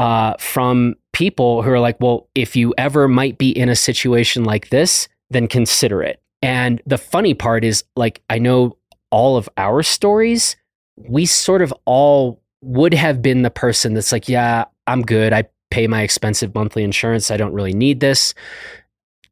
uh, 0.00 0.34
from 0.38 0.94
people 1.12 1.62
who 1.62 1.70
are 1.70 1.78
like, 1.78 2.00
well, 2.00 2.26
if 2.34 2.56
you 2.56 2.72
ever 2.78 3.06
might 3.06 3.36
be 3.36 3.50
in 3.50 3.68
a 3.68 3.76
situation 3.76 4.44
like 4.44 4.70
this, 4.70 5.08
then 5.28 5.46
consider 5.46 6.02
it. 6.02 6.22
And 6.40 6.80
the 6.86 6.96
funny 6.96 7.34
part 7.34 7.64
is, 7.64 7.84
like, 7.96 8.22
I 8.30 8.38
know 8.38 8.78
all 9.10 9.36
of 9.36 9.46
our 9.58 9.82
stories, 9.82 10.56
we 10.96 11.26
sort 11.26 11.60
of 11.60 11.74
all 11.84 12.40
would 12.62 12.94
have 12.94 13.20
been 13.20 13.42
the 13.42 13.50
person 13.50 13.92
that's 13.92 14.10
like, 14.10 14.26
yeah, 14.26 14.64
I'm 14.86 15.02
good. 15.02 15.34
I 15.34 15.44
pay 15.70 15.86
my 15.86 16.00
expensive 16.00 16.54
monthly 16.54 16.82
insurance. 16.82 17.30
I 17.30 17.36
don't 17.36 17.52
really 17.52 17.74
need 17.74 18.00
this. 18.00 18.32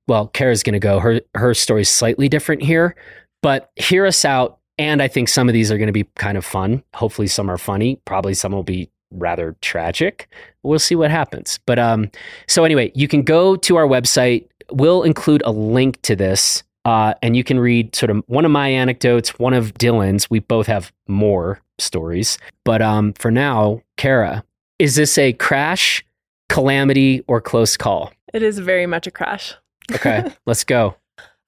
Well, 0.07 0.29
Kara's 0.29 0.63
going 0.63 0.75
to 0.75 0.79
go. 0.79 1.01
Her 1.01 1.23
her 1.35 1.55
story's 1.55 1.89
slightly 1.89 2.29
different 2.29 2.63
here, 2.63 2.95
but 3.43 3.71
hear 3.77 4.05
us 4.05 4.23
out. 4.27 4.59
And 4.77 5.01
I 5.01 5.09
think 5.09 5.31
some 5.31 5.49
of 5.49 5.55
these 5.55 5.73
are 5.73 5.79
going 5.79 5.89
to 5.89 5.93
be 5.93 6.05
kind 6.17 6.37
of 6.37 6.45
fun. 6.45 6.85
Hopefully, 6.93 7.27
some 7.27 7.51
are 7.51 7.59
funny. 7.59 8.01
Probably 8.05 8.35
some 8.35 8.53
will 8.53 8.63
be 8.63 8.91
rather 9.11 9.57
tragic. 9.61 10.29
We'll 10.63 10.79
see 10.79 10.95
what 10.95 11.11
happens. 11.11 11.59
But 11.67 11.79
um, 11.79 12.11
so 12.47 12.65
anyway, 12.65 12.93
you 12.95 13.09
can 13.09 13.23
go 13.23 13.57
to 13.57 13.77
our 13.77 13.87
website. 13.87 14.47
We'll 14.71 15.03
include 15.03 15.43
a 15.45 15.51
link 15.51 16.01
to 16.03 16.15
this, 16.17 16.63
uh, 16.85 17.15
and 17.23 17.37
you 17.37 17.45
can 17.45 17.59
read 17.59 17.95
sort 17.95 18.11
of 18.11 18.23
one 18.27 18.45
of 18.45 18.51
my 18.51 18.69
anecdotes, 18.69 19.39
one 19.39 19.55
of 19.55 19.75
Dylan's. 19.75 20.31
We 20.31 20.41
both 20.41 20.67
have 20.67 20.93
more 21.07 21.61
stories, 21.79 22.39
but 22.65 22.83
um, 22.83 23.13
for 23.15 23.31
now, 23.31 23.83
Kara, 23.97 24.45
is 24.79 24.97
this 24.97 25.17
a 25.19 25.33
crash, 25.35 26.05
calamity, 26.49 27.25
or 27.29 27.41
close 27.41 27.77
call? 27.77 28.13
It 28.35 28.43
is 28.43 28.59
very 28.59 28.87
much 28.87 29.07
a 29.07 29.11
crash. 29.11 29.55
Okay, 29.93 30.31
let's 30.47 30.65
go. 30.65 30.97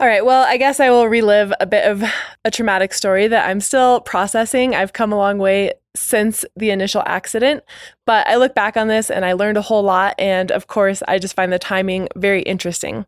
All 0.00 0.06
right. 0.06 0.24
Well, 0.24 0.44
I 0.44 0.56
guess 0.56 0.80
I 0.80 0.88
will 0.88 1.08
relive 1.08 1.52
a 1.60 1.66
bit 1.66 1.84
of 1.84 2.02
a 2.46 2.50
traumatic 2.50 2.94
story 2.94 3.28
that 3.28 3.46
I'm 3.46 3.60
still 3.60 4.00
processing. 4.00 4.74
I've 4.74 4.94
come 4.94 5.12
a 5.12 5.16
long 5.16 5.36
way 5.36 5.74
since 5.94 6.44
the 6.56 6.70
initial 6.70 7.02
accident, 7.06 7.64
but 8.06 8.26
I 8.28 8.36
look 8.36 8.54
back 8.54 8.76
on 8.76 8.88
this 8.88 9.10
and 9.10 9.24
I 9.24 9.32
learned 9.32 9.56
a 9.56 9.62
whole 9.62 9.82
lot. 9.82 10.14
And 10.18 10.52
of 10.52 10.68
course, 10.68 11.02
I 11.08 11.18
just 11.18 11.34
find 11.34 11.52
the 11.52 11.58
timing 11.58 12.08
very 12.16 12.42
interesting 12.42 13.06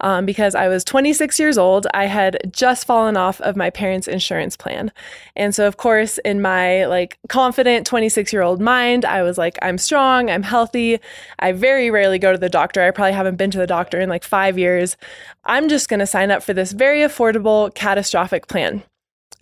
um, 0.00 0.24
because 0.24 0.54
I 0.54 0.68
was 0.68 0.82
26 0.84 1.38
years 1.38 1.58
old. 1.58 1.86
I 1.92 2.06
had 2.06 2.38
just 2.50 2.86
fallen 2.86 3.16
off 3.16 3.40
of 3.42 3.54
my 3.54 3.70
parents' 3.70 4.08
insurance 4.08 4.56
plan. 4.56 4.92
And 5.36 5.54
so, 5.54 5.66
of 5.66 5.76
course, 5.76 6.18
in 6.18 6.40
my 6.40 6.86
like 6.86 7.18
confident 7.28 7.86
26 7.86 8.32
year 8.32 8.42
old 8.42 8.60
mind, 8.60 9.04
I 9.04 9.22
was 9.22 9.36
like, 9.36 9.58
I'm 9.60 9.78
strong, 9.78 10.30
I'm 10.30 10.42
healthy. 10.42 11.00
I 11.38 11.52
very 11.52 11.90
rarely 11.90 12.18
go 12.18 12.32
to 12.32 12.38
the 12.38 12.48
doctor. 12.48 12.82
I 12.82 12.90
probably 12.90 13.12
haven't 13.12 13.36
been 13.36 13.50
to 13.50 13.58
the 13.58 13.66
doctor 13.66 14.00
in 14.00 14.08
like 14.08 14.24
five 14.24 14.58
years. 14.58 14.96
I'm 15.44 15.68
just 15.68 15.88
going 15.88 16.00
to 16.00 16.06
sign 16.06 16.30
up 16.30 16.42
for 16.42 16.54
this 16.54 16.72
very 16.72 17.00
affordable 17.00 17.74
catastrophic 17.74 18.46
plan. 18.48 18.82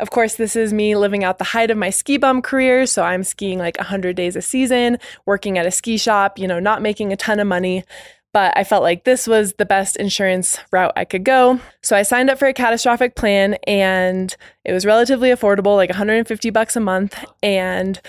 Of 0.00 0.10
course, 0.10 0.34
this 0.36 0.56
is 0.56 0.72
me 0.72 0.96
living 0.96 1.24
out 1.24 1.38
the 1.38 1.44
height 1.44 1.70
of 1.70 1.76
my 1.76 1.90
ski 1.90 2.16
bum 2.16 2.42
career. 2.42 2.86
So 2.86 3.02
I'm 3.02 3.22
skiing 3.22 3.58
like 3.58 3.76
100 3.76 4.16
days 4.16 4.34
a 4.34 4.42
season, 4.42 4.98
working 5.26 5.58
at 5.58 5.66
a 5.66 5.70
ski 5.70 5.98
shop, 5.98 6.38
you 6.38 6.48
know, 6.48 6.58
not 6.58 6.82
making 6.82 7.12
a 7.12 7.16
ton 7.16 7.38
of 7.38 7.46
money. 7.46 7.84
but 8.32 8.56
I 8.56 8.64
felt 8.64 8.82
like 8.82 9.04
this 9.04 9.26
was 9.26 9.54
the 9.54 9.66
best 9.66 9.96
insurance 9.96 10.58
route 10.70 10.92
I 10.96 11.04
could 11.04 11.24
go. 11.24 11.60
So 11.82 11.96
I 11.96 12.02
signed 12.02 12.30
up 12.30 12.38
for 12.38 12.46
a 12.46 12.54
catastrophic 12.54 13.16
plan 13.16 13.54
and 13.66 14.34
it 14.64 14.72
was 14.72 14.86
relatively 14.86 15.30
affordable, 15.30 15.76
like 15.76 15.90
150 15.90 16.50
bucks 16.50 16.76
a 16.76 16.80
month. 16.80 17.24
And 17.42 18.00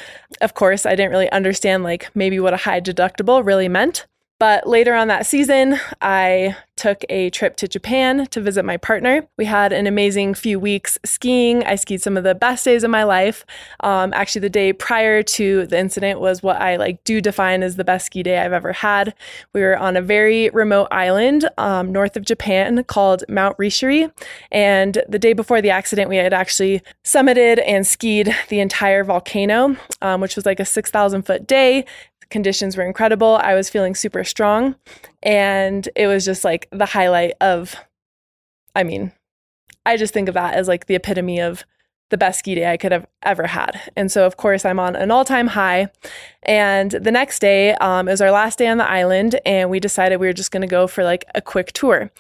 of 0.42 0.54
course, 0.54 0.86
I 0.86 0.96
didn't 0.96 1.12
really 1.12 1.32
understand 1.32 1.84
like 1.84 2.10
maybe 2.16 2.40
what 2.40 2.54
a 2.54 2.58
high 2.58 2.82
deductible 2.82 3.44
really 3.44 3.68
meant. 3.68 4.06
But 4.42 4.66
later 4.66 4.96
on 4.96 5.08
that 5.10 5.28
season, 5.28 5.80
I 6.02 6.56
took 6.76 7.06
a 7.10 7.30
trip 7.30 7.58
to 7.58 7.68
Japan 7.68 8.26
to 8.32 8.42
visit 8.42 8.66
my 8.66 8.76
partner. 8.76 9.28
We 9.38 9.46
had 9.46 9.72
an 9.72 9.86
amazing 9.86 10.34
few 10.34 10.60
weeks 10.60 10.98
skiing. 11.06 11.64
I 11.64 11.76
skied 11.76 12.02
some 12.02 12.18
of 12.18 12.24
the 12.24 12.34
best 12.34 12.66
days 12.66 12.84
of 12.84 12.90
my 12.90 13.04
life. 13.04 13.46
Um, 13.82 14.12
actually, 14.16 14.42
the 14.42 14.50
day 14.50 14.74
prior 14.74 15.22
to 15.22 15.68
the 15.68 15.78
incident 15.78 16.20
was 16.20 16.42
what 16.42 16.60
I 16.60 16.78
like 16.78 17.04
do 17.04 17.22
define 17.22 17.62
as 17.62 17.76
the 17.76 17.84
best 17.84 18.08
ski 18.08 18.24
day 18.24 18.40
I've 18.40 18.52
ever 18.52 18.74
had. 18.74 19.14
We 19.54 19.62
were 19.62 19.78
on 19.78 19.96
a 19.96 20.02
very 20.02 20.50
remote 20.50 20.88
island 20.90 21.48
um, 21.60 21.92
north 21.92 22.18
of 22.18 22.26
Japan 22.26 22.84
called 22.86 23.24
Mount 23.30 23.56
Rishiri, 23.60 24.12
and 24.52 25.04
the 25.08 25.20
day 25.20 25.34
before 25.34 25.62
the 25.62 25.70
accident, 25.70 26.10
we 26.10 26.16
had 26.16 26.34
actually 26.34 26.82
summited 27.04 27.62
and 27.68 27.86
skied 27.86 28.36
the 28.50 28.60
entire 28.60 29.04
volcano, 29.04 29.78
um, 30.02 30.20
which 30.20 30.36
was 30.36 30.48
like 30.48 30.60
a 30.60 30.66
six 30.66 30.90
thousand 30.90 31.28
foot 31.28 31.46
day 31.46 31.86
conditions 32.32 32.76
were 32.76 32.86
incredible. 32.86 33.38
I 33.42 33.54
was 33.54 33.70
feeling 33.70 33.94
super 33.94 34.24
strong. 34.24 34.76
And 35.22 35.88
it 35.96 36.08
was 36.08 36.26
just 36.26 36.44
like 36.44 36.68
the 36.72 36.88
highlight 36.88 37.34
of, 37.42 37.76
I 38.76 38.84
mean, 38.84 39.12
I 39.86 39.98
just 39.98 40.14
think 40.14 40.28
of 40.28 40.34
that 40.36 40.56
as 40.56 40.68
like 40.68 40.88
the 40.88 40.96
epitome 40.96 41.40
of 41.40 41.64
the 42.12 42.18
best 42.18 42.40
ski 42.40 42.56
day 42.56 42.70
I 42.70 42.78
could 42.78 42.92
have 42.92 43.08
ever 43.24 43.48
had. 43.48 43.82
And 43.96 44.12
so, 44.12 44.26
of 44.26 44.38
course, 44.38 44.66
I'm 44.66 44.80
on 44.80 44.96
an 44.96 45.10
all 45.10 45.26
time 45.26 45.48
high. 45.48 45.88
And 46.44 46.92
the 46.92 47.12
next 47.12 47.40
day 47.40 47.74
um, 47.76 48.06
was 48.06 48.22
our 48.22 48.32
last 48.32 48.60
day 48.60 48.68
on 48.68 48.78
the 48.78 48.90
island, 48.90 49.40
and 49.46 49.70
we 49.70 49.80
decided 49.80 50.20
we 50.20 50.28
were 50.28 50.34
just 50.34 50.52
going 50.52 50.62
to 50.62 50.68
go 50.68 50.88
for 50.88 51.04
like 51.04 51.26
a 51.34 51.42
quick 51.42 51.72
tour. 51.72 52.12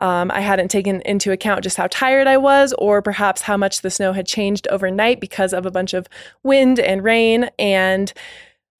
Um, 0.00 0.30
I 0.32 0.40
hadn't 0.40 0.68
taken 0.68 1.02
into 1.02 1.30
account 1.30 1.62
just 1.62 1.76
how 1.76 1.86
tired 1.88 2.26
I 2.26 2.38
was, 2.38 2.74
or 2.78 3.00
perhaps 3.02 3.42
how 3.42 3.56
much 3.56 3.82
the 3.82 3.90
snow 3.90 4.12
had 4.12 4.26
changed 4.26 4.66
overnight 4.68 5.20
because 5.20 5.52
of 5.52 5.66
a 5.66 5.70
bunch 5.70 5.94
of 5.94 6.08
wind 6.42 6.80
and 6.80 7.04
rain. 7.04 7.50
And 7.58 8.12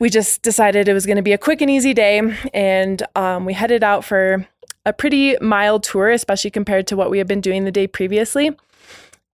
we 0.01 0.11
just 0.11 0.43
decided 0.43 0.89
it 0.89 0.95
was 0.95 1.07
going 1.07 1.17
to 1.17 1.23
be 1.23 1.33
a 1.33 1.39
quick 1.39 1.61
and 1.61 1.71
easy 1.71 1.95
day. 1.95 2.21
And 2.53 3.03
um, 3.15 3.45
we 3.45 3.53
headed 3.53 3.85
out 3.85 4.05
for 4.05 4.47
a 4.85 4.93
pretty 4.93 5.37
mild 5.41 5.83
tour, 5.83 6.11
especially 6.11 6.51
compared 6.51 6.87
to 6.89 6.97
what 6.97 7.11
we 7.11 7.19
had 7.19 7.27
been 7.27 7.41
doing 7.41 7.65
the 7.65 7.73
day 7.73 7.87
previously. 7.87 8.51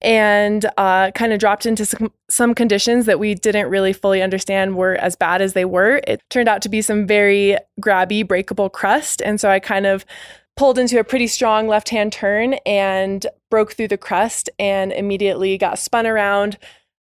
And 0.02 0.64
uh, 0.78 1.10
kind 1.10 1.32
of 1.32 1.40
dropped 1.40 1.66
into 1.66 1.84
some, 1.84 2.10
some 2.30 2.54
conditions 2.54 3.04
that 3.04 3.18
we 3.18 3.34
didn't 3.34 3.68
really 3.68 3.92
fully 3.92 4.22
understand 4.22 4.76
were 4.76 4.94
as 4.94 5.14
bad 5.14 5.42
as 5.42 5.52
they 5.52 5.66
were. 5.66 6.00
It 6.06 6.22
turned 6.30 6.48
out 6.48 6.62
to 6.62 6.70
be 6.70 6.80
some 6.80 7.06
very 7.06 7.58
grabby, 7.82 8.26
breakable 8.26 8.70
crust. 8.70 9.20
And 9.20 9.38
so 9.38 9.50
I 9.50 9.60
kind 9.60 9.84
of 9.86 10.06
pulled 10.56 10.78
into 10.78 10.98
a 10.98 11.04
pretty 11.04 11.26
strong 11.26 11.68
left 11.68 11.90
hand 11.90 12.12
turn 12.12 12.54
and 12.64 13.26
broke 13.50 13.72
through 13.72 13.88
the 13.88 13.98
crust 13.98 14.48
and 14.58 14.92
immediately 14.92 15.58
got 15.58 15.78
spun 15.78 16.06
around, 16.06 16.58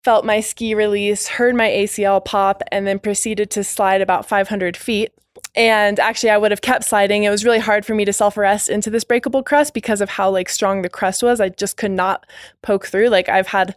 felt 0.03 0.25
my 0.25 0.39
ski 0.39 0.73
release, 0.73 1.27
heard 1.27 1.55
my 1.55 1.69
ACL 1.69 2.23
pop, 2.23 2.61
and 2.71 2.87
then 2.87 2.99
proceeded 2.99 3.49
to 3.51 3.63
slide 3.63 4.01
about 4.01 4.27
500 4.27 4.75
feet. 4.75 5.13
And 5.55 5.99
actually, 5.99 6.29
I 6.29 6.37
would 6.37 6.51
have 6.51 6.61
kept 6.61 6.85
sliding. 6.85 7.23
It 7.23 7.29
was 7.29 7.43
really 7.43 7.59
hard 7.59 7.85
for 7.85 7.93
me 7.93 8.05
to 8.05 8.13
self 8.13 8.37
arrest 8.37 8.69
into 8.69 8.89
this 8.89 9.03
breakable 9.03 9.43
crust 9.43 9.73
because 9.73 10.01
of 10.01 10.09
how 10.09 10.29
like 10.29 10.49
strong 10.49 10.81
the 10.81 10.89
crust 10.89 11.23
was. 11.23 11.41
I 11.41 11.49
just 11.49 11.77
could 11.77 11.91
not 11.91 12.25
poke 12.61 12.87
through. 12.87 13.09
Like 13.09 13.27
I've 13.29 13.47
had 13.47 13.75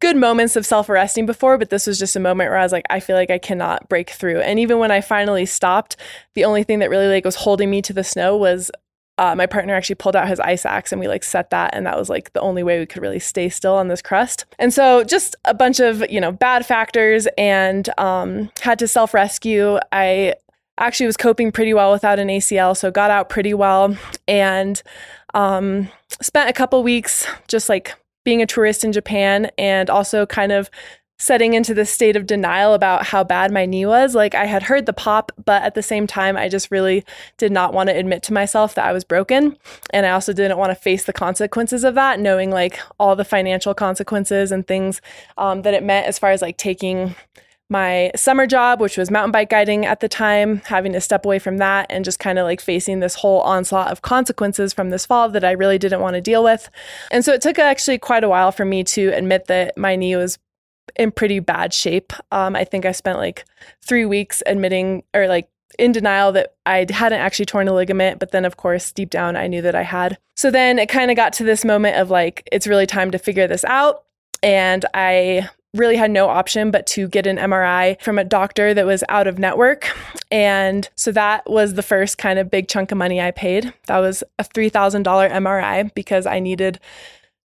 good 0.00 0.16
moments 0.16 0.56
of 0.56 0.66
self 0.66 0.88
arresting 0.88 1.26
before, 1.26 1.58
but 1.58 1.70
this 1.70 1.86
was 1.86 1.98
just 1.98 2.16
a 2.16 2.20
moment 2.20 2.50
where 2.50 2.58
I 2.58 2.64
was 2.64 2.72
like, 2.72 2.86
I 2.90 2.98
feel 2.98 3.16
like 3.16 3.30
I 3.30 3.38
cannot 3.38 3.88
break 3.88 4.10
through. 4.10 4.40
And 4.40 4.58
even 4.58 4.78
when 4.78 4.90
I 4.90 5.00
finally 5.00 5.46
stopped, 5.46 5.96
the 6.34 6.44
only 6.44 6.64
thing 6.64 6.80
that 6.80 6.90
really 6.90 7.08
like 7.08 7.24
was 7.24 7.36
holding 7.36 7.70
me 7.70 7.82
to 7.82 7.92
the 7.92 8.04
snow 8.04 8.36
was 8.36 8.70
uh, 9.22 9.36
my 9.36 9.46
partner 9.46 9.72
actually 9.72 9.94
pulled 9.94 10.16
out 10.16 10.26
his 10.26 10.40
ice 10.40 10.66
axe 10.66 10.90
and 10.90 10.98
we 10.98 11.06
like 11.06 11.22
set 11.22 11.50
that 11.50 11.72
and 11.72 11.86
that 11.86 11.96
was 11.96 12.10
like 12.10 12.32
the 12.32 12.40
only 12.40 12.64
way 12.64 12.80
we 12.80 12.86
could 12.86 13.00
really 13.00 13.20
stay 13.20 13.48
still 13.48 13.74
on 13.74 13.86
this 13.86 14.02
crust. 14.02 14.46
And 14.58 14.74
so 14.74 15.04
just 15.04 15.36
a 15.44 15.54
bunch 15.54 15.78
of 15.78 16.02
you 16.10 16.20
know 16.20 16.32
bad 16.32 16.66
factors 16.66 17.28
and 17.38 17.88
um, 17.98 18.50
had 18.60 18.80
to 18.80 18.88
self-rescue. 18.88 19.78
I 19.92 20.34
actually 20.76 21.06
was 21.06 21.16
coping 21.16 21.52
pretty 21.52 21.72
well 21.72 21.92
without 21.92 22.18
an 22.18 22.26
acl 22.26 22.76
so 22.76 22.90
got 22.90 23.12
out 23.12 23.28
pretty 23.28 23.54
well. 23.54 23.96
And 24.26 24.82
um, 25.34 25.88
spent 26.20 26.50
a 26.50 26.52
couple 26.52 26.82
weeks 26.82 27.24
just 27.46 27.68
like 27.68 27.94
being 28.24 28.42
a 28.42 28.46
tourist 28.46 28.84
in 28.84 28.92
japan 28.92 29.50
and 29.58 29.88
also 29.88 30.26
kind 30.26 30.52
of 30.52 30.68
setting 31.22 31.54
into 31.54 31.72
this 31.72 31.88
state 31.88 32.16
of 32.16 32.26
denial 32.26 32.74
about 32.74 33.06
how 33.06 33.22
bad 33.22 33.52
my 33.52 33.64
knee 33.64 33.86
was. 33.86 34.12
Like 34.12 34.34
I 34.34 34.46
had 34.46 34.64
heard 34.64 34.86
the 34.86 34.92
pop, 34.92 35.30
but 35.44 35.62
at 35.62 35.76
the 35.76 35.82
same 35.82 36.08
time, 36.08 36.36
I 36.36 36.48
just 36.48 36.68
really 36.72 37.04
did 37.38 37.52
not 37.52 37.72
want 37.72 37.88
to 37.90 37.96
admit 37.96 38.24
to 38.24 38.32
myself 38.32 38.74
that 38.74 38.84
I 38.84 38.92
was 38.92 39.04
broken. 39.04 39.56
And 39.90 40.04
I 40.04 40.10
also 40.10 40.32
didn't 40.32 40.58
want 40.58 40.70
to 40.70 40.74
face 40.74 41.04
the 41.04 41.12
consequences 41.12 41.84
of 41.84 41.94
that, 41.94 42.18
knowing 42.18 42.50
like 42.50 42.80
all 42.98 43.14
the 43.14 43.24
financial 43.24 43.72
consequences 43.72 44.50
and 44.50 44.66
things 44.66 45.00
um, 45.38 45.62
that 45.62 45.74
it 45.74 45.84
meant 45.84 46.08
as 46.08 46.18
far 46.18 46.32
as 46.32 46.42
like 46.42 46.56
taking 46.56 47.14
my 47.68 48.10
summer 48.16 48.44
job, 48.44 48.80
which 48.80 48.98
was 48.98 49.08
mountain 49.08 49.30
bike 49.30 49.48
guiding 49.48 49.86
at 49.86 50.00
the 50.00 50.08
time, 50.08 50.60
having 50.64 50.92
to 50.92 51.00
step 51.00 51.24
away 51.24 51.38
from 51.38 51.58
that 51.58 51.86
and 51.88 52.04
just 52.04 52.18
kind 52.18 52.40
of 52.40 52.46
like 52.46 52.60
facing 52.60 52.98
this 52.98 53.14
whole 53.14 53.42
onslaught 53.42 53.92
of 53.92 54.02
consequences 54.02 54.72
from 54.72 54.90
this 54.90 55.06
fall 55.06 55.28
that 55.28 55.44
I 55.44 55.52
really 55.52 55.78
didn't 55.78 56.00
want 56.00 56.14
to 56.14 56.20
deal 56.20 56.42
with. 56.42 56.68
And 57.12 57.24
so 57.24 57.32
it 57.32 57.40
took 57.40 57.60
actually 57.60 57.98
quite 57.98 58.24
a 58.24 58.28
while 58.28 58.50
for 58.50 58.64
me 58.64 58.82
to 58.82 59.10
admit 59.10 59.46
that 59.46 59.78
my 59.78 59.94
knee 59.94 60.16
was 60.16 60.36
in 60.96 61.10
pretty 61.10 61.40
bad 61.40 61.72
shape. 61.72 62.12
Um, 62.30 62.56
I 62.56 62.64
think 62.64 62.84
I 62.84 62.92
spent 62.92 63.18
like 63.18 63.44
three 63.82 64.04
weeks 64.04 64.42
admitting 64.46 65.02
or 65.14 65.28
like 65.28 65.48
in 65.78 65.92
denial 65.92 66.32
that 66.32 66.54
I 66.66 66.86
hadn't 66.90 67.20
actually 67.20 67.46
torn 67.46 67.68
a 67.68 67.72
ligament, 67.72 68.18
but 68.18 68.30
then 68.30 68.44
of 68.44 68.56
course 68.56 68.92
deep 68.92 69.10
down 69.10 69.36
I 69.36 69.46
knew 69.46 69.62
that 69.62 69.74
I 69.74 69.82
had. 69.82 70.18
So 70.36 70.50
then 70.50 70.78
it 70.78 70.88
kind 70.88 71.10
of 71.10 71.16
got 71.16 71.32
to 71.34 71.44
this 71.44 71.64
moment 71.64 71.96
of 71.96 72.10
like 72.10 72.48
it's 72.52 72.66
really 72.66 72.86
time 72.86 73.10
to 73.10 73.18
figure 73.18 73.46
this 73.46 73.64
out 73.64 74.04
and 74.42 74.84
I 74.92 75.48
really 75.74 75.96
had 75.96 76.10
no 76.10 76.28
option 76.28 76.70
but 76.70 76.86
to 76.86 77.08
get 77.08 77.26
an 77.26 77.38
MRI 77.38 78.00
from 78.02 78.18
a 78.18 78.24
doctor 78.24 78.74
that 78.74 78.84
was 78.84 79.02
out 79.08 79.26
of 79.26 79.38
network. 79.38 79.90
And 80.30 80.88
so 80.96 81.12
that 81.12 81.48
was 81.48 81.74
the 81.74 81.82
first 81.82 82.18
kind 82.18 82.38
of 82.38 82.50
big 82.50 82.68
chunk 82.68 82.92
of 82.92 82.98
money 82.98 83.20
I 83.20 83.30
paid. 83.30 83.72
That 83.86 84.00
was 84.00 84.22
a 84.38 84.44
$3,000 84.44 85.02
MRI 85.02 85.94
because 85.94 86.26
I 86.26 86.40
needed 86.40 86.78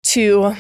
to 0.06 0.56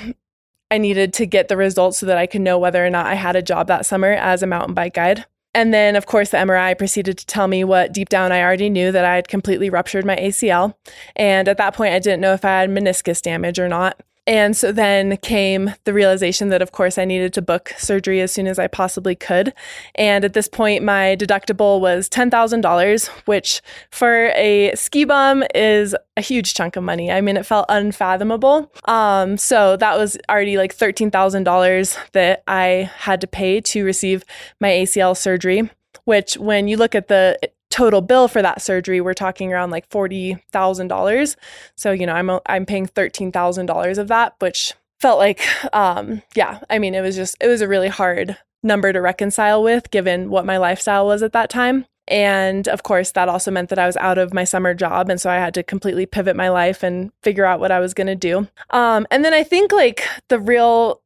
I 0.71 0.77
needed 0.77 1.13
to 1.13 1.25
get 1.25 1.47
the 1.47 1.57
results 1.57 1.99
so 1.99 2.05
that 2.05 2.17
I 2.17 2.25
could 2.25 2.41
know 2.41 2.57
whether 2.57 2.85
or 2.85 2.89
not 2.89 3.05
I 3.05 3.13
had 3.13 3.35
a 3.35 3.41
job 3.41 3.67
that 3.67 3.85
summer 3.85 4.11
as 4.11 4.41
a 4.41 4.47
mountain 4.47 4.73
bike 4.73 4.95
guide. 4.95 5.25
And 5.53 5.73
then, 5.73 5.95
of 5.95 6.05
course, 6.05 6.31
the 6.31 6.37
MRI 6.37 6.77
proceeded 6.77 7.17
to 7.17 7.25
tell 7.25 7.47
me 7.47 7.63
what 7.63 7.93
deep 7.93 8.09
down 8.09 8.33
I 8.33 8.41
already 8.41 8.69
knew 8.69 8.91
that 8.91 9.05
I 9.05 9.15
had 9.15 9.29
completely 9.29 9.69
ruptured 9.69 10.05
my 10.05 10.17
ACL. 10.17 10.75
And 11.15 11.47
at 11.47 11.57
that 11.57 11.73
point, 11.73 11.93
I 11.93 11.99
didn't 11.99 12.19
know 12.19 12.33
if 12.33 12.43
I 12.43 12.59
had 12.59 12.69
meniscus 12.69 13.21
damage 13.21 13.57
or 13.57 13.69
not. 13.69 14.01
And 14.27 14.57
so 14.57 14.71
then 14.71 15.17
came 15.17 15.73
the 15.83 15.93
realization 15.93 16.49
that, 16.49 16.61
of 16.61 16.71
course, 16.71 16.97
I 16.97 17.05
needed 17.05 17.33
to 17.33 17.41
book 17.41 17.73
surgery 17.77 18.21
as 18.21 18.31
soon 18.31 18.47
as 18.47 18.57
I 18.57 18.67
possibly 18.67 19.15
could. 19.15 19.53
And 19.95 20.25
at 20.25 20.33
this 20.33 20.47
point, 20.47 20.83
my 20.83 21.15
deductible 21.15 21.79
was 21.79 22.09
$10,000, 22.09 23.07
which 23.25 23.61
for 23.91 24.31
a 24.35 24.73
ski 24.75 25.03
bum 25.03 25.43
is 25.53 25.95
a 26.17 26.21
huge 26.21 26.55
chunk 26.55 26.75
of 26.75 26.83
money. 26.83 27.11
I 27.11 27.21
mean, 27.21 27.37
it 27.37 27.45
felt 27.45 27.67
unfathomable. 27.69 28.71
Um, 28.85 29.37
so 29.37 29.77
that 29.77 29.97
was 29.97 30.17
already 30.29 30.57
like 30.57 30.75
$13,000 30.75 31.97
that 32.13 32.43
I 32.47 32.89
had 32.97 33.21
to 33.21 33.27
pay 33.27 33.61
to 33.61 33.85
receive 33.85 34.23
my 34.59 34.69
ACL 34.69 35.15
surgery 35.15 35.69
which 36.05 36.37
when 36.37 36.67
you 36.67 36.77
look 36.77 36.93
at 36.93 37.07
the 37.07 37.37
total 37.75 37.99
bill 37.99 38.29
for 38.29 38.41
that 38.41 38.61
surgery, 38.61 39.01
we're 39.01 39.13
talking 39.13 39.51
around 39.51 39.69
like 39.69 39.85
forty 39.89 40.41
thousand 40.51 40.87
dollars. 40.87 41.35
So 41.75 41.91
you 41.91 42.05
know, 42.05 42.13
I'm 42.13 42.39
I'm 42.45 42.65
paying 42.65 42.85
thirteen 42.85 43.33
thousand 43.33 43.65
dollars 43.65 43.97
of 43.97 44.07
that, 44.07 44.35
which 44.39 44.73
felt 45.01 45.19
like, 45.19 45.41
um, 45.75 46.21
yeah. 46.35 46.59
I 46.69 46.79
mean, 46.79 46.95
it 46.95 47.01
was 47.01 47.17
just 47.17 47.35
it 47.41 47.47
was 47.47 47.59
a 47.59 47.67
really 47.67 47.89
hard 47.89 48.37
number 48.63 48.93
to 48.93 49.01
reconcile 49.01 49.61
with, 49.61 49.91
given 49.91 50.29
what 50.29 50.45
my 50.45 50.57
lifestyle 50.57 51.05
was 51.05 51.21
at 51.21 51.33
that 51.33 51.49
time. 51.49 51.85
And 52.07 52.67
of 52.69 52.83
course, 52.83 53.11
that 53.11 53.27
also 53.27 53.51
meant 53.51 53.69
that 53.69 53.79
I 53.79 53.87
was 53.87 53.97
out 53.97 54.17
of 54.17 54.33
my 54.33 54.45
summer 54.45 54.73
job. 54.73 55.09
And 55.09 55.19
so 55.19 55.29
I 55.29 55.35
had 55.35 55.53
to 55.55 55.63
completely 55.63 56.05
pivot 56.05 56.35
my 56.35 56.49
life 56.49 56.81
and 56.81 57.11
figure 57.23 57.45
out 57.45 57.59
what 57.59 57.71
I 57.71 57.79
was 57.79 57.93
going 57.93 58.07
to 58.07 58.15
do. 58.15 58.47
Um, 58.69 59.05
and 59.11 59.25
then 59.25 59.33
I 59.33 59.43
think 59.43 59.71
like 59.71 60.03
the 60.29 60.39
real, 60.39 61.01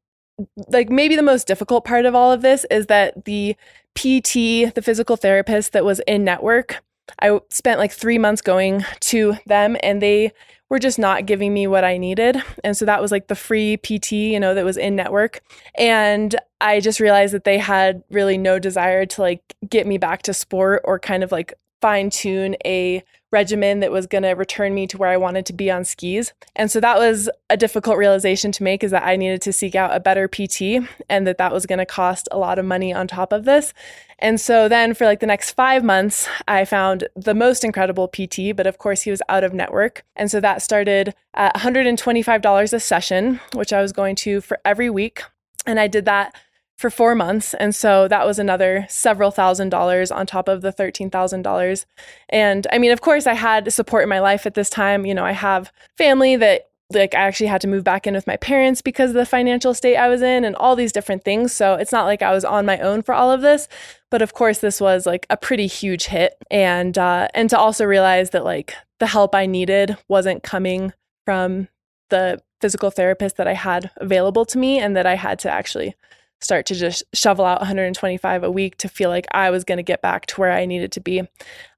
like 0.67 0.89
maybe 0.89 1.15
the 1.15 1.23
most 1.23 1.47
difficult 1.47 1.83
part 1.83 2.05
of 2.05 2.15
all 2.15 2.31
of 2.31 2.41
this 2.41 2.65
is 2.69 2.87
that 2.87 3.25
the 3.25 3.55
PT, 3.99 4.73
the 4.73 4.81
physical 4.81 5.17
therapist 5.17 5.73
that 5.73 5.83
was 5.83 5.99
in 6.07 6.23
network, 6.23 6.81
I 7.21 7.37
spent 7.49 7.79
like 7.79 7.91
three 7.91 8.17
months 8.17 8.41
going 8.41 8.85
to 9.01 9.35
them 9.45 9.75
and 9.83 10.01
they 10.01 10.31
were 10.69 10.79
just 10.79 10.97
not 10.97 11.25
giving 11.25 11.53
me 11.53 11.67
what 11.67 11.83
I 11.83 11.97
needed. 11.97 12.41
And 12.63 12.77
so 12.77 12.85
that 12.85 13.01
was 13.01 13.11
like 13.11 13.27
the 13.27 13.35
free 13.35 13.75
PT, 13.75 14.13
you 14.13 14.39
know, 14.39 14.53
that 14.53 14.63
was 14.63 14.77
in 14.77 14.95
network. 14.95 15.41
And 15.77 16.33
I 16.61 16.79
just 16.79 17.01
realized 17.01 17.33
that 17.33 17.43
they 17.43 17.57
had 17.57 18.01
really 18.09 18.37
no 18.37 18.57
desire 18.57 19.05
to 19.05 19.21
like 19.21 19.55
get 19.67 19.85
me 19.85 19.97
back 19.97 20.21
to 20.23 20.33
sport 20.33 20.81
or 20.85 20.97
kind 20.97 21.21
of 21.21 21.33
like 21.33 21.53
fine 21.81 22.09
tune 22.09 22.55
a 22.65 23.03
regimen 23.31 23.79
that 23.79 23.91
was 23.91 24.07
going 24.07 24.23
to 24.23 24.31
return 24.31 24.73
me 24.73 24.87
to 24.87 24.97
where 24.97 25.09
I 25.09 25.17
wanted 25.17 25.45
to 25.47 25.53
be 25.53 25.69
on 25.69 25.85
skis. 25.85 26.33
And 26.55 26.71
so 26.71 26.79
that 26.79 26.97
was 26.97 27.29
a 27.49 27.57
difficult 27.57 27.97
realization 27.97 28.51
to 28.53 28.63
make 28.63 28.83
is 28.83 28.91
that 28.91 29.03
I 29.03 29.15
needed 29.15 29.41
to 29.43 29.53
seek 29.53 29.75
out 29.75 29.95
a 29.95 29.99
better 29.99 30.27
PT 30.27 30.87
and 31.09 31.27
that 31.27 31.37
that 31.37 31.53
was 31.53 31.65
going 31.65 31.79
to 31.79 31.85
cost 31.85 32.27
a 32.31 32.37
lot 32.37 32.57
of 32.57 32.65
money 32.65 32.93
on 32.93 33.07
top 33.07 33.31
of 33.31 33.45
this. 33.45 33.73
And 34.17 34.41
so 34.41 34.67
then 34.67 34.93
for 34.93 35.05
like 35.05 35.19
the 35.19 35.27
next 35.27 35.51
5 35.51 35.83
months, 35.83 36.27
I 36.47 36.65
found 36.65 37.07
the 37.15 37.35
most 37.35 37.63
incredible 37.63 38.07
PT, 38.07 38.55
but 38.55 38.67
of 38.67 38.77
course 38.77 39.03
he 39.03 39.11
was 39.11 39.21
out 39.29 39.43
of 39.43 39.53
network. 39.53 40.03
And 40.15 40.29
so 40.29 40.39
that 40.39 40.61
started 40.61 41.13
at 41.35 41.55
$125 41.55 42.73
a 42.73 42.79
session, 42.79 43.39
which 43.53 43.71
I 43.71 43.81
was 43.81 43.93
going 43.93 44.15
to 44.17 44.41
for 44.41 44.59
every 44.65 44.89
week. 44.89 45.23
And 45.65 45.79
I 45.79 45.87
did 45.87 46.05
that 46.05 46.35
for 46.79 46.89
four 46.89 47.13
months. 47.13 47.53
And 47.55 47.75
so 47.75 48.07
that 48.07 48.25
was 48.25 48.39
another 48.39 48.85
several 48.87 49.31
thousand 49.31 49.67
dollars 49.67 50.11
on 50.11 50.25
top 50.25 50.47
of 50.47 50.61
the 50.61 50.71
$13,000. 50.71 51.85
And 52.29 52.67
I 52.71 52.77
mean, 52.77 52.91
of 52.91 53.01
course, 53.01 53.27
I 53.27 53.33
had 53.33 53.73
support 53.73 54.03
in 54.03 54.09
my 54.09 54.21
life 54.21 54.45
at 54.45 54.53
this 54.53 54.69
time. 54.69 55.05
You 55.05 55.13
know, 55.13 55.25
I 55.25 55.33
have 55.33 55.73
family 55.97 56.37
that 56.37 56.69
like 56.93 57.13
I 57.13 57.19
actually 57.19 57.47
had 57.47 57.59
to 57.61 57.67
move 57.67 57.83
back 57.83 58.07
in 58.07 58.13
with 58.13 58.25
my 58.25 58.37
parents 58.37 58.81
because 58.81 59.09
of 59.09 59.15
the 59.15 59.25
financial 59.25 59.73
state 59.73 59.97
I 59.97 60.07
was 60.07 60.21
in 60.21 60.45
and 60.45 60.55
all 60.55 60.77
these 60.77 60.93
different 60.93 61.25
things. 61.25 61.51
So 61.51 61.73
it's 61.73 61.91
not 61.91 62.05
like 62.05 62.21
I 62.21 62.31
was 62.31 62.45
on 62.45 62.65
my 62.65 62.79
own 62.79 63.01
for 63.01 63.13
all 63.13 63.29
of 63.29 63.41
this, 63.41 63.67
but 64.09 64.21
of 64.21 64.33
course 64.33 64.59
this 64.59 64.79
was 64.79 65.05
like 65.05 65.27
a 65.29 65.35
pretty 65.35 65.67
huge 65.67 66.05
hit 66.05 66.35
and 66.49 66.97
uh 66.97 67.27
and 67.35 67.49
to 67.49 67.59
also 67.59 67.85
realize 67.85 68.29
that 68.31 68.43
like 68.43 68.73
the 68.99 69.07
help 69.07 69.35
I 69.35 69.45
needed 69.45 69.97
wasn't 70.07 70.43
coming 70.43 70.93
from 71.25 71.67
the 72.09 72.41
physical 72.61 72.89
therapist 72.89 73.35
that 73.37 73.47
I 73.47 73.53
had 73.53 73.91
available 73.97 74.45
to 74.45 74.57
me 74.57 74.79
and 74.79 74.95
that 74.95 75.05
I 75.05 75.15
had 75.15 75.39
to 75.39 75.51
actually 75.51 75.93
start 76.41 76.65
to 76.67 76.75
just 76.75 77.03
shovel 77.13 77.45
out 77.45 77.59
125 77.59 78.43
a 78.43 78.51
week 78.51 78.77
to 78.77 78.89
feel 78.89 79.09
like 79.09 79.27
I 79.31 79.49
was 79.49 79.63
going 79.63 79.77
to 79.77 79.83
get 79.83 80.01
back 80.01 80.25
to 80.27 80.39
where 80.39 80.51
I 80.51 80.65
needed 80.65 80.91
to 80.93 80.99
be, 80.99 81.23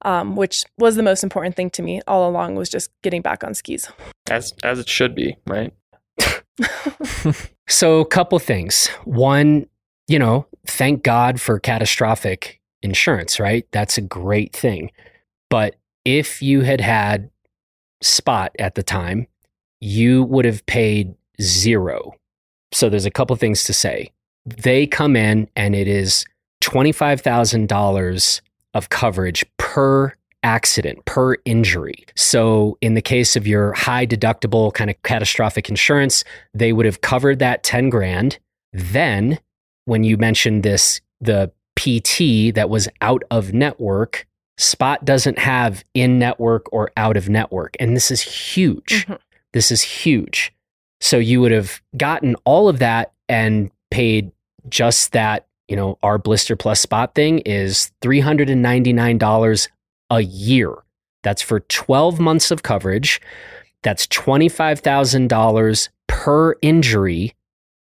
um, 0.04 0.36
which 0.36 0.66
was 0.78 0.96
the 0.96 1.04
most 1.04 1.24
important 1.24 1.56
thing 1.56 1.70
to 1.72 1.82
me 1.82 2.02
all 2.08 2.30
along 2.30 2.56
was 2.56 2.70
just 2.70 2.92
getting 3.02 3.22
back 3.22 3.44
on 3.44 3.54
skis. 3.54 3.90
As 4.30 4.54
as 4.64 4.80
it 4.80 4.88
should 4.90 5.16
be, 5.16 5.38
right? 5.48 5.74
So, 7.72 8.02
a 8.02 8.06
couple 8.06 8.38
things. 8.38 8.88
One, 9.06 9.66
you 10.10 10.20
know, 10.20 10.46
thank 10.68 11.04
God 11.04 11.40
for 11.40 11.58
catastrophic 11.58 12.60
insurance, 12.82 13.40
right? 13.40 13.66
That's 13.72 13.98
a 13.98 14.02
great 14.02 14.54
thing. 14.54 14.92
But 15.50 15.78
if 16.04 16.42
you 16.42 16.62
had 16.62 16.82
had 16.82 17.30
Spot 18.04 18.52
at 18.60 18.76
the 18.76 18.84
time, 18.84 19.26
you 19.80 20.24
would 20.24 20.44
have 20.44 20.66
paid 20.66 21.16
zero. 21.42 22.14
So, 22.74 22.90
there's 22.90 23.06
a 23.06 23.12
couple 23.12 23.38
things 23.38 23.64
to 23.64 23.74
say. 23.74 24.12
They 24.46 24.88
come 24.88 25.16
in 25.16 25.48
and 25.56 25.76
it 25.76 25.88
is 25.88 26.26
$25,000 26.62 28.42
of 28.74 28.90
coverage 28.90 29.46
per 29.58 30.14
accident, 30.44 31.06
per 31.06 31.36
injury. 31.46 32.06
So, 32.16 32.78
in 32.82 32.96
the 32.96 33.02
case 33.02 33.36
of 33.36 33.46
your 33.46 33.74
high 33.74 34.08
deductible 34.08 34.74
kind 34.74 34.90
of 34.90 35.02
catastrophic 35.04 35.70
insurance, 35.70 36.24
they 36.54 36.74
would 36.74 36.86
have 36.86 37.02
covered 37.02 37.40
that 37.40 37.64
10 37.64 37.90
grand. 37.90 38.40
Then, 38.74 39.40
when 39.86 40.04
you 40.04 40.18
mentioned 40.18 40.64
this, 40.64 41.00
the 41.20 41.52
PT 41.76 42.56
that 42.56 42.70
was 42.70 42.88
out 43.02 43.24
of 43.30 43.54
network, 43.54 44.28
Spot 44.58 45.04
doesn't 45.04 45.40
have 45.40 45.84
in 45.94 46.20
network 46.20 46.72
or 46.72 46.92
out 46.96 47.18
of 47.18 47.30
network. 47.30 47.76
And 47.80 47.96
this 47.96 48.12
is 48.12 48.22
huge. 48.22 49.06
Mhm. 49.08 49.18
This 49.54 49.72
is 49.72 49.82
huge. 49.82 50.54
So, 51.00 51.18
you 51.18 51.42
would 51.42 51.52
have 51.52 51.82
gotten 51.98 52.36
all 52.46 52.68
of 52.68 52.80
that 52.80 53.12
and 53.30 53.72
paid 53.92 54.32
just 54.70 55.12
that, 55.12 55.48
you 55.68 55.76
know, 55.76 55.98
our 56.02 56.18
Blister 56.18 56.56
Plus 56.56 56.80
Spot 56.82 57.14
thing 57.14 57.40
is 57.40 57.92
$399 58.02 59.68
a 60.10 60.22
year. 60.22 60.74
That's 61.24 61.42
for 61.42 61.60
12 61.60 62.20
months 62.20 62.52
of 62.52 62.64
coverage. 62.64 63.22
That's 63.84 64.08
$25,000 64.08 65.90
per 66.08 66.56
injury, 66.62 67.34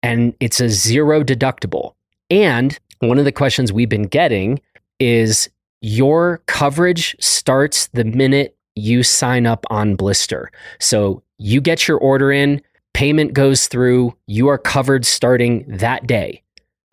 and 0.02 0.34
it's 0.40 0.60
a 0.60 0.68
zero 0.68 1.22
deductible. 1.22 1.94
And 2.30 2.78
one 3.00 3.18
of 3.18 3.24
the 3.24 3.32
questions 3.32 3.72
we've 3.72 3.88
been 3.88 4.06
getting 4.06 4.60
is 4.98 5.48
your 5.80 6.42
coverage 6.46 7.14
starts 7.20 7.88
the 7.88 8.04
minute 8.04 8.56
you 8.74 9.02
sign 9.02 9.46
up 9.46 9.66
on 9.70 9.94
Blister. 9.94 10.50
So 10.80 11.22
you 11.38 11.60
get 11.60 11.86
your 11.86 11.98
order 11.98 12.32
in, 12.32 12.62
payment 12.94 13.34
goes 13.34 13.66
through, 13.66 14.16
you 14.26 14.48
are 14.48 14.58
covered 14.58 15.04
starting 15.04 15.64
that 15.68 16.06
day, 16.06 16.42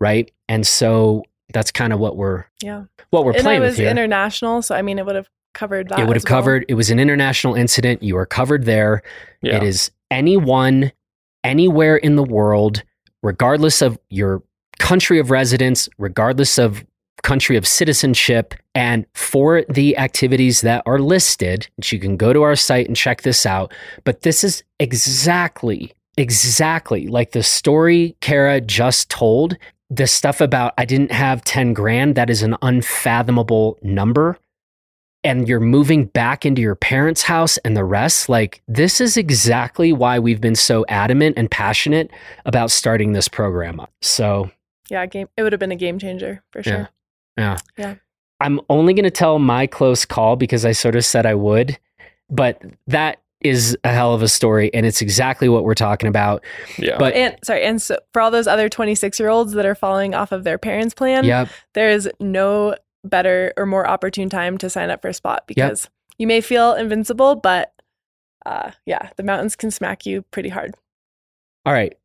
right? 0.00 0.30
And 0.48 0.66
so 0.66 1.24
that's 1.52 1.70
kind 1.70 1.92
of 1.92 1.98
what 1.98 2.16
we're 2.16 2.44
Yeah. 2.62 2.84
what 3.10 3.24
we're 3.24 3.32
and 3.32 3.40
I 3.40 3.42
playing 3.42 3.60
was 3.62 3.70
with 3.72 3.76
here. 3.78 3.86
It 3.86 3.88
was 3.88 3.92
international, 3.92 4.62
so 4.62 4.74
I 4.74 4.82
mean, 4.82 4.98
it 4.98 5.06
would 5.06 5.16
have 5.16 5.28
covered 5.54 5.88
that. 5.90 5.98
it 5.98 6.06
would 6.06 6.16
have 6.16 6.24
as 6.24 6.30
well. 6.30 6.40
covered 6.40 6.64
it 6.68 6.74
was 6.74 6.90
an 6.90 6.98
international 6.98 7.54
incident 7.54 8.02
you 8.02 8.16
are 8.16 8.24
covered 8.24 8.64
there 8.64 9.02
Yeah. 9.42 9.56
it 9.58 9.62
is 9.62 9.90
anyone 10.10 10.92
anywhere 11.44 11.96
in 11.96 12.16
the 12.16 12.22
world 12.24 12.82
regardless 13.22 13.82
of 13.82 13.98
your 14.08 14.42
country 14.78 15.18
of 15.18 15.30
residence 15.30 15.90
regardless 15.98 16.56
of 16.58 16.84
country 17.22 17.56
of 17.56 17.66
citizenship 17.66 18.54
and 18.74 19.06
for 19.14 19.64
the 19.68 19.96
activities 19.96 20.60
that 20.62 20.82
are 20.86 20.98
listed 20.98 21.68
you 21.90 21.98
can 21.98 22.16
go 22.16 22.32
to 22.32 22.42
our 22.42 22.56
site 22.56 22.86
and 22.86 22.96
check 22.96 23.22
this 23.22 23.46
out 23.46 23.72
but 24.04 24.22
this 24.22 24.42
is 24.42 24.62
exactly 24.78 25.92
exactly 26.16 27.06
like 27.06 27.32
the 27.32 27.42
story 27.42 28.16
Kara 28.20 28.60
just 28.60 29.08
told 29.08 29.56
the 29.88 30.06
stuff 30.06 30.40
about 30.40 30.74
I 30.78 30.84
didn't 30.84 31.12
have 31.12 31.44
10 31.44 31.74
grand 31.74 32.14
that 32.16 32.30
is 32.30 32.42
an 32.42 32.56
unfathomable 32.62 33.78
number 33.82 34.38
and 35.24 35.48
you're 35.48 35.60
moving 35.60 36.06
back 36.06 36.44
into 36.44 36.60
your 36.60 36.74
parents' 36.74 37.22
house 37.22 37.56
and 37.58 37.76
the 37.76 37.84
rest, 37.84 38.28
like 38.28 38.62
this 38.66 39.00
is 39.00 39.16
exactly 39.16 39.92
why 39.92 40.18
we've 40.18 40.40
been 40.40 40.56
so 40.56 40.84
adamant 40.88 41.38
and 41.38 41.50
passionate 41.50 42.10
about 42.44 42.70
starting 42.70 43.12
this 43.12 43.28
program 43.28 43.78
up. 43.80 43.92
So, 44.00 44.50
Yeah, 44.90 45.06
game. 45.06 45.28
It 45.36 45.42
would 45.42 45.52
have 45.52 45.60
been 45.60 45.72
a 45.72 45.76
game 45.76 45.98
changer 45.98 46.42
for 46.50 46.62
sure. 46.62 46.72
yeah. 46.72 46.86
Yeah. 47.36 47.58
I'm 48.40 48.60
only 48.68 48.92
going 48.92 49.04
to 49.04 49.10
tell 49.10 49.38
my 49.38 49.66
close 49.66 50.04
call 50.04 50.36
because 50.36 50.64
I 50.64 50.72
sort 50.72 50.96
of 50.96 51.04
said 51.04 51.26
I 51.26 51.34
would, 51.34 51.78
but 52.28 52.60
that 52.88 53.22
is 53.40 53.76
a 53.84 53.92
hell 53.92 54.14
of 54.14 54.22
a 54.22 54.28
story 54.28 54.72
and 54.72 54.86
it's 54.86 55.02
exactly 55.02 55.48
what 55.48 55.64
we're 55.64 55.74
talking 55.74 56.08
about. 56.08 56.44
yeah. 56.78 56.96
But 56.98 57.14
And 57.14 57.36
sorry, 57.44 57.64
and 57.64 57.80
so 57.80 57.98
for 58.12 58.22
all 58.22 58.30
those 58.30 58.46
other 58.46 58.68
26 58.68 59.18
year 59.18 59.28
olds 59.28 59.52
that 59.52 59.66
are 59.66 59.74
falling 59.74 60.14
off 60.14 60.32
of 60.32 60.44
their 60.44 60.58
parents' 60.58 60.94
plan, 60.94 61.24
yep, 61.24 61.48
there 61.74 61.88
is 61.88 62.08
no 62.20 62.76
better 63.04 63.52
or 63.56 63.66
more 63.66 63.86
opportune 63.86 64.28
time 64.28 64.58
to 64.58 64.70
sign 64.70 64.90
up 64.90 65.02
for 65.02 65.08
a 65.08 65.14
spot 65.14 65.44
because 65.46 65.88
you 66.18 66.26
may 66.26 66.40
feel 66.40 66.74
invincible, 66.74 67.34
but 67.36 67.72
uh, 68.46 68.70
yeah, 68.86 69.10
the 69.16 69.22
mountains 69.22 69.56
can 69.56 69.70
smack 69.70 70.06
you 70.06 70.22
pretty 70.30 70.48
hard. 70.48 70.74
All 71.64 71.72
right. 71.72 71.96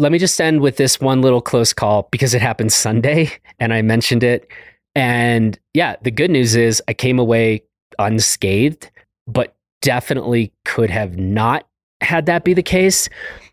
Let 0.00 0.12
me 0.12 0.18
just 0.18 0.40
end 0.40 0.62
with 0.62 0.78
this 0.78 0.98
one 0.98 1.20
little 1.20 1.42
close 1.42 1.74
call 1.74 2.08
because 2.10 2.32
it 2.32 2.40
happened 2.40 2.72
Sunday 2.72 3.30
and 3.58 3.74
I 3.74 3.82
mentioned 3.82 4.24
it. 4.24 4.50
And 4.94 5.58
yeah, 5.74 5.96
the 6.00 6.10
good 6.10 6.30
news 6.30 6.56
is 6.56 6.82
I 6.88 6.94
came 6.94 7.18
away 7.18 7.62
unscathed, 7.98 8.90
but 9.26 9.54
definitely 9.82 10.54
could 10.64 10.88
have 10.88 11.18
not 11.18 11.66
had 12.00 12.24
that 12.26 12.44
be 12.44 12.54
the 12.54 12.62
case. 12.62 13.10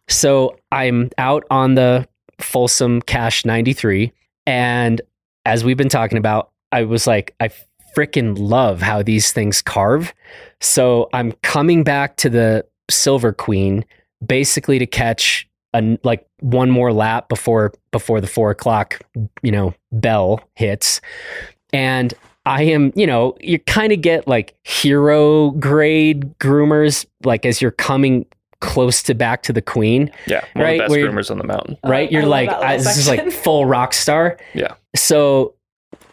So 0.07 0.57
I'm 0.71 1.09
out 1.17 1.43
on 1.51 1.75
the 1.75 2.07
Folsom 2.39 3.01
Cash 3.01 3.43
93. 3.43 4.13
And 4.45 5.01
as 5.45 5.65
we've 5.65 5.75
been 5.75 5.89
talking 5.89 6.17
about, 6.17 6.51
I 6.71 6.83
was 6.83 7.05
like, 7.07 7.35
I 7.41 7.49
freaking 7.93 8.37
love 8.39 8.81
how 8.81 9.03
these 9.03 9.33
things 9.33 9.61
carve. 9.61 10.13
So 10.61 11.09
I'm 11.11 11.33
coming 11.43 11.83
back 11.83 12.15
to 12.17 12.29
the 12.29 12.65
Silver 12.89 13.33
Queen 13.33 13.83
basically 14.25 14.79
to 14.79 14.85
catch 14.85 15.45
a, 15.73 15.97
like 16.03 16.26
one 16.41 16.69
more 16.69 16.93
lap 16.93 17.29
before 17.29 17.73
before 17.91 18.21
the 18.21 18.27
four 18.27 18.51
o'clock 18.51 18.99
you 19.41 19.51
know 19.51 19.73
bell 19.91 20.39
hits 20.55 21.01
and 21.73 22.13
i 22.45 22.61
am 22.61 22.91
you 22.95 23.07
know 23.07 23.35
you 23.41 23.57
kind 23.59 23.91
of 23.91 24.01
get 24.01 24.27
like 24.27 24.53
hero 24.63 25.51
grade 25.51 26.37
groomers 26.39 27.05
like 27.23 27.45
as 27.45 27.61
you're 27.61 27.71
coming 27.71 28.25
close 28.61 29.03
to 29.03 29.13
back 29.13 29.43
to 29.43 29.53
the 29.53 29.61
queen 29.61 30.11
yeah. 30.25 30.43
One 30.53 30.63
right, 30.63 30.81
of 30.81 30.89
the 30.89 30.97
where 30.97 31.11
best 31.11 31.29
groomers 31.29 31.31
on 31.31 31.37
the 31.37 31.43
mountain. 31.43 31.77
Uh, 31.83 31.89
right 31.89 32.11
you're 32.11 32.23
love 32.23 32.29
like 32.29 32.49
I, 32.49 32.77
this 32.77 32.97
is 32.97 33.07
like 33.07 33.31
full 33.31 33.65
rock 33.65 33.93
star 33.93 34.37
Yeah. 34.53 34.75
so 34.95 35.53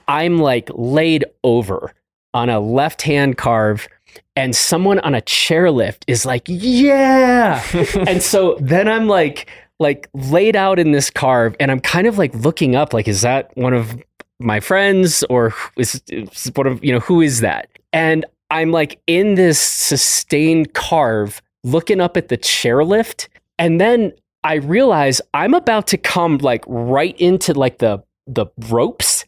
i'm 0.09 0.39
like 0.39 0.69
laid 0.75 1.25
over 1.43 1.93
on 2.35 2.51
a 2.51 2.61
left 2.61 3.03
hand 3.03 3.37
carve 3.39 3.89
and 4.37 4.55
someone 4.55 4.99
on 5.01 5.15
a 5.15 5.21
chairlift 5.23 6.03
is 6.07 6.27
like 6.27 6.43
yeah 6.47 7.65
and 8.07 8.23
so 8.23 8.57
then 8.61 8.89
I'm 8.89 9.07
like 9.07 9.49
like 9.81 10.09
laid 10.15 10.57
out 10.57 10.79
in 10.79 10.93
this 10.93 11.11
carve 11.11 11.57
and 11.59 11.71
I'm 11.71 11.81
kind 11.81 12.07
of 12.07 12.19
like 12.19 12.35
looking 12.35 12.77
up 12.77 12.93
like 12.93 13.09
is 13.09 13.23
that 13.23 13.51
one 13.57 13.75
of 13.75 14.01
my 14.39 14.61
friends 14.61 15.25
or 15.31 15.55
is, 15.77 16.01
is 16.09 16.51
one 16.55 16.67
of 16.67 16.85
you 16.85 16.93
know 16.93 17.01
who 17.01 17.21
is 17.21 17.41
that? 17.41 17.69
And 17.93 18.25
I'm 18.51 18.71
like 18.71 19.01
in 19.07 19.35
this 19.35 19.59
sustained 19.59 20.75
carve 20.75 21.43
looking 21.65 22.01
up 22.01 22.17
at 22.17 22.29
the 22.29 22.39
chairlift 22.39 23.29
and 23.59 23.81
then 23.81 24.13
I 24.45 24.55
realize 24.57 25.23
I'm 25.33 25.55
about 25.55 25.87
to 25.89 25.97
come 25.97 26.39
like 26.39 26.65
right 26.67 27.19
into 27.19 27.55
like 27.55 27.79
the 27.79 28.03
the 28.27 28.47
ropes. 28.69 29.25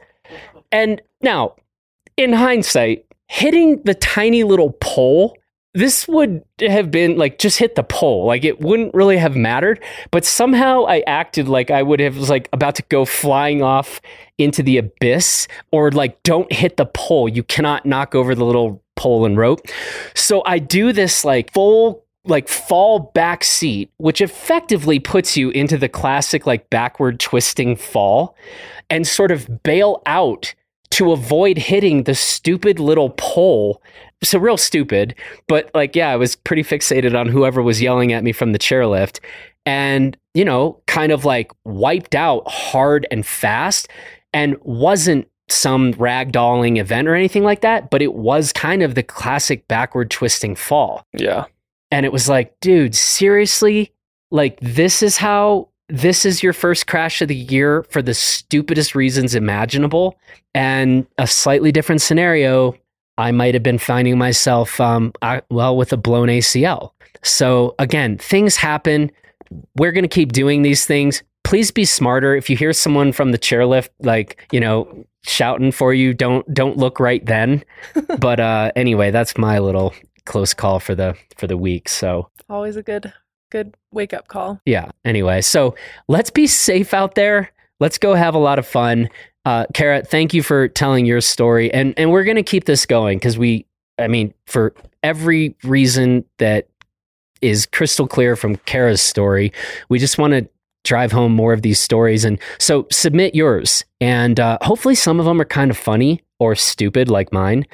And 0.70 1.00
now 1.22 1.54
in 2.16 2.32
hindsight 2.32 3.04
hitting 3.28 3.82
the 3.82 3.94
tiny 3.94 4.44
little 4.44 4.72
pole 4.80 5.36
this 5.76 6.08
would 6.08 6.42
have 6.60 6.90
been 6.90 7.18
like 7.18 7.38
just 7.38 7.58
hit 7.58 7.74
the 7.74 7.82
pole. 7.82 8.26
Like 8.26 8.44
it 8.44 8.60
wouldn't 8.60 8.94
really 8.94 9.18
have 9.18 9.36
mattered 9.36 9.82
but 10.10 10.24
somehow 10.24 10.84
i 10.86 11.00
acted 11.06 11.48
like 11.48 11.70
i 11.70 11.82
would 11.82 12.00
have 12.00 12.16
was 12.16 12.30
like 12.30 12.48
about 12.52 12.74
to 12.76 12.82
go 12.88 13.04
flying 13.04 13.62
off 13.62 14.00
into 14.38 14.62
the 14.62 14.78
abyss 14.78 15.46
or 15.72 15.90
like 15.90 16.22
don't 16.22 16.50
hit 16.52 16.76
the 16.78 16.86
pole. 16.86 17.28
You 17.28 17.42
cannot 17.42 17.84
knock 17.84 18.14
over 18.14 18.34
the 18.34 18.44
little 18.44 18.82
pole 18.96 19.26
and 19.26 19.36
rope. 19.36 19.60
So 20.14 20.42
i 20.46 20.58
do 20.58 20.92
this 20.92 21.24
like 21.24 21.52
full 21.52 22.04
like 22.24 22.48
fall 22.48 22.98
back 23.14 23.44
seat 23.44 23.90
which 23.98 24.20
effectively 24.20 24.98
puts 24.98 25.36
you 25.36 25.50
into 25.50 25.76
the 25.76 25.88
classic 25.88 26.46
like 26.46 26.70
backward 26.70 27.20
twisting 27.20 27.76
fall 27.76 28.34
and 28.88 29.06
sort 29.06 29.30
of 29.30 29.62
bail 29.62 30.02
out 30.06 30.54
to 30.90 31.12
avoid 31.12 31.58
hitting 31.58 32.04
the 32.04 32.14
stupid 32.14 32.80
little 32.80 33.10
pole 33.10 33.82
so 34.22 34.38
real 34.38 34.56
stupid 34.56 35.14
but 35.46 35.70
like 35.74 35.94
yeah 35.94 36.08
i 36.10 36.16
was 36.16 36.36
pretty 36.36 36.62
fixated 36.62 37.18
on 37.18 37.28
whoever 37.28 37.62
was 37.62 37.82
yelling 37.82 38.12
at 38.12 38.24
me 38.24 38.32
from 38.32 38.52
the 38.52 38.58
chairlift 38.58 39.20
and 39.66 40.16
you 40.34 40.44
know 40.44 40.80
kind 40.86 41.12
of 41.12 41.24
like 41.24 41.50
wiped 41.64 42.14
out 42.14 42.42
hard 42.48 43.06
and 43.10 43.26
fast 43.26 43.88
and 44.32 44.56
wasn't 44.62 45.28
some 45.48 45.92
ragdolling 45.94 46.78
event 46.78 47.06
or 47.06 47.14
anything 47.14 47.44
like 47.44 47.60
that 47.60 47.90
but 47.90 48.00
it 48.02 48.14
was 48.14 48.52
kind 48.52 48.82
of 48.82 48.94
the 48.94 49.02
classic 49.02 49.68
backward 49.68 50.10
twisting 50.10 50.56
fall 50.56 51.04
Yeah. 51.12 51.44
and 51.90 52.04
it 52.06 52.12
was 52.12 52.28
like 52.28 52.58
dude 52.60 52.94
seriously 52.94 53.92
like 54.30 54.58
this 54.60 55.02
is 55.02 55.18
how 55.18 55.68
this 55.88 56.24
is 56.24 56.42
your 56.42 56.52
first 56.52 56.88
crash 56.88 57.22
of 57.22 57.28
the 57.28 57.36
year 57.36 57.84
for 57.90 58.02
the 58.02 58.14
stupidest 58.14 58.94
reasons 58.96 59.36
imaginable 59.36 60.18
and 60.54 61.06
a 61.18 61.26
slightly 61.28 61.70
different 61.70 62.00
scenario 62.02 62.74
i 63.18 63.30
might 63.30 63.54
have 63.54 63.62
been 63.62 63.78
finding 63.78 64.18
myself 64.18 64.80
um 64.80 65.12
I, 65.22 65.42
well 65.50 65.76
with 65.76 65.92
a 65.92 65.96
blown 65.96 66.28
acl 66.28 66.92
so 67.22 67.74
again 67.78 68.18
things 68.18 68.56
happen. 68.56 69.10
We're 69.76 69.92
going 69.92 70.04
to 70.04 70.08
keep 70.08 70.32
doing 70.32 70.62
these 70.62 70.86
things. 70.86 71.22
Please 71.44 71.70
be 71.70 71.84
smarter. 71.84 72.34
If 72.34 72.50
you 72.50 72.56
hear 72.56 72.72
someone 72.72 73.12
from 73.12 73.32
the 73.32 73.38
chairlift 73.38 73.88
like 74.00 74.40
you 74.52 74.60
know 74.60 75.04
shouting 75.24 75.72
for 75.72 75.92
you 75.92 76.14
don't 76.14 76.52
don't 76.52 76.76
look 76.76 77.00
right 77.00 77.24
then. 77.24 77.64
But 78.18 78.40
uh 78.40 78.72
anyway 78.76 79.10
that's 79.10 79.36
my 79.38 79.58
little 79.58 79.94
close 80.24 80.54
call 80.54 80.80
for 80.80 80.94
the 80.94 81.16
for 81.36 81.46
the 81.46 81.56
week 81.56 81.88
so. 81.88 82.30
Always 82.48 82.76
a 82.76 82.82
good 82.82 83.12
good 83.50 83.74
wake 83.92 84.12
up 84.12 84.28
call. 84.28 84.60
yeah 84.66 84.90
anyway 85.04 85.40
so 85.40 85.74
let's 86.08 86.30
be 86.30 86.46
safe 86.46 86.92
out 86.94 87.14
there. 87.14 87.50
Let's 87.80 87.98
go 87.98 88.14
have 88.14 88.34
a 88.34 88.38
lot 88.38 88.58
of 88.58 88.66
fun 88.66 89.08
uh 89.46 89.64
kara 89.72 90.04
thank 90.04 90.34
you 90.34 90.42
for 90.42 90.68
telling 90.68 91.06
your 91.06 91.22
story 91.22 91.72
and 91.72 91.94
and 91.96 92.10
we're 92.10 92.24
gonna 92.24 92.42
keep 92.42 92.64
this 92.64 92.84
going 92.84 93.16
because 93.16 93.38
we 93.38 93.64
i 93.98 94.06
mean 94.06 94.34
for 94.46 94.74
every 95.02 95.56
reason 95.64 96.24
that 96.38 96.68
is 97.40 97.64
crystal 97.66 98.06
clear 98.06 98.36
from 98.36 98.56
kara's 98.66 99.00
story 99.00 99.52
we 99.88 99.98
just 99.98 100.18
want 100.18 100.32
to 100.32 100.46
drive 100.84 101.10
home 101.10 101.32
more 101.32 101.52
of 101.52 101.62
these 101.62 101.80
stories 101.80 102.24
and 102.24 102.38
so 102.58 102.86
submit 102.92 103.34
yours 103.34 103.84
and 104.00 104.38
uh, 104.38 104.56
hopefully 104.62 104.94
some 104.94 105.18
of 105.18 105.26
them 105.26 105.40
are 105.40 105.46
kind 105.46 105.70
of 105.70 105.76
funny 105.76 106.22
or 106.38 106.54
stupid 106.54 107.08
like 107.08 107.32
mine 107.32 107.66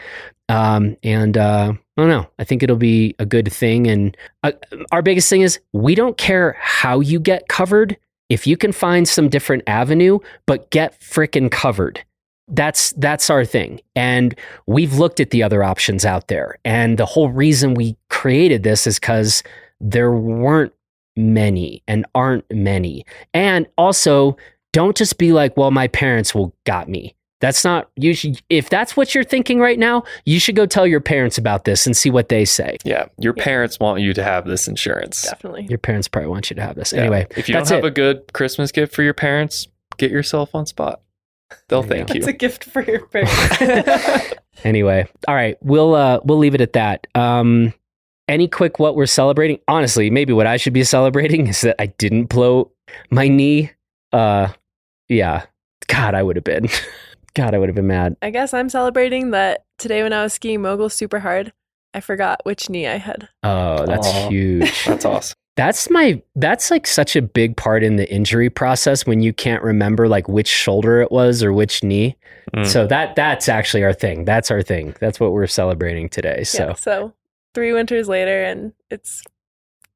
um, 0.49 0.97
and 1.03 1.37
uh, 1.37 1.73
I 1.97 2.01
don't 2.01 2.11
know. 2.11 2.27
I 2.39 2.45
think 2.45 2.63
it'll 2.63 2.77
be 2.77 3.15
a 3.19 3.27
good 3.27 3.53
thing. 3.53 3.87
And 3.87 4.17
uh, 4.43 4.53
our 4.91 5.03
biggest 5.03 5.29
thing 5.29 5.43
is 5.43 5.61
we 5.73 5.95
don't 5.95 6.17
care 6.17 6.57
how 6.59 7.01
you 7.01 7.21
get 7.21 7.49
covered. 7.49 7.97
If 8.33 8.47
you 8.47 8.57
can 8.57 8.73
find 8.73 9.07
some 9.07 9.29
different 9.29 9.63
avenue, 9.67 10.19
but 10.47 10.71
get 10.71 10.99
frickin' 11.01 11.51
covered. 11.51 12.03
That's 12.49 12.93
that's 12.97 13.29
our 13.29 13.45
thing. 13.45 13.81
And 13.95 14.35
we've 14.67 14.95
looked 14.95 15.21
at 15.21 15.31
the 15.31 15.43
other 15.43 15.63
options 15.63 16.07
out 16.07 16.29
there. 16.29 16.59
And 16.65 16.99
the 16.99 17.05
whole 17.05 17.29
reason 17.29 17.75
we 17.75 17.97
created 18.09 18.63
this 18.63 18.87
is 18.87 18.99
because 18.99 19.43
there 19.81 20.13
weren't 20.13 20.73
many 21.15 21.83
and 21.87 22.07
aren't 22.15 22.51
many. 22.51 23.05
And 23.35 23.67
also, 23.77 24.39
don't 24.73 24.97
just 24.97 25.19
be 25.19 25.35
like, 25.35 25.55
well, 25.59 25.71
my 25.71 25.89
parents 25.89 26.35
will 26.35 26.55
got 26.65 26.89
me. 26.89 27.15
That's 27.43 27.65
not 27.65 27.91
you 27.97 28.15
should 28.15 28.41
if 28.49 28.71
that's 28.71 28.97
what 28.97 29.15
you're 29.17 29.25
thinking 29.25 29.59
right 29.59 29.79
now, 29.79 30.05
you 30.25 30.39
should 30.39 30.55
go 30.55 30.65
tell 30.65 30.87
your 30.87 31.01
parents 31.01 31.37
about 31.39 31.65
this 31.65 31.87
and 31.87 31.97
see 31.97 32.09
what 32.09 32.29
they 32.29 32.45
say. 32.45 32.77
Yeah. 32.85 33.07
Your 33.19 33.35
Yeah. 33.37 33.43
parents 33.45 33.81
want 33.81 34.01
you 34.01 34.15
to 34.15 34.23
have 34.23 34.47
this 34.47 34.69
insurance. 34.69 35.25
Definitely. 35.29 35.67
Your 35.69 35.79
parents 35.81 36.07
probably 36.07 36.29
want 36.31 36.51
you 36.51 36.57
to 36.57 36.63
have 36.63 36.77
this. 36.77 36.93
Yeah. 36.93 37.01
Anyway, 37.01 37.27
if 37.37 37.49
you 37.49 37.53
don't 37.55 37.63
that's 37.63 37.71
have 37.71 37.83
it. 37.85 37.89
a 37.89 37.91
good 37.91 38.33
Christmas 38.33 38.71
gift 38.71 38.95
for 38.95 39.03
your 39.03 39.13
parents, 39.13 39.67
get 39.99 40.13
yourself 40.13 40.55
on 40.55 40.67
spot. 40.67 41.01
They'll 41.69 41.83
There 41.83 41.99
you 41.99 42.07
It's 42.11 42.29
a 42.29 42.33
gift 42.33 42.63
for 42.63 42.81
your 42.83 43.07
parents. 43.07 43.35
anyway, 44.65 45.09
all 45.27 45.35
right, 45.35 45.59
we'll 45.63 45.97
uh 45.97 46.21
we'll 46.25 46.39
leave 46.39 46.55
it 46.55 46.61
at 46.61 46.75
that. 46.75 47.09
Um 47.17 47.75
any 48.29 48.47
quick 48.47 48.79
what 48.79 48.95
we're 48.95 49.07
celebrating? 49.07 49.59
Honestly, 49.67 50.11
maybe 50.11 50.33
what 50.33 50.47
I 50.47 50.59
should 50.59 50.73
be 50.75 50.85
celebrating 50.97 51.49
is 51.49 51.61
that 51.63 51.75
I 51.81 51.87
didn't 51.87 52.27
blow 52.27 52.71
my 53.11 53.27
knee. 53.27 53.73
Uh 54.13 54.49
yeah. 55.09 55.47
God, 55.89 56.15
I 56.15 56.23
would 56.23 56.37
have 56.37 56.45
been. 56.45 56.69
God, 57.35 57.55
I 57.55 57.59
would 57.59 57.69
have 57.69 57.77
been 57.77 57.87
mad. 57.87 58.17
I 58.23 58.31
guess 58.31 58.53
I'm 58.53 58.69
celebrating 58.69 59.31
that 59.31 59.65
today 59.79 60.03
when 60.03 60.13
I 60.13 60.23
was 60.23 60.35
skiing 60.35 60.63
mogul 60.63 60.89
super 60.89 61.21
hard, 61.21 61.53
I 61.95 62.01
forgot 62.01 62.41
which 62.45 62.69
knee 62.69 62.87
I 62.87 62.97
had. 62.99 63.29
Oh, 63.43 63.87
that's 63.87 64.07
Aw. 64.07 64.29
huge. 64.29 64.85
That's 64.87 65.05
awesome. 65.05 65.37
That's 65.55 65.91
my 65.91 66.23
that's 66.35 66.71
like 66.71 66.87
such 66.87 67.15
a 67.15 67.21
big 67.21 67.59
part 67.59 67.83
in 67.83 67.97
the 67.97 68.11
injury 68.11 68.49
process 68.49 69.07
when 69.07 69.21
you 69.21 69.35
can't 69.35 69.63
remember 69.63 70.09
like 70.09 70.27
which 70.27 70.49
shoulder 70.49 71.03
it 71.03 71.13
was 71.13 71.43
or 71.43 71.53
which 71.53 71.83
knee. 71.85 72.17
Mm. 72.55 72.67
So 72.67 72.87
that 72.87 73.17
that's 73.17 73.51
actually 73.51 73.85
our 73.85 73.93
thing. 73.93 74.25
That's 74.25 74.51
our 74.51 74.63
thing. 74.63 74.95
That's 74.99 75.21
what 75.21 75.33
we're 75.33 75.47
celebrating 75.47 76.09
today. 76.09 76.45
So 76.45 76.69
Yeah, 76.69 76.73
so 76.75 77.13
three 77.53 77.75
winters 77.75 78.09
later, 78.09 78.43
and 78.43 78.73
it's 78.91 79.23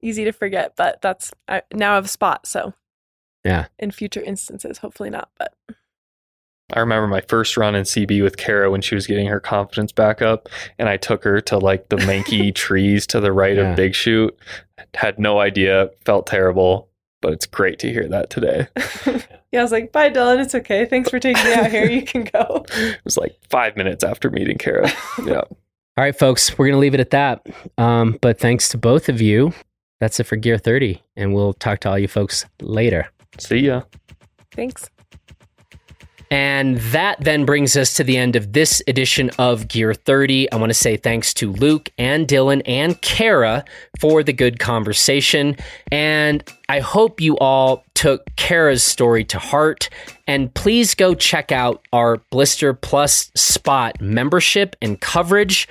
easy 0.02 0.24
to 0.24 0.32
forget, 0.32 0.74
but 0.76 1.00
that's 1.00 1.32
I 1.48 1.62
now 1.72 1.94
have 1.94 2.04
a 2.04 2.08
spot. 2.08 2.46
So 2.46 2.74
Yeah. 3.42 3.68
in 3.78 3.92
future 3.92 4.20
instances, 4.20 4.76
hopefully 4.78 5.08
not. 5.08 5.30
But 5.38 5.54
I 6.72 6.80
remember 6.80 7.06
my 7.06 7.20
first 7.28 7.56
run 7.56 7.74
in 7.74 7.84
CB 7.84 8.22
with 8.22 8.36
Kara 8.36 8.70
when 8.70 8.80
she 8.80 8.94
was 8.96 9.06
getting 9.06 9.26
her 9.28 9.38
confidence 9.40 9.92
back 9.92 10.20
up, 10.20 10.48
and 10.78 10.88
I 10.88 10.96
took 10.96 11.22
her 11.24 11.40
to 11.42 11.58
like 11.58 11.88
the 11.90 11.96
manky 11.96 12.52
trees 12.54 13.06
to 13.08 13.20
the 13.20 13.32
right 13.32 13.56
Yeah. 13.56 13.70
of 13.70 13.76
Big 13.76 13.94
Shoot. 13.94 14.36
Had 14.94 15.18
no 15.18 15.38
idea, 15.38 15.90
felt 16.04 16.26
terrible, 16.26 16.88
but 17.22 17.32
it's 17.32 17.46
great 17.46 17.78
to 17.80 17.92
hear 17.92 18.08
that 18.08 18.30
today. 18.30 18.66
yeah, 19.52 19.60
I 19.60 19.62
was 19.62 19.70
like, 19.72 19.92
"Bye, 19.92 20.10
Dylan. 20.10 20.42
It's 20.42 20.54
okay. 20.56 20.86
Thanks 20.86 21.08
for 21.10 21.18
taking 21.20 21.44
me 21.44 21.54
out 21.54 21.70
here. 21.70 21.86
You 21.88 22.02
can 22.02 22.24
go." 22.24 22.64
It 22.74 23.00
was 23.04 23.16
like 23.16 23.36
five 23.48 23.76
minutes 23.76 24.02
after 24.02 24.28
meeting 24.30 24.58
Kara. 24.58 24.90
Yeah. 25.24 25.42
All 25.42 26.04
right, 26.04 26.18
folks, 26.18 26.58
we're 26.58 26.66
going 26.66 26.74
to 26.74 26.78
leave 26.80 26.94
it 26.94 27.00
at 27.00 27.10
that. 27.10 27.46
Um, 27.78 28.18
but 28.20 28.38
thanks 28.38 28.68
to 28.70 28.78
both 28.78 29.08
of 29.08 29.22
you. 29.22 29.52
That's 29.98 30.20
it 30.20 30.24
for 30.24 30.36
Gear 30.36 30.58
30. 30.58 31.02
And 31.16 31.32
we'll 31.32 31.54
talk 31.54 31.78
to 31.80 31.88
all 31.88 31.98
you 31.98 32.06
folks 32.08 32.44
later. 32.60 33.08
See 33.38 33.60
ya. 33.60 33.82
Thanks. 34.52 34.90
And 36.30 36.78
that 36.78 37.20
then 37.20 37.44
brings 37.44 37.76
us 37.76 37.94
to 37.94 38.04
the 38.04 38.16
end 38.16 38.36
of 38.36 38.52
this 38.52 38.82
edition 38.86 39.30
of 39.38 39.68
Gear 39.68 39.94
30. 39.94 40.50
I 40.50 40.56
want 40.56 40.70
to 40.70 40.74
say 40.74 40.96
thanks 40.96 41.32
to 41.34 41.52
Luke 41.52 41.90
and 41.98 42.26
Dylan 42.26 42.62
and 42.66 43.00
Kara 43.00 43.64
for 44.00 44.22
the 44.22 44.32
good 44.32 44.58
conversation. 44.58 45.56
And 45.92 46.42
I 46.68 46.80
hope 46.80 47.20
you 47.20 47.38
all 47.38 47.84
took 47.94 48.24
Kara's 48.36 48.82
story 48.82 49.24
to 49.24 49.38
heart. 49.38 49.88
And 50.26 50.52
please 50.52 50.94
go 50.94 51.14
check 51.14 51.52
out 51.52 51.86
our 51.92 52.18
Blister 52.30 52.74
Plus 52.74 53.30
Spot 53.34 54.00
membership 54.00 54.74
and 54.82 55.00
coverage 55.00 55.68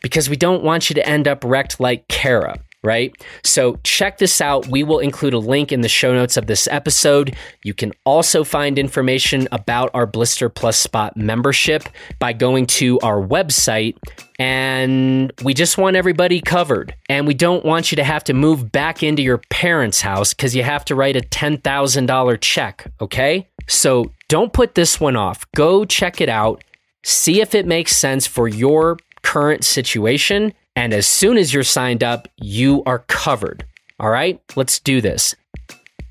because 0.00 0.30
we 0.30 0.36
don't 0.36 0.62
want 0.62 0.88
you 0.88 0.94
to 0.94 1.06
end 1.06 1.28
up 1.28 1.44
wrecked 1.44 1.80
like 1.80 2.08
Kara 2.08 2.58
right? 2.82 3.14
So 3.42 3.78
check 3.82 4.18
this 4.18 4.40
out. 4.40 4.66
We 4.68 4.82
will 4.82 5.00
include 5.00 5.34
a 5.34 5.38
link 5.38 5.72
in 5.72 5.80
the 5.80 5.88
show 5.88 6.12
notes 6.14 6.36
of 6.36 6.46
this 6.46 6.68
episode. 6.68 7.36
You 7.64 7.74
can 7.74 7.92
also 8.04 8.44
find 8.44 8.78
information 8.78 9.48
about 9.52 9.90
our 9.94 10.06
Blister 10.06 10.48
Plus 10.48 10.78
Spot 10.78 11.16
membership 11.16 11.84
by 12.18 12.32
going 12.32 12.66
to 12.66 12.98
our 13.00 13.20
website. 13.20 13.96
And 14.38 15.32
we 15.42 15.54
just 15.54 15.78
want 15.78 15.96
everybody 15.96 16.40
covered. 16.40 16.94
And 17.08 17.26
we 17.26 17.34
don't 17.34 17.64
want 17.64 17.90
you 17.90 17.96
to 17.96 18.04
have 18.04 18.22
to 18.24 18.34
move 18.34 18.70
back 18.70 19.02
into 19.02 19.22
your 19.22 19.38
parents' 19.50 20.00
house 20.00 20.32
because 20.32 20.54
you 20.54 20.62
have 20.62 20.84
to 20.86 20.94
write 20.94 21.16
a 21.16 21.20
$10,000 21.20 22.40
check, 22.40 22.92
okay? 23.00 23.48
So 23.66 24.12
don't 24.28 24.52
put 24.52 24.74
this 24.76 25.00
one 25.00 25.16
off. 25.16 25.44
Go 25.56 25.84
check 25.84 26.20
it 26.20 26.28
out. 26.28 26.62
See 27.02 27.40
if 27.40 27.54
it 27.54 27.66
makes 27.66 27.96
sense 27.96 28.26
for 28.26 28.46
your 28.46 28.98
current 29.22 29.64
situation. 29.64 30.52
And 30.78 30.94
as 30.94 31.08
soon 31.08 31.38
as 31.38 31.52
you're 31.52 31.64
signed 31.64 32.04
up, 32.04 32.28
you 32.36 32.84
are 32.86 33.00
covered. 33.08 33.66
All 33.98 34.10
right, 34.10 34.40
let's 34.54 34.78
do 34.78 35.00
this. 35.00 35.34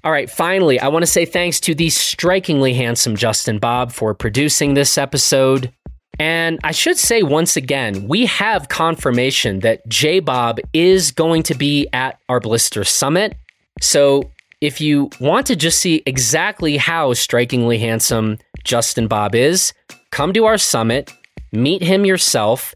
All 0.04 0.12
right, 0.12 0.30
finally, 0.30 0.78
I 0.78 0.90
want 0.90 1.04
to 1.04 1.08
say 1.08 1.24
thanks 1.24 1.62
to 1.62 1.74
the 1.74 1.90
strikingly 1.90 2.74
handsome 2.74 3.16
Justin 3.16 3.60
Bob 3.60 3.94
for 3.94 4.14
producing 4.14 4.74
this 4.74 4.98
episode. 4.98 5.72
And 6.20 6.60
I 6.66 6.74
should 6.74 6.98
say 6.98 7.24
once 7.24 7.56
again, 7.56 8.10
we 8.10 8.26
have 8.26 8.68
confirmation 8.68 9.62
that 9.62 9.88
J 9.88 10.20
Bob 10.20 10.60
is 10.74 11.12
going 11.12 11.44
to 11.44 11.56
be 11.56 11.88
at 11.94 12.20
our 12.28 12.42
Blister 12.42 12.84
Summit. 12.84 13.38
So 13.80 14.32
if 14.60 14.82
you 14.82 15.10
want 15.22 15.48
to 15.48 15.56
just 15.56 15.80
see 15.80 16.04
exactly 16.06 16.76
how 16.76 17.14
strikingly 17.14 17.78
handsome 17.78 18.38
Justin 18.66 19.08
Bob 19.08 19.34
is, 19.34 19.72
come 20.12 20.34
to 20.34 20.44
our 20.44 20.58
summit, 20.58 21.14
meet 21.54 21.82
him 21.82 22.04
yourself. 22.04 22.76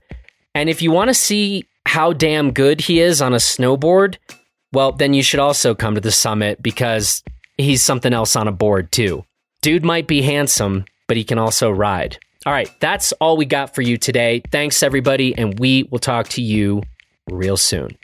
And 0.56 0.70
if 0.70 0.82
you 0.82 0.92
want 0.92 1.10
to 1.10 1.14
see 1.14 1.66
how 1.86 2.14
damn 2.14 2.52
good 2.52 2.82
he 2.82 3.00
is 3.00 3.22
on 3.22 3.34
a 3.34 3.38
snowboard, 3.38 4.18
well, 4.74 4.92
then 4.92 5.14
you 5.14 5.24
should 5.24 5.40
also 5.40 5.76
come 5.76 5.96
to 5.96 6.02
the 6.02 6.12
summit 6.12 6.62
because 6.62 7.24
he's 7.58 7.82
something 7.82 8.14
else 8.14 8.36
on 8.36 8.48
a 8.48 8.52
board 8.52 8.92
too. 8.92 9.26
Dude 9.62 9.84
might 9.84 10.08
be 10.08 10.22
handsome, 10.22 10.86
but 11.08 11.18
he 11.18 11.24
can 11.24 11.38
also 11.38 11.70
ride. 11.70 12.18
All 12.46 12.54
right, 12.54 12.72
that's 12.80 13.12
all 13.14 13.38
we 13.38 13.46
got 13.46 13.76
for 13.76 13.82
you 13.82 13.98
today. 13.98 14.42
Thanks, 14.52 14.82
everybody, 14.82 15.38
and 15.38 15.60
we 15.60 15.84
will 15.92 16.00
talk 16.00 16.30
to 16.30 16.42
you 16.42 16.82
real 17.30 17.58
soon. 17.58 17.98